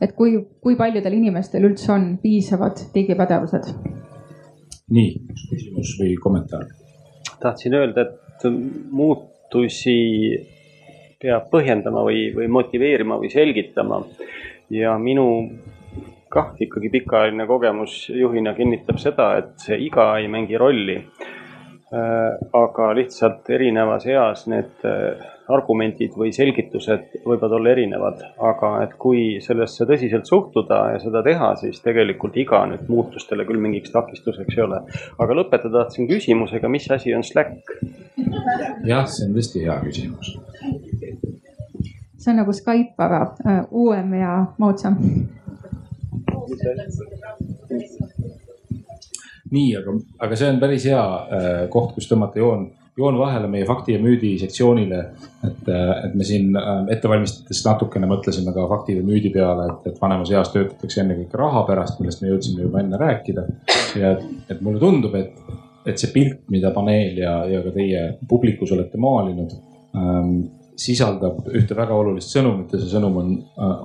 et 0.00 0.12
kui, 0.14 0.36
kui 0.62 0.76
paljudel 0.78 1.16
inimestel 1.16 1.66
üldse 1.66 1.90
on 1.92 2.04
piisavad 2.22 2.84
digipädevused. 2.94 3.72
nii, 4.94 5.10
küsimus 5.50 5.96
või 5.98 6.14
kommentaar? 6.22 6.68
tahtsin 7.42 7.74
öelda, 7.74 8.06
et 8.06 8.25
muutusi 8.44 9.96
peab 11.20 11.48
põhjendama 11.50 12.02
või, 12.04 12.28
või 12.36 12.48
motiveerima 12.52 13.16
või 13.20 13.30
selgitama. 13.32 14.02
ja 14.70 14.98
minu 14.98 15.26
kah 16.28 16.52
ikkagi 16.58 16.90
pikaajaline 16.90 17.46
kogemus 17.46 18.08
juhina 18.10 18.54
kinnitab 18.54 18.98
seda, 18.98 19.36
et 19.38 19.54
see 19.62 19.78
iga 19.86 20.16
ei 20.18 20.28
mängi 20.28 20.58
rolli. 20.58 20.98
Aga 21.92 22.86
lihtsalt 22.98 23.46
erinevas 23.54 24.06
eas 24.10 24.46
need 24.50 24.82
argumendid 25.52 26.16
või 26.18 26.32
selgitused 26.34 27.20
võivad 27.26 27.52
olla 27.58 27.70
erinevad, 27.70 28.22
aga 28.42 28.70
et 28.82 28.96
kui 28.98 29.38
sellesse 29.42 29.86
tõsiselt 29.86 30.26
suhtuda 30.26 30.80
ja 30.94 31.02
seda 31.02 31.22
teha, 31.26 31.52
siis 31.60 31.78
tegelikult 31.84 32.36
iga 32.42 32.64
nüüd 32.66 32.88
muutustele 32.90 33.46
küll 33.46 33.62
mingiks 33.62 33.94
takistuseks 33.94 34.58
ei 34.58 34.64
ole. 34.64 34.82
aga 35.22 35.38
lõpetada 35.38 35.84
tahtsin 35.84 36.10
küsimusega, 36.10 36.68
mis 36.68 36.90
asi 36.90 37.14
on 37.14 37.22
Slack? 37.26 37.76
jah, 38.86 39.06
see 39.06 39.28
on 39.28 39.38
tõesti 39.38 39.62
hea 39.68 39.78
küsimus. 39.86 40.34
see 42.18 42.34
on 42.34 42.42
nagu 42.42 42.52
Skype, 42.52 42.98
aga 42.98 43.22
äh, 43.46 43.62
uuem 43.70 44.14
ja 44.18 44.36
moodsam 44.58 44.98
nii, 49.52 49.76
aga, 49.78 49.94
aga 50.26 50.38
see 50.38 50.50
on 50.50 50.58
päris 50.62 50.88
hea 50.88 51.04
äh, 51.04 51.60
koht, 51.72 51.94
kus 51.96 52.08
tõmmata 52.10 52.40
joon, 52.40 52.66
joon 52.96 53.18
vahele 53.20 53.48
meie 53.52 53.66
fakti 53.68 53.94
ja 53.94 54.00
müüdi 54.02 54.32
sektsioonile. 54.40 55.02
et, 55.46 55.68
äh, 55.68 55.92
et 56.06 56.14
me 56.14 56.24
siin 56.24 56.56
äh, 56.56 56.72
ette 56.94 57.10
valmistades 57.10 57.62
natukene 57.66 58.08
mõtlesime 58.10 58.54
ka 58.54 58.66
fakti 58.70 58.96
ja 58.98 59.04
müüdi 59.06 59.30
peale, 59.34 59.68
et, 59.72 59.92
et 59.92 60.02
vanemas 60.02 60.32
eas 60.34 60.50
töötatakse 60.54 61.02
ennekõike 61.02 61.38
raha 61.38 61.62
pärast, 61.68 62.00
millest 62.00 62.22
me 62.22 62.32
jõudsime 62.32 62.66
juba 62.66 62.82
enne 62.82 63.00
rääkida. 63.00 63.46
ja 64.00 64.16
et, 64.16 64.26
et 64.50 64.60
mulle 64.60 64.82
tundub, 64.82 65.14
et, 65.14 65.38
et 65.86 65.98
see 65.98 66.12
pilt, 66.14 66.42
mida 66.50 66.72
paneel 66.74 67.18
ja, 67.22 67.38
ja 67.50 67.62
ka 67.64 67.74
teie 67.76 68.06
publikus 68.28 68.74
olete 68.74 68.98
maalinud 68.98 69.54
ähm,, 69.96 70.38
sisaldab 70.76 71.46
ühte 71.56 71.72
väga 71.72 71.94
olulist 71.96 72.34
sõnumit 72.34 72.74
ja 72.74 72.82
see 72.82 72.90
sõnum 72.90 73.14
on, 73.16 73.30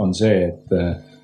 on 0.03 0.09
see, 0.12 0.49
et 0.49 0.74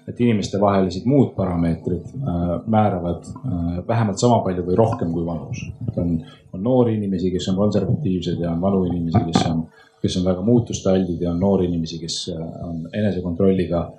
et 0.07 0.21
inimestevahelised 0.23 1.05
muud 1.05 1.33
parameetrid 1.35 2.05
äh, 2.15 2.43
määravad 2.65 3.25
äh, 3.27 3.87
vähemalt 3.87 4.19
sama 4.21 4.39
palju 4.45 4.63
või 4.67 4.77
rohkem 4.79 5.11
kui 5.11 5.25
vanus. 5.25 5.65
et 5.87 5.97
on, 5.99 6.13
on 6.53 6.63
noori 6.63 6.95
inimesi, 6.95 7.31
kes 7.31 7.49
on 7.51 7.59
konservatiivsed 7.59 8.39
ja 8.39 8.53
on 8.53 8.61
vanu 8.61 8.85
inimesi, 8.87 9.23
kes 9.31 9.49
on, 9.49 9.65
kes 10.01 10.17
on 10.19 10.29
väga 10.29 10.45
muutustaldid 10.47 11.21
ja 11.21 11.31
on 11.31 11.39
noori 11.43 11.67
inimesi, 11.67 11.99
kes 11.99 12.19
äh, 12.35 12.45
on 12.69 12.85
enesekontrolliga 12.93 13.89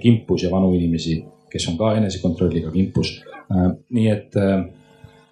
kimpus 0.00 0.42
ja 0.42 0.48
vanu 0.50 0.72
inimesi, 0.74 1.20
kes 1.50 1.68
on 1.70 1.76
ka 1.78 1.92
enesekontrolliga 1.94 2.72
kimpus. 2.74 3.20
nii 3.90 4.08
et 4.10 4.34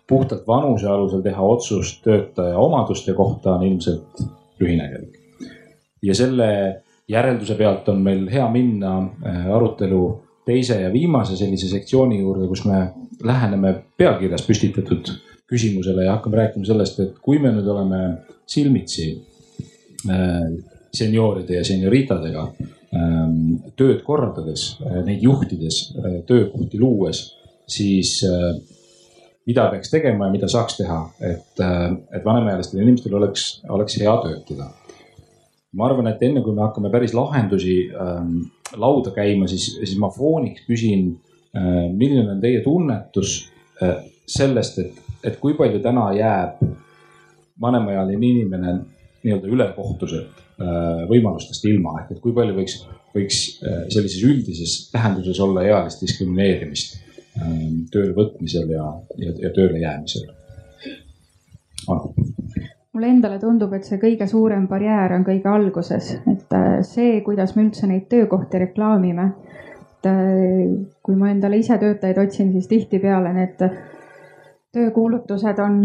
puhtalt 0.06 0.46
vanuse 0.46 0.86
alusel 0.86 1.20
teha 1.22 1.42
otsust 1.42 2.00
töötaja 2.02 2.58
omaduste 2.58 3.12
kohta 3.18 3.54
on 3.54 3.62
ilmselt 3.66 4.22
lühinägelik. 4.60 5.18
ja 6.02 6.14
selle 6.14 6.48
järelduse 7.08 7.56
pealt 7.58 7.88
on 7.88 8.02
meil 8.04 8.26
hea 8.30 8.46
minna 8.52 8.94
äh, 9.00 9.46
arutelu 9.54 10.02
teise 10.48 10.80
ja 10.82 10.92
viimase 10.92 11.36
sellise 11.36 11.68
sektsiooni 11.68 12.20
juurde, 12.20 12.48
kus 12.48 12.64
me 12.68 12.88
läheneme 13.24 13.74
pealkirjas 14.00 14.44
püstitatud 14.46 15.10
küsimusele 15.48 16.04
ja 16.04 16.16
hakkame 16.16 16.42
rääkima 16.42 16.68
sellest, 16.68 17.00
et 17.00 17.20
kui 17.24 17.40
me 17.40 17.52
nüüd 17.52 17.68
oleme 17.68 18.00
silmitsi 18.48 19.10
äh, 20.08 20.48
senioride 20.94 21.58
ja 21.58 21.64
senioritadega 21.68 22.44
ähm, 22.96 23.58
tööd 23.76 24.02
korraldades, 24.04 24.70
äh, 24.84 25.00
neid 25.04 25.24
juhtides, 25.24 25.82
töökohti 26.28 26.80
luues, 26.80 27.22
siis 27.68 28.22
mida 29.48 29.66
peaks 29.72 29.92
tegema 29.92 30.28
ja 30.28 30.32
mida 30.32 30.48
saaks 30.48 30.78
teha, 30.80 31.02
et, 31.24 31.60
et 31.60 32.24
vanemaealistel 32.24 32.80
inimestel 32.80 33.16
oleks, 33.20 33.50
oleks 33.68 33.98
hea 34.00 34.14
töötada 34.24 34.70
ma 35.76 35.88
arvan, 35.88 36.08
et 36.10 36.22
enne 36.24 36.42
kui 36.44 36.54
me 36.56 36.64
hakkame 36.64 36.90
päris 36.92 37.14
lahendusi 37.16 37.78
ähm, 37.92 38.36
lauda 38.80 39.12
käima, 39.16 39.48
siis, 39.50 39.74
siis 39.76 39.98
ma 40.00 40.10
fooniks 40.12 40.64
küsin 40.68 41.10
äh,, 41.52 41.88
milline 41.92 42.28
on 42.32 42.40
teie 42.40 42.62
tunnetus 42.64 43.40
äh, 43.82 43.98
sellest, 44.28 44.78
et, 44.80 45.02
et 45.24 45.36
kui 45.40 45.56
palju 45.58 45.82
täna 45.84 46.08
jääb 46.16 46.62
vanemaealine 47.60 48.26
inimene 48.26 48.76
nii-öelda 49.24 49.50
ülekohtuselt 49.50 50.40
äh, 50.62 51.04
võimalustest 51.10 51.66
ilma, 51.68 51.98
ehk 52.02 52.16
et 52.16 52.22
kui 52.24 52.34
palju 52.36 52.56
võiks, 52.56 52.78
võiks 53.16 53.42
äh, 53.60 53.84
sellises 53.92 54.24
üldises 54.24 54.78
tähenduses 54.92 55.40
olla 55.44 55.66
ealist 55.66 56.04
diskrimineerimist 56.04 56.96
äh, 56.96 57.54
tööle 57.92 58.14
võtmisel 58.16 58.72
ja, 58.72 58.88
ja, 59.20 59.36
ja 59.44 59.52
tööle 59.56 59.82
jäämisel? 59.82 60.28
Mulle 62.98 63.12
endale 63.14 63.38
tundub, 63.38 63.72
et 63.76 63.86
see 63.86 64.00
kõige 64.02 64.26
suurem 64.26 64.64
barjäär 64.66 65.12
on 65.14 65.22
kõige 65.26 65.46
alguses, 65.52 66.16
et 66.26 66.54
äh, 66.56 66.80
see, 66.82 67.20
kuidas 67.22 67.54
me 67.54 67.68
üldse 67.68 67.86
neid 67.86 68.08
töökohti 68.10 68.58
reklaamime. 68.64 69.30
et 69.98 70.06
äh, 70.10 70.86
kui 71.02 71.14
ma 71.14 71.30
endale 71.30 71.58
ise 71.58 71.78
töötajaid 71.78 72.18
otsin, 72.18 72.50
siis 72.52 72.66
tihtipeale 72.66 73.32
need 73.34 73.62
töökuulutused 74.74 75.58
on 75.62 75.76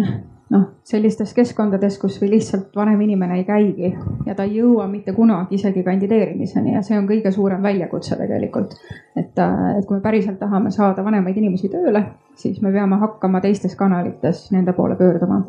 noh, 0.54 0.64
sellistes 0.86 1.34
keskkondades, 1.38 2.00
kus 2.02 2.18
või 2.22 2.32
lihtsalt 2.32 2.74
vanem 2.76 3.02
inimene 3.06 3.38
ei 3.40 3.46
käigi 3.46 3.92
ja 4.26 4.34
ta 4.34 4.48
ei 4.50 4.58
jõua 4.58 4.88
mitte 4.90 5.14
kunagi 5.14 5.56
isegi 5.56 5.84
kandideerimiseni 5.86 6.74
ja 6.74 6.82
see 6.82 6.98
on 6.98 7.06
kõige 7.10 7.32
suurem 7.32 7.62
väljakutse 7.62 8.18
tegelikult. 8.18 8.74
et, 9.16 9.38
äh, 9.38 9.78
et 9.78 9.86
kui 9.86 10.00
me 10.00 10.02
päriselt 10.02 10.40
tahame 10.40 10.72
saada 10.72 11.06
vanemaid 11.06 11.38
inimesi 11.38 11.70
tööle, 11.70 12.04
siis 12.36 12.58
me 12.62 12.72
peame 12.72 12.98
hakkama 13.06 13.42
teistes 13.42 13.76
kanalites 13.76 14.50
nende 14.52 14.74
poole 14.74 14.96
pöörduma 14.98 15.44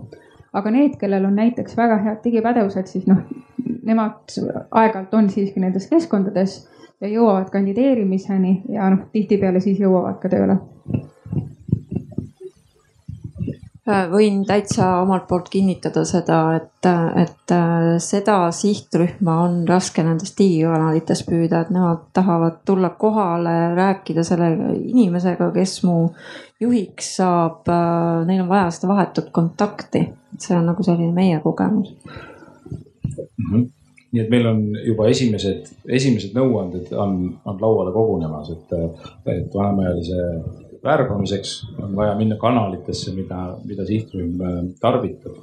aga 0.55 0.71
need, 0.71 0.99
kellel 1.01 1.27
on 1.27 1.35
näiteks 1.39 1.77
väga 1.77 1.99
head 2.05 2.23
digipädevused, 2.25 2.87
siis 2.91 3.09
noh, 3.11 3.25
nemad 3.85 4.37
aeg-ajalt 4.71 5.15
on 5.19 5.31
siiski 5.31 5.63
nendes 5.63 5.89
keskkondades 5.91 6.61
ja 7.01 7.11
jõuavad 7.11 7.51
kandideerimiseni 7.53 8.61
ja 8.73 8.89
noh, 8.95 9.09
tihtipeale 9.13 9.61
siis 9.65 9.83
jõuavad 9.83 10.21
ka 10.23 10.31
tööle. 10.33 10.59
Võin 13.85 14.39
täitsa 14.49 14.87
omalt 15.03 15.27
poolt 15.29 15.51
kinnitada 15.53 16.07
seda, 16.09 16.39
et, 16.57 16.87
et 17.21 17.53
äh, 17.53 17.89
seda 18.01 18.39
sihtrühma 18.57 19.35
on 19.43 19.59
raske 19.69 20.01
nendes 20.07 20.33
digikanalites 20.39 21.21
püüda, 21.29 21.61
et 21.61 21.73
nemad 21.75 22.07
tahavad 22.17 22.63
tulla 22.65 22.95
kohale, 22.97 23.75
rääkida 23.77 24.25
selle 24.25 24.49
inimesega, 24.79 25.51
kes 25.53 25.83
mu 25.85 25.99
juhiks 26.65 27.15
saab. 27.21 27.65
Äh, 27.69 28.27
neil 28.29 28.45
on 28.45 28.51
vaja 28.51 28.71
seda 28.75 28.93
vahetut 28.93 29.33
kontakti 29.33 30.07
et 30.35 30.45
see 30.47 30.57
on 30.57 30.69
nagu 30.69 30.85
selline 30.87 31.15
meie 31.15 31.39
kogemus 31.45 31.95
mm. 31.95 33.47
-hmm. 33.51 33.65
nii 34.13 34.23
et 34.23 34.31
meil 34.31 34.47
on 34.51 34.61
juba 34.87 35.09
esimesed, 35.13 35.71
esimesed 36.01 36.37
nõuanded 36.39 36.93
on, 37.05 37.17
on 37.45 37.61
lauale 37.63 37.95
kogunemas, 37.95 38.51
et, 38.55 38.77
et 39.37 39.55
vanemaealise 39.55 40.29
värbamiseks 40.85 41.55
on 41.83 41.97
vaja 41.97 42.15
minna 42.19 42.37
kanalitesse, 42.37 43.15
mida, 43.17 43.57
mida 43.65 43.87
sihtrühm 43.89 44.43
äh, 44.43 44.61
tarvitab 44.81 45.39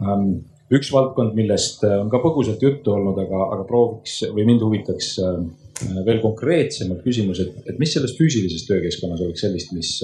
um, 0.00 0.30
üks 0.70 0.92
valdkond, 0.92 1.34
millest 1.38 1.84
äh, 1.84 1.98
on 2.00 2.10
ka 2.12 2.22
põgusalt 2.24 2.62
juttu 2.62 2.94
olnud, 2.96 3.18
aga, 3.24 3.46
aga 3.56 3.66
prooviks 3.68 4.22
või 4.34 4.46
mind 4.52 4.64
huvitaks 4.66 5.16
veel 6.04 6.18
konkreetsemalt 6.20 7.00
küsimus, 7.00 7.38
et, 7.40 7.54
et 7.72 7.78
mis 7.80 7.92
selles 7.94 8.12
füüsilises 8.18 8.66
töökeskkonnas 8.68 9.22
oleks 9.24 9.40
sellist, 9.46 9.72
mis 9.72 9.94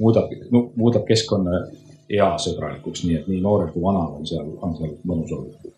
muudab 0.00 0.32
no,, 0.50 0.70
muudab 0.76 1.04
keskkonna 1.08 1.64
easõbralikuks, 2.10 3.04
nii 3.06 3.18
et 3.20 3.28
nii 3.30 3.42
noorel 3.44 3.70
kui 3.74 3.82
vanal 3.84 4.16
on 4.18 4.26
seal, 4.26 4.48
on 4.64 4.74
seal 4.78 4.96
mõnus 5.06 5.34
olla. 5.36 5.74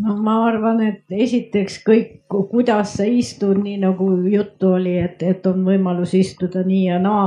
No 0.00 0.14
ma 0.24 0.38
arvan, 0.46 0.80
et 0.86 1.12
esiteks 1.12 1.80
kõik, 1.84 2.12
kuidas 2.30 2.94
sa 2.96 3.04
istud, 3.04 3.58
nii 3.60 3.82
nagu 3.82 4.06
juttu 4.32 4.74
oli, 4.78 4.94
et, 5.02 5.20
et 5.22 5.46
on 5.50 5.66
võimalus 5.66 6.14
istuda 6.16 6.62
nii 6.64 6.86
ja 6.86 7.00
naa 7.02 7.26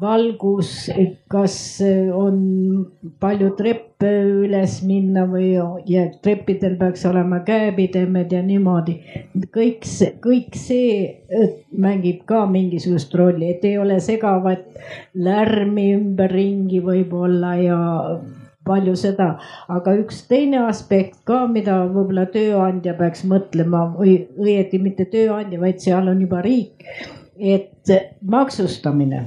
valgus, 0.00 0.90
kas 1.28 1.56
on 2.16 2.36
palju 3.20 3.50
treppe 3.58 4.10
üles 4.44 4.78
minna 4.88 5.26
või 5.28 5.52
ja 5.86 6.06
treppidel 6.24 6.78
peaks 6.80 7.04
olema 7.06 7.42
käepidemed 7.44 8.32
ja 8.32 8.42
niimoodi. 8.42 8.96
kõik 9.52 9.84
see, 9.84 10.14
kõik 10.24 10.56
see 10.56 11.20
mängib 11.76 12.24
ka 12.24 12.46
mingisugust 12.46 13.14
rolli, 13.14 13.50
et 13.52 13.64
ei 13.64 13.76
ole 13.78 14.00
segavat 14.00 14.64
lärmi 15.14 15.92
ümberringi 15.98 16.80
võib-olla 16.80 17.54
ja 17.60 17.80
palju 18.64 18.94
seda, 18.96 19.38
aga 19.68 19.96
üks 20.00 20.22
teine 20.28 20.64
aspekt 20.68 21.18
ka, 21.28 21.46
mida 21.46 21.82
võib-olla 21.84 22.24
tööandja 22.32 22.94
peaks 22.94 23.26
mõtlema 23.28 23.90
või 23.98 24.22
õieti 24.38 24.80
mitte 24.80 25.04
tööandja, 25.04 25.60
vaid 25.60 25.82
seal 25.82 26.08
on 26.08 26.20
juba 26.24 26.40
riik 26.40 26.86
et 27.38 27.90
maksustamine, 28.22 29.26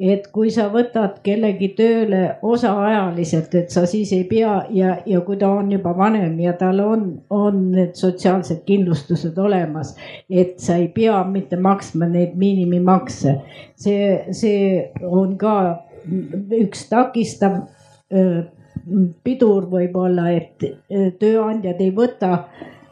et 0.00 0.26
kui 0.32 0.50
sa 0.50 0.66
võtad 0.72 1.20
kellegi 1.24 1.68
tööle 1.78 2.22
osaajaliselt, 2.42 3.54
et 3.54 3.70
sa 3.70 3.84
siis 3.86 4.12
ei 4.16 4.24
pea 4.28 4.56
ja, 4.74 4.96
ja 5.06 5.20
kui 5.26 5.36
ta 5.40 5.50
on 5.60 5.70
juba 5.72 5.94
vanem 5.96 6.38
ja 6.40 6.54
tal 6.58 6.80
on, 6.82 7.06
on 7.30 7.60
need 7.74 7.94
sotsiaalsed 8.00 8.64
kindlustused 8.66 9.38
olemas, 9.38 9.94
et 10.30 10.58
sa 10.60 10.78
ei 10.80 10.88
pea 10.94 11.20
mitte 11.28 11.60
maksma 11.60 12.08
neid 12.10 12.34
miinimimakse. 12.40 13.38
see, 13.76 14.24
see 14.32 14.90
on 15.02 15.38
ka 15.38 15.56
üks 16.58 16.88
takistav 16.90 17.62
pidur 19.24 19.68
võib-olla, 19.70 20.30
et 20.34 20.64
tööandjad 21.20 21.80
ei 21.80 21.92
võta 21.94 22.44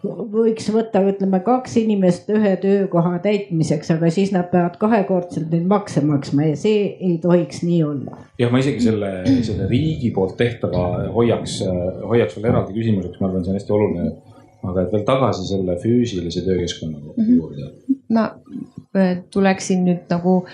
võiks 0.02 0.66
võtta, 0.74 1.02
ütleme 1.06 1.38
kaks 1.46 1.76
inimest 1.82 2.30
ühe 2.34 2.54
töökoha 2.62 3.18
täitmiseks, 3.22 3.92
aga 3.94 4.10
siis 4.10 4.32
nad 4.34 4.48
peavad 4.50 4.76
kahekordselt 4.80 5.52
neid 5.52 5.68
makse 5.70 6.02
maksma 6.06 6.48
ja 6.50 6.58
see 6.58 6.88
ei 6.98 7.18
tohiks 7.22 7.62
nii 7.66 7.82
olla. 7.86 8.18
jah, 8.40 8.50
ma 8.52 8.62
isegi 8.62 8.82
selle, 8.88 9.12
selle 9.46 9.68
riigi 9.70 10.10
poolt 10.14 10.34
tehtava 10.40 11.06
hoiaks, 11.14 11.60
hoiaks 12.08 12.36
veel 12.38 12.50
eraldi 12.50 12.74
küsimuseks, 12.78 13.20
ma 13.20 13.30
arvan, 13.30 13.46
see 13.46 13.54
on 13.54 13.60
hästi 13.60 13.76
oluline. 13.78 14.10
aga 14.62 14.82
et 14.84 14.92
veel 14.94 15.06
tagasi 15.06 15.46
selle 15.46 15.74
füüsilise 15.82 16.44
töökeskkonna 16.46 16.98
mm 16.98 17.14
-hmm. 17.16 17.36
juurde. 17.36 17.70
ma 18.08 18.24
äh, 18.96 19.16
tuleksin 19.30 19.84
nüüd 19.84 20.10
nagu 20.10 20.44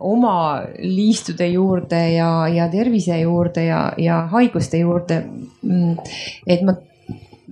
oma 0.00 0.62
liistude 0.78 1.46
juurde 1.46 2.00
ja, 2.12 2.48
ja 2.48 2.68
tervise 2.68 3.20
juurde 3.20 3.64
ja, 3.64 3.92
ja 3.98 4.26
haiguste 4.32 4.78
juurde. 4.78 5.24
Mm, 5.62 5.96
et 6.46 6.62
ma 6.62 6.74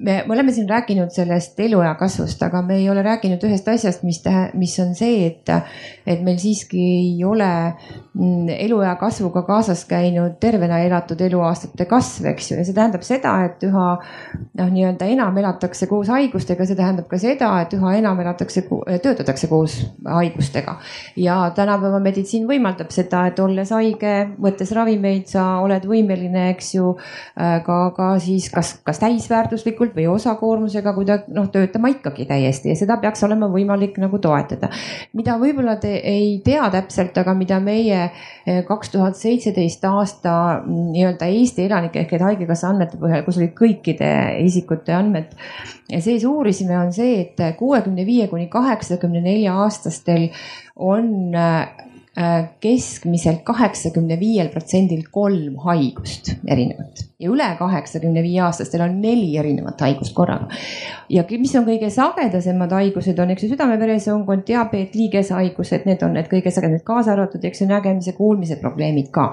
me, 0.03 0.25
me 0.27 0.35
oleme 0.35 0.53
siin 0.53 0.69
rääkinud 0.69 1.11
sellest 1.15 1.61
eluea 1.61 1.95
kasvust, 1.95 2.43
aga 2.43 2.63
me 2.67 2.77
ei 2.81 2.89
ole 2.91 3.03
rääkinud 3.07 3.43
ühest 3.47 3.69
asjast, 3.71 4.03
mis, 4.07 4.21
mis 4.59 4.75
on 4.83 4.95
see, 4.99 5.27
et, 5.29 5.53
et 6.07 6.23
meil 6.25 6.39
siiski 6.43 6.83
ei 6.83 7.25
ole 7.25 7.49
mm, 7.71 8.51
eluea 8.57 8.95
kasvuga 9.01 9.45
kaasas 9.47 9.85
käinud 9.89 10.39
tervena 10.43 10.81
elatud 10.83 11.21
eluaastate 11.23 11.87
kasv, 11.91 12.27
eks 12.33 12.51
ju, 12.51 12.59
ja 12.59 12.67
see 12.67 12.77
tähendab 12.77 13.07
seda, 13.07 13.35
et 13.47 13.63
üha 13.69 13.87
noh, 14.59 14.73
nii-öelda 14.75 15.09
enam 15.15 15.39
elatakse 15.43 15.87
koos 15.91 16.11
haigustega, 16.13 16.67
see 16.67 16.79
tähendab 16.79 17.09
ka 17.11 17.21
seda, 17.23 17.53
et 17.63 17.77
üha 17.79 17.95
enam 18.01 18.21
elatakse, 18.25 18.65
töötatakse 19.05 19.51
koos 19.51 19.79
haigustega. 20.09 20.79
ja 21.17 21.39
tänapäeva 21.55 22.01
meditsiin 22.03 22.49
võimaldab 22.51 22.91
seda, 22.95 23.27
et 23.31 23.39
olles 23.43 23.71
haige, 23.75 24.17
võttes 24.43 24.75
ravimeid, 24.75 25.29
sa 25.31 25.47
oled 25.63 25.87
võimeline, 25.87 26.49
eks 26.57 26.75
ju, 26.75 26.97
ka, 27.37 27.79
ka 27.97 28.13
siis 28.23 28.51
kas, 28.53 28.75
kas 28.83 28.99
täisväärtuslikult 29.03 29.92
täielikult 29.93 29.97
või 29.97 30.07
osakoormusega, 30.15 30.93
kui 30.95 31.05
ta 31.05 31.19
noh, 31.29 31.49
töötama 31.51 31.91
ikkagi 31.93 32.27
täiesti 32.27 32.71
ja 32.71 32.77
seda 32.77 32.97
peaks 33.01 33.23
olema 33.25 33.49
võimalik 33.49 33.99
nagu 33.99 34.19
toetada. 34.19 34.71
mida 35.13 35.39
võib-olla 35.39 35.77
te 35.77 35.95
ei 35.97 36.41
tea 36.45 36.71
täpselt, 36.71 37.17
aga 37.19 37.35
mida 37.35 37.61
meie 37.61 38.11
eh, 38.47 38.65
kaks 38.65 38.91
tuhat 38.91 39.17
seitseteist 39.17 39.85
aasta 39.85 40.63
mm, 40.65 40.93
nii-öelda 40.93 41.27
Eesti 41.27 41.67
elanike 41.67 42.01
ehk 42.01 42.13
et 42.13 42.23
haigekassa 42.23 42.69
andmete 42.69 42.99
põhjal, 42.99 43.25
kus 43.25 43.39
olid 43.39 43.55
kõikide 43.55 44.39
isikute 44.45 44.93
andmed 44.93 45.33
sees 46.01 46.25
uurisime, 46.25 46.79
on 46.79 46.93
see, 46.93 47.21
et 47.21 47.57
kuuekümne 47.59 48.07
viie 48.07 48.29
kuni 48.29 48.49
kaheksakümne 48.49 49.21
nelja 49.21 49.55
aastastel 49.65 50.31
on 50.77 51.35
Äh, 51.35 51.92
keskmiselt 52.61 53.41
kaheksakümne 53.49 54.19
viiel 54.21 54.51
protsendil 54.53 55.07
kolm 55.11 55.57
haigust 55.65 56.35
erinevat 56.45 57.07
ja 57.23 57.31
üle 57.33 57.47
kaheksakümne 57.57 58.21
viie 58.23 58.43
aastastel 58.45 58.85
on 58.85 58.99
neli 59.01 59.31
erinevat 59.41 59.81
haigust 59.81 60.13
korraga. 60.15 60.51
ja 61.09 61.25
mis 61.39 61.55
on 61.57 61.65
kõige 61.65 61.89
sagedasemad 61.91 62.75
haigused 62.77 63.19
on, 63.19 63.33
eks 63.33 63.47
ju, 63.47 63.53
südame-veresoonkond, 63.55 64.45
diabeet, 64.47 64.97
liigeshaigused, 64.99 65.87
need 65.89 66.05
on 66.05 66.19
need 66.19 66.29
kõige 66.29 66.53
sagedamad, 66.53 66.85
kaasa 66.85 67.15
arvatud, 67.17 67.45
eks 67.49 67.65
ju, 67.65 67.71
nägemise, 67.73 68.13
kuulmise 68.19 68.61
probleemid 68.61 69.09
ka 69.15 69.31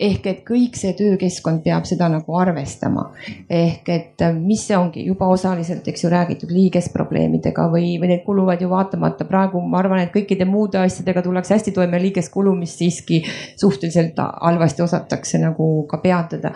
ehk 0.00 0.26
et 0.30 0.42
kõik 0.48 0.78
see 0.80 0.92
töökeskkond 0.96 1.62
peab 1.64 1.86
seda 1.88 2.08
nagu 2.12 2.36
arvestama. 2.40 3.10
ehk 3.48 3.88
et 3.88 4.24
äh, 4.24 4.34
mis 4.34 4.64
see 4.66 4.76
ongi 4.76 5.04
juba 5.06 5.28
osaliselt, 5.32 5.88
eks 5.88 6.04
ju, 6.04 6.10
räägitud 6.12 6.52
liigesprobleemidega 6.54 7.66
või, 7.72 7.96
või 8.00 8.12
need 8.14 8.24
kuluvad 8.26 8.62
ju 8.62 8.70
vaatamata 8.70 9.26
praegu 9.28 9.60
ma 9.60 9.82
arvan, 9.82 10.04
et 10.04 10.14
kõikide 10.14 10.48
muude 10.48 10.80
asjadega 10.80 11.22
tullakse 11.22 11.54
hästi 11.54 11.74
toime, 11.76 12.00
liigeskulumist 12.02 12.80
siiski 12.80 13.22
suhteliselt 13.60 14.18
halvasti 14.18 14.82
osatakse 14.82 15.38
nagu 15.42 15.70
ka 15.90 16.00
peatada 16.02 16.54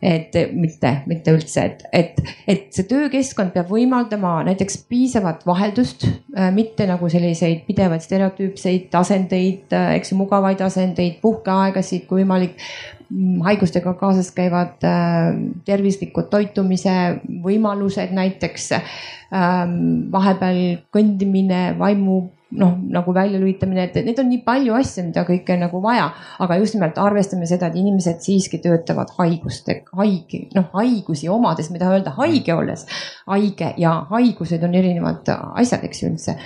et 0.00 0.36
mitte, 0.56 0.90
mitte 1.10 1.32
üldse, 1.36 1.66
et, 1.68 1.82
et, 1.92 2.20
et 2.48 2.62
see 2.72 2.86
töökeskkond 2.88 3.52
peab 3.52 3.68
võimaldama 3.68 4.38
näiteks 4.46 4.78
piisavat 4.88 5.44
vaheldust, 5.48 6.06
äh, 6.36 6.48
mitte 6.56 6.86
nagu 6.88 7.10
selliseid 7.12 7.66
pidevaid 7.66 8.04
stereotüüpseid 8.06 8.96
asendeid, 8.96 9.68
äh, 9.76 9.92
eks 9.98 10.14
ju, 10.14 10.20
mugavaid 10.22 10.62
asendeid, 10.64 11.20
puhkeaegasid, 11.20 12.06
kui 12.08 12.22
võimalik 12.22 12.56
mm, 13.10 13.44
haigustega 13.44 13.92
kaasas 14.00 14.32
käivad 14.36 14.88
äh, 14.88 15.36
tervislikud 15.68 16.32
toitumise 16.32 16.96
võimalused 17.44 18.16
näiteks 18.16 18.72
ähm,. 18.80 19.80
vahepeal 20.10 20.80
kõndimine, 20.96 21.74
vaimu 21.78 22.22
noh, 22.58 22.74
nagu 22.90 23.14
väljalülitamine, 23.14 23.84
et 23.86 23.98
neid 24.04 24.18
on 24.18 24.28
nii 24.30 24.40
palju 24.46 24.74
asju, 24.78 25.04
mida 25.08 25.22
kõike 25.28 25.56
nagu 25.60 25.80
vaja, 25.82 26.08
aga 26.42 26.56
just 26.60 26.74
nimelt 26.76 26.98
arvestame 26.98 27.46
seda, 27.50 27.70
et 27.70 27.78
inimesed 27.78 28.22
siiski 28.24 28.58
töötavad 28.62 29.12
haiguste, 29.18 29.80
haige, 29.98 30.46
noh 30.56 30.70
haigusi 30.74 31.30
omades, 31.30 31.70
mida 31.74 31.90
öelda 31.92 32.14
haige 32.18 32.54
olles. 32.54 32.86
haige 33.30 33.74
ja 33.78 33.94
haigused 34.10 34.62
on 34.66 34.74
erinevad 34.74 35.30
asjad, 35.30 35.84
eks 35.86 36.02
ju 36.02 36.10
üldse. 36.10 36.36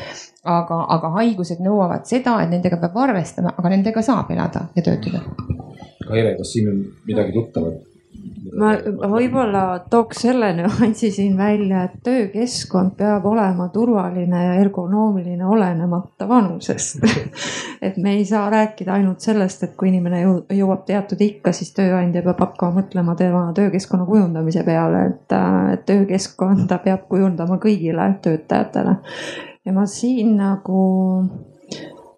aga, 0.45 0.85
aga 0.93 1.09
haigused 1.17 1.61
nõuavad 1.65 2.05
seda, 2.05 2.37
et 2.43 2.51
nendega 2.53 2.77
peab 2.77 2.97
arvestama, 3.07 3.55
aga 3.57 3.73
nendega 3.73 4.03
saab 4.05 4.31
elada 4.31 4.69
ja 4.77 4.83
töötada. 4.85 5.25
Kaire, 6.05 6.37
kas 6.37 6.53
siin 6.53 6.69
on 6.69 6.85
midagi 7.09 7.33
tuttavat? 7.33 7.94
Ma 8.53 8.73
võib-olla 9.11 9.63
tooks 9.91 10.25
selle 10.27 10.51
nüansi 10.59 11.11
siin 11.17 11.37
välja, 11.39 11.85
et 11.89 12.01
töökeskkond 12.05 12.97
peab 12.99 13.25
olema 13.29 13.69
turvaline 13.73 14.43
ja 14.45 14.55
ergonoomiline, 14.61 15.45
olenemata 15.47 16.29
vanusest 16.29 17.05
et 17.87 17.97
me 17.97 18.17
ei 18.19 18.25
saa 18.29 18.49
rääkida 18.53 18.99
ainult 18.99 19.25
sellest, 19.25 19.65
et 19.65 19.75
kui 19.79 19.89
inimene 19.91 20.23
jõuab 20.25 20.85
teatud 20.89 21.21
ikka, 21.25 21.55
siis 21.57 21.73
tööandja 21.77 22.25
peab 22.27 22.43
hakkama 22.47 22.81
mõtlema 22.83 23.17
tema 23.19 23.47
töökeskkonna 23.57 24.07
kujundamise 24.09 24.65
peale, 24.67 25.07
et 25.13 25.87
töökeskkonda 25.89 26.79
peab 26.85 27.09
kujundama 27.09 27.59
kõigile 27.63 28.11
töötajatele. 28.23 28.97
ja 29.65 29.73
ma 29.73 29.87
siin 29.89 30.37
nagu 30.37 30.85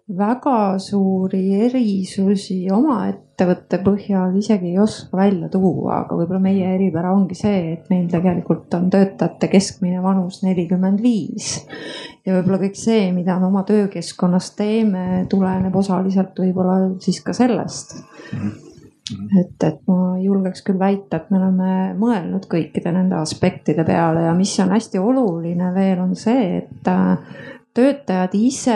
väga 0.07 0.77
suuri 0.79 1.41
erisusi 1.65 2.61
oma 2.71 3.01
ettevõtte 3.09 3.81
põhjal 3.83 4.37
isegi 4.39 4.71
ei 4.71 4.77
oska 4.79 5.17
välja 5.19 5.49
tuua, 5.51 6.03
aga 6.03 6.15
võib-olla 6.15 6.39
meie 6.45 6.69
eripära 6.77 7.11
ongi 7.11 7.35
see, 7.35 7.73
et 7.73 7.89
meil 7.91 8.05
tegelikult 8.11 8.71
on 8.77 8.87
töötajate 8.93 9.49
keskmine 9.51 9.99
vanus 10.03 10.39
nelikümmend 10.45 11.03
viis. 11.03 11.65
ja 12.25 12.37
võib-olla 12.37 12.61
kõik 12.63 12.79
see, 12.79 13.11
mida 13.11 13.35
me 13.39 13.49
oma 13.49 13.65
töökeskkonnas 13.67 14.53
teeme, 14.55 15.25
tuleneb 15.29 15.75
osaliselt 15.75 16.39
võib-olla 16.39 16.79
siis 17.03 17.19
ka 17.21 17.35
sellest 17.35 17.99
mm. 17.99 18.39
-hmm 18.39 18.63
et, 19.39 19.63
et 19.63 19.77
ma 19.87 20.17
julgeks 20.19 20.65
küll 20.67 20.79
väita, 20.79 21.21
et 21.21 21.29
me 21.31 21.37
oleme 21.39 21.69
mõelnud 21.95 22.43
kõikide 22.51 22.91
nende 22.91 23.15
aspektide 23.15 23.85
peale 23.87 24.25
ja 24.25 24.33
mis 24.35 24.51
on 24.59 24.73
hästi 24.75 24.99
oluline 24.99 25.71
veel, 25.75 26.01
on 26.03 26.11
see, 26.19 26.57
et 26.57 26.89
äh, 26.91 27.15
töötajad 27.77 28.35
ise 28.35 28.75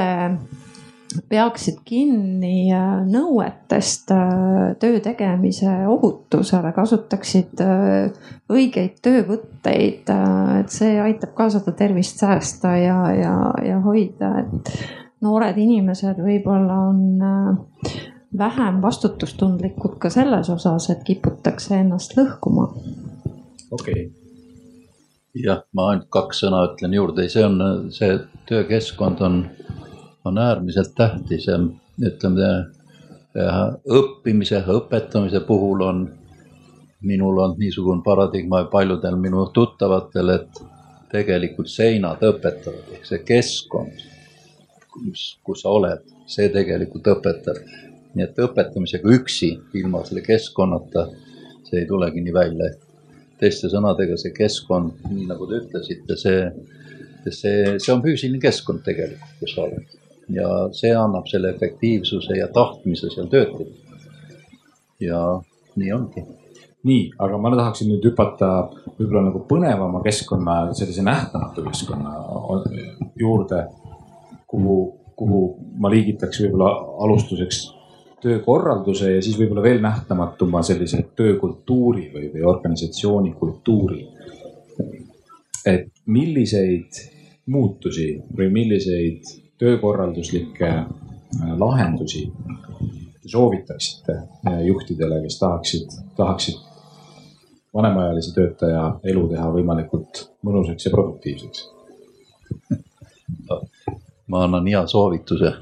peaksid 1.29 1.81
kinni 1.87 2.71
äh, 2.73 3.01
nõuetest 3.07 4.11
äh, 4.15 4.75
töö 4.81 4.99
tegemise 5.03 5.71
ohutusele, 5.89 6.71
kasutaksid 6.75 7.61
äh, 7.63 8.29
õigeid 8.51 8.99
töövõtteid, 9.03 10.11
et 10.59 10.73
see 10.73 10.95
aitab 11.01 11.35
ka 11.37 11.49
seda 11.53 11.73
tervist 11.77 12.21
säästa 12.21 12.75
ja, 12.79 12.97
ja, 13.15 13.35
ja 13.65 13.79
hoida, 13.85 14.33
et 14.43 14.73
noored 15.21 15.59
inimesed 15.61 16.19
võib-olla 16.21 16.79
on 16.89 17.03
vähem 18.37 18.81
vastutustundlikud 18.81 19.99
ka 20.01 20.09
selles 20.09 20.49
osas, 20.49 20.89
et 20.93 21.03
kiputakse 21.07 21.77
ennast 21.83 22.17
lõhkuma. 22.17 22.67
okei 23.71 24.05
okay. 24.05 24.09
jah, 25.45 25.63
ma 25.75 25.91
ainult 25.93 26.09
kaks 26.11 26.43
sõna 26.45 26.65
ütlen 26.71 26.95
juurde, 26.97 27.29
see 27.31 27.45
on, 27.45 27.89
see 27.93 28.17
töökeskkond 28.49 29.23
on 29.27 29.43
on 30.25 30.37
äärmiselt 30.37 30.95
tähtis 30.95 31.47
ja 31.47 31.57
ütleme 32.01 32.49
õppimise, 33.35 34.59
õpetamise 34.67 35.39
puhul 35.47 35.81
on 35.85 36.01
minul 37.01 37.37
olnud 37.37 37.59
niisugune 37.59 38.03
paradigma 38.05 38.61
ja 38.61 38.69
paljudel 38.71 39.15
minu 39.15 39.45
tuttavatel, 39.53 40.29
et 40.35 40.61
tegelikult 41.11 41.69
seinad 41.71 42.21
õpetavad 42.23 42.91
ehk 42.95 43.07
see 43.07 43.21
keskkond, 43.25 44.03
kus, 44.91 45.23
kus 45.43 45.63
sa 45.63 45.71
oled, 45.71 46.03
see 46.27 46.49
tegelikult 46.53 47.07
õpetab. 47.15 47.63
nii 48.11 48.25
et 48.25 48.39
õpetamisega 48.43 49.07
üksi, 49.07 49.53
ilma 49.79 50.01
selle 50.03 50.19
keskkonnata, 50.25 51.05
see 51.63 51.79
ei 51.79 51.87
tulegi 51.87 52.21
nii 52.21 52.33
välja. 52.35 52.73
teiste 53.39 53.71
sõnadega 53.71 54.17
see 54.21 54.35
keskkond, 54.35 54.99
nii 55.09 55.25
nagu 55.25 55.47
te 55.49 55.63
ütlesite, 55.63 56.17
see, 56.19 56.43
see, 57.31 57.79
see 57.79 57.93
on 57.93 58.03
füüsiline 58.03 58.43
keskkond 58.43 58.83
tegelikult, 58.85 59.39
kus 59.39 59.55
sa 59.55 59.63
oled 59.63 60.00
ja 60.33 60.49
see 60.75 60.91
annab 60.95 61.27
selle 61.31 61.53
efektiivsuse 61.55 62.37
ja 62.37 62.47
tahtmise 62.53 63.09
seal 63.13 63.27
töötada. 63.31 63.69
ja 64.99 65.41
nii 65.75 65.91
ongi. 65.93 66.23
nii, 66.83 67.11
aga 67.19 67.37
ma 67.37 67.51
tahaksin 67.55 67.91
nüüd 67.91 68.05
hüpata 68.09 68.47
võib-olla 68.97 69.27
nagu 69.27 69.43
põnevama 69.49 70.01
keskkonna, 70.05 70.73
sellise 70.77 71.03
nähtamatu 71.05 71.65
keskkonna 71.67 72.15
juurde, 73.19 73.65
kuhu, 74.47 74.77
kuhu 75.15 75.41
ma 75.77 75.91
liigitaks 75.93 76.41
võib-olla 76.41 76.71
alustuseks 77.05 77.61
töökorralduse 78.21 79.15
ja 79.15 79.21
siis 79.21 79.37
võib-olla 79.39 79.63
veel 79.65 79.81
nähtamatuma 79.81 80.61
sellise 80.65 81.03
töökultuuri 81.17 82.09
või, 82.13 82.27
või 82.33 82.45
organisatsiooni 82.53 83.33
kultuuri. 83.37 84.07
et 85.65 85.91
milliseid 86.05 86.97
muutusi 87.45 88.15
või 88.37 88.49
milliseid 88.49 89.40
töökorralduslikke 89.61 90.69
äh, 90.73 90.87
lahendusi 91.57 92.25
te 93.21 93.29
soovitaksite 93.29 94.17
äh, 94.47 94.61
juhtidele, 94.65 95.21
kes 95.21 95.39
tahaksid, 95.39 95.97
tahaksid 96.17 96.57
vanemaealise 97.73 98.33
töötaja 98.33 98.87
elu 99.03 99.27
teha 99.29 99.51
võimalikult 99.53 100.25
mõnusaks 100.45 100.89
ja 100.89 100.91
produktiivseks? 100.95 101.69
ma 104.27 104.43
annan 104.43 104.67
hea 104.67 104.81
soovituse. 104.87 105.53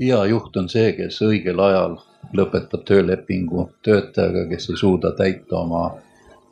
hea 0.00 0.24
juht 0.30 0.56
on 0.56 0.68
see, 0.68 0.92
kes 0.96 1.20
õigel 1.26 1.60
ajal 1.66 1.98
lõpetab 2.36 2.84
töölepingu 2.88 3.68
töötajaga, 3.84 4.46
kes 4.48 4.70
ei 4.70 4.80
suuda 4.80 5.12
täita 5.16 5.58
oma, 5.58 5.84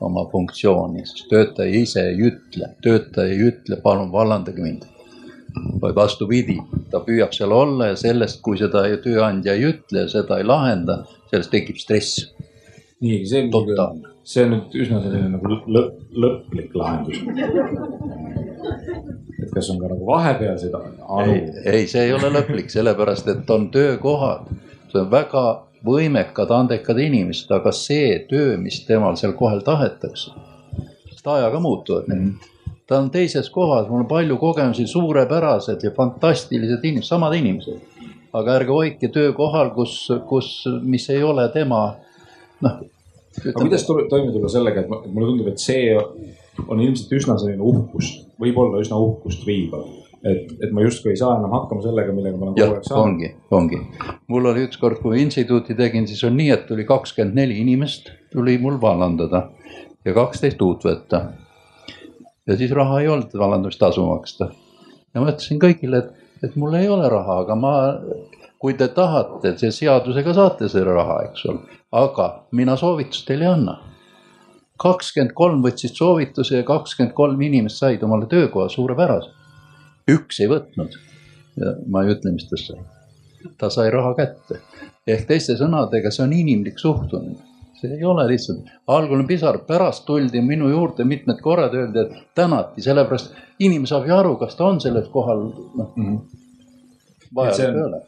oma 0.00 0.26
funktsiooni, 0.32 1.06
sest 1.06 1.28
töötaja 1.30 1.82
ise 1.82 2.04
ei 2.12 2.20
ütle, 2.30 2.74
töötaja 2.82 3.32
ei 3.32 3.46
ütle, 3.52 3.80
palun 3.84 4.12
vallandage 4.12 4.62
mind. 4.62 4.88
Vaid 5.82 5.96
vastupidi, 5.96 6.58
ta 6.90 7.00
püüab 7.06 7.34
seal 7.36 7.52
olla 7.54 7.90
ja 7.92 7.96
sellest, 7.98 8.40
kui 8.44 8.58
seda 8.60 8.84
tööandja 9.04 9.56
ei 9.56 9.66
ütle, 9.72 10.06
seda 10.12 10.38
ei 10.40 10.46
lahenda, 10.46 11.02
sellest 11.32 11.52
tekib 11.54 11.80
stress. 11.80 12.26
nii, 13.00 13.24
see 13.26 13.46
on, 13.48 14.02
see 14.24 14.44
on 14.44 14.54
nüüd 14.56 14.74
üsna 14.84 15.00
selline 15.04 15.32
nagu 15.36 15.54
lõpp, 15.76 16.00
lõplik 16.24 16.74
lahendus 16.76 17.22
et 19.40 19.54
kas 19.54 19.70
on 19.72 19.80
ka 19.80 19.88
nagu 19.90 20.06
vahepealseid 20.06 20.74
anu? 20.76 21.32
ei, 21.32 21.40
ei, 21.64 21.86
see 21.90 22.06
ei 22.06 22.14
ole 22.14 22.30
lõplik, 22.34 22.70
sellepärast 22.72 23.28
et 23.32 23.50
on 23.50 23.68
töökohad, 23.74 24.50
see 24.92 25.00
on 25.02 25.10
väga 25.12 25.44
võimekad, 25.86 26.52
andekad 26.52 27.00
inimesed, 27.00 27.50
aga 27.56 27.72
see 27.74 28.18
töö, 28.30 28.56
mis 28.60 28.82
temal 28.88 29.16
seal 29.20 29.32
kohal 29.38 29.62
tahetakse, 29.66 30.34
sest 31.10 31.30
ajaga 31.34 31.60
muutuvad 31.62 32.10
need. 32.12 32.49
Ta 32.90 32.98
on 32.98 33.10
teises 33.14 33.46
kohas, 33.54 33.86
mul 33.88 34.02
on 34.02 34.08
palju 34.10 34.36
kogemusi, 34.40 34.86
suurepärased 34.90 35.86
ja 35.86 35.92
fantastilised 35.94 36.82
inimesed, 36.84 37.08
samad 37.08 37.36
inimesed. 37.38 37.78
aga 38.34 38.58
ärge 38.60 38.74
hoidke 38.74 39.08
töökohal, 39.10 39.72
kus, 39.74 39.94
kus, 40.28 40.50
mis 40.82 41.08
ei 41.10 41.22
ole 41.26 41.48
tema, 41.54 41.80
noh. 42.62 42.76
aga 43.40 43.56
kuidas 43.62 43.86
toime 43.86 44.30
tulla 44.34 44.50
sellega, 44.50 44.84
et 44.84 45.10
mulle 45.10 45.32
tundub, 45.32 45.48
et 45.50 45.62
see 45.62 45.96
on 46.66 46.82
ilmselt 46.82 47.16
üsna 47.18 47.38
selline 47.40 47.62
uhkust, 47.62 48.28
võib-olla 48.42 48.82
üsna 48.82 48.98
uhkust 49.02 49.46
viibav 49.46 49.88
et, 50.24 50.50
et 50.60 50.72
ma 50.72 50.84
justkui 50.84 51.14
ei 51.14 51.18
saa 51.20 51.36
enam 51.38 51.52
hakkama 51.54 51.84
sellega, 51.84 52.12
millega 52.12 52.38
ma 52.38 52.48
olen 52.48 52.56
kogu 52.56 52.76
aeg 52.76 52.88
saanud. 52.88 53.04
ongi, 53.04 53.30
ongi. 53.56 53.80
mul 54.28 54.48
oli 54.52 54.66
ükskord, 54.68 55.00
kui 55.02 55.22
instituuti 55.22 55.76
tegin, 55.78 56.08
siis 56.10 56.22
on 56.28 56.36
nii, 56.36 56.50
et 56.56 56.66
tuli 56.68 56.84
kakskümmend 56.88 57.38
neli 57.40 57.60
inimest 57.62 58.12
tuli 58.32 58.58
mul 58.60 58.80
vallandada 58.82 59.48
ja 60.04 60.16
kaksteist 60.16 60.60
uut 60.64 60.84
võtta. 60.86 61.24
Ja 62.50 62.58
siis 62.58 62.74
raha 62.76 63.00
ei 63.00 63.08
olnud 63.08 63.36
vallandamistasu 63.38 64.06
maksta. 64.06 64.50
ja 65.14 65.22
ma 65.22 65.32
ütlesin 65.32 65.62
kõigile, 65.62 66.04
et, 66.04 66.30
et 66.44 66.56
mul 66.60 66.74
ei 66.78 66.88
ole 66.88 67.08
raha, 67.08 67.40
aga 67.44 67.56
ma, 67.56 67.74
kui 68.58 68.74
te 68.74 68.88
tahate, 68.94 69.56
see 69.58 69.70
seadusega 69.82 70.34
saate 70.34 70.68
selle 70.68 70.94
raha, 70.96 71.22
eks 71.30 71.46
ole, 71.52 71.80
aga 71.92 72.30
mina 72.52 72.76
soovitust 72.76 73.26
teile 73.28 73.48
ei 73.48 73.54
anna 73.54 73.80
kakskümmend 74.80 75.34
kolm 75.36 75.60
võtsid 75.60 75.92
soovituse 75.92 76.62
ja 76.62 76.64
kakskümmend 76.64 77.12
kolm 77.12 77.40
inimest 77.44 77.82
said 77.82 78.02
omale 78.02 78.24
töökoha 78.30 78.68
suurepärase 78.72 79.36
üks 80.08 80.40
ei 80.40 80.48
võtnud. 80.50 80.96
ma 81.90 82.04
ei 82.04 82.14
ütle, 82.14 82.32
mis 82.32 82.48
ta 82.48 82.58
sai. 82.60 82.80
ta 83.58 83.70
sai 83.70 83.90
raha 83.92 84.14
kätte. 84.16 84.60
ehk 85.06 85.26
teiste 85.28 85.56
sõnadega, 85.58 86.10
see 86.10 86.24
on 86.24 86.32
inimlik 86.32 86.78
suhtumine. 86.78 87.49
See 87.80 87.96
ei 87.96 88.04
ole 88.04 88.26
lihtsalt, 88.28 88.68
algul 88.86 89.22
on 89.22 89.26
pisar, 89.28 89.58
pärast 89.68 90.04
tuldi 90.08 90.42
minu 90.44 90.68
juurde 90.68 91.04
mitmed 91.08 91.40
korrad, 91.44 91.74
öeldi, 91.74 92.04
et 92.04 92.34
tänati, 92.36 92.84
sellepärast 92.84 93.34
inimene 93.58 93.90
saab 93.90 94.08
ju 94.08 94.16
aru, 94.16 94.36
kas 94.40 94.56
ta 94.58 94.68
on 94.68 94.80
sellel 94.80 95.08
kohal, 95.12 95.46
noh 95.80 95.92
mm 95.96 96.06
-hmm. 96.06 96.20
vajalik 97.34 97.74
ei 97.74 97.82
ole. 97.88 98.02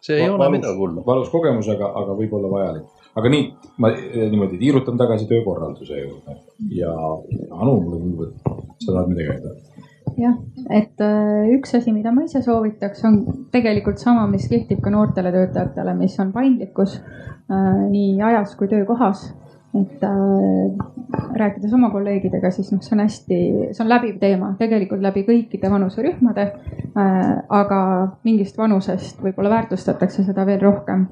see 0.00 0.20
ei 0.22 0.28
ole 0.30 0.50
midagi 0.50 0.76
hullu. 0.76 1.06
valus 1.06 1.28
kogemus, 1.28 1.68
aga, 1.68 1.92
aga 2.02 2.16
võib-olla 2.20 2.50
vajalik 2.50 2.86
aga 3.18 3.30
nii, 3.32 3.44
ma 3.82 3.90
niimoodi 4.30 4.58
tiirutan 4.60 4.98
tagasi 5.00 5.26
töökorralduse 5.30 6.00
juurde 6.00 6.36
ja 6.74 6.92
Anu, 7.50 7.80
mulle 7.80 8.00
tundub, 8.02 8.28
et 8.28 8.84
sa 8.84 8.92
tahad 8.92 9.10
midagi 9.12 9.32
öelda 9.34 9.54
jah, 10.16 10.36
et 10.70 11.00
äh, 11.04 11.48
üks 11.56 11.74
asi, 11.76 11.92
mida 11.92 12.12
ma 12.14 12.24
ise 12.26 12.40
soovitaks, 12.44 13.02
on 13.08 13.18
tegelikult 13.52 14.00
sama, 14.02 14.26
mis 14.30 14.48
kehtib 14.50 14.80
ka 14.84 14.92
noortele 14.94 15.32
töötajatele, 15.34 15.94
mis 15.98 16.16
on 16.22 16.32
paindlikkus 16.34 16.98
äh, 16.98 17.84
nii 17.90 18.16
ajas 18.30 18.56
kui 18.58 18.70
töökohas. 18.70 19.28
et 19.76 20.02
äh, 20.02 20.78
rääkides 21.36 21.72
oma 21.76 21.90
kolleegidega, 21.92 22.50
siis 22.50 22.70
noh, 22.72 22.80
see 22.82 22.94
on 22.96 23.02
hästi, 23.04 23.40
see 23.76 23.82
on 23.84 23.90
läbiv 23.90 24.16
teema 24.18 24.54
tegelikult 24.58 25.02
läbi 25.04 25.26
kõikide 25.26 25.70
vanuserühmade. 25.70 26.46
aga 27.48 27.80
mingist 28.24 28.56
vanusest 28.58 29.20
võib-olla 29.22 29.50
väärtustatakse 29.52 30.24
seda 30.24 30.46
veel 30.48 30.60
rohkem. 30.64 31.06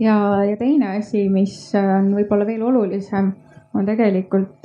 ja, 0.00 0.16
ja 0.48 0.56
teine 0.56 0.96
asi, 0.96 1.28
mis 1.28 1.58
on 1.78 2.14
võib-olla 2.16 2.46
veel 2.48 2.62
olulisem, 2.64 3.34
on 3.74 3.86
tegelikult 3.86 4.64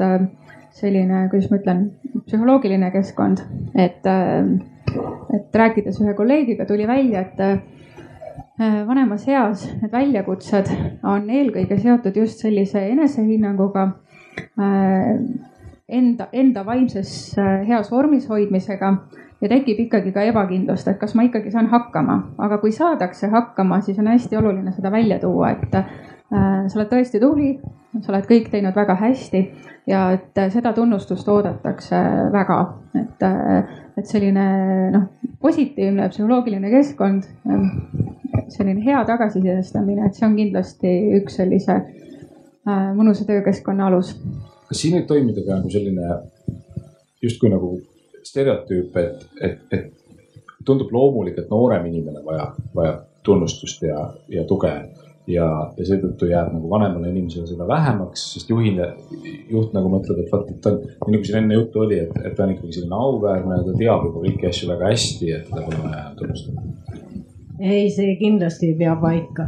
selline, 0.80 1.27
kuidas 1.32 1.49
ma 1.51 1.59
ütlen, 1.59 1.84
psühholoogiline 2.27 2.91
keskkond, 2.93 3.43
et, 3.75 4.05
äh, 4.07 4.47
et 5.36 5.61
rääkides 5.61 5.99
ühe 6.03 6.15
kolleegiga 6.17 6.65
tuli 6.69 6.88
välja, 6.88 7.25
et 7.25 7.39
äh, 7.43 7.59
vanemas 8.88 9.27
eas 9.27 9.65
need 9.82 9.91
väljakutsed 9.91 10.71
on 11.07 11.30
eelkõige 11.30 11.80
seotud 11.80 12.17
just 12.19 12.43
sellise 12.43 12.84
enesehinnanguga, 12.91 13.88
äh, 14.59 15.15
enda, 15.89 16.30
enda 16.34 16.65
vaimses 16.65 17.11
heas 17.67 17.89
vormis 17.91 18.27
hoidmisega 18.30 18.93
ja 19.41 19.49
tekib 19.49 19.80
ikkagi 19.88 20.13
ka 20.13 20.27
ebakindlust, 20.30 20.88
et 20.91 20.99
kas 21.01 21.15
ma 21.15 21.25
ikkagi 21.25 21.51
saan 21.51 21.71
hakkama, 21.71 22.19
aga 22.38 22.59
kui 22.61 22.71
saadakse 22.75 23.32
hakkama, 23.32 23.82
siis 23.82 23.97
on 23.99 24.11
hästi 24.11 24.38
oluline 24.38 24.75
seda 24.75 24.91
välja 24.91 25.17
tuua, 25.23 25.55
et 25.55 25.80
sa 26.30 26.77
oled 26.77 26.91
tõesti 26.91 27.21
tubli, 27.23 27.55
sa 28.03 28.11
oled 28.11 28.27
kõik 28.30 28.51
teinud 28.51 28.75
väga 28.77 28.99
hästi 28.99 29.41
ja 29.89 30.11
et 30.13 30.37
äh, 30.37 30.51
seda 30.53 30.73
tunnustust 30.73 31.27
oodatakse 31.27 31.99
väga, 32.33 32.59
et, 33.01 33.25
äh, 33.25 33.75
et 33.97 34.09
selline 34.09 34.45
noh, 34.93 35.07
positiivne 35.41 36.09
psühholoogiline 36.13 36.71
keskkond, 36.73 37.27
ähm, 37.49 37.69
selline 38.53 38.83
hea 38.85 39.01
tagasisidestamine, 39.07 40.07
et 40.07 40.17
see 40.17 40.27
on 40.27 40.37
kindlasti 40.37 40.93
üks 41.19 41.39
sellise 41.41 41.79
äh, 41.79 42.89
mõnusa 42.97 43.25
töökeskkonna 43.29 43.89
alus. 43.89 44.15
kas 44.69 44.83
siin 44.83 44.99
võib 44.99 45.07
toimida 45.09 45.45
ka 45.45 45.57
nagu 45.57 45.71
selline 45.73 46.19
justkui 47.23 47.51
nagu 47.51 47.73
stereotüüp, 48.23 48.97
et, 49.01 49.25
et, 49.41 49.61
et 49.73 50.65
tundub 50.65 50.91
loomulik, 50.93 51.39
et 51.39 51.49
noorem 51.49 51.87
inimene 51.89 52.21
vajab, 52.25 52.59
vajab 52.75 53.05
tunnustust 53.25 53.81
ja, 53.83 54.03
ja 54.29 54.45
tuge 54.47 54.71
ja, 55.28 55.47
ja 55.78 55.86
seetõttu 55.86 56.30
jääb 56.30 56.53
nagu 56.55 56.70
vanemale 56.72 57.11
inimesele 57.11 57.47
seda 57.49 57.67
vähemaks, 57.67 58.26
sest 58.34 58.49
juhile, 58.49 58.91
juht 59.51 59.76
nagu 59.78 59.91
mõtleb, 59.91 60.24
et 60.24 60.32
vot, 60.34 60.49
et 60.49 60.61
ta 60.63 60.74
on, 60.74 60.82
nii 61.05 61.17
nagu 61.17 61.30
siin 61.30 61.41
enne 61.43 61.59
juttu 61.59 61.86
oli, 61.86 61.99
et, 62.05 62.15
et 62.24 62.36
ta 62.38 62.45
on 62.45 62.55
ikkagi 62.55 62.80
selline 62.80 63.01
auväärne 63.07 63.59
ja 63.59 63.67
ta 63.67 63.78
teab 63.84 64.07
juba 64.09 64.26
kõiki 64.26 64.51
asju 64.51 64.72
väga 64.74 64.93
hästi, 64.93 65.34
et 65.38 65.49
teda 65.51 65.65
pole 65.67 65.84
vaja 65.86 66.05
tunnustada 66.20 66.70
ei, 67.59 67.89
see 67.91 68.15
kindlasti 68.20 68.70
ei 68.72 68.76
pea 68.80 68.95
paika. 68.99 69.47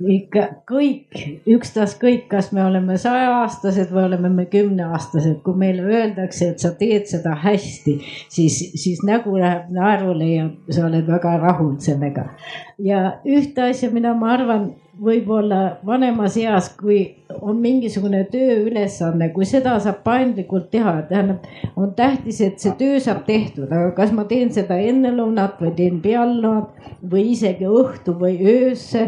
ikka 0.00 0.44
kõik, 0.68 1.16
ükstaskõik, 1.48 2.24
kas 2.30 2.50
me 2.56 2.64
oleme 2.64 2.96
sajaaastased 2.98 3.92
või 3.92 4.06
oleme 4.08 4.30
me 4.32 4.46
kümneaastased, 4.50 5.40
kui 5.44 5.58
meile 5.60 5.84
öeldakse, 5.84 6.50
et 6.54 6.64
sa 6.64 6.72
teed 6.78 7.06
seda 7.10 7.34
hästi, 7.42 7.98
siis, 8.32 8.58
siis 8.80 9.04
nägu 9.06 9.36
läheb 9.36 9.68
naerule 9.76 10.30
ja 10.30 10.48
sa 10.70 10.86
oled 10.88 11.06
väga 11.08 11.36
rahul 11.42 11.76
sellega. 11.84 12.30
ja 12.78 13.20
ühte 13.28 13.68
asja, 13.70 13.90
mida 13.92 14.14
ma 14.16 14.32
arvan 14.38 14.70
võib-olla 15.00 15.78
vanemas 15.86 16.36
eas, 16.36 16.68
kui 16.76 16.98
on 17.40 17.56
mingisugune 17.62 18.20
tööülesanne, 18.32 19.30
kui 19.32 19.46
seda 19.48 19.76
saab 19.80 20.02
paindlikult 20.04 20.68
teha, 20.72 20.96
tähendab, 21.08 21.46
on 21.76 21.94
tähtis, 21.96 22.40
et 22.44 22.60
see 22.60 22.74
töö 22.78 22.98
saab 23.00 23.22
tehtud, 23.28 23.70
aga 23.70 23.94
kas 23.96 24.12
ma 24.16 24.26
teen 24.28 24.52
seda 24.52 24.76
enne 24.76 25.12
lõunat 25.16 25.60
või 25.62 25.72
teen 25.78 26.00
peale 26.04 26.36
lõunat 26.42 26.90
või 27.12 27.30
isegi 27.32 27.68
õhtu 27.68 28.16
või 28.20 28.36
öösse 28.40 29.06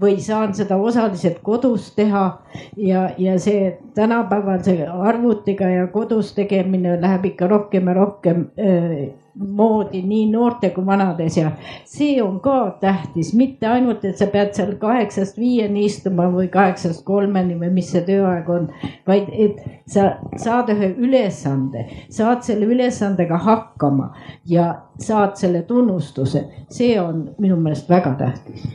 või 0.00 0.16
saan 0.24 0.54
seda 0.56 0.78
osaliselt 0.80 1.42
kodus 1.44 1.90
teha. 1.96 2.24
ja, 2.76 3.08
ja 3.18 3.38
see 3.38 3.74
tänapäeval 3.94 4.62
see 4.64 4.86
arvutiga 4.86 5.68
ja 5.68 5.86
kodus 5.92 6.32
tegemine 6.34 6.96
läheb 7.00 7.28
ikka 7.32 7.48
rohkem 7.50 7.88
ja 7.90 7.94
rohkem 7.98 8.46
öö, 8.58 9.10
moodi 9.34 10.02
nii 10.06 10.26
noorte 10.30 10.70
kui 10.74 10.86
vanades 10.86 11.36
ja 11.36 11.50
see 11.88 12.22
on 12.22 12.38
ka 12.40 12.76
tähtis, 12.80 13.32
mitte 13.34 13.66
ainult, 13.66 14.04
et 14.04 14.18
sa 14.18 14.28
pead 14.30 14.54
seal 14.54 14.74
kaheksast 14.80 15.38
viieni 15.38 15.84
istuma 15.88 16.28
või 16.32 16.46
kaheksast 16.52 17.04
kolmeni 17.06 17.58
või 17.58 17.72
mis 17.74 17.90
see 17.90 18.04
tööaeg 18.06 18.48
on, 18.50 18.68
vaid 19.06 19.30
et 19.32 19.58
sa 19.90 20.14
saad 20.40 20.70
ühe 20.74 20.92
ülesande, 20.98 21.88
saad 22.14 22.46
selle 22.46 22.68
ülesandega 22.70 23.40
hakkama 23.42 24.12
ja 24.46 24.70
saad 25.02 25.36
selle 25.40 25.64
tunnustuse, 25.66 26.46
see 26.70 26.94
on 27.00 27.28
minu 27.38 27.58
meelest 27.60 27.90
väga 27.90 28.14
tähtis. 28.20 28.66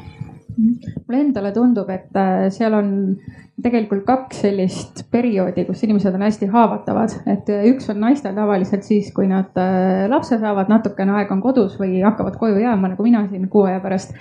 Mulle 0.60 1.22
endale 1.22 1.54
tundub, 1.56 1.88
et 1.90 2.18
äh, 2.20 2.50
seal 2.52 2.74
on 2.76 2.90
tegelikult 3.64 4.04
kaks 4.08 4.42
sellist 4.44 5.04
perioodi, 5.12 5.66
kus 5.68 5.84
inimesed 5.84 6.16
on 6.16 6.24
hästi 6.24 6.48
haavatavad, 6.54 7.16
et 7.30 7.50
üks 7.72 7.90
on 7.92 8.00
naistel 8.04 8.36
tavaliselt 8.38 8.86
siis, 8.88 9.12
kui 9.16 9.28
nad 9.30 9.58
äh, 9.60 10.06
lapse 10.12 10.40
saavad, 10.40 10.72
natukene 10.72 11.18
aega 11.20 11.36
on 11.36 11.44
kodus 11.44 11.76
või 11.80 12.00
hakkavad 12.04 12.38
koju 12.40 12.60
jääma, 12.62 12.94
nagu 12.94 13.06
mina 13.06 13.26
siin 13.28 13.48
kuu 13.52 13.66
aja 13.70 13.82
pärast. 13.84 14.14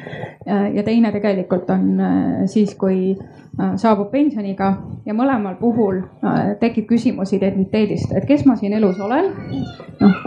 ja 0.48 0.82
teine 0.82 1.12
tegelikult 1.12 1.70
on 1.70 2.00
äh, 2.00 2.46
siis, 2.46 2.74
kui 2.78 3.14
äh, 3.14 3.74
saabub 3.76 4.10
pensioniga 4.10 4.72
ja 5.06 5.14
mõlemal 5.14 5.58
puhul 5.60 6.02
tekib 6.60 6.88
küsimus 6.88 7.32
identiteedist, 7.36 8.12
et 8.16 8.26
kes 8.26 8.46
ma 8.46 8.56
siin 8.56 8.72
elus 8.72 9.00
olen. 9.00 9.32
noh, 10.00 10.20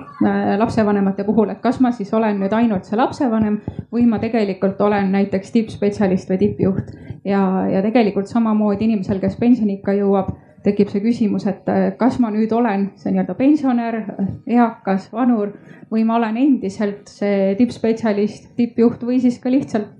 lapsevanemate 0.57 1.23
puhul, 1.23 1.49
et 1.49 1.61
kas 1.63 1.79
ma 1.81 1.91
siis 1.95 2.11
olen 2.13 2.37
nüüd 2.39 2.53
ainult 2.53 2.85
see 2.85 2.97
lapsevanem 2.99 3.61
või 3.91 4.03
ma 4.05 4.19
tegelikult 4.21 4.81
olen 4.81 5.09
näiteks 5.15 5.51
tippspetsialist 5.55 6.29
või 6.29 6.37
tippjuht 6.43 6.91
ja, 7.25 7.41
ja 7.69 7.81
tegelikult 7.81 8.27
samamoodi 8.27 8.85
inimesed 8.85 9.00
inimesel, 9.01 9.21
kes 9.21 9.37
pensioniikka 9.41 9.95
jõuab, 9.97 10.31
tekib 10.63 10.91
see 10.93 11.01
küsimus, 11.01 11.47
et 11.49 11.67
äh, 11.69 11.89
kas 11.97 12.19
ma 12.21 12.29
nüüd 12.31 12.51
olen 12.53 12.91
see 12.95 13.11
nii-öelda 13.11 13.35
pensionär, 13.35 13.97
eakas, 14.45 15.09
vanur 15.13 15.55
või 15.91 16.05
ma 16.07 16.15
olen 16.15 16.37
endiselt 16.39 17.09
see 17.11 17.51
tippspetsialist, 17.59 18.51
tippjuht 18.55 19.01
või 19.03 19.17
siis 19.19 19.37
ka 19.43 19.51
lihtsalt 19.51 19.99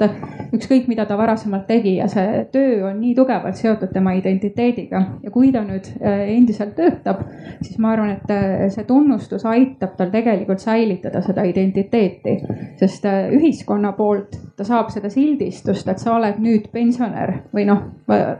ükskõik, 0.55 0.87
mida 0.87 1.03
ta 1.07 1.17
varasemalt 1.19 1.65
tegi 1.67 1.97
ja 1.97 2.07
see 2.11 2.45
töö 2.53 2.85
on 2.87 3.01
nii 3.01 3.11
tugevalt 3.17 3.59
seotud 3.59 3.91
tema 3.91 4.13
identiteediga. 4.15 5.01
ja 5.23 5.31
kui 5.31 5.51
ta 5.51 5.63
nüüd 5.67 5.89
äh, 5.99 6.23
endiselt 6.37 6.75
töötab, 6.75 7.25
siis 7.61 7.77
ma 7.79 7.91
arvan, 7.91 8.15
et 8.15 8.31
äh, 8.31 8.65
see 8.71 8.87
tunnustus 8.87 9.45
aitab 9.45 9.97
tal 9.97 10.13
tegelikult 10.13 10.63
säilitada 10.63 11.21
seda 11.25 11.43
identiteeti, 11.43 12.37
sest 12.79 13.05
äh, 13.05 13.27
ühiskonna 13.35 13.91
poolt 13.97 14.39
ta 14.55 14.63
saab 14.67 14.93
seda 14.95 15.11
sildistust, 15.11 15.87
et 15.91 15.99
sa 15.99 16.15
oled 16.15 16.39
nüüd 16.39 16.71
pensionär 16.71 17.35
või 17.51 17.67
noh, 17.67 17.83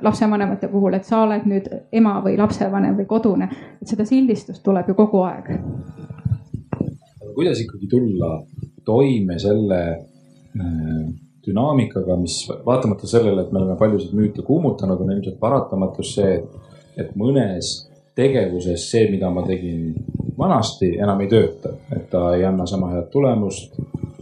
lapsevanemate 0.01 0.71
puhul, 0.71 0.95
et 0.95 1.07
sa 1.07 1.25
oled 1.25 1.43
nüüd 1.51 1.67
ema 1.91 2.19
või 2.23 2.37
lapsevanem 2.39 2.95
või 2.99 3.11
kodune. 3.11 3.51
et 3.81 3.87
seda 3.91 4.07
sildistust 4.07 4.63
tuleb 4.63 4.87
ju 4.87 4.95
kogu 4.95 5.23
aeg 5.27 5.51
kuidas 7.35 7.59
ikkagi 7.63 7.87
tulla 7.91 8.37
toime 8.85 9.39
selle 9.39 9.81
äh, 9.91 11.03
dünaamikaga, 11.45 12.17
mis 12.21 12.43
vaatamata 12.65 13.07
sellele, 13.07 13.41
et 13.41 13.51
me 13.51 13.61
oleme 13.61 13.77
paljusid 13.79 14.13
müüte 14.17 14.45
kuumutanud, 14.45 15.01
on 15.01 15.13
ilmselt 15.15 15.39
paratamatus 15.41 16.15
see, 16.17 16.35
et, 16.37 16.75
et 17.01 17.15
mõnes 17.17 17.71
tegevuses 18.17 18.83
see, 18.91 19.07
mida 19.09 19.31
ma 19.33 19.43
tegin 19.47 19.93
vanasti, 20.37 20.93
enam 21.01 21.21
ei 21.23 21.29
tööta, 21.31 21.73
et 21.95 22.09
ta 22.11 22.31
ei 22.35 22.45
anna 22.45 22.67
sama 22.69 22.91
head 22.95 23.09
tulemust. 23.13 23.77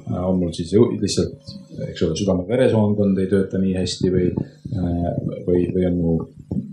Äh, 0.10 0.22
on 0.24 0.40
mul 0.42 0.54
siis 0.56 0.74
lihtsalt, 0.74 1.56
eks 1.90 2.04
ole, 2.06 2.18
südame-veresoonkond 2.20 3.20
ei 3.22 3.32
tööta 3.32 3.60
nii 3.62 3.76
hästi 3.78 4.14
või, 4.14 4.30
äh, 4.34 5.10
või, 5.48 5.66
või 5.76 5.90
on 5.90 6.00
mu 6.00 6.20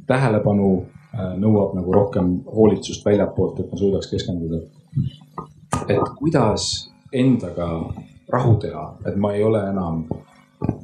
tähelepanu 0.07 0.70
nõuab 1.16 1.72
nagu 1.72 1.93
rohkem 1.95 2.26
hoolitsust 2.45 3.05
väljapoolt, 3.07 3.62
et 3.62 3.70
ma 3.72 3.78
suudaks 3.80 4.11
keskenduda 4.11 4.59
et 5.91 6.12
kuidas 6.18 6.91
endaga 7.12 7.68
rahu 8.32 8.57
teha, 8.61 8.87
et 9.07 9.16
ma 9.16 9.32
ei 9.34 9.45
ole 9.45 9.62
enam, 9.70 10.05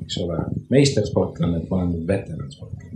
eks 0.04 0.18
ole, 0.22 0.38
meistersportlane, 0.70 1.62
et 1.62 1.70
ma 1.70 1.82
olen 1.82 2.06
veteransportlane. 2.08 2.90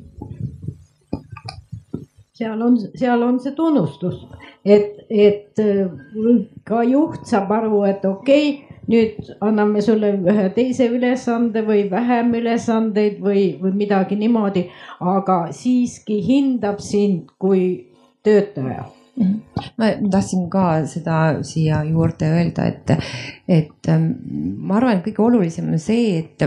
seal 2.37 2.61
on, 2.61 2.77
seal 2.95 3.23
on 3.25 3.39
see 3.41 3.55
tunnustus, 3.57 4.27
et, 4.65 5.07
et 5.09 5.61
äh, 5.63 5.87
ka 6.69 6.83
juht 6.85 7.25
saab 7.25 7.53
aru, 7.57 7.83
et 7.89 8.05
okei 8.05 8.51
okay,, 8.51 8.77
nüüd 8.91 9.31
anname 9.43 9.83
sulle 9.83 10.13
ühe 10.15 10.47
teise 10.55 10.87
ülesande 10.93 11.63
või 11.67 11.87
vähem 11.91 12.35
ülesandeid 12.39 13.19
või, 13.23 13.49
või 13.63 13.73
midagi 13.83 14.19
niimoodi, 14.21 14.67
aga 15.01 15.47
siiski 15.57 16.21
hindab 16.27 16.79
sind 16.85 17.33
kui 17.43 17.65
töötaja. 18.27 18.87
Ma 19.79 19.91
tahtsin 20.11 20.49
ka 20.51 20.87
seda 20.87 21.43
siia 21.47 21.83
juurde 21.89 22.29
öelda, 22.29 22.67
et, 22.67 22.97
et 23.49 23.89
ähm, 23.89 24.09
ma 24.67 24.81
arvan, 24.81 24.99
et 24.99 25.05
kõige 25.07 25.23
olulisem 25.23 25.69
on 25.71 25.79
see, 25.79 26.19
et, 26.19 26.43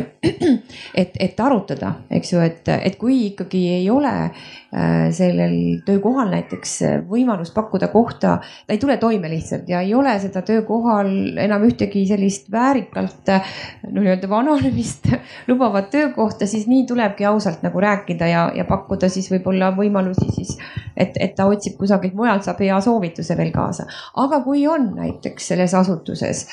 et, 1.02 1.14
et 1.16 1.40
arutada, 1.40 1.94
eks 2.12 2.34
ju, 2.34 2.42
et, 2.44 2.68
et 2.76 2.98
kui 3.00 3.22
ikkagi 3.30 3.66
ei 3.78 3.90
ole 3.94 4.14
Äh, 4.70 5.08
sellel 5.18 5.80
töökohal 5.82 6.28
näiteks 6.30 6.76
võimalus 7.10 7.50
pakkuda 7.56 7.88
kohta, 7.90 8.36
ta 8.38 8.76
ei 8.76 8.78
tule 8.78 9.00
toime 9.02 9.32
lihtsalt 9.32 9.66
ja 9.66 9.80
ei 9.82 9.96
ole 9.98 10.12
seda 10.22 10.44
töökohal 10.46 11.40
enam 11.42 11.64
ühtegi 11.66 12.04
sellist 12.06 12.52
väärikalt 12.54 13.32
no 13.90 14.04
nii-öelda 14.04 14.30
vananemist 14.30 15.10
lubavat 15.50 15.90
töökohta, 15.90 16.46
siis 16.46 16.68
nii 16.70 16.84
tulebki 16.86 17.26
ausalt 17.26 17.66
nagu 17.66 17.82
rääkida 17.82 18.30
ja, 18.30 18.44
ja 18.54 18.68
pakkuda 18.70 19.10
siis 19.10 19.32
võib-olla 19.34 19.72
võimalusi 19.74 20.30
siis, 20.36 20.54
et, 20.94 21.18
et 21.18 21.34
ta 21.34 21.50
otsib 21.50 21.80
kusagilt 21.82 22.14
mujalt, 22.14 22.46
saab 22.46 22.62
hea 22.62 22.78
soovituse 22.78 23.38
veel 23.42 23.50
kaasa. 23.56 23.88
aga 24.22 24.44
kui 24.46 24.68
on 24.70 24.92
näiteks 25.00 25.50
selles 25.50 25.74
asutuses 25.74 26.46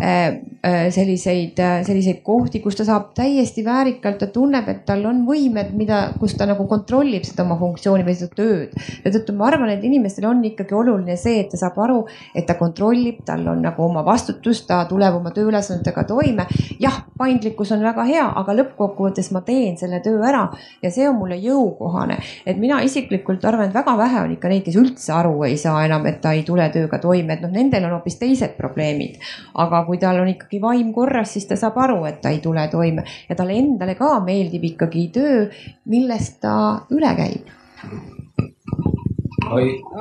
selliseid, 0.00 1.58
selliseid 1.86 2.22
kohti, 2.24 2.60
kus 2.62 2.76
ta 2.78 2.86
saab 2.86 3.10
täiesti 3.16 3.64
väärikalt, 3.64 4.18
ta 4.18 4.28
tunneb, 4.32 4.68
et 4.68 4.84
tal 4.88 5.04
on 5.06 5.22
võimed, 5.26 5.72
mida, 5.78 6.00
kus 6.18 6.34
ta 6.38 6.46
nagu 6.48 6.66
kontrollib 6.70 7.26
seda 7.26 7.44
oma 7.44 7.58
funktsiooni 7.60 8.06
või 8.06 8.16
seda 8.18 8.36
tööd. 8.38 8.76
seetõttu 9.02 9.34
ma 9.36 9.48
arvan, 9.50 9.72
et 9.74 9.84
inimestel 9.84 10.26
on 10.28 10.42
ikkagi 10.44 10.74
oluline 10.74 11.16
see, 11.20 11.40
et 11.42 11.50
ta 11.52 11.60
saab 11.60 11.78
aru, 11.84 12.00
et 12.34 12.46
ta 12.48 12.56
kontrollib, 12.58 13.22
tal 13.26 13.46
on 13.52 13.62
nagu 13.62 13.84
oma 13.84 14.04
vastutus, 14.06 14.64
ta 14.66 14.82
tuleb 14.90 15.18
oma 15.18 15.32
tööülesannetega 15.34 16.04
toime. 16.08 16.46
jah, 16.80 17.02
paindlikkus 17.18 17.72
on 17.72 17.84
väga 17.84 18.04
hea, 18.08 18.26
aga 18.42 18.56
lõppkokkuvõttes 18.58 19.30
ma 19.32 19.42
teen 19.46 19.76
selle 19.78 20.00
töö 20.04 20.22
ära 20.26 20.48
ja 20.82 20.90
see 20.90 21.08
on 21.08 21.18
mulle 21.20 21.36
jõukohane. 21.42 22.18
et 22.46 22.58
mina 22.58 22.80
isiklikult 22.82 23.44
arvan, 23.44 23.68
et 23.68 23.74
väga 23.74 23.96
vähe 23.98 24.22
on 24.24 24.32
ikka 24.36 24.48
neid, 24.48 24.64
kes 24.64 24.76
üldse 24.76 25.12
aru 25.12 25.44
ei 25.44 25.56
saa 25.56 25.84
enam, 25.86 26.06
et 26.06 26.20
ta 26.20 26.32
ei 26.32 26.42
tule 26.42 26.68
tööga 26.74 26.98
toime, 26.98 27.34
et 27.34 27.42
noh, 27.44 27.50
nendel 27.52 27.84
on 27.88 27.98
hoopis 27.98 28.18
teised 28.18 28.56
probleemid. 28.56 29.18
aga 29.54 29.81
kui 29.86 29.98
tal 30.02 30.20
on 30.22 30.30
ikkagi 30.32 30.60
vaim 30.62 30.92
korras, 30.92 31.34
siis 31.34 31.46
ta 31.50 31.58
saab 31.58 31.78
aru, 31.82 32.04
et 32.10 32.20
ta 32.22 32.32
ei 32.34 32.40
tule 32.44 32.68
toime 32.72 33.04
ja 33.28 33.36
talle 33.38 33.58
endale 33.58 33.94
ka 33.98 34.14
meeldib 34.24 34.64
ikkagi 34.72 35.08
töö, 35.14 35.46
millest 35.92 36.40
ta 36.44 36.54
üle 36.90 37.14
käib 37.18 37.52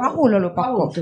rahulolu 0.02 0.50
pakub. 0.56 0.94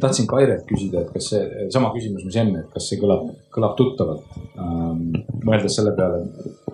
tahtsin 0.00 0.26
Kairet 0.26 0.66
küsida, 0.68 1.00
et 1.00 1.12
kas 1.14 1.30
see 1.30 1.68
sama 1.72 1.92
küsimus, 1.94 2.24
mis 2.26 2.36
enne, 2.36 2.64
et 2.64 2.74
kas 2.74 2.88
see 2.90 2.98
kõlab, 3.00 3.30
kõlab 3.54 3.76
tuttavalt 3.78 4.36
ähm,. 4.60 5.14
mõeldes 5.46 5.78
selle 5.78 5.94
peale, 5.96 6.24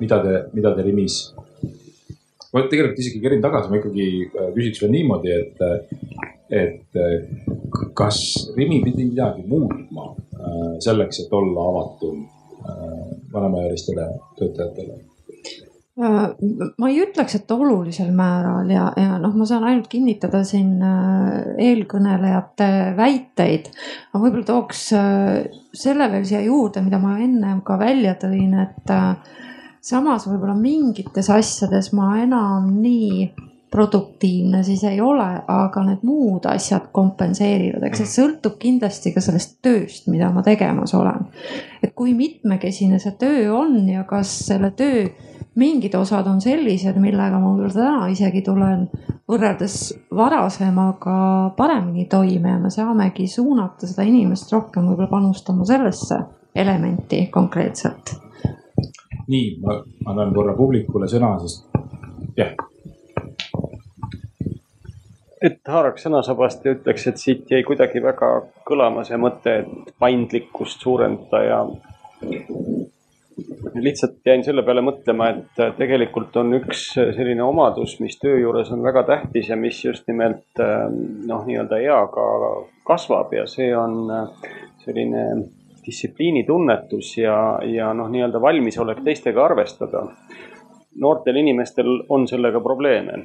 mida 0.01 0.19
te, 0.25 0.35
mida 0.57 0.75
te 0.75 0.83
Rimis. 0.83 1.35
ma 2.53 2.65
tegelikult 2.69 2.99
isegi 2.99 3.21
kerin 3.23 3.45
tagasi, 3.45 3.71
ma 3.71 3.79
ikkagi 3.79 4.09
äh, 4.27 4.51
küsiks 4.57 4.83
veel 4.83 4.93
niimoodi, 4.97 5.31
et, 5.39 5.57
et 6.51 7.01
äh, 7.01 7.15
kas 7.95 8.19
Rimi 8.57 8.83
pidi 8.85 9.07
midagi 9.13 9.47
muutma 9.47 10.11
äh, 10.11 10.32
selleks, 10.83 11.21
et 11.25 11.33
olla 11.39 11.69
avatum 11.71 12.27
vanemaealistele 13.33 14.07
töötajatele 14.39 15.01
Äh, 16.01 16.29
ma 16.81 16.89
ei 16.89 17.03
ütleks, 17.03 17.35
et 17.37 17.51
olulisel 17.53 18.15
määral 18.17 18.71
ja, 18.73 18.87
ja 18.97 19.19
noh, 19.21 19.35
ma 19.37 19.45
saan 19.45 19.67
ainult 19.69 19.91
kinnitada 19.93 20.41
siin 20.49 20.79
äh, 20.81 21.51
eelkõnelejate 21.61 22.69
väiteid. 22.97 23.69
ma 24.15 24.23
võib-olla 24.23 24.47
tooks 24.49 24.87
äh, 24.97 25.43
selle 25.77 26.09
veel 26.15 26.25
siia 26.25 26.41
juurde, 26.47 26.81
mida 26.81 26.97
ma 27.03 27.19
ennem 27.21 27.61
ka 27.67 27.77
välja 27.77 28.15
tõin, 28.23 28.57
et 28.63 28.95
samas 29.85 30.25
võib-olla 30.31 30.57
mingites 30.57 31.29
asjades 31.29 31.93
ma 31.93 32.15
enam 32.23 32.73
nii 32.81 33.29
produktiivne 33.73 34.63
siis 34.67 34.85
ei 34.85 35.01
ole, 35.01 35.27
aga 35.49 35.83
need 35.87 36.05
muud 36.05 36.45
asjad 36.51 36.91
kompenseerivad, 36.93 37.87
eks 37.89 38.03
see 38.03 38.11
sõltub 38.21 38.59
kindlasti 38.61 39.15
ka 39.15 39.23
sellest 39.25 39.59
tööst, 39.65 40.09
mida 40.13 40.29
ma 40.33 40.45
tegemas 40.45 40.93
olen. 40.95 41.29
et 41.83 41.95
kui 41.97 42.13
mitmekesine 42.15 43.01
see 43.03 43.17
töö 43.19 43.49
on 43.57 43.79
ja 43.89 44.05
kas 44.09 44.35
selle 44.47 44.71
töö 44.77 45.09
mingid 45.55 45.95
osad 45.95 46.27
on 46.27 46.41
sellised, 46.41 46.97
millega 47.01 47.39
ma 47.41 47.53
võib-olla 47.53 47.75
täna 47.75 48.09
isegi 48.13 48.43
tulen 48.45 48.87
võrreldes 49.29 49.77
varasemaga 50.17 51.17
paremini 51.57 52.07
toime 52.11 52.55
ja 52.55 52.61
me 52.61 52.71
saamegi 52.73 53.27
suunata 53.29 53.89
seda 53.89 54.07
inimest 54.09 54.53
rohkem 54.53 54.89
võib-olla 54.89 55.11
panustama 55.11 55.67
sellesse 55.69 56.21
elementi 56.55 57.27
konkreetselt. 57.33 58.17
nii, 59.29 59.59
ma 59.65 59.79
annan 60.11 60.33
korra 60.35 60.57
publikule 60.57 61.09
sõna, 61.09 61.37
sest 61.41 61.69
jah. 62.37 62.53
Et 65.43 65.61
haaraks 65.69 66.07
sõnasabast 66.07 66.65
ja 66.67 66.77
ütleks, 66.77 67.07
et 67.11 67.21
siit 67.21 67.51
jäi 67.51 67.63
kuidagi 67.67 68.03
väga 68.03 68.33
kõlama 68.69 69.05
see 69.07 69.19
mõte, 69.21 69.59
et 69.63 69.95
paindlikkust 70.01 70.85
suurendada 70.85 71.43
ja 71.45 71.61
lihtsalt 73.75 74.21
jäin 74.27 74.45
selle 74.45 74.63
peale 74.63 74.83
mõtlema, 74.85 75.31
et 75.33 75.63
tegelikult 75.79 76.37
on 76.41 76.55
üks 76.61 76.85
selline 76.95 77.43
omadus, 77.45 77.97
mis 78.03 78.19
töö 78.21 78.37
juures 78.41 78.71
on 78.75 78.85
väga 78.85 79.05
tähtis 79.09 79.49
ja 79.51 79.57
mis 79.57 79.81
just 79.85 80.07
nimelt 80.11 80.61
ähm, 80.61 80.99
noh, 81.29 81.45
nii-öelda 81.49 81.81
eaga 81.83 82.29
kasvab 82.87 83.33
ja 83.37 83.47
see 83.51 83.71
on 83.77 84.13
äh, 84.13 84.53
selline 84.85 85.25
distsipliinitunnetus 85.87 87.17
ja, 87.19 87.37
ja 87.67 87.91
noh, 87.97 88.11
nii-öelda 88.13 88.41
valmisolek 88.43 89.03
teistega 89.05 89.45
arvestada. 89.49 90.07
Noortel 91.01 91.37
inimestel 91.37 92.05
on 92.09 92.27
sellega 92.29 92.61
probleeme, 92.61 93.19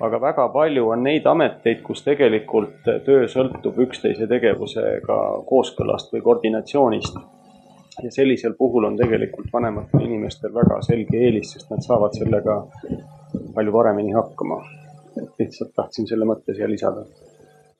aga 0.00 0.20
väga 0.20 0.48
palju 0.54 0.88
on 0.94 1.02
neid 1.04 1.26
ameteid, 1.26 1.82
kus 1.84 2.02
tegelikult 2.06 2.88
töö 3.04 3.28
sõltub 3.30 3.78
üksteise 3.86 4.28
tegevusega 4.30 5.18
kooskõlast 5.48 6.12
või 6.14 6.24
koordinatsioonist 6.24 7.18
ja 8.02 8.10
sellisel 8.10 8.54
puhul 8.58 8.84
on 8.84 8.96
tegelikult 8.96 9.52
vanematel 9.52 10.06
inimestel 10.06 10.54
väga 10.54 10.80
selge 10.82 11.20
eelis, 11.26 11.52
sest 11.54 11.70
nad 11.70 11.84
saavad 11.84 12.16
sellega 12.16 12.62
palju 13.54 13.72
paremini 13.72 14.12
hakkama. 14.12 14.62
lihtsalt 15.38 15.70
tahtsin 15.76 16.08
selle 16.10 16.26
mõtte 16.26 16.54
siia 16.54 16.68
lisada. 16.68 17.04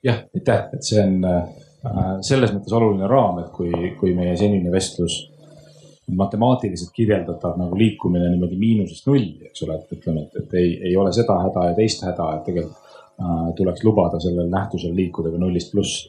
jah, 0.03 0.21
aitäh, 0.35 0.69
et 0.73 0.83
see 0.83 1.03
on 1.03 1.25
äh, 1.25 1.49
selles 2.21 2.53
mõttes 2.55 2.73
oluline 2.77 3.09
raam, 3.11 3.39
et 3.43 3.51
kui, 3.53 3.73
kui 4.01 4.15
meie 4.15 4.37
senine 4.37 4.71
vestlus 4.73 5.34
matemaatiliselt 6.13 6.93
kirjeldatav 6.95 7.59
nagu 7.59 7.79
liikumine 7.79 8.29
niimoodi 8.31 8.59
miinusest 8.61 9.07
nulli, 9.09 9.47
eks 9.49 9.65
ole, 9.65 9.79
et 9.81 9.95
ütleme, 9.97 10.27
et, 10.27 10.43
et 10.43 10.59
ei, 10.61 10.75
ei 10.91 10.97
ole 11.01 11.13
seda 11.17 11.39
häda 11.47 11.71
ja 11.71 11.77
teist 11.79 12.05
häda, 12.05 12.31
et 12.37 12.45
tegelikult 12.49 12.91
äh, 13.21 13.47
tuleks 13.57 13.87
lubada 13.87 14.21
sellel 14.21 14.51
nähtusel 14.53 14.93
liikuda 14.97 15.33
ka 15.33 15.41
nullist 15.41 15.73
pluss 15.73 16.05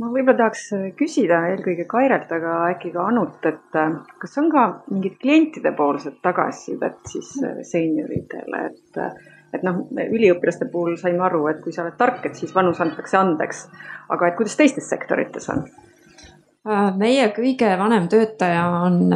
ma 0.00 0.10
võib-olla 0.10 0.36
tahaks 0.38 0.64
küsida 0.98 1.40
eelkõige 1.52 1.86
Kairelt, 1.90 2.32
aga 2.34 2.56
äkki 2.72 2.90
ka 2.94 3.06
Anut, 3.10 3.38
et 3.46 3.78
äh, 3.78 3.94
kas 4.22 4.36
on 4.42 4.50
ka 4.52 4.64
mingit 4.90 5.20
klientidepoolset 5.22 6.18
tagasisidet 6.24 6.98
siis 7.10 7.30
äh, 7.44 7.60
seenioritele, 7.66 8.64
et, 8.70 8.98
äh, 8.98 9.14
et 9.54 9.66
noh, 9.66 9.84
üliõpilaste 9.94 10.68
puhul 10.72 10.98
saime 11.00 11.22
aru, 11.28 11.44
et 11.52 11.62
kui 11.62 11.74
sa 11.74 11.84
oled 11.84 11.98
tark, 12.00 12.24
et 12.26 12.38
siis 12.38 12.54
vanus 12.54 12.82
antakse 12.82 13.18
andeks. 13.20 13.68
aga 14.10 14.28
et 14.28 14.38
kuidas 14.38 14.56
teistes 14.58 14.90
sektorites 14.90 15.48
on? 15.54 15.64
Meie 16.96 17.26
kõige 17.36 17.68
vanem 17.78 18.06
töötaja 18.08 18.62
on 18.86 19.12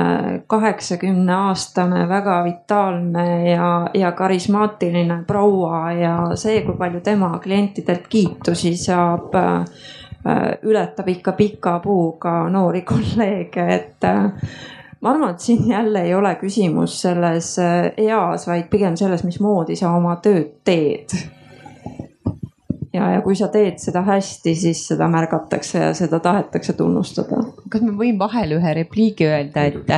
kaheksakümne 0.47 1.33
aastane, 1.33 2.03
väga 2.09 2.43
vitaalne 2.45 3.29
ja, 3.51 3.69
ja 3.95 4.13
karismaatiline 4.13 5.23
proua 5.27 5.93
ja 5.97 6.17
see, 6.37 6.61
kui 6.67 6.77
palju 6.77 7.01
tema 7.01 7.31
klientidelt 7.43 8.11
kiitusi 8.13 8.77
saab 8.77 9.33
Äh, 10.27 10.59
ületab 10.63 11.09
ikka 11.09 11.33
pika 11.33 11.79
puuga 11.79 12.49
noori 12.51 12.83
kolleege, 12.83 13.65
et 13.75 14.05
äh, 14.05 14.25
ma 15.01 15.13
arvan, 15.13 15.31
et 15.31 15.41
siin 15.41 15.71
jälle 15.71 16.03
ei 16.03 16.15
ole 16.15 16.35
küsimus 16.41 16.97
selles 17.05 17.53
äh, 17.63 17.93
eas, 17.97 18.49
vaid 18.51 18.67
pigem 18.71 18.97
selles, 18.99 19.23
mismoodi 19.25 19.77
sa 19.79 19.93
oma 19.95 20.17
tööd 20.25 20.57
teed 20.67 21.15
ja, 22.93 23.11
ja 23.13 23.21
kui 23.25 23.37
sa 23.37 23.49
teed 23.53 23.79
seda 23.83 24.03
hästi, 24.07 24.55
siis 24.57 24.83
seda 24.91 25.09
märgatakse 25.11 25.83
ja 25.83 25.91
seda 25.97 26.21
tahetakse 26.25 26.73
tunnustada. 26.79 27.43
kas 27.69 27.85
ma 27.85 27.95
võin 27.99 28.19
vahele 28.21 28.59
ühe 28.59 28.75
repliigi 28.81 29.29
öelda, 29.29 29.67
et, 29.69 29.91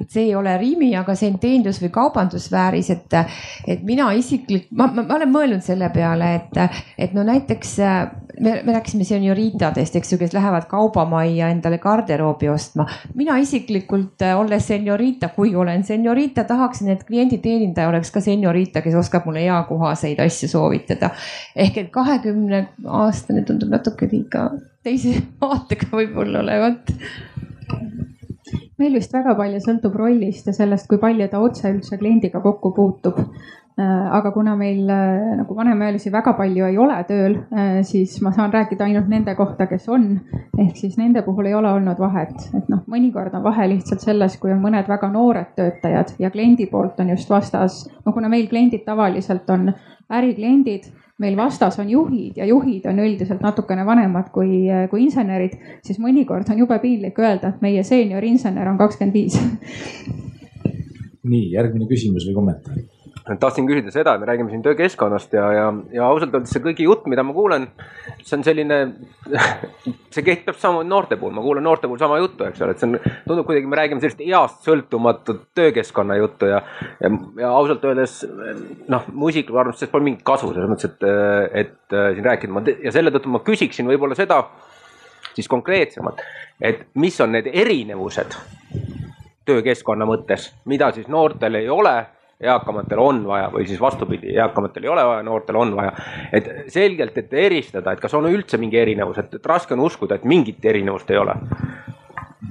et 0.00 0.08
see 0.10 0.28
ei 0.28 0.34
ole 0.38 0.56
Rimi, 0.60 0.94
aga 0.96 1.14
see 1.18 1.32
on 1.32 1.38
teenindus- 1.42 1.82
või 1.82 1.92
kaubandussfääris, 1.94 2.90
et, 2.94 3.18
et 3.66 3.84
mina 3.86 4.10
isiklikult, 4.16 4.72
ma, 4.72 4.88
ma, 4.94 5.04
ma 5.04 5.18
olen 5.18 5.32
mõelnud 5.34 5.64
selle 5.64 5.90
peale, 5.94 6.34
et, 6.40 6.80
et 6.98 7.14
no 7.16 7.26
näiteks 7.26 7.76
me, 8.40 8.62
me 8.64 8.72
rääkisime 8.72 9.04
senioritadest, 9.04 9.96
eks 10.00 10.12
ju, 10.12 10.18
kes 10.20 10.32
lähevad 10.36 10.68
kaubamajja 10.70 11.50
endale 11.52 11.78
garderoobi 11.82 12.48
ostma. 12.48 12.86
mina 13.14 13.36
isiklikult, 13.38 14.22
olles 14.38 14.66
seniorita, 14.68 15.28
kui 15.36 15.54
olen 15.56 15.84
seniorita, 15.84 16.44
tahaksin, 16.44 16.92
et 16.94 17.04
klienditeenindaja 17.04 17.88
oleks 17.88 18.10
ka 18.14 18.20
seniorita, 18.24 18.82
kes 18.82 18.94
oskab 18.94 19.26
mulle 19.28 19.44
eakohaseid 19.46 20.20
asju 20.24 20.48
soovitada. 20.48 21.10
ehk 21.56 21.76
et 21.84 21.90
kahekümne 21.92 22.37
kahekümne 22.38 22.68
aastane 22.86 23.44
tundub 23.44 23.70
natuke 23.72 24.08
liiga 24.10 24.50
teise 24.86 25.18
vaatega 25.42 25.90
võib-olla 25.92 26.44
olevat 26.44 26.94
meil 28.78 28.94
vist 28.94 29.12
väga 29.12 29.34
palju 29.34 29.60
sõltub 29.60 29.94
rollist 29.98 30.46
ja 30.46 30.54
sellest, 30.54 30.86
kui 30.88 30.98
palju 31.02 31.28
ta 31.28 31.40
otse 31.42 31.68
üldse 31.72 31.98
kliendiga 31.98 32.40
kokku 32.40 32.70
puutub. 32.76 33.18
Äh, 33.78 34.06
aga 34.14 34.30
kuna 34.34 34.56
meil 34.58 34.86
äh, 34.90 35.34
nagu 35.38 35.54
vanemaealisi 35.54 36.10
väga 36.14 36.32
palju 36.38 36.64
ei 36.66 36.78
ole 36.78 36.96
tööl, 37.06 37.34
äh, 37.54 37.80
siis 37.86 38.16
ma 38.22 38.32
saan 38.34 38.54
rääkida 38.54 38.86
ainult 38.86 39.10
nende 39.10 39.34
kohta, 39.38 39.66
kes 39.70 39.88
on. 39.90 40.06
ehk 40.58 40.78
siis 40.78 40.96
nende 40.98 41.22
puhul 41.26 41.46
ei 41.46 41.54
ole 41.54 41.70
olnud 41.74 41.98
vahet, 42.02 42.48
et 42.58 42.70
noh, 42.70 42.84
mõnikord 42.90 43.34
on 43.38 43.44
vahe 43.44 43.68
lihtsalt 43.70 44.02
selles, 44.02 44.38
kui 44.38 44.50
on 44.54 44.62
mõned 44.62 44.90
väga 44.90 45.10
noored 45.14 45.52
töötajad 45.58 46.14
ja 46.18 46.30
kliendi 46.34 46.66
poolt 46.70 46.98
on 47.02 47.14
just 47.14 47.30
vastas, 47.30 47.84
no 48.06 48.14
kuna 48.14 48.30
meil 48.30 48.46
kliendid 48.50 48.86
tavaliselt 48.86 49.50
on 49.54 49.70
ärikliendid 50.10 50.90
meil 51.18 51.36
vastas 51.36 51.78
on 51.82 51.90
juhid 51.90 52.38
ja 52.38 52.46
juhid 52.46 52.86
on 52.90 53.00
üldiselt 53.02 53.42
natukene 53.42 53.86
vanemad 53.86 54.30
kui, 54.34 54.66
kui 54.90 55.06
insenerid, 55.06 55.56
siis 55.86 55.98
mõnikord 56.02 56.50
on 56.52 56.62
jube 56.62 56.78
piinlik 56.82 57.18
öelda, 57.18 57.54
et 57.54 57.64
meie 57.64 57.82
seenior-insener 57.86 58.70
on 58.70 58.78
kakskümmend 58.78 59.18
viis. 59.18 59.40
nii, 61.28 61.50
järgmine 61.52 61.90
küsimus 61.90 62.28
või 62.28 62.38
kommentaar 62.38 62.78
tahtsin 63.36 63.66
küsida 63.68 63.92
seda, 63.92 64.14
me 64.18 64.26
räägime 64.28 64.50
siin 64.50 64.62
töökeskkonnast 64.64 65.32
ja, 65.36 65.44
ja, 65.52 65.66
ja 65.92 66.06
ausalt 66.08 66.32
öeldes 66.32 66.52
see 66.54 66.62
kõigi 66.64 66.86
jutt, 66.86 67.04
mida 67.10 67.24
ma 67.26 67.34
kuulen, 67.36 67.66
see 68.22 68.38
on 68.38 68.44
selline 68.46 68.78
see 70.14 70.24
kehtib 70.24 70.56
samamoodi 70.56 70.88
noorte 70.88 71.18
puhul, 71.20 71.34
ma 71.36 71.44
kuulen 71.44 71.66
noorte 71.66 71.90
puhul 71.90 72.00
sama 72.00 72.20
juttu, 72.22 72.46
eks 72.48 72.64
ole, 72.64 72.72
et 72.72 72.80
see 72.80 72.88
on, 72.88 72.96
tundub 73.26 73.48
kuidagi, 73.48 73.68
me 73.68 73.80
räägime 73.80 74.04
sellist 74.04 74.24
east 74.24 74.64
sõltumatut 74.64 75.44
töökeskkonna 75.58 76.16
juttu 76.20 76.48
ja, 76.48 76.62
ja, 77.02 77.12
ja 77.42 77.52
ausalt 77.52 77.84
öeldes 77.84 78.22
noh, 78.88 79.08
mu 79.12 79.28
isiklikku 79.28 79.60
arvamust 79.60 79.84
sellest 79.84 79.92
pole 79.92 80.08
mingit 80.08 80.24
kasu 80.26 80.52
selles 80.54 80.72
mõttes, 80.72 80.88
et, 80.88 81.64
et 81.66 81.98
siin 82.16 82.24
rääkida. 82.24 82.78
Ja 82.86 82.94
selle 82.94 83.12
tõttu 83.14 83.32
ma 83.32 83.44
küsiksin 83.44 83.88
võib-olla 83.90 84.16
seda 84.18 84.42
siis 85.34 85.48
konkreetsemalt, 85.50 86.22
et 86.64 86.86
mis 86.98 87.20
on 87.20 87.36
need 87.36 87.50
erinevused 87.52 88.34
töökeskkonna 89.48 90.06
mõttes, 90.08 90.50
mida 90.68 90.90
siis 90.96 91.08
noortel 91.12 91.60
ei 91.60 91.68
ole 91.72 91.94
eakamatel 92.40 92.98
on 93.02 93.24
vaja 93.26 93.48
või 93.52 93.66
siis 93.66 93.80
vastupidi, 93.80 94.30
eakamatel 94.36 94.84
ei 94.84 94.92
ole 94.92 95.04
vaja, 95.04 95.22
noortel 95.26 95.56
on 95.58 95.74
vaja. 95.76 95.92
et 96.32 96.50
selgelt, 96.70 97.18
et 97.18 97.32
eristada, 97.34 97.92
et 97.92 98.00
kas 98.00 98.14
on 98.14 98.28
üldse 98.30 98.60
mingi 98.60 98.78
erinevus, 98.78 99.18
et, 99.18 99.38
raske 99.46 99.74
on 99.74 99.86
uskuda, 99.86 100.18
et 100.18 100.24
mingit 100.28 100.64
erinevust 100.64 101.10
ei 101.10 101.18
ole 101.18 101.34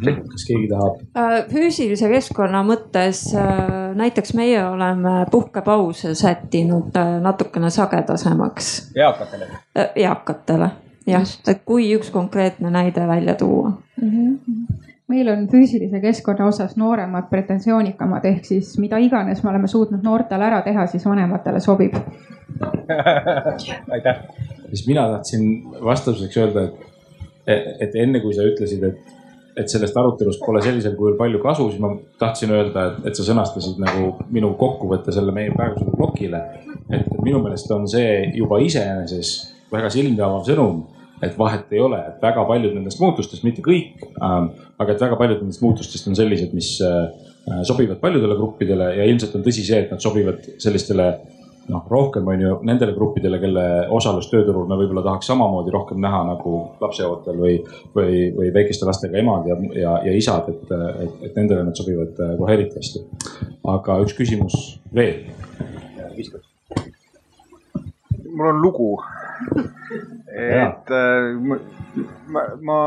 kas 0.04 0.44
keegi 0.48 0.68
tahab? 0.70 1.00
Äh, 1.18 1.38
füüsilise 1.52 2.10
keskkonna 2.12 2.64
mõttes 2.68 3.24
äh, 3.36 3.96
näiteks 3.98 4.36
meie 4.38 4.60
oleme 4.68 5.26
puhkepause 5.32 6.14
sättinud 6.16 6.98
äh, 7.00 7.16
natukene 7.24 7.70
sagedasemaks. 7.74 8.92
eakatele? 8.96 9.48
eakatele 9.96 10.70
jah, 11.08 11.24
et 11.48 11.64
kui 11.66 11.88
üks 11.96 12.12
konkreetne 12.12 12.70
näide 12.74 13.08
välja 13.08 13.36
tuua 13.36 13.72
mm. 14.02 14.12
-hmm 14.12 14.87
meil 15.08 15.30
on 15.32 15.48
füüsilise 15.52 16.02
keskkonna 16.04 16.48
osas 16.48 16.76
nooremad 16.78 17.30
pretensioonikamad, 17.32 18.26
ehk 18.28 18.46
siis 18.46 18.74
mida 18.82 19.00
iganes 19.00 19.44
me 19.44 19.52
oleme 19.54 19.70
suutnud 19.72 20.04
noortele 20.04 20.48
ära 20.50 20.62
teha, 20.66 20.88
siis 20.92 21.06
vanematele 21.08 21.62
sobib 21.64 21.96
aitäh. 23.96 24.24
siis 24.70 24.88
mina 24.88 25.08
tahtsin 25.12 25.64
vastuseks 25.84 26.38
öelda, 26.38 26.66
et, 27.48 27.70
et 27.88 27.96
enne 27.96 28.20
kui 28.24 28.36
sa 28.36 28.46
ütlesid, 28.48 28.84
et, 28.84 29.14
et 29.58 29.72
sellest 29.72 29.98
arutelust 29.98 30.44
pole 30.46 30.62
sellisel 30.66 30.96
kujul 31.00 31.16
palju 31.20 31.42
kasu, 31.44 31.70
siis 31.72 31.84
ma 31.84 31.94
tahtsin 32.20 32.52
öelda, 32.58 32.88
et, 32.90 33.08
et 33.12 33.20
sa 33.20 33.28
sõnastasid 33.30 33.80
nagu 33.84 34.12
minu 34.34 34.54
kokkuvõtte 34.60 35.16
selle 35.16 35.36
meie 35.36 35.54
praegusele 35.56 35.96
plokile. 35.96 36.44
et 36.92 37.08
minu 37.24 37.42
meelest 37.44 37.72
on 37.72 37.88
see 37.88 38.32
juba 38.36 38.60
iseenesest 38.64 39.72
väga 39.72 39.90
silmi 39.92 40.20
avav 40.24 40.46
sõnum 40.48 40.86
et 41.22 41.38
vahet 41.38 41.72
ei 41.74 41.80
ole, 41.82 42.00
et 42.12 42.22
väga 42.22 42.44
paljud 42.46 42.76
nendest 42.76 43.00
muutustest, 43.02 43.44
mitte 43.46 43.64
kõik 43.66 44.04
ähm,, 44.22 44.52
aga 44.78 44.94
et 44.94 45.02
väga 45.02 45.18
paljud 45.20 45.42
nendest 45.42 45.64
muutustest 45.64 46.10
on 46.10 46.18
sellised, 46.18 46.54
mis 46.58 46.76
äh, 46.86 47.08
sobivad 47.68 48.00
paljudele 48.02 48.38
gruppidele 48.38 48.92
ja 49.00 49.08
ilmselt 49.10 49.36
on 49.38 49.46
tõsi 49.46 49.66
see, 49.66 49.82
et 49.86 49.92
nad 49.94 50.04
sobivad 50.04 50.46
sellistele 50.62 51.08
noh, 51.72 51.84
rohkem 51.90 52.28
on 52.28 52.42
ju 52.42 52.54
nendele 52.68 52.94
gruppidele, 52.96 53.40
kelle 53.42 53.64
osalus 53.94 54.30
tööturul 54.32 54.68
me 54.70 54.78
võib-olla 54.80 55.04
tahaks 55.06 55.30
samamoodi 55.32 55.74
rohkem 55.74 56.00
näha 56.04 56.22
nagu 56.30 56.54
lapseootel 56.82 57.40
või, 57.42 57.58
või, 57.96 58.28
või 58.36 58.52
väikeste 58.56 58.88
lastega 58.88 59.20
emad 59.20 59.50
ja, 59.50 59.58
ja, 59.76 59.96
ja 60.08 60.16
isad, 60.16 60.50
et, 60.54 60.76
et, 61.06 61.18
et 61.30 61.40
nendele 61.40 61.68
nad 61.68 61.80
sobivad 61.80 62.20
äh, 62.24 62.36
kohe 62.40 62.58
eriti 62.58 62.80
hästi. 62.80 63.04
aga 63.68 64.00
üks 64.06 64.16
küsimus 64.18 64.78
veel. 64.96 65.26
mul 68.38 68.52
on 68.52 68.62
lugu 68.62 68.92
et 69.56 70.92
äh, 70.92 71.34
ma, 72.28 72.44
ma, 72.62 72.78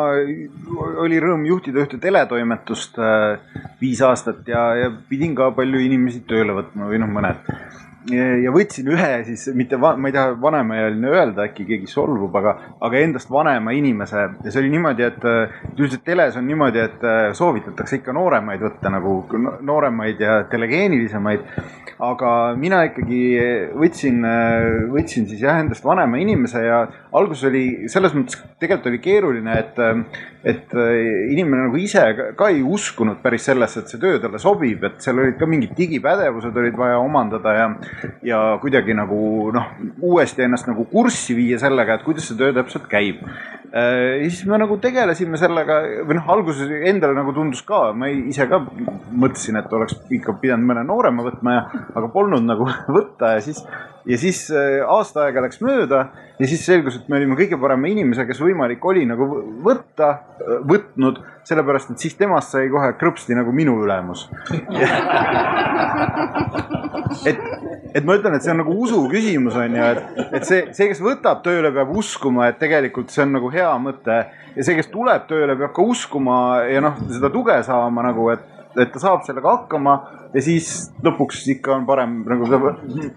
oli 1.03 1.21
rõõm 1.23 1.47
juhtida 1.49 1.83
ühte 1.85 1.99
teletoimetust 2.03 3.01
äh, 3.01 3.63
viis 3.81 4.03
aastat 4.05 4.49
ja, 4.49 4.65
ja 4.79 4.91
pidin 5.09 5.35
ka 5.39 5.51
palju 5.57 5.81
inimesi 5.83 6.23
tööle 6.29 6.57
võtma 6.57 6.91
või 6.91 7.01
noh, 7.03 7.11
mõned. 7.11 7.51
Ja, 8.09 8.53
võtsin 8.55 8.89
ühe 8.95 9.09
siis 9.27 9.45
mitte, 9.57 9.77
ma 9.77 10.09
ei 10.09 10.15
taha 10.15 10.33
vanemaealine 10.41 11.11
öelda, 11.13 11.45
äkki 11.51 11.67
keegi 11.69 11.91
solvub, 11.91 12.35
aga, 12.41 12.55
aga 12.87 13.03
endast 13.05 13.31
vanema 13.33 13.75
inimese 13.77 14.23
ja 14.23 14.47
see 14.47 14.63
oli 14.63 14.73
niimoodi, 14.73 15.05
et 15.05 15.27
üldiselt 15.75 16.05
teles 16.07 16.39
on 16.41 16.47
niimoodi, 16.49 16.81
et 16.81 17.05
soovitatakse 17.37 18.01
ikka 18.01 18.15
nooremaid 18.17 18.65
võtta 18.65 18.93
nagu 18.93 19.19
nooremaid 19.67 20.23
ja 20.25 20.41
telegeenilisemaid. 20.51 21.45
aga 22.01 22.31
mina 22.57 22.81
ikkagi 22.89 23.21
võtsin, 23.77 24.25
võtsin 24.89 25.27
siis 25.29 25.43
jah 25.45 25.61
endast 25.61 25.85
vanema 25.85 26.17
inimese 26.17 26.63
ja 26.65 26.87
alguses 27.13 27.45
oli 27.51 27.65
selles 27.93 28.15
mõttes 28.17 28.41
tegelikult 28.61 28.89
oli 28.89 29.03
keeruline, 29.05 29.59
et, 29.59 29.83
et 30.45 30.73
inimene 30.73 31.67
nagu 31.67 31.77
ise 31.77 32.03
ka 32.37 32.49
ei 32.49 32.63
uskunud 32.65 33.21
päris 33.23 33.45
sellesse, 33.51 33.83
et 33.83 33.93
see 33.93 34.01
töö 34.01 34.21
talle 34.23 34.41
sobib, 34.41 34.85
et 34.89 35.01
seal 35.05 35.21
olid 35.21 35.37
ka 35.41 35.49
mingid 35.51 35.75
digipädevused 35.77 36.57
olid 36.63 36.79
vaja 36.81 36.99
omandada 37.03 37.55
ja, 37.57 37.67
ja 38.25 38.41
kuidagi 38.63 38.97
nagu 38.97 39.51
noh, 39.55 39.73
uuesti 40.01 40.47
ennast 40.47 40.71
nagu 40.71 40.87
kurssi 40.89 41.37
viia 41.37 41.61
sellega, 41.61 41.99
et 41.99 42.07
kuidas 42.07 42.31
see 42.31 42.41
töö 42.41 42.55
täpselt 42.57 42.89
käib. 42.91 43.21
Ja 43.71 44.27
siis 44.27 44.43
me 44.51 44.59
nagu 44.59 44.77
tegelesime 44.83 45.39
sellega 45.39 45.81
või 46.09 46.17
noh, 46.19 46.27
alguses 46.35 46.71
endale 46.91 47.15
nagu 47.15 47.35
tundus 47.37 47.63
ka, 47.67 47.91
ma 47.95 48.09
ise 48.11 48.49
ka 48.51 48.59
mõtlesin, 48.65 49.61
et 49.61 49.73
oleks 49.77 49.99
ikka 50.11 50.35
pidanud 50.43 50.67
mõne 50.73 50.83
noorema 50.89 51.27
võtma 51.27 51.55
ja, 51.55 51.63
aga 51.95 52.11
polnud 52.13 52.47
nagu 52.47 52.67
võtta 52.97 53.37
ja 53.37 53.45
siis 53.45 53.63
ja 54.07 54.19
siis 54.19 54.51
äh, 54.51 54.81
aasta 54.89 55.27
aega 55.27 55.43
läks 55.45 55.61
mööda 55.65 56.05
ja 56.41 56.49
siis 56.49 56.65
selgus, 56.67 56.97
et 56.99 57.09
me 57.13 57.19
olime 57.21 57.37
kõige 57.39 57.59
parema 57.61 57.89
inimese, 57.91 58.25
kes 58.29 58.41
võimalik 58.43 58.85
oli 58.89 59.05
nagu 59.09 59.27
võtta, 59.65 60.09
äh, 60.41 60.59
võtnud, 60.71 61.21
sellepärast 61.49 61.93
et 61.95 62.03
siis 62.03 62.17
temast 62.19 62.55
sai 62.55 62.71
kohe 62.73 62.93
krõpsti 63.01 63.37
nagu 63.39 63.53
minu 63.55 63.77
ülemus. 63.85 64.29
Et, 67.27 67.39
et 67.95 68.05
ma 68.07 68.17
ütlen, 68.19 68.37
et 68.37 68.45
see 68.45 68.53
on 68.53 68.61
nagu 68.63 68.75
usu 68.85 69.01
küsimus 69.11 69.57
on 69.59 69.77
ju, 69.77 69.89
et, 69.95 70.23
et 70.39 70.47
see, 70.47 70.63
see, 70.77 70.89
kes 70.93 71.03
võtab 71.05 71.43
tööle, 71.45 71.73
peab 71.75 71.91
uskuma, 71.97 72.51
et 72.51 72.61
tegelikult 72.61 73.13
see 73.13 73.25
on 73.27 73.37
nagu 73.39 73.51
hea 73.53 73.71
mõte 73.83 74.21
ja 74.57 74.67
see, 74.67 74.77
kes 74.79 74.91
tuleb 74.93 75.27
tööle, 75.31 75.57
peab 75.59 75.75
ka 75.77 75.85
uskuma 75.87 76.39
ja 76.71 76.83
noh, 76.85 76.99
seda 77.11 77.33
tuge 77.35 77.61
saama 77.67 78.07
nagu, 78.11 78.31
et 78.35 78.49
et 78.79 78.93
ta 78.93 79.01
saab 79.03 79.25
sellega 79.27 79.51
hakkama 79.57 79.95
ja 80.35 80.43
siis 80.45 80.91
lõpuks 81.03 81.43
ikka 81.57 81.75
on 81.75 81.87
parem 81.89 82.21
nagu 82.29 82.47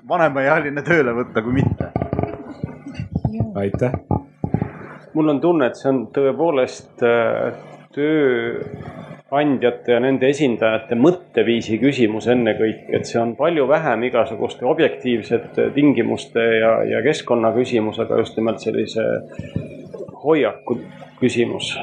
vanemaealine 0.10 0.82
tööle 0.86 1.14
võtta 1.14 1.44
kui 1.46 1.60
mitte. 1.60 1.92
aitäh. 3.62 3.94
mul 5.14 5.30
on 5.30 5.42
tunne, 5.42 5.70
et 5.70 5.78
see 5.78 5.92
on 5.92 6.08
tõepoolest 6.16 7.06
äh, 7.06 7.54
tööandjate 9.34 9.96
ja 9.96 10.00
nende 10.00 10.30
esindajate 10.30 10.96
mõtteviisi 10.96 11.80
küsimus 11.82 12.28
ennekõike, 12.30 12.92
et 12.94 13.10
see 13.10 13.20
on 13.22 13.36
palju 13.36 13.66
vähem 13.68 14.04
igasuguste 14.10 14.66
objektiivsete 14.66 15.72
tingimuste 15.74 16.40
ja, 16.60 16.84
ja 16.86 17.02
keskkonna 17.02 17.52
küsimus, 17.56 18.00
aga 18.00 18.20
just 18.22 18.38
nimelt 18.38 18.62
sellise 18.62 19.02
hoiaku 20.24 20.78
küsimus 21.20 21.74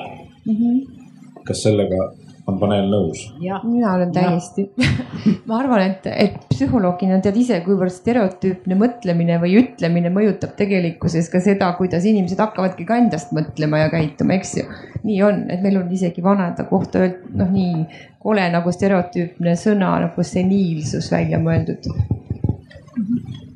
mm. 0.46 0.54
-hmm. 0.54 1.42
kas 1.44 1.62
sellega 1.62 2.12
on 2.48 2.58
paneel 2.60 2.88
nõus? 2.90 3.22
mina 3.40 3.94
olen 3.94 4.12
täiesti 4.14 4.66
ma 5.48 5.58
arvan, 5.60 5.82
et, 5.90 6.06
et 6.10 6.38
psühholoogina 6.52 7.20
tead 7.24 7.38
ise, 7.40 7.60
kuivõrd 7.64 7.92
stereotüüpne 7.94 8.78
mõtlemine 8.80 9.40
või 9.42 9.56
ütlemine 9.62 10.12
mõjutab 10.14 10.54
tegelikkuses 10.58 11.30
ka 11.32 11.42
seda, 11.44 11.72
kuidas 11.78 12.06
inimesed 12.08 12.40
hakkavadki 12.40 12.86
ka 12.88 13.00
endast 13.00 13.34
mõtlema 13.36 13.84
ja 13.84 13.90
käituma, 13.92 14.38
eks 14.38 14.56
ju. 14.60 14.68
nii 15.04 15.20
on, 15.26 15.44
et 15.52 15.64
meil 15.64 15.80
on 15.82 15.90
isegi 15.92 16.24
vanade 16.24 16.66
kohta 16.70 17.04
öeldud, 17.04 17.36
noh, 17.40 17.52
nii 17.52 17.84
kole 18.20 18.46
nagu 18.52 18.72
stereotüüpne 18.74 19.56
sõna 19.58 19.94
nagu 20.06 20.26
seniilsus 20.26 21.10
välja 21.12 21.40
mõeldud 21.42 21.88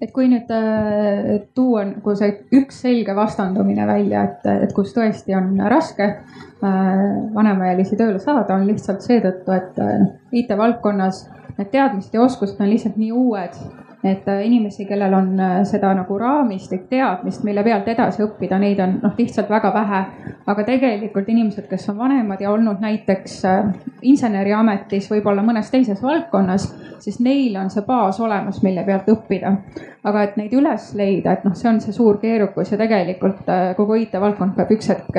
et 0.04 0.12
kui 0.12 0.26
nüüd 0.28 0.50
äh, 0.52 1.30
tuua 1.56 1.86
nagu 1.88 2.14
see 2.18 2.32
üks 2.58 2.82
selge 2.84 3.14
vastandumine 3.16 3.86
välja, 3.88 4.26
et, 4.28 4.48
et 4.66 4.74
kus 4.76 4.92
tõesti 4.96 5.36
on 5.36 5.54
raske 5.72 6.10
äh, 6.10 7.06
vanemaealisi 7.34 7.96
tööle 8.00 8.20
saada, 8.20 8.58
on 8.58 8.66
lihtsalt 8.68 9.04
seetõttu, 9.06 9.54
et 9.56 9.80
äh, 9.80 10.04
IT-valdkonnas 10.42 11.24
need 11.56 11.70
teadmised 11.72 12.14
ja 12.14 12.24
oskused 12.26 12.60
on 12.60 12.70
lihtsalt 12.72 13.00
nii 13.00 13.12
uued 13.14 13.58
et 14.04 14.28
äh, 14.28 14.46
inimesi, 14.46 14.84
kellel 14.84 15.14
on 15.14 15.40
äh, 15.40 15.64
seda 15.64 15.94
nagu 15.96 16.18
raamistik, 16.18 16.82
teadmist, 16.90 17.42
mille 17.44 17.62
pealt 17.64 17.88
edasi 17.88 18.22
õppida, 18.24 18.58
neid 18.60 18.80
on 18.84 18.98
noh, 19.02 19.14
lihtsalt 19.18 19.48
väga 19.50 19.70
vähe. 19.74 20.00
aga 20.46 20.64
tegelikult 20.64 21.28
inimesed, 21.32 21.64
kes 21.70 21.88
on 21.88 21.96
vanemad 21.98 22.40
ja 22.40 22.50
olnud 22.52 22.82
näiteks 22.84 23.38
äh, 23.48 23.70
inseneriametis, 24.02 25.08
võib-olla 25.10 25.42
mõnes 25.42 25.70
teises 25.72 26.02
valdkonnas, 26.02 26.68
siis 27.00 27.16
neil 27.24 27.56
on 27.56 27.70
see 27.72 27.84
baas 27.86 28.20
olemas, 28.20 28.60
mille 28.62 28.84
pealt 28.84 29.08
õppida. 29.08 29.56
aga 30.04 30.22
et 30.22 30.36
neid 30.36 30.52
üles 30.52 30.90
leida, 30.94 31.32
et 31.32 31.48
noh, 31.48 31.56
see 31.56 31.70
on 31.70 31.80
see 31.80 31.96
suur 31.96 32.20
keerukus 32.20 32.72
ja 32.72 32.78
tegelikult 32.78 33.48
kogu 33.76 33.96
IT-valdkond 34.02 34.52
peab 34.56 34.74
üks 34.76 34.90
hetk 34.92 35.16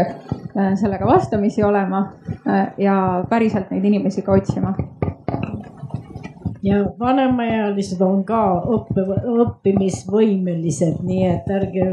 sellega 0.78 1.08
vastamisi 1.10 1.64
olema 1.66 2.06
ja 2.78 3.24
päriselt 3.30 3.74
neid 3.74 3.90
inimesi 3.90 4.22
ka 4.22 4.38
otsima 4.38 4.76
ja 6.66 6.80
vanemaealised 7.00 8.02
on 8.02 8.24
ka 8.26 8.42
õppe, 8.74 9.04
õppimisvõimelised, 9.44 11.02
nii 11.06 11.26
et 11.30 11.52
ärge, 11.54 11.86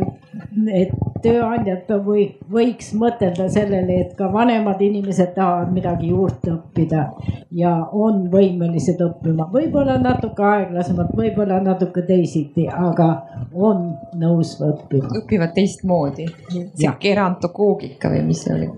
et 0.72 0.94
tööandjad 1.24 1.90
või, 2.06 2.24
võiks 2.52 2.92
mõtelda 2.98 3.50
sellele, 3.52 3.98
et 4.06 4.14
ka 4.16 4.30
vanemad 4.32 4.80
inimesed 4.82 5.34
tahavad 5.36 5.74
midagi 5.76 6.08
juurde 6.12 6.54
õppida 6.54 7.04
ja 7.52 7.74
on 7.92 8.24
võimelised 8.32 9.02
õppima, 9.04 9.50
võib-olla 9.52 9.98
natuke 10.00 10.46
aeglasemalt, 10.54 11.12
võib-olla 11.20 11.60
natuke 11.60 12.06
teisiti, 12.08 12.66
aga 12.68 13.10
on 13.52 13.90
nõus 14.18 14.56
õppima. 14.62 15.12
õpivad 15.20 15.52
teistmoodi, 15.58 16.30
sihuke 16.48 17.12
erandtokoogika 17.12 18.12
või 18.14 18.24
mis 18.32 18.46
see 18.46 18.56
oli? 18.56 18.70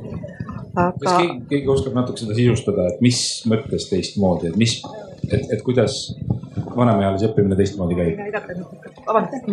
aga. 0.75 0.93
kas 0.99 1.17
keegi, 1.23 1.41
keegi 1.55 1.71
oskab 1.71 1.97
natuke 2.03 2.25
seda 2.25 2.37
sisustada, 2.37 2.91
et 2.91 3.03
mis 3.05 3.19
mõttes 3.51 3.87
teistmoodi, 3.91 4.51
et 4.51 4.59
mis 4.59 4.81
et, 5.31 5.43
et 5.53 5.63
kuidas 5.63 6.15
vanemaealise 6.77 7.31
õppimine 7.31 7.57
teistmoodi 7.59 7.99
käib? 7.99 8.19
vabandust 9.07 9.49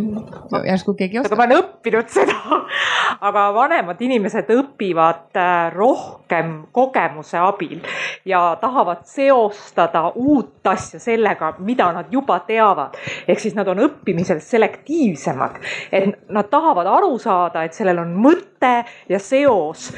järsku 0.68 0.93
keegi 0.98 1.19
oskab. 1.19 1.38
ma 1.38 1.45
olen 1.48 1.61
õppinud 1.61 2.11
seda, 2.11 2.60
aga 3.27 3.45
vanemad 3.56 4.02
inimesed 4.02 4.49
õpivad 4.56 5.39
äh, 5.39 5.72
rohkem 5.76 6.53
kogemuse 6.72 7.39
abil 7.41 7.80
ja 8.26 8.43
tahavad 8.61 9.03
seostada 9.10 10.07
uut 10.15 10.68
asja 10.68 10.99
sellega, 11.02 11.56
mida 11.60 11.91
nad 11.95 12.11
juba 12.14 12.39
teavad. 12.48 12.98
ehk 13.27 13.39
siis 13.39 13.56
nad 13.57 13.68
on 13.68 13.84
õppimisel 13.88 14.41
selektiivsemad, 14.43 15.60
et 15.91 16.30
nad 16.30 16.49
tahavad 16.49 16.88
aru 16.88 17.18
saada, 17.19 17.65
et 17.65 17.77
sellel 17.77 17.99
on 18.03 18.15
mõte 18.15 18.73
ja 19.10 19.19
seos 19.19 19.91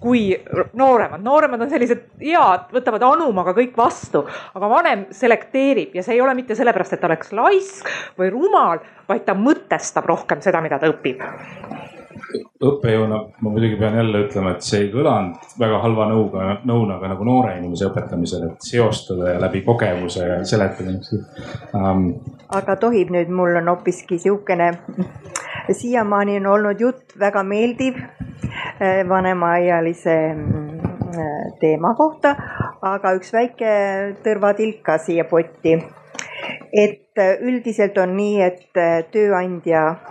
kui 0.00 0.30
nooremad. 0.72 1.22
nooremad 1.22 1.60
on 1.60 1.70
sellised 1.70 2.04
head, 2.22 2.68
võtavad 2.74 3.02
anumaga 3.02 3.54
kõik 3.56 3.76
vastu, 3.76 4.22
aga 4.54 4.70
vanem 4.70 5.06
selekteerib 5.10 5.96
ja 5.98 6.04
see 6.06 6.14
ei 6.18 6.22
ole 6.22 6.34
mitte 6.38 6.54
sellepärast, 6.68 6.94
et 6.94 7.00
ta 7.02 7.08
oleks 7.10 7.32
laisk 7.32 7.92
või 8.20 8.30
rumal, 8.34 8.84
vaid 9.08 9.24
ta 9.24 9.36
mõtestab 9.38 10.06
rohkem 10.08 10.44
seda, 10.44 10.60
mida 10.64 10.78
ta 10.78 10.92
õpib 10.92 11.24
õppejõuna 12.64 13.18
ma 13.40 13.50
muidugi 13.50 13.76
pean 13.78 13.96
jälle 13.96 14.22
ütlema, 14.26 14.52
et 14.54 14.66
see 14.66 14.82
ei 14.84 14.88
kõlanud 14.92 15.52
väga 15.60 15.78
halva 15.84 16.08
nõuga, 16.10 16.46
nõunaga 16.68 17.10
nagu 17.12 17.26
noore 17.26 17.54
inimese 17.58 17.86
õpetamisel, 17.88 18.48
et 18.50 18.66
seostada 18.68 19.34
ja 19.34 19.42
läbi 19.42 19.62
kogemuse 19.66 20.26
ja 20.26 20.38
seletada 20.48 20.96
um,. 21.78 22.08
aga 22.54 22.76
tohib 22.80 23.12
nüüd, 23.14 23.30
mul 23.32 23.56
on 23.60 23.70
hoopiski 23.72 24.18
sihukene, 24.22 24.72
siiamaani 25.70 26.38
on 26.42 26.50
olnud 26.56 26.82
jutt 26.82 27.16
väga 27.20 27.44
meeldiv 27.46 28.00
eh, 28.02 29.04
vanemaealise 29.08 30.18
mm, 30.34 30.88
teema 31.62 31.94
kohta, 31.98 32.34
aga 32.82 33.14
üks 33.18 33.32
väike 33.34 33.70
tõrvatilk 34.26 34.82
ka 34.86 34.98
siia 35.02 35.24
potti 35.28 35.78
et 36.72 37.18
äh, 37.18 37.36
üldiselt 37.40 37.98
on 37.98 38.16
nii, 38.16 38.42
et 38.42 38.76
äh, 38.76 39.04
tööandja 39.12 39.82
äh, 39.88 40.08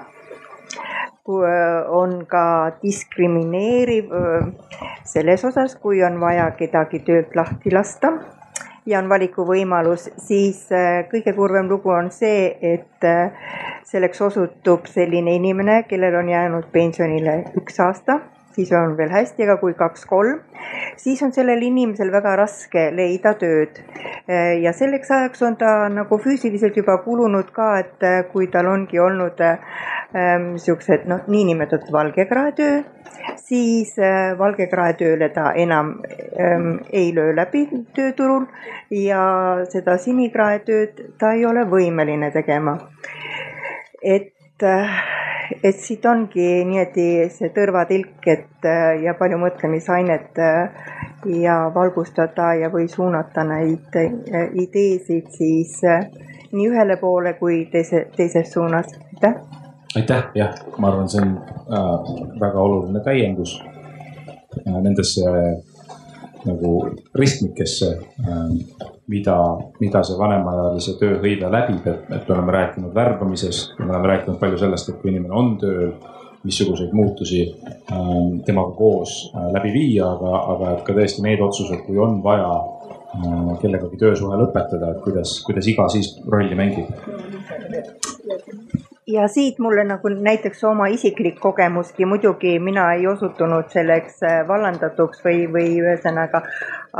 on 1.91 2.25
ka 2.29 2.71
diskrimineeriv 2.83 4.13
selles 5.03 5.45
osas, 5.45 5.75
kui 5.75 6.03
on 6.03 6.19
vaja 6.21 6.51
kedagi 6.59 6.99
töölt 7.07 7.35
lahti 7.35 7.73
lasta 7.73 8.13
ja 8.87 9.01
on 9.01 9.09
valikuvõimalus, 9.11 10.09
siis 10.23 10.69
kõige 11.11 11.33
kurvem 11.35 11.67
lugu 11.67 11.91
on 11.91 12.07
see, 12.15 12.55
et 12.61 13.03
selleks 13.83 14.21
osutub 14.23 14.87
selline 14.87 15.35
inimene, 15.35 15.81
kellel 15.89 16.15
on 16.21 16.29
jäänud 16.31 16.71
pensionile 16.71 17.41
üks 17.59 17.79
aasta 17.83 18.21
siis 18.57 18.71
on 18.73 18.95
veel 18.97 19.11
hästi, 19.13 19.45
aga 19.45 19.57
kui 19.61 19.75
kaks-kolm, 19.77 20.41
siis 20.97 21.21
on 21.25 21.33
sellel 21.35 21.61
inimesel 21.61 22.09
väga 22.13 22.35
raske 22.41 22.87
leida 22.95 23.35
tööd. 23.37 23.77
ja 24.61 24.73
selleks 24.73 25.11
ajaks 25.11 25.43
on 25.45 25.55
ta 25.61 25.73
nagu 25.93 26.17
füüsiliselt 26.19 26.77
juba 26.77 26.97
kulunud 27.05 27.51
ka, 27.53 27.69
et 27.79 28.31
kui 28.33 28.49
tal 28.51 28.67
ongi 28.67 28.99
olnud 28.99 29.41
ähm, 29.45 30.55
siuksed 30.57 31.05
noh, 31.07 31.21
niinimetatud 31.27 31.93
valgekraetöö, 31.93 32.81
siis 33.47 33.93
äh, 33.99 34.33
valgekraetööle 34.39 35.29
ta 35.35 35.51
enam 35.55 35.93
ähm, 36.39 36.71
ei 36.91 37.13
löö 37.15 37.35
läbi 37.35 37.67
tööturul 37.95 38.47
ja 38.91 39.21
seda 39.69 39.97
sinikraetööd 40.01 41.03
ta 41.19 41.35
ei 41.37 41.45
ole 41.45 41.67
võimeline 41.69 42.31
tegema. 42.33 42.77
et 44.03 44.36
äh, 44.63 44.99
et 45.63 45.79
siit 45.79 46.05
ongi 46.05 46.47
niimoodi 46.67 47.27
see 47.33 47.51
tõrvatilk, 47.55 48.23
et 48.27 48.65
äh, 48.67 49.01
ja 49.03 49.13
palju 49.19 49.39
mõtlemisainet 49.41 50.41
äh, 50.43 50.85
ja 51.43 51.59
valgustada 51.75 52.53
ja, 52.61 52.71
või 52.73 52.87
suunata 52.91 53.43
neid 53.47 53.95
äh, 53.99 54.49
ideesid 54.53 55.31
siis 55.37 55.81
nii 56.51 56.67
ühele 56.71 56.97
poole 57.01 57.33
kui 57.39 57.65
teise, 57.71 58.05
teises 58.15 58.51
suunas, 58.53 58.93
aitäh. 59.13 59.35
aitäh, 59.95 60.29
jah, 60.35 60.53
ma 60.77 60.91
arvan, 60.91 61.09
see 61.11 61.23
on 61.23 61.33
äh, 61.37 62.11
väga 62.39 62.61
oluline 62.61 63.01
täiendus 63.05 63.57
äh, 63.63 64.77
nendesse 64.81 65.25
nagu 66.47 66.73
ristmikesse 67.17 67.91
äh, 67.97 68.87
mida, 69.07 69.37
mida 69.79 70.03
see 70.05 70.19
vanemaealise 70.19 70.97
tööhõive 70.99 71.49
läbib, 71.51 71.87
et, 71.87 72.07
et 72.11 72.27
me 72.27 72.35
oleme 72.35 72.55
rääkinud 72.55 72.95
värbamisest, 72.95 73.77
me 73.79 73.91
oleme 73.91 74.13
rääkinud 74.13 74.39
palju 74.41 74.59
sellest, 74.61 74.91
et 74.91 75.01
kui 75.01 75.13
inimene 75.13 75.35
on 75.35 75.53
tööl, 75.61 75.91
missuguseid 76.47 76.93
muutusi 76.95 77.41
äh, 77.43 78.09
temaga 78.45 78.75
koos 78.77 79.19
äh, 79.33 79.47
läbi 79.55 79.73
viia, 79.73 80.09
aga, 80.11 80.33
aga 80.53 80.73
et 80.75 80.83
ka 80.87 80.95
tõesti 80.95 81.23
need 81.25 81.43
otsused, 81.43 81.81
kui 81.87 81.99
on 82.03 82.19
vaja 82.23 82.51
äh, 82.57 83.53
kellegagi 83.63 83.99
töösuhe 84.03 84.39
lõpetada, 84.43 84.93
et 84.93 85.01
kuidas, 85.03 85.39
kuidas 85.47 85.71
iga 85.71 85.87
siis 85.91 86.13
rolli 86.27 86.55
mängib 86.59 86.91
ja 89.07 89.27
siit 89.27 89.59
mulle 89.59 89.83
nagu 89.87 90.09
näiteks 90.09 90.63
oma 90.63 90.87
isiklik 90.91 91.39
kogemuski, 91.39 92.05
muidugi 92.05 92.59
mina 92.59 92.89
ei 92.93 93.07
osutunud 93.07 93.69
selleks 93.71 94.23
äh, 94.23 94.41
vallandatuks 94.47 95.23
või, 95.25 95.45
või 95.53 95.77
ühesõnaga, 95.79 96.41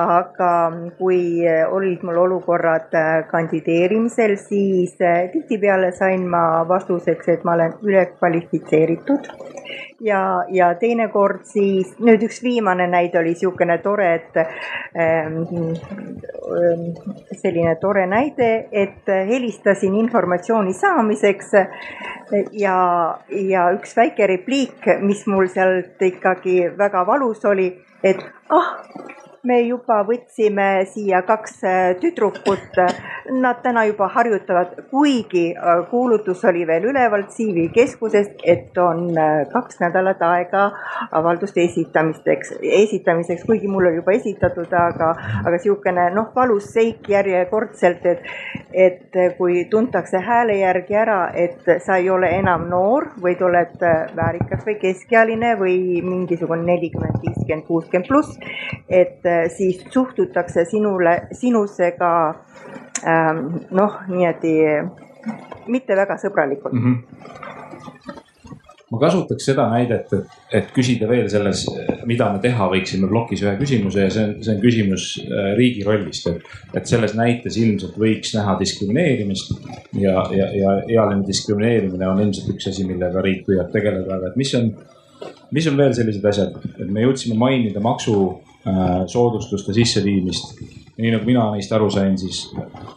aga 0.03 0.51
kui 0.99 1.19
olid 1.71 2.05
mul 2.07 2.21
olukorrad 2.23 2.95
äh, 2.95 3.11
kandideerimisel, 3.31 4.37
siis 4.39 4.95
äh, 5.01 5.27
tihtipeale 5.33 5.91
sain 5.99 6.27
ma 6.31 6.63
vastuseks, 6.69 7.27
et 7.35 7.43
ma 7.43 7.57
olen 7.59 7.75
ülekvalifitseeritud 7.83 9.31
ja, 10.01 10.21
ja 10.53 10.71
teinekord 10.79 11.45
siis, 11.49 11.93
nüüd 12.03 12.23
üks 12.27 12.41
viimane 12.43 12.87
näide 12.91 13.19
oli 13.19 13.33
niisugune 13.35 13.77
tore, 13.83 14.09
et 14.15 14.39
ähm, 14.39 15.41
selline 17.41 17.75
tore 17.81 18.05
näide, 18.07 18.67
et 18.71 19.07
helistasin 19.07 19.95
informatsiooni 19.95 20.73
saamiseks. 20.73 21.53
Ja, 22.59 22.77
ja 23.31 23.69
üks 23.75 23.95
väike 23.95 24.27
repliik, 24.27 24.87
mis 24.99 25.23
mul 25.31 25.47
sealt 25.51 26.01
ikkagi 26.03 26.59
väga 26.77 27.05
valus 27.07 27.45
oli, 27.47 27.69
et 28.03 28.19
ah, 28.51 28.73
me 29.47 29.57
juba 29.63 30.01
võtsime 30.07 30.67
siia 30.91 31.21
kaks 31.27 31.61
äh, 31.63 31.95
tüdrukut. 32.01 32.79
Nad 33.37 33.59
täna 33.63 33.83
juba 33.87 34.07
harjutavad, 34.11 34.73
kuigi 34.91 35.49
äh, 35.51 35.81
kuulutus 35.91 36.43
oli 36.47 36.65
veel 36.67 36.87
üleval 36.91 37.25
CV 37.31 37.67
keskusest, 37.75 38.41
et 38.43 38.77
on 38.81 39.09
äh, 39.17 39.43
kaks 39.51 39.81
nädalat 39.83 40.21
aega 40.23 40.67
avalduste 41.19 41.63
esitamisteks, 41.63 42.55
esitamiseks, 42.61 43.45
kuigi 43.47 43.71
mul 43.71 43.89
oli 43.89 44.01
juba 44.01 44.15
esitatud, 44.17 44.71
aga, 44.71 45.11
aga 45.43 45.55
niisugune 45.55 46.09
noh, 46.15 46.31
valus 46.35 46.69
seik 46.75 47.07
järjekordselt, 47.11 48.05
et, 48.07 48.27
et 48.87 49.19
kui 49.37 49.65
tuntakse 49.71 50.21
hääle 50.23 50.59
järgi 50.61 50.99
ära, 50.99 51.19
et 51.35 51.67
sa 51.83 51.99
ei 52.01 52.09
ole 52.13 52.31
enam 52.37 52.67
noor, 52.71 53.11
vaid 53.23 53.41
oled 53.43 53.79
väärikas 54.17 54.63
või 54.67 54.77
keskealine 54.81 55.55
või 55.59 55.77
mingisugune 56.05 56.65
nelikümmend, 56.67 57.19
viiskümmend, 57.23 57.67
kuuskümmend 57.67 58.07
pluss, 58.07 58.39
et 58.87 59.25
siis 59.53 59.83
suhtutakse 59.93 60.65
sinule, 60.65 61.19
sinusse 61.31 61.91
ka 61.99 62.13
ähm, 63.05 63.43
noh, 63.71 64.01
niimoodi 64.07 64.55
mitte 65.71 65.95
väga 65.97 66.17
sõbralikult 66.21 66.73
mm. 66.73 66.83
-hmm. 66.83 68.15
ma 68.91 68.99
kasutaks 69.01 69.49
seda 69.49 69.67
näidet, 69.71 70.13
et, 70.15 70.35
et 70.59 70.69
küsida 70.75 71.09
veel 71.09 71.27
selles, 71.29 71.65
mida 72.07 72.29
me 72.31 72.39
teha 72.43 72.69
võiksime 72.71 73.09
plokis 73.11 73.43
ühe 73.43 73.55
küsimuse 73.59 74.05
ja 74.05 74.13
see 74.13 74.25
on, 74.27 74.35
see 74.45 74.55
on 74.55 74.61
küsimus 74.63 75.07
äh, 75.25 75.49
riigi 75.59 75.83
rollist, 75.87 76.29
et, 76.31 76.45
et 76.73 76.87
selles 76.87 77.15
näites 77.19 77.57
ilmselt 77.59 77.97
võiks 77.99 78.35
näha 78.37 78.55
diskrimineerimist 78.61 79.55
ja, 79.99 80.23
ja, 80.31 80.51
ja 80.61 80.75
ealine 80.87 81.27
diskrimineerimine 81.27 82.07
on 82.07 82.23
ilmselt 82.23 82.53
üks 82.55 82.71
asi, 82.71 82.87
millega 82.87 83.23
riik 83.25 83.43
püüab 83.49 83.73
tegeleda, 83.75 84.19
aga 84.19 84.31
et 84.31 84.39
mis 84.39 84.55
on, 84.59 84.71
mis 85.51 85.67
on 85.67 85.79
veel 85.79 85.93
sellised 85.97 86.25
asjad, 86.31 86.55
et 86.77 86.87
me 86.87 87.03
jõudsime 87.03 87.35
mainida 87.39 87.83
maksu 87.83 88.17
soodustuste 89.07 89.73
sisseviimist. 89.73 90.59
nii 90.97 91.11
nagu 91.13 91.27
mina 91.29 91.43
neist 91.53 91.71
aru 91.75 91.91
sain, 91.93 92.15
siis, 92.17 92.39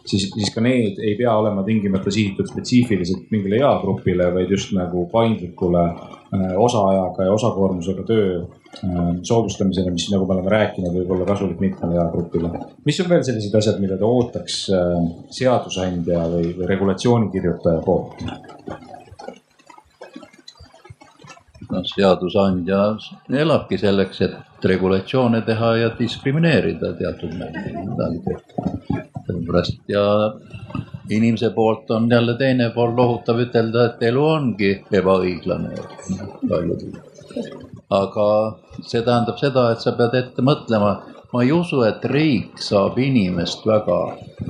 siis, 0.09 0.23
siis 0.33 0.49
ka 0.53 0.61
need 0.65 0.97
ei 1.05 1.13
pea 1.19 1.35
olema 1.37 1.61
tingimata 1.63 2.09
sihitud 2.11 2.49
spetsiifiliselt 2.49 3.29
mingile 3.31 3.59
eagrupile, 3.61 4.31
vaid 4.33 4.49
just 4.49 4.73
nagu 4.73 5.05
paindlikule 5.11 5.83
äh, 5.85 6.47
osaajaga 6.57 7.27
ja 7.27 7.35
osakoormusega 7.35 8.07
töö 8.09 8.39
äh, 8.41 9.11
soodustamisele, 9.21 9.93
mis 9.93 10.09
nagu 10.13 10.25
me 10.25 10.37
oleme 10.39 10.55
rääkinud, 10.55 10.95
võib 10.97 11.13
olla 11.13 11.29
kasulik 11.29 11.61
mitmele 11.61 11.99
eagrupile. 12.01 12.53
mis 12.85 13.03
on 13.03 13.11
veel 13.13 13.27
sellised 13.27 13.59
asjad, 13.61 13.77
mida 13.83 13.99
te 14.01 14.09
ootaks 14.09 14.63
seadusandja 15.37 16.25
või, 16.33 16.55
või 16.57 16.73
regulatsiooni 16.73 17.29
kirjutaja 17.35 17.85
poolt? 17.85 18.25
Noh, 21.71 21.85
seadusandja 21.95 22.79
elabki 23.43 23.77
selleks, 23.81 24.21
et 24.27 24.65
regulatsioone 24.71 25.41
teha 25.47 25.75
ja 25.77 25.91
diskrimineerida 25.99 26.93
teatud 26.99 27.33
määral. 27.39 28.17
sellepärast 29.25 29.79
ja 29.87 30.03
inimese 31.09 31.49
poolt 31.49 31.91
on 31.91 32.09
jälle 32.09 32.33
teine 32.37 32.69
pool 32.69 32.95
lohutav 32.97 33.39
ütelda, 33.45 33.85
et 33.85 34.03
elu 34.09 34.25
ongi 34.25 34.71
ebaõiglane 34.91 35.71
paljudel. 36.49 36.99
aga 37.89 38.27
see 38.81 39.01
tähendab 39.01 39.39
seda, 39.39 39.71
et 39.71 39.81
sa 39.83 39.91
pead 39.95 40.15
ette 40.15 40.41
mõtlema, 40.41 40.91
ma 41.33 41.43
ei 41.43 41.51
usu, 41.51 41.81
et 41.87 42.05
riik 42.11 42.59
saab 42.59 42.99
inimest 42.99 43.65
väga, 43.67 43.99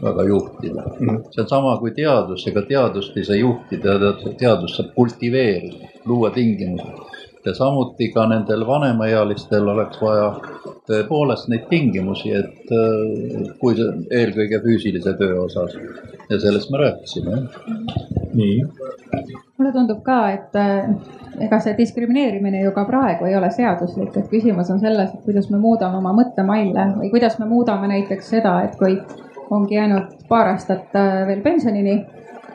väga 0.02 0.27
juhtida. 0.27 0.84
-hmm. 0.84 1.23
see 1.31 1.41
on 1.43 1.49
sama 1.49 1.77
kui 1.77 1.91
teadus, 1.91 2.48
ega 2.48 2.61
teadust 2.61 3.18
ei 3.18 3.26
saa 3.26 3.35
juhtida, 3.35 4.14
teadust 4.38 4.76
saab 4.76 4.93
kultiveerida, 4.95 5.88
luua 6.06 6.30
tingimused 6.30 7.10
ja 7.45 7.53
samuti 7.53 8.09
ka 8.13 8.26
nendel 8.30 8.65
vanemaealistel 8.68 9.68
oleks 9.73 10.01
vaja 10.01 10.27
tõepoolest 10.89 11.49
neid 11.51 11.65
tingimusi, 11.69 12.34
et 12.38 12.73
äh, 12.76 13.47
kui 13.61 13.76
see 13.77 14.19
eelkõige 14.22 14.61
füüsilise 14.65 15.15
töö 15.19 15.39
osas 15.45 15.76
ja 16.30 16.39
sellest 16.39 16.72
me 16.72 16.84
rääkisime. 16.84 17.41
nii. 18.34 18.61
mulle 19.57 19.72
tundub 19.73 20.03
ka, 20.03 20.19
et 20.31 20.55
äh, 20.55 20.93
ega 21.39 21.59
see 21.63 21.76
diskrimineerimine 21.77 22.61
ju 22.63 22.72
ka 22.76 22.85
praegu 22.85 23.26
ei 23.26 23.35
ole 23.35 23.51
seaduslik, 23.51 24.15
et 24.18 24.30
küsimus 24.30 24.69
on 24.72 24.80
selles, 24.80 25.09
et 25.13 25.26
kuidas 25.26 25.49
me 25.49 25.57
muudame 25.57 25.97
oma 25.97 26.13
mõttemalle 26.18 26.88
või 26.99 27.11
kuidas 27.13 27.39
me 27.39 27.49
muudame 27.49 27.89
näiteks 27.91 28.30
seda, 28.35 28.59
et 28.68 28.77
kui 28.80 28.99
ongi 29.51 29.76
jäänud 29.76 30.15
paar 30.30 30.53
aastat 30.53 30.95
äh, 30.95 31.26
veel 31.27 31.41
pensionini, 31.41 31.97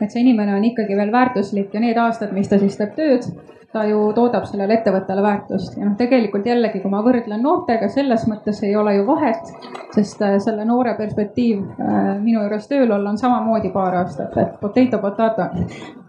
et 0.01 0.11
see 0.11 0.23
inimene 0.23 0.55
on 0.55 0.65
ikkagi 0.65 0.97
veel 0.97 1.13
väärtuslik 1.13 1.75
ja 1.75 1.81
need 1.81 1.99
aastad, 2.01 2.33
mis 2.37 2.49
ta 2.49 2.61
siis 2.61 2.77
teeb 2.79 2.97
tööd 2.97 3.29
ta 3.73 3.83
ju 3.89 3.99
toodab 4.17 4.47
sellele 4.49 4.79
ettevõttele 4.79 5.23
väärtust 5.25 5.77
ja 5.77 5.85
noh, 5.85 5.97
tegelikult 5.99 6.47
jällegi, 6.47 6.81
kui 6.83 6.91
ma 6.93 7.03
võrdlen 7.05 7.43
noortega, 7.43 7.89
selles 7.93 8.27
mõttes 8.31 8.63
ei 8.67 8.77
ole 8.77 8.95
ju 8.97 9.07
vahet, 9.09 9.51
sest 9.95 10.23
äh, 10.25 10.37
selle 10.43 10.65
noore 10.69 10.95
perspektiiv 10.99 11.63
äh, 11.63 12.11
minu 12.23 12.45
juures 12.45 12.69
tööl 12.71 12.93
olla 12.95 13.13
on 13.13 13.19
samamoodi 13.21 13.73
paar 13.75 13.99
aastat, 14.03 14.37
et 14.43 14.61
potato 14.61 15.01
potato. 15.03 15.49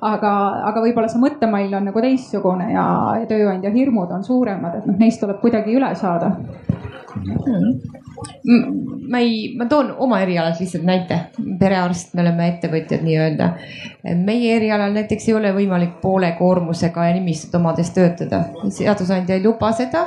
aga, 0.02 0.34
aga 0.70 0.84
võib-olla 0.86 1.10
see 1.12 1.22
mõttemall 1.22 1.74
on 1.80 1.90
nagu 1.90 2.02
teistsugune 2.04 2.72
ja, 2.74 2.86
ja 3.22 3.30
tööandja 3.30 3.74
hirmud 3.74 4.12
on 4.14 4.24
suuremad, 4.24 4.78
et 4.78 4.86
noh, 4.90 5.00
neist 5.02 5.22
tuleb 5.24 5.42
kuidagi 5.42 5.76
üle 5.78 5.94
saada 5.96 6.36
mm. 6.38 7.58
-hmm 8.46 8.97
ma 9.10 9.22
ei, 9.24 9.54
ma 9.58 9.66
toon 9.66 9.94
oma 10.04 10.20
erialalt 10.24 10.60
lihtsalt 10.62 10.84
näite, 10.88 11.20
perearst, 11.60 12.14
me 12.16 12.24
oleme 12.24 12.48
ettevõtjad 12.54 13.06
nii-öelda. 13.06 13.50
meie 14.26 14.56
erialal 14.56 14.94
näiteks 14.96 15.30
ei 15.30 15.36
ole 15.38 15.54
võimalik 15.56 15.98
poole 16.02 16.32
koormusega 16.40 17.08
nimistut 17.18 17.56
omades 17.60 17.92
töötada, 17.96 18.44
seadusandja 18.70 19.36
ei 19.36 19.44
luba 19.44 19.72
seda. 19.72 20.06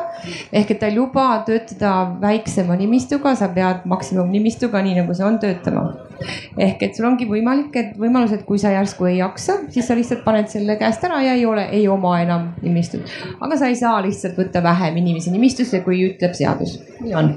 ehk 0.52 0.70
et 0.70 0.80
ta 0.80 0.90
ei 0.90 0.96
luba 0.96 1.42
töötada 1.46 1.96
väiksema 2.20 2.76
nimistuga, 2.76 3.34
sa 3.34 3.48
pead 3.48 3.84
maksimumnimistuga, 3.84 4.82
nii 4.82 5.00
nagu 5.02 5.14
see 5.14 5.26
on, 5.26 5.38
töötama 5.42 6.09
ehk 6.58 6.82
et 6.82 6.96
sul 6.96 7.08
ongi 7.08 7.28
võimalik, 7.28 7.76
et 7.76 7.96
võimalus, 8.00 8.34
et 8.36 8.44
kui 8.48 8.58
sa 8.60 8.72
järsku 8.74 9.08
ei 9.10 9.18
jaksa, 9.20 9.60
siis 9.74 9.88
sa 9.88 9.96
lihtsalt 9.98 10.24
paned 10.24 10.50
selle 10.52 10.76
käest 10.80 11.04
ära 11.08 11.22
ja 11.24 11.36
ei 11.38 11.46
ole, 11.48 11.66
ei 11.72 11.88
oma 11.88 12.16
enam 12.22 12.50
nimistut. 12.62 13.08
aga 13.40 13.56
sa 13.56 13.70
ei 13.70 13.78
saa 13.78 14.00
lihtsalt 14.04 14.38
võtta 14.38 14.62
vähem 14.62 14.96
inimesi 15.00 15.32
nimistusse, 15.34 15.80
kui 15.86 16.02
ütleb 16.10 16.36
seadus. 16.36 16.78
nii 17.00 17.14
on 17.14 17.34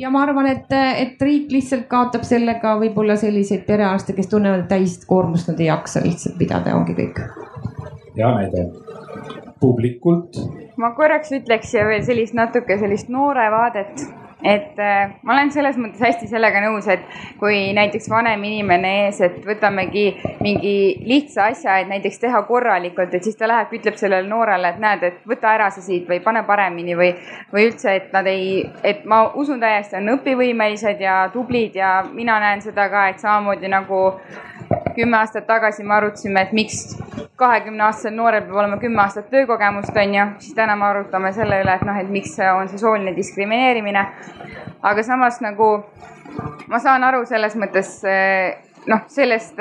ja 0.00 0.10
ma 0.10 0.22
arvan, 0.24 0.48
et, 0.50 0.70
et 0.72 1.22
riik 1.22 1.50
lihtsalt 1.52 1.86
kaotab 1.90 2.24
sellega 2.28 2.76
võib-olla 2.80 3.16
selliseid 3.20 3.66
perearste, 3.68 4.14
kes 4.16 4.30
tunnevad, 4.32 4.64
et 4.64 4.70
täiskoormust 4.72 5.50
nad 5.52 5.60
ei 5.60 5.68
jaksa 5.70 6.04
lihtsalt 6.04 6.38
pidada 6.40 6.76
ongi 6.76 6.96
kõik. 6.98 7.20
hea 8.16 8.30
näide. 8.36 8.89
Publikult. 9.60 10.40
ma 10.76 10.94
korraks 10.96 11.32
ütleks 11.36 11.74
veel 11.74 12.02
sellist 12.06 12.34
natuke 12.34 12.78
sellist 12.80 13.08
noore 13.12 13.50
vaadet 13.52 14.08
et 14.42 14.78
äh, 14.78 15.10
ma 15.22 15.34
olen 15.34 15.50
selles 15.52 15.76
mõttes 15.80 16.00
hästi 16.00 16.28
sellega 16.30 16.62
nõus, 16.64 16.86
et 16.90 17.02
kui 17.40 17.70
näiteks 17.76 18.08
vanem 18.10 18.42
inimene 18.48 18.92
ees, 19.04 19.20
et 19.24 19.38
võtamegi 19.46 20.06
mingi 20.40 20.74
lihtsa 21.06 21.50
asja, 21.52 21.78
et 21.80 21.90
näiteks 21.90 22.20
teha 22.22 22.42
korralikult, 22.48 23.14
et 23.14 23.26
siis 23.26 23.36
ta 23.36 23.48
läheb, 23.50 23.72
ütleb 23.76 23.98
sellele 24.00 24.28
noorele, 24.28 24.72
et 24.72 24.80
näed, 24.82 25.04
et 25.10 25.24
võta 25.28 25.54
ära 25.56 25.70
see 25.74 25.84
siit 25.84 26.08
või 26.08 26.22
pane 26.24 26.42
paremini 26.48 26.96
või, 26.96 27.12
või 27.52 27.68
üldse, 27.68 27.96
et 28.00 28.12
nad 28.16 28.28
ei, 28.30 28.62
et 28.84 29.04
ma 29.04 29.26
usun 29.40 29.60
täiesti, 29.60 29.98
on 30.00 30.14
õpivõimelised 30.16 31.04
ja 31.04 31.22
tublid 31.34 31.76
ja 31.76 31.98
mina 32.12 32.40
näen 32.40 32.64
seda 32.64 32.88
ka, 32.92 33.08
et 33.12 33.20
samamoodi 33.20 33.68
nagu 33.70 34.00
kümme 34.94 35.16
aastat 35.16 35.46
tagasi 35.46 35.84
me 35.84 35.94
arutasime, 35.94 36.42
et 36.42 36.52
miks 36.52 36.80
kahekümne 37.40 37.84
aastasel 37.84 38.14
noorel 38.16 38.44
peab 38.46 38.60
olema 38.62 38.78
kümme 38.80 39.02
aastat 39.02 39.30
töökogemust, 39.30 39.96
on 39.96 40.14
ju, 40.14 40.26
siis 40.38 40.54
täna 40.54 40.76
me 40.76 40.88
arutame 40.90 41.32
selle 41.36 41.60
üle, 41.62 41.74
et 41.74 41.84
noh, 41.88 42.00
et 42.00 42.10
miks 42.12 42.36
on 42.54 42.68
see 42.68 42.80
sooline 42.82 43.14
diskrimineerimine. 43.16 44.06
aga 44.82 45.02
samas 45.02 45.40
nagu 45.40 45.70
ma 46.68 46.78
saan 46.78 47.04
aru 47.04 47.24
selles 47.26 47.56
mõttes 47.56 48.00
noh, 48.90 49.06
sellest 49.08 49.58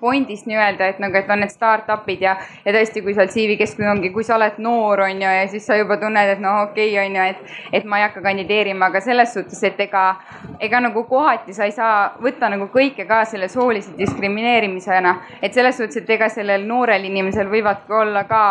fondist 0.00 0.46
nii-öelda, 0.48 0.86
et 0.86 0.98
nagu, 1.02 1.16
et 1.16 1.28
on 1.30 1.42
need 1.42 1.52
startup'id 1.52 2.22
ja, 2.24 2.34
ja 2.64 2.72
tõesti, 2.74 3.02
kui 3.04 3.14
seal 3.16 3.28
CV 3.32 3.56
keskkond 3.60 3.90
ongi, 3.90 4.10
kui 4.14 4.24
sa 4.26 4.36
oled 4.38 4.56
noor, 4.62 5.04
on 5.04 5.22
ju, 5.22 5.34
ja 5.36 5.46
siis 5.52 5.66
sa 5.68 5.76
juba 5.76 5.98
tunned, 6.00 6.32
et 6.34 6.40
noh, 6.42 6.62
okei 6.66 6.94
okay,, 6.94 7.04
on 7.04 7.18
ju, 7.18 7.26
et, 7.34 7.54
et 7.80 7.88
ma 7.88 8.00
ei 8.00 8.06
hakka 8.08 8.24
kandideerima, 8.24 8.88
aga 8.88 9.02
selles 9.04 9.34
suhtes, 9.36 9.60
et 9.68 9.80
ega, 9.86 10.04
ega 10.60 10.82
nagu 10.86 11.04
kohati 11.08 11.54
sa 11.56 11.68
ei 11.68 11.76
saa 11.76 12.10
võtta 12.22 12.50
nagu 12.52 12.70
kõike 12.72 13.06
ka 13.08 13.22
selle 13.28 13.48
soolise 13.52 13.92
diskrimineerimisena. 13.98 15.16
et 15.42 15.54
selles 15.54 15.76
suhtes, 15.76 16.02
et 16.02 16.10
ega 16.16 16.28
sellel 16.32 16.66
noorel 16.66 17.04
inimesel 17.04 17.50
võivadki 17.52 17.92
olla 18.02 18.24
ka 18.24 18.44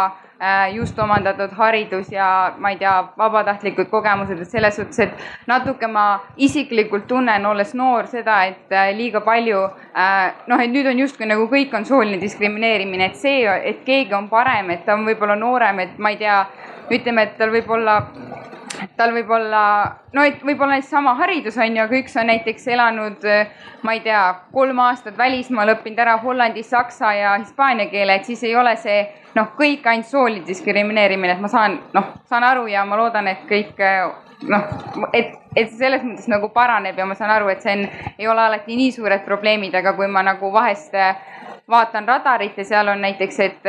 just 0.73 0.99
omandatud 0.99 1.51
haridus 1.57 2.11
ja 2.11 2.53
ma 2.57 2.69
ei 2.71 2.77
tea, 2.79 2.93
vabatahtlikud 3.17 3.89
kogemused, 3.91 4.39
et 4.39 4.47
selles 4.51 4.75
suhtes, 4.75 4.99
et 4.99 5.47
natuke 5.47 5.87
ma 5.87 6.05
isiklikult 6.37 7.07
tunnen, 7.07 7.45
olles 7.45 7.73
noor, 7.75 8.07
seda, 8.07 8.37
et 8.47 8.71
äh, 8.71 8.93
liiga 8.95 9.19
palju 9.25 9.65
äh, 9.65 10.31
noh, 10.47 10.63
et 10.63 10.71
nüüd 10.71 10.87
on 10.87 11.03
justkui 11.03 11.27
nagu 11.27 11.49
kõik 11.51 11.75
on 11.75 11.85
sooline 11.85 12.21
diskrimineerimine, 12.21 13.11
et 13.11 13.19
see, 13.19 13.43
et 13.43 13.83
keegi 13.85 14.15
on 14.15 14.29
parem, 14.31 14.71
et 14.71 14.85
ta 14.85 14.95
on 14.95 15.03
võib-olla 15.09 15.35
noorem, 15.39 15.83
et 15.83 15.99
ma 15.99 16.13
ei 16.15 16.21
tea, 16.21 16.39
ütleme, 16.89 17.27
et 17.27 17.35
tal 17.37 17.51
võib 17.53 17.69
olla 17.75 17.99
tal 18.97 19.13
võib 19.15 19.29
olla, 19.33 19.63
no 20.13 20.23
et 20.27 20.43
võib-olla 20.45 20.79
sama 20.85 21.15
haridus 21.19 21.57
on 21.57 21.75
ju, 21.77 21.83
aga 21.83 21.97
üks 21.99 22.15
on 22.19 22.29
näiteks 22.31 22.67
elanud, 22.73 23.25
ma 23.83 23.95
ei 23.95 24.03
tea, 24.05 24.21
kolm 24.53 24.79
aastat 24.83 25.17
välismaal, 25.17 25.75
õppinud 25.75 25.99
ära 26.05 26.17
hollandi, 26.23 26.63
saksa 26.63 27.13
ja 27.17 27.35
hispaania 27.37 27.89
keele, 27.91 28.19
et 28.19 28.29
siis 28.29 28.43
ei 28.47 28.55
ole 28.55 28.75
see 28.79 29.01
noh, 29.35 29.51
kõik 29.57 29.85
ainult 29.87 30.09
sooline 30.09 30.47
diskrimineerimine, 30.47 31.35
et 31.35 31.43
ma 31.43 31.51
saan, 31.51 31.79
noh, 31.93 32.13
saan 32.29 32.47
aru 32.47 32.67
ja 32.71 32.85
ma 32.87 32.97
loodan, 32.99 33.29
et 33.31 33.45
kõik 33.49 33.79
noh, 34.49 34.63
et, 35.13 35.35
et 35.55 35.71
selles 35.75 36.03
mõttes 36.05 36.29
nagu 36.31 36.51
paraneb 36.55 36.97
ja 36.97 37.07
ma 37.07 37.17
saan 37.17 37.33
aru, 37.35 37.49
et 37.51 37.63
see 37.65 37.75
on, 37.75 37.85
ei 38.17 38.27
ole 38.27 38.45
alati 38.45 38.77
nii 38.79 38.93
suured 38.95 39.25
probleemid, 39.27 39.75
aga 39.75 39.93
kui 39.97 40.07
ma 40.11 40.23
nagu 40.25 40.51
vahest 40.53 40.95
vaatan 41.69 42.07
radarit 42.07 42.57
ja 42.57 42.65
seal 42.65 42.87
on 42.87 43.01
näiteks, 43.01 43.39
et, 43.39 43.67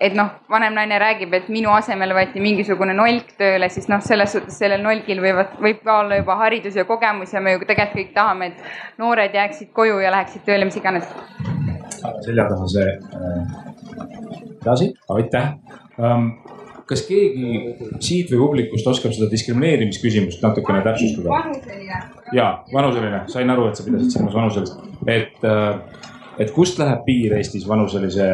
et 0.00 0.16
noh, 0.16 0.30
vanem 0.50 0.74
naine 0.76 0.98
räägib, 1.00 1.32
et 1.36 1.48
minu 1.52 1.70
asemel 1.72 2.12
võeti 2.16 2.42
mingisugune 2.44 2.94
nolk 2.96 3.32
tööle, 3.40 3.70
siis 3.72 3.88
noh, 3.88 4.02
selles 4.04 4.34
suhtes 4.36 4.58
sellel 4.60 4.82
nolgil 4.84 5.22
võivad, 5.24 5.54
võib 5.62 5.80
ka 5.84 6.00
olla 6.02 6.18
juba 6.20 6.36
haridus 6.42 6.76
ja 6.76 6.84
kogemus 6.88 7.32
ja 7.32 7.42
me 7.44 7.56
ju 7.56 7.64
tegelikult 7.64 7.96
kõik 7.98 8.12
tahame, 8.16 8.50
et 8.52 9.00
noored 9.00 9.34
jääksid 9.34 9.72
koju 9.76 10.02
ja 10.04 10.12
läheksid 10.14 10.44
tööle, 10.46 10.68
mis 10.68 10.76
iganes. 10.76 11.08
selja 12.26 12.44
taha 12.50 12.68
see 12.74 12.92
äh, 12.92 13.56
edasi, 14.60 14.92
aitäh. 15.16 15.54
Um, 15.98 16.30
kas 16.88 17.02
keegi 17.08 17.74
siit 18.04 18.30
või 18.32 18.38
publikust 18.42 18.86
oskab 18.86 19.12
seda 19.16 19.28
diskrimineerimisküsimust 19.32 20.44
natukene 20.44 20.84
täpsustada? 20.84 21.40
ja, 22.32 22.50
vanuseline, 22.72 23.24
sain 23.32 23.50
aru, 23.50 23.68
et 23.68 23.80
sa 23.80 23.88
pidasid 23.88 24.14
silmas 24.14 24.36
vanuselist, 24.36 24.78
et 25.08 25.48
äh, 25.48 26.06
et 26.38 26.50
kust 26.54 26.78
läheb 26.78 27.04
piir 27.06 27.36
Eestis 27.38 27.68
vanuselise 27.68 28.28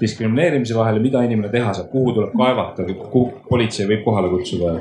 diskrimineerimise 0.00 0.76
vahel 0.76 0.98
ja 0.98 1.02
mida 1.02 1.22
inimene 1.26 1.50
teha 1.50 1.72
saab, 1.74 1.88
kuhu 1.90 2.12
tuleb 2.14 2.34
kaevata, 2.38 2.86
kuhu 2.86 3.24
politsei 3.48 3.88
võib 3.88 4.04
kohale 4.06 4.30
kutsuda? 4.30 4.76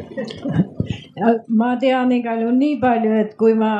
ma 1.61 1.71
tean 1.81 2.11
igal 2.13 2.43
juhul 2.43 2.57
nii 2.59 2.75
palju, 2.81 3.15
et 3.23 3.34
kui 3.39 3.55
ma 3.57 3.71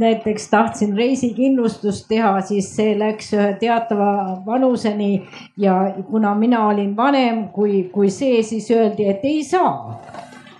näiteks 0.00 0.48
tahtsin 0.52 0.96
reisikindlustust 0.96 2.08
teha, 2.08 2.32
siis 2.48 2.70
see 2.78 2.96
läks 2.98 3.34
ühe 3.36 3.50
teatava 3.60 4.40
vanuseni 4.46 5.10
ja 5.60 5.76
kuna 6.08 6.34
mina 6.38 6.64
olin 6.70 6.96
vanem 6.96 7.46
kui, 7.52 7.84
kui 7.92 8.10
see, 8.10 8.40
siis 8.42 8.70
öeldi, 8.72 9.10
et 9.12 9.24
ei 9.24 9.44
saa. 9.44 10.00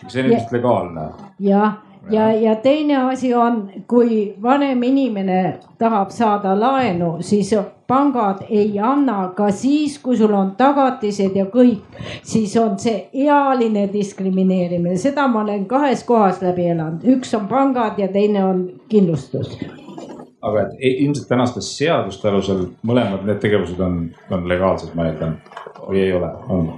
see 0.06 0.22
on 0.22 0.30
ilmselt 0.30 0.52
legaalne. 0.52 1.08
jah 1.40 1.85
ja, 2.10 2.32
ja 2.32 2.54
teine 2.56 2.96
asi 2.96 3.34
on, 3.34 3.70
kui 3.88 4.34
vanem 4.42 4.82
inimene 4.82 5.58
tahab 5.78 6.10
saada 6.10 6.54
laenu, 6.60 7.16
siis 7.20 7.54
pangad 7.86 8.44
ei 8.50 8.78
anna 8.80 9.32
ka 9.36 9.50
siis, 9.50 9.98
kui 9.98 10.16
sul 10.16 10.34
on 10.34 10.52
tagatised 10.58 11.36
ja 11.36 11.46
kõik, 11.46 11.98
siis 12.22 12.56
on 12.56 12.78
see 12.78 13.08
ealine 13.12 13.88
diskrimineerimine, 13.92 14.98
seda 14.98 15.28
ma 15.28 15.42
olen 15.44 15.66
kahes 15.66 16.04
kohas 16.04 16.42
läbi 16.42 16.70
elanud, 16.74 17.06
üks 17.16 17.34
on 17.38 17.48
pangad 17.50 17.98
ja 17.98 18.08
teine 18.12 18.44
on 18.44 18.64
kindlustus 18.88 19.58
aga 20.46 20.62
et 20.62 20.76
e-, 20.78 20.96
ilmselt 21.04 21.28
tänaste 21.28 21.62
seaduste 21.64 22.28
alusel 22.30 22.66
mõlemad 22.86 23.24
need 23.26 23.40
tegevused 23.42 23.80
on, 23.82 23.98
on 24.30 24.46
legaalsed, 24.48 24.94
ma 24.94 25.08
eeldan 25.10 25.38
või 25.86 26.04
ei 26.04 26.12
ole, 26.14 26.30
on? 26.52 26.70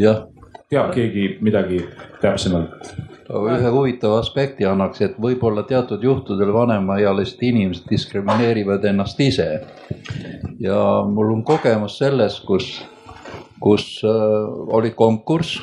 jah. 0.00 0.24
teab 0.70 0.94
keegi 0.94 1.36
midagi 1.44 1.82
täpsemalt? 2.22 2.94
Aga 3.28 3.58
ühe 3.58 3.70
huvitava 3.72 4.18
aspekti 4.20 4.66
annaks, 4.68 5.00
et 5.04 5.14
võib-olla 5.20 5.64
teatud 5.68 6.02
juhtudel 6.04 6.52
vanemaealised 6.52 7.42
inimesed 7.42 7.88
diskrimineerivad 7.90 8.84
ennast 8.84 9.20
ise. 9.20 9.48
ja 10.60 10.80
mul 11.08 11.32
on 11.32 11.44
kogemus 11.44 11.98
sellest, 11.98 12.44
kus, 12.44 12.82
kus 13.60 13.86
äh, 14.04 14.10
oli 14.76 14.90
konkurss 14.90 15.62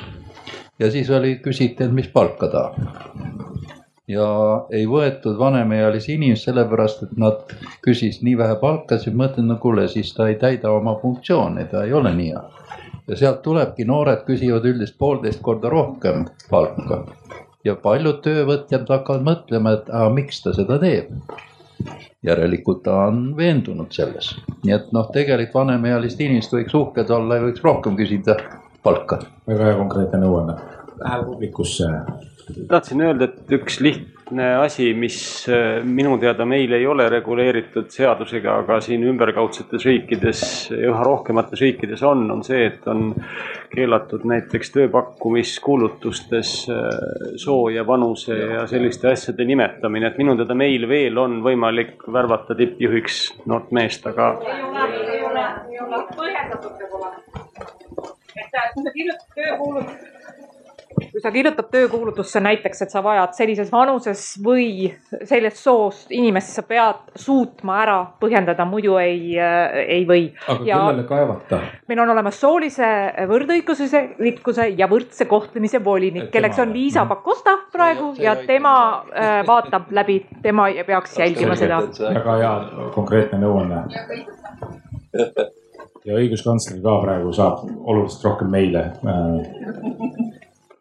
ja 0.79 0.91
siis 0.91 1.09
oli, 1.09 1.37
küsiti, 1.43 1.83
et 1.83 1.93
mis 1.93 2.09
palka 2.09 2.47
tahab 2.47 3.41
ja 4.11 4.27
ei 4.73 4.87
võetud 4.89 5.37
vanemaealisi 5.39 6.15
inimesi 6.17 6.49
sellepärast, 6.49 7.05
et 7.05 7.13
nad 7.21 7.53
küsis 7.85 8.21
nii 8.25 8.37
vähe 8.39 8.57
palka, 8.61 8.97
siis 8.99 9.15
mõtlen, 9.15 9.47
no 9.51 9.59
kuule, 9.61 9.87
siis 9.91 10.11
ta 10.17 10.27
ei 10.31 10.39
täida 10.41 10.73
oma 10.73 10.97
funktsiooni, 11.01 11.67
ta 11.71 11.85
ei 11.85 11.93
ole 11.93 12.13
nii 12.17 12.33
hea. 12.33 12.43
ja 13.07 13.17
sealt 13.17 13.41
tulebki, 13.45 13.85
noored 13.85 14.25
küsivad 14.27 14.65
üldiselt 14.67 14.97
poolteist 14.97 15.41
korda 15.45 15.69
rohkem 15.69 16.25
palka 16.49 17.01
ja 17.65 17.75
paljud 17.75 18.21
töövõtjad 18.25 18.89
hakkavad 18.89 19.25
mõtlema, 19.25 19.75
et 19.77 19.89
aga 19.89 20.09
miks 20.13 20.41
ta 20.43 20.53
seda 20.57 20.79
teeb. 20.81 21.13
järelikult 22.23 22.83
ta 22.85 22.93
on 23.07 23.31
veendunud 23.37 23.89
selles, 23.89 24.35
nii 24.63 24.73
et 24.75 24.91
noh, 24.93 25.07
tegelikult 25.13 25.55
vanemaealist 25.63 26.19
inimest 26.21 26.53
võiks 26.53 26.75
uhked 26.77 27.09
olla 27.09 27.39
ja 27.39 27.45
võiks 27.47 27.63
rohkem 27.65 27.97
küsida 27.97 28.35
palka. 28.83 29.19
väga 29.47 29.71
hea 29.71 29.77
konkreetne 29.79 30.21
nõuanne, 30.21 30.57
läheb 31.01 31.25
publikusse. 31.25 31.89
tahtsin 32.69 33.01
öelda, 33.01 33.25
et 33.25 33.57
üks 33.57 33.79
lihtne 33.81 34.20
lihtne 34.31 34.55
asi, 34.55 34.93
mis 34.93 35.47
äh, 35.49 35.83
minu 35.83 36.17
teada 36.17 36.45
meil 36.45 36.71
ei 36.71 36.85
ole 36.87 37.09
reguleeritud 37.09 37.89
seadusega, 37.91 38.61
aga 38.63 38.79
siin 38.81 39.03
ümberkaudsetes 39.03 39.85
riikides 39.85 40.43
ja 40.71 40.91
üha 40.91 41.03
rohkemates 41.03 41.59
riikides 41.59 42.03
on, 42.03 42.29
on 42.31 42.43
see, 42.43 42.65
et 42.65 42.87
on 42.87 43.11
keelatud 43.73 44.23
näiteks 44.23 44.71
tööpakkumiskuulutustes 44.71 46.53
äh, 46.71 47.35
soo 47.35 47.69
ja 47.69 47.83
vanuse 47.87 48.37
ja 48.37 48.63
selliste 48.67 49.11
asjade 49.11 49.45
nimetamine, 49.45 50.07
et 50.07 50.17
minu 50.21 50.37
teada 50.39 50.55
meil 50.55 50.87
veel 50.87 51.17
on 51.17 51.41
võimalik 51.43 52.07
värvata 52.07 52.55
tippjuhiks 52.55 53.43
noort 53.45 53.71
meest, 53.75 54.07
aga. 54.07 54.37
ei 54.47 54.63
ole, 54.63 54.87
ei 55.11 55.21
ole, 55.27 55.45
ei 55.73 55.83
ole, 55.83 56.01
põhjendatud 56.15 56.79
peab 56.79 56.97
olema. 57.01 57.19
et 58.31 58.73
kui 58.73 58.87
sa 58.87 58.95
kirjutad 58.95 59.29
töökuulutust 59.35 60.20
kui 60.95 61.21
sa 61.23 61.31
kirjutad 61.31 61.69
töökuulutusse 61.71 62.41
näiteks, 62.43 62.81
et 62.85 62.93
sa 62.93 63.03
vajad 63.03 63.35
sellises 63.37 63.71
vanuses 63.71 64.23
või 64.43 64.89
sellest 65.27 65.61
soost 65.61 66.11
inimest, 66.15 66.53
sa 66.55 66.63
pead 66.67 67.11
suutma 67.19 67.77
ära 67.83 67.97
põhjendada, 68.21 68.65
muidu 68.69 68.97
ei, 69.01 69.35
ei 69.37 70.05
või. 70.09 70.27
aga 70.47 70.67
ja 70.67 70.81
kellele 70.85 71.07
kaevata? 71.09 71.61
meil 71.89 72.03
on 72.03 72.13
olemas 72.15 72.39
soolise 72.41 72.89
võrdõiguslikkuse 73.29 74.67
ja 74.77 74.89
võrdse 74.91 75.27
kohtlemise 75.29 75.83
volinik, 75.83 76.29
kelleks 76.33 76.59
on 76.63 76.73
Liisa 76.75 77.05
Pakosta 77.09 77.57
praegu 77.71 78.13
ja 78.19 78.35
tema 78.47 78.75
äh, 79.11 79.41
vaatab 79.47 79.91
läbi, 79.95 80.21
tema 80.43 80.69
peaks 80.87 81.17
jälgima 81.19 81.55
seda. 81.59 81.81
väga 82.01 82.37
hea 82.43 82.53
konkreetne 82.95 83.41
nõuanne 83.41 83.85
ja 86.05 86.17
õiguskantsler 86.17 86.81
ka 86.83 86.95
praegu 87.03 87.33
saab 87.35 87.65
oluliselt 87.65 88.25
rohkem 88.29 88.51
meile. 88.53 88.85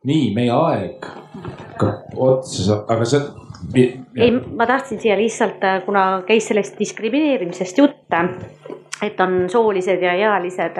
Nii, 0.08 0.30
meie 0.36 0.52
aeg 0.54 1.04
hakkab 1.04 2.16
otsa 2.16 2.82
aga 2.88 3.08
see. 3.08 3.20
ei, 4.16 4.30
ma 4.32 4.66
tahtsin 4.68 5.00
siia 5.02 5.16
lihtsalt, 5.20 5.64
kuna 5.84 6.22
käis 6.28 6.48
sellest 6.48 6.78
diskrimineerimisest 6.80 7.82
jutt 7.82 8.16
et 9.02 9.20
on 9.20 9.44
soolised 9.48 10.02
ja 10.02 10.12
ealised. 10.12 10.76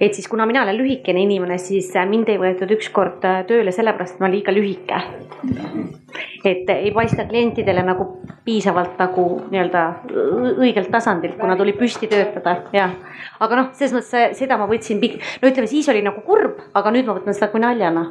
et 0.00 0.14
siis, 0.14 0.28
kuna 0.28 0.46
mina 0.46 0.62
olen 0.62 0.76
lühikene 0.78 1.20
inimene, 1.22 1.58
siis 1.58 1.92
mind 2.08 2.28
ei 2.28 2.38
võetud 2.38 2.70
ükskord 2.74 3.22
tööle 3.46 3.72
sellepärast, 3.72 4.16
et 4.16 4.20
ma 4.20 4.26
olen 4.26 4.36
liiga 4.36 4.54
lühike. 4.54 5.00
et 6.44 6.70
ei 6.70 6.90
paista 6.94 7.26
klientidele 7.26 7.82
nagu 7.86 8.08
piisavalt 8.44 8.98
nagu 8.98 9.24
nii-öelda 9.50 9.82
õigelt 10.62 10.90
tasandilt, 10.90 11.38
kuna 11.38 11.56
tuli 11.56 11.74
püsti 11.78 12.06
töötada, 12.10 12.60
jah. 12.72 12.94
aga 13.40 13.62
noh, 13.62 13.72
selles 13.74 13.94
mõttes 13.98 14.38
seda 14.38 14.58
ma 14.58 14.70
võtsin, 14.70 15.02
no 15.02 15.50
ütleme, 15.50 15.66
siis 15.70 15.88
oli 15.90 16.02
nagu 16.06 16.22
kurb, 16.26 16.62
aga 16.74 16.94
nüüd 16.94 17.06
ma 17.06 17.18
võtan 17.18 17.34
seda 17.34 17.50
kui 17.50 17.62
naljana 17.62 18.06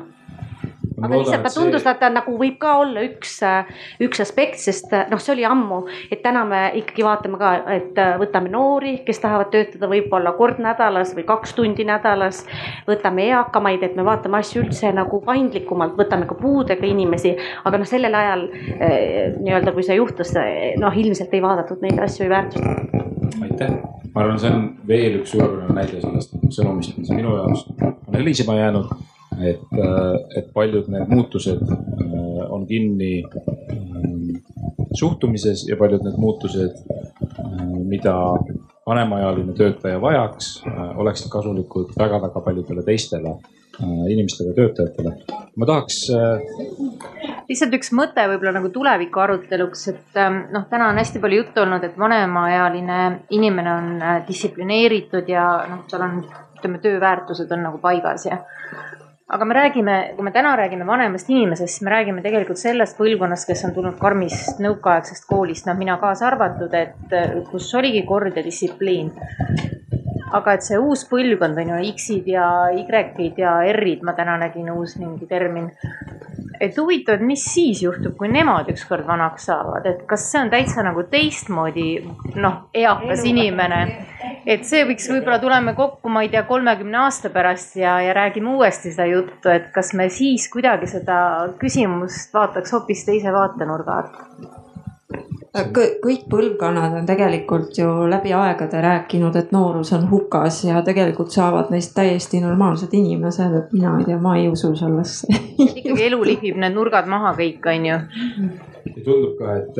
aga 1.01 1.19
lihtsalt 1.19 1.43
ta 1.43 1.51
tundus, 1.53 1.85
et 1.87 1.99
ta 1.99 2.09
nagu 2.13 2.35
võib 2.39 2.57
ka 2.61 2.75
olla 2.81 3.03
üks, 3.05 3.37
üks 4.03 4.21
aspekt, 4.23 4.59
sest 4.63 4.93
noh, 5.11 5.21
see 5.21 5.33
oli 5.35 5.45
ammu, 5.47 5.81
et 6.11 6.21
täna 6.23 6.45
me 6.47 6.61
ikkagi 6.79 7.05
vaatame 7.05 7.39
ka, 7.41 7.53
et 7.75 7.99
võtame 8.21 8.51
noori, 8.53 8.95
kes 9.07 9.19
tahavad 9.23 9.51
töötada 9.53 9.89
võib-olla 9.91 10.35
kord 10.37 10.61
nädalas 10.63 11.15
või 11.17 11.25
kaks 11.27 11.55
tundi 11.57 11.85
nädalas. 11.87 12.43
võtame 12.87 13.27
eakamaid, 13.29 13.83
et 13.83 13.95
me 13.95 14.05
vaatame 14.07 14.39
asju 14.39 14.63
üldse 14.63 14.91
nagu 14.95 15.19
paindlikumalt, 15.25 15.97
võtame 15.99 16.29
ka 16.29 16.37
puudega 16.39 16.87
inimesi, 16.87 17.35
aga 17.65 17.81
noh, 17.81 17.89
sellel 17.89 18.15
ajal 18.15 18.47
nii-öelda, 19.41 19.73
kui 19.75 19.83
see 19.83 19.99
juhtus, 19.99 20.33
noh, 20.79 21.01
ilmselt 21.03 21.33
ei 21.33 21.43
vaadatud 21.43 21.83
neid 21.83 21.99
asju, 22.07 22.27
ei 22.27 22.31
väärtustatud. 22.31 23.43
aitäh, 23.43 23.75
ma 24.13 24.23
arvan, 24.23 24.39
see 24.39 24.53
on 24.53 24.69
veel 24.87 25.19
üks 25.19 25.35
suurepärane 25.35 25.75
näide 25.75 25.99
sellest 25.99 26.39
sõnumist, 26.55 26.95
mis 26.99 27.11
minu 27.11 27.35
jaoks 27.35 27.67
on 27.81 28.15
helisema 28.15 28.55
jäänud 28.61 28.95
et, 29.43 29.65
äh, 29.73 30.37
et 30.37 30.51
paljud 30.53 30.87
need 30.91 31.09
muutused 31.11 31.61
äh, 31.61 32.51
on 32.51 32.65
kinni 32.67 33.23
äh, 33.23 33.81
suhtumises 34.95 35.65
ja 35.67 35.77
paljud 35.79 36.05
need 36.05 36.15
muutused, 36.19 36.77
mida 37.89 38.15
vanemaealine 38.87 39.53
töötaja 39.57 39.99
vajaks, 40.01 40.61
oleksid 40.95 41.27
kasulikud 41.33 41.91
väga-väga 41.99 42.41
paljudele 42.45 42.83
teistele 42.85 43.33
inimestele, 44.07 44.53
töötajatele. 44.55 45.11
ma 45.57 45.67
tahaks. 45.67 45.97
lihtsalt 47.49 47.75
üks 47.75 47.91
mõte 47.97 48.23
võib-olla 48.31 48.53
nagu 48.55 48.71
tuleviku 48.71 49.19
aruteluks, 49.25 49.87
et 49.91 50.19
ähm, 50.21 50.45
noh, 50.55 50.63
täna 50.71 50.87
on 50.93 51.01
hästi 51.01 51.19
palju 51.19 51.41
juttu 51.41 51.65
olnud, 51.65 51.83
et 51.83 51.99
vanemaealine 51.99 53.01
inimene 53.35 53.73
on 53.73 53.89
distsiplineeritud 54.29 55.27
ja 55.27 55.49
noh, 55.67 55.83
seal 55.91 56.07
on, 56.07 56.21
ütleme, 56.55 56.79
tööväärtused 56.85 57.51
on 57.51 57.67
nagu 57.67 57.83
paigas 57.83 58.29
ja 58.29 58.39
aga 59.27 59.45
me 59.45 59.53
räägime, 59.53 59.95
kui 60.15 60.23
me 60.23 60.31
täna 60.31 60.55
räägime 60.55 60.85
vanemast 60.85 61.29
inimesest, 61.29 61.73
siis 61.73 61.85
me 61.85 61.91
räägime 61.91 62.21
tegelikult 62.21 62.61
sellest 62.61 62.97
põlvkonnast, 62.99 63.47
kes 63.49 63.63
on 63.65 63.73
tulnud 63.73 63.97
karmist 63.97 64.61
nõukaaegsest 64.61 65.25
koolist, 65.29 65.65
noh, 65.65 65.77
mina 65.79 65.97
kaasa 66.01 66.27
arvatud, 66.29 66.73
et 66.77 67.15
kus 67.49 67.71
oligi 67.79 68.03
kord 68.05 68.37
ja 68.37 68.45
distsipliin. 68.45 69.11
aga 70.35 70.53
et 70.57 70.65
see 70.65 70.77
uus 70.81 71.05
põlvkond 71.07 71.57
on 71.61 71.69
ju 71.71 71.93
X-id 71.93 72.25
ja 72.27 72.45
Y-id 72.73 73.37
ja 73.39 73.53
R-id, 73.71 74.01
ma 74.03 74.13
täna 74.17 74.35
nägin 74.41 74.71
uus 74.73 74.97
mingi 74.99 75.25
termin 75.29 75.69
et 76.59 76.77
huvitav, 76.77 77.19
et 77.19 77.25
mis 77.25 77.43
siis 77.53 77.81
juhtub, 77.83 78.15
kui 78.17 78.29
nemad 78.31 78.69
ükskord 78.73 79.07
vanaks 79.07 79.47
saavad, 79.49 79.85
et 79.89 80.03
kas 80.09 80.27
see 80.31 80.41
on 80.41 80.51
täitsa 80.53 80.83
nagu 80.85 81.05
teistmoodi 81.11 81.87
noh, 82.35 82.65
eakas 82.73 83.25
inimene. 83.27 83.81
et 84.45 84.65
see 84.65 84.83
võiks 84.85 85.07
võib-olla 85.09 85.39
tuleme 85.41 85.73
kokku, 85.77 86.09
ma 86.09 86.25
ei 86.25 86.29
tea, 86.33 86.43
kolmekümne 86.47 87.03
aasta 87.05 87.31
pärast 87.33 87.75
ja, 87.79 87.97
ja 88.01 88.13
räägime 88.17 88.55
uuesti 88.55 88.93
seda 88.93 89.07
juttu, 89.09 89.49
et 89.49 89.71
kas 89.75 89.93
me 89.93 90.09
siis 90.09 90.49
kuidagi 90.53 90.89
seda 90.89 91.17
küsimust 91.61 92.33
vaataks 92.33 92.73
hoopis 92.75 93.05
teise 93.07 93.33
vaatenurga 93.33 94.01
alt 94.01 94.63
kõik 95.55 96.25
põlvkonnad 96.31 96.97
on 96.99 97.05
tegelikult 97.07 97.77
ju 97.79 97.87
läbi 98.11 98.33
aegade 98.35 98.81
rääkinud, 98.83 99.35
et 99.39 99.51
noorus 99.55 99.93
on 99.95 100.09
hukas 100.09 100.63
ja 100.67 100.81
tegelikult 100.85 101.31
saavad 101.31 101.71
neist 101.71 101.93
täiesti 101.95 102.41
normaalsed 102.43 102.93
inimesed, 102.93 103.55
et 103.59 103.75
mina 103.75 103.95
ei 103.99 104.07
tea, 104.09 104.19
ma 104.21 104.35
ei 104.39 104.49
usu 104.51 104.73
sellesse 104.75 105.27
ikkagi 105.57 106.09
elu 106.09 106.23
lihvib 106.31 106.59
need 106.59 106.75
nurgad 106.75 107.07
maha 107.11 107.35
kõik, 107.37 107.63
on 107.71 107.85
ju. 107.91 107.99
tundub 109.05 109.37
ka, 109.39 109.55
et, 109.61 109.79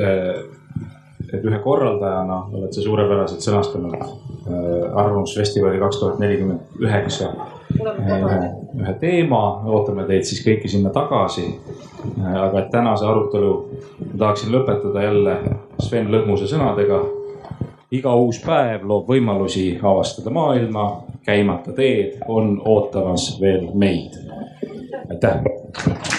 et 1.36 1.46
ühe 1.46 1.60
korraldajana 1.64 2.40
oled 2.54 2.74
sa 2.74 2.84
suurepäraselt 2.84 3.44
sõnastanud 3.46 3.98
äh, 4.00 4.10
Arvamusfestivali 4.96 5.80
kaks 5.82 6.00
tuhat 6.02 6.20
nelikümmend 6.24 6.80
üheksa 6.82 7.34
ühe, 7.80 8.40
ühe 8.82 8.94
teema, 9.00 9.42
ootame 9.68 10.06
teid 10.10 10.28
siis 10.28 10.42
kõiki 10.46 10.72
sinna 10.72 10.92
tagasi. 10.96 11.48
Äh, 12.16 12.40
aga 12.48 12.64
et 12.64 12.72
tänase 12.74 13.08
arutelu 13.10 13.54
tahaksin 14.18 14.54
lõpetada 14.56 15.06
jälle 15.06 15.38
Sven 15.80 16.12
Lõhmuse 16.14 16.50
sõnadega. 16.52 17.04
iga 17.92 18.12
uus 18.18 18.42
päev 18.44 18.84
loob 18.84 19.08
võimalusi 19.08 19.80
avastada 19.84 20.34
maailma, 20.34 21.04
käimata 21.26 21.72
teed 21.72 22.20
on 22.28 22.62
ootamas 22.66 23.38
veel 23.42 23.70
meid. 23.74 24.20
aitäh. 25.10 26.15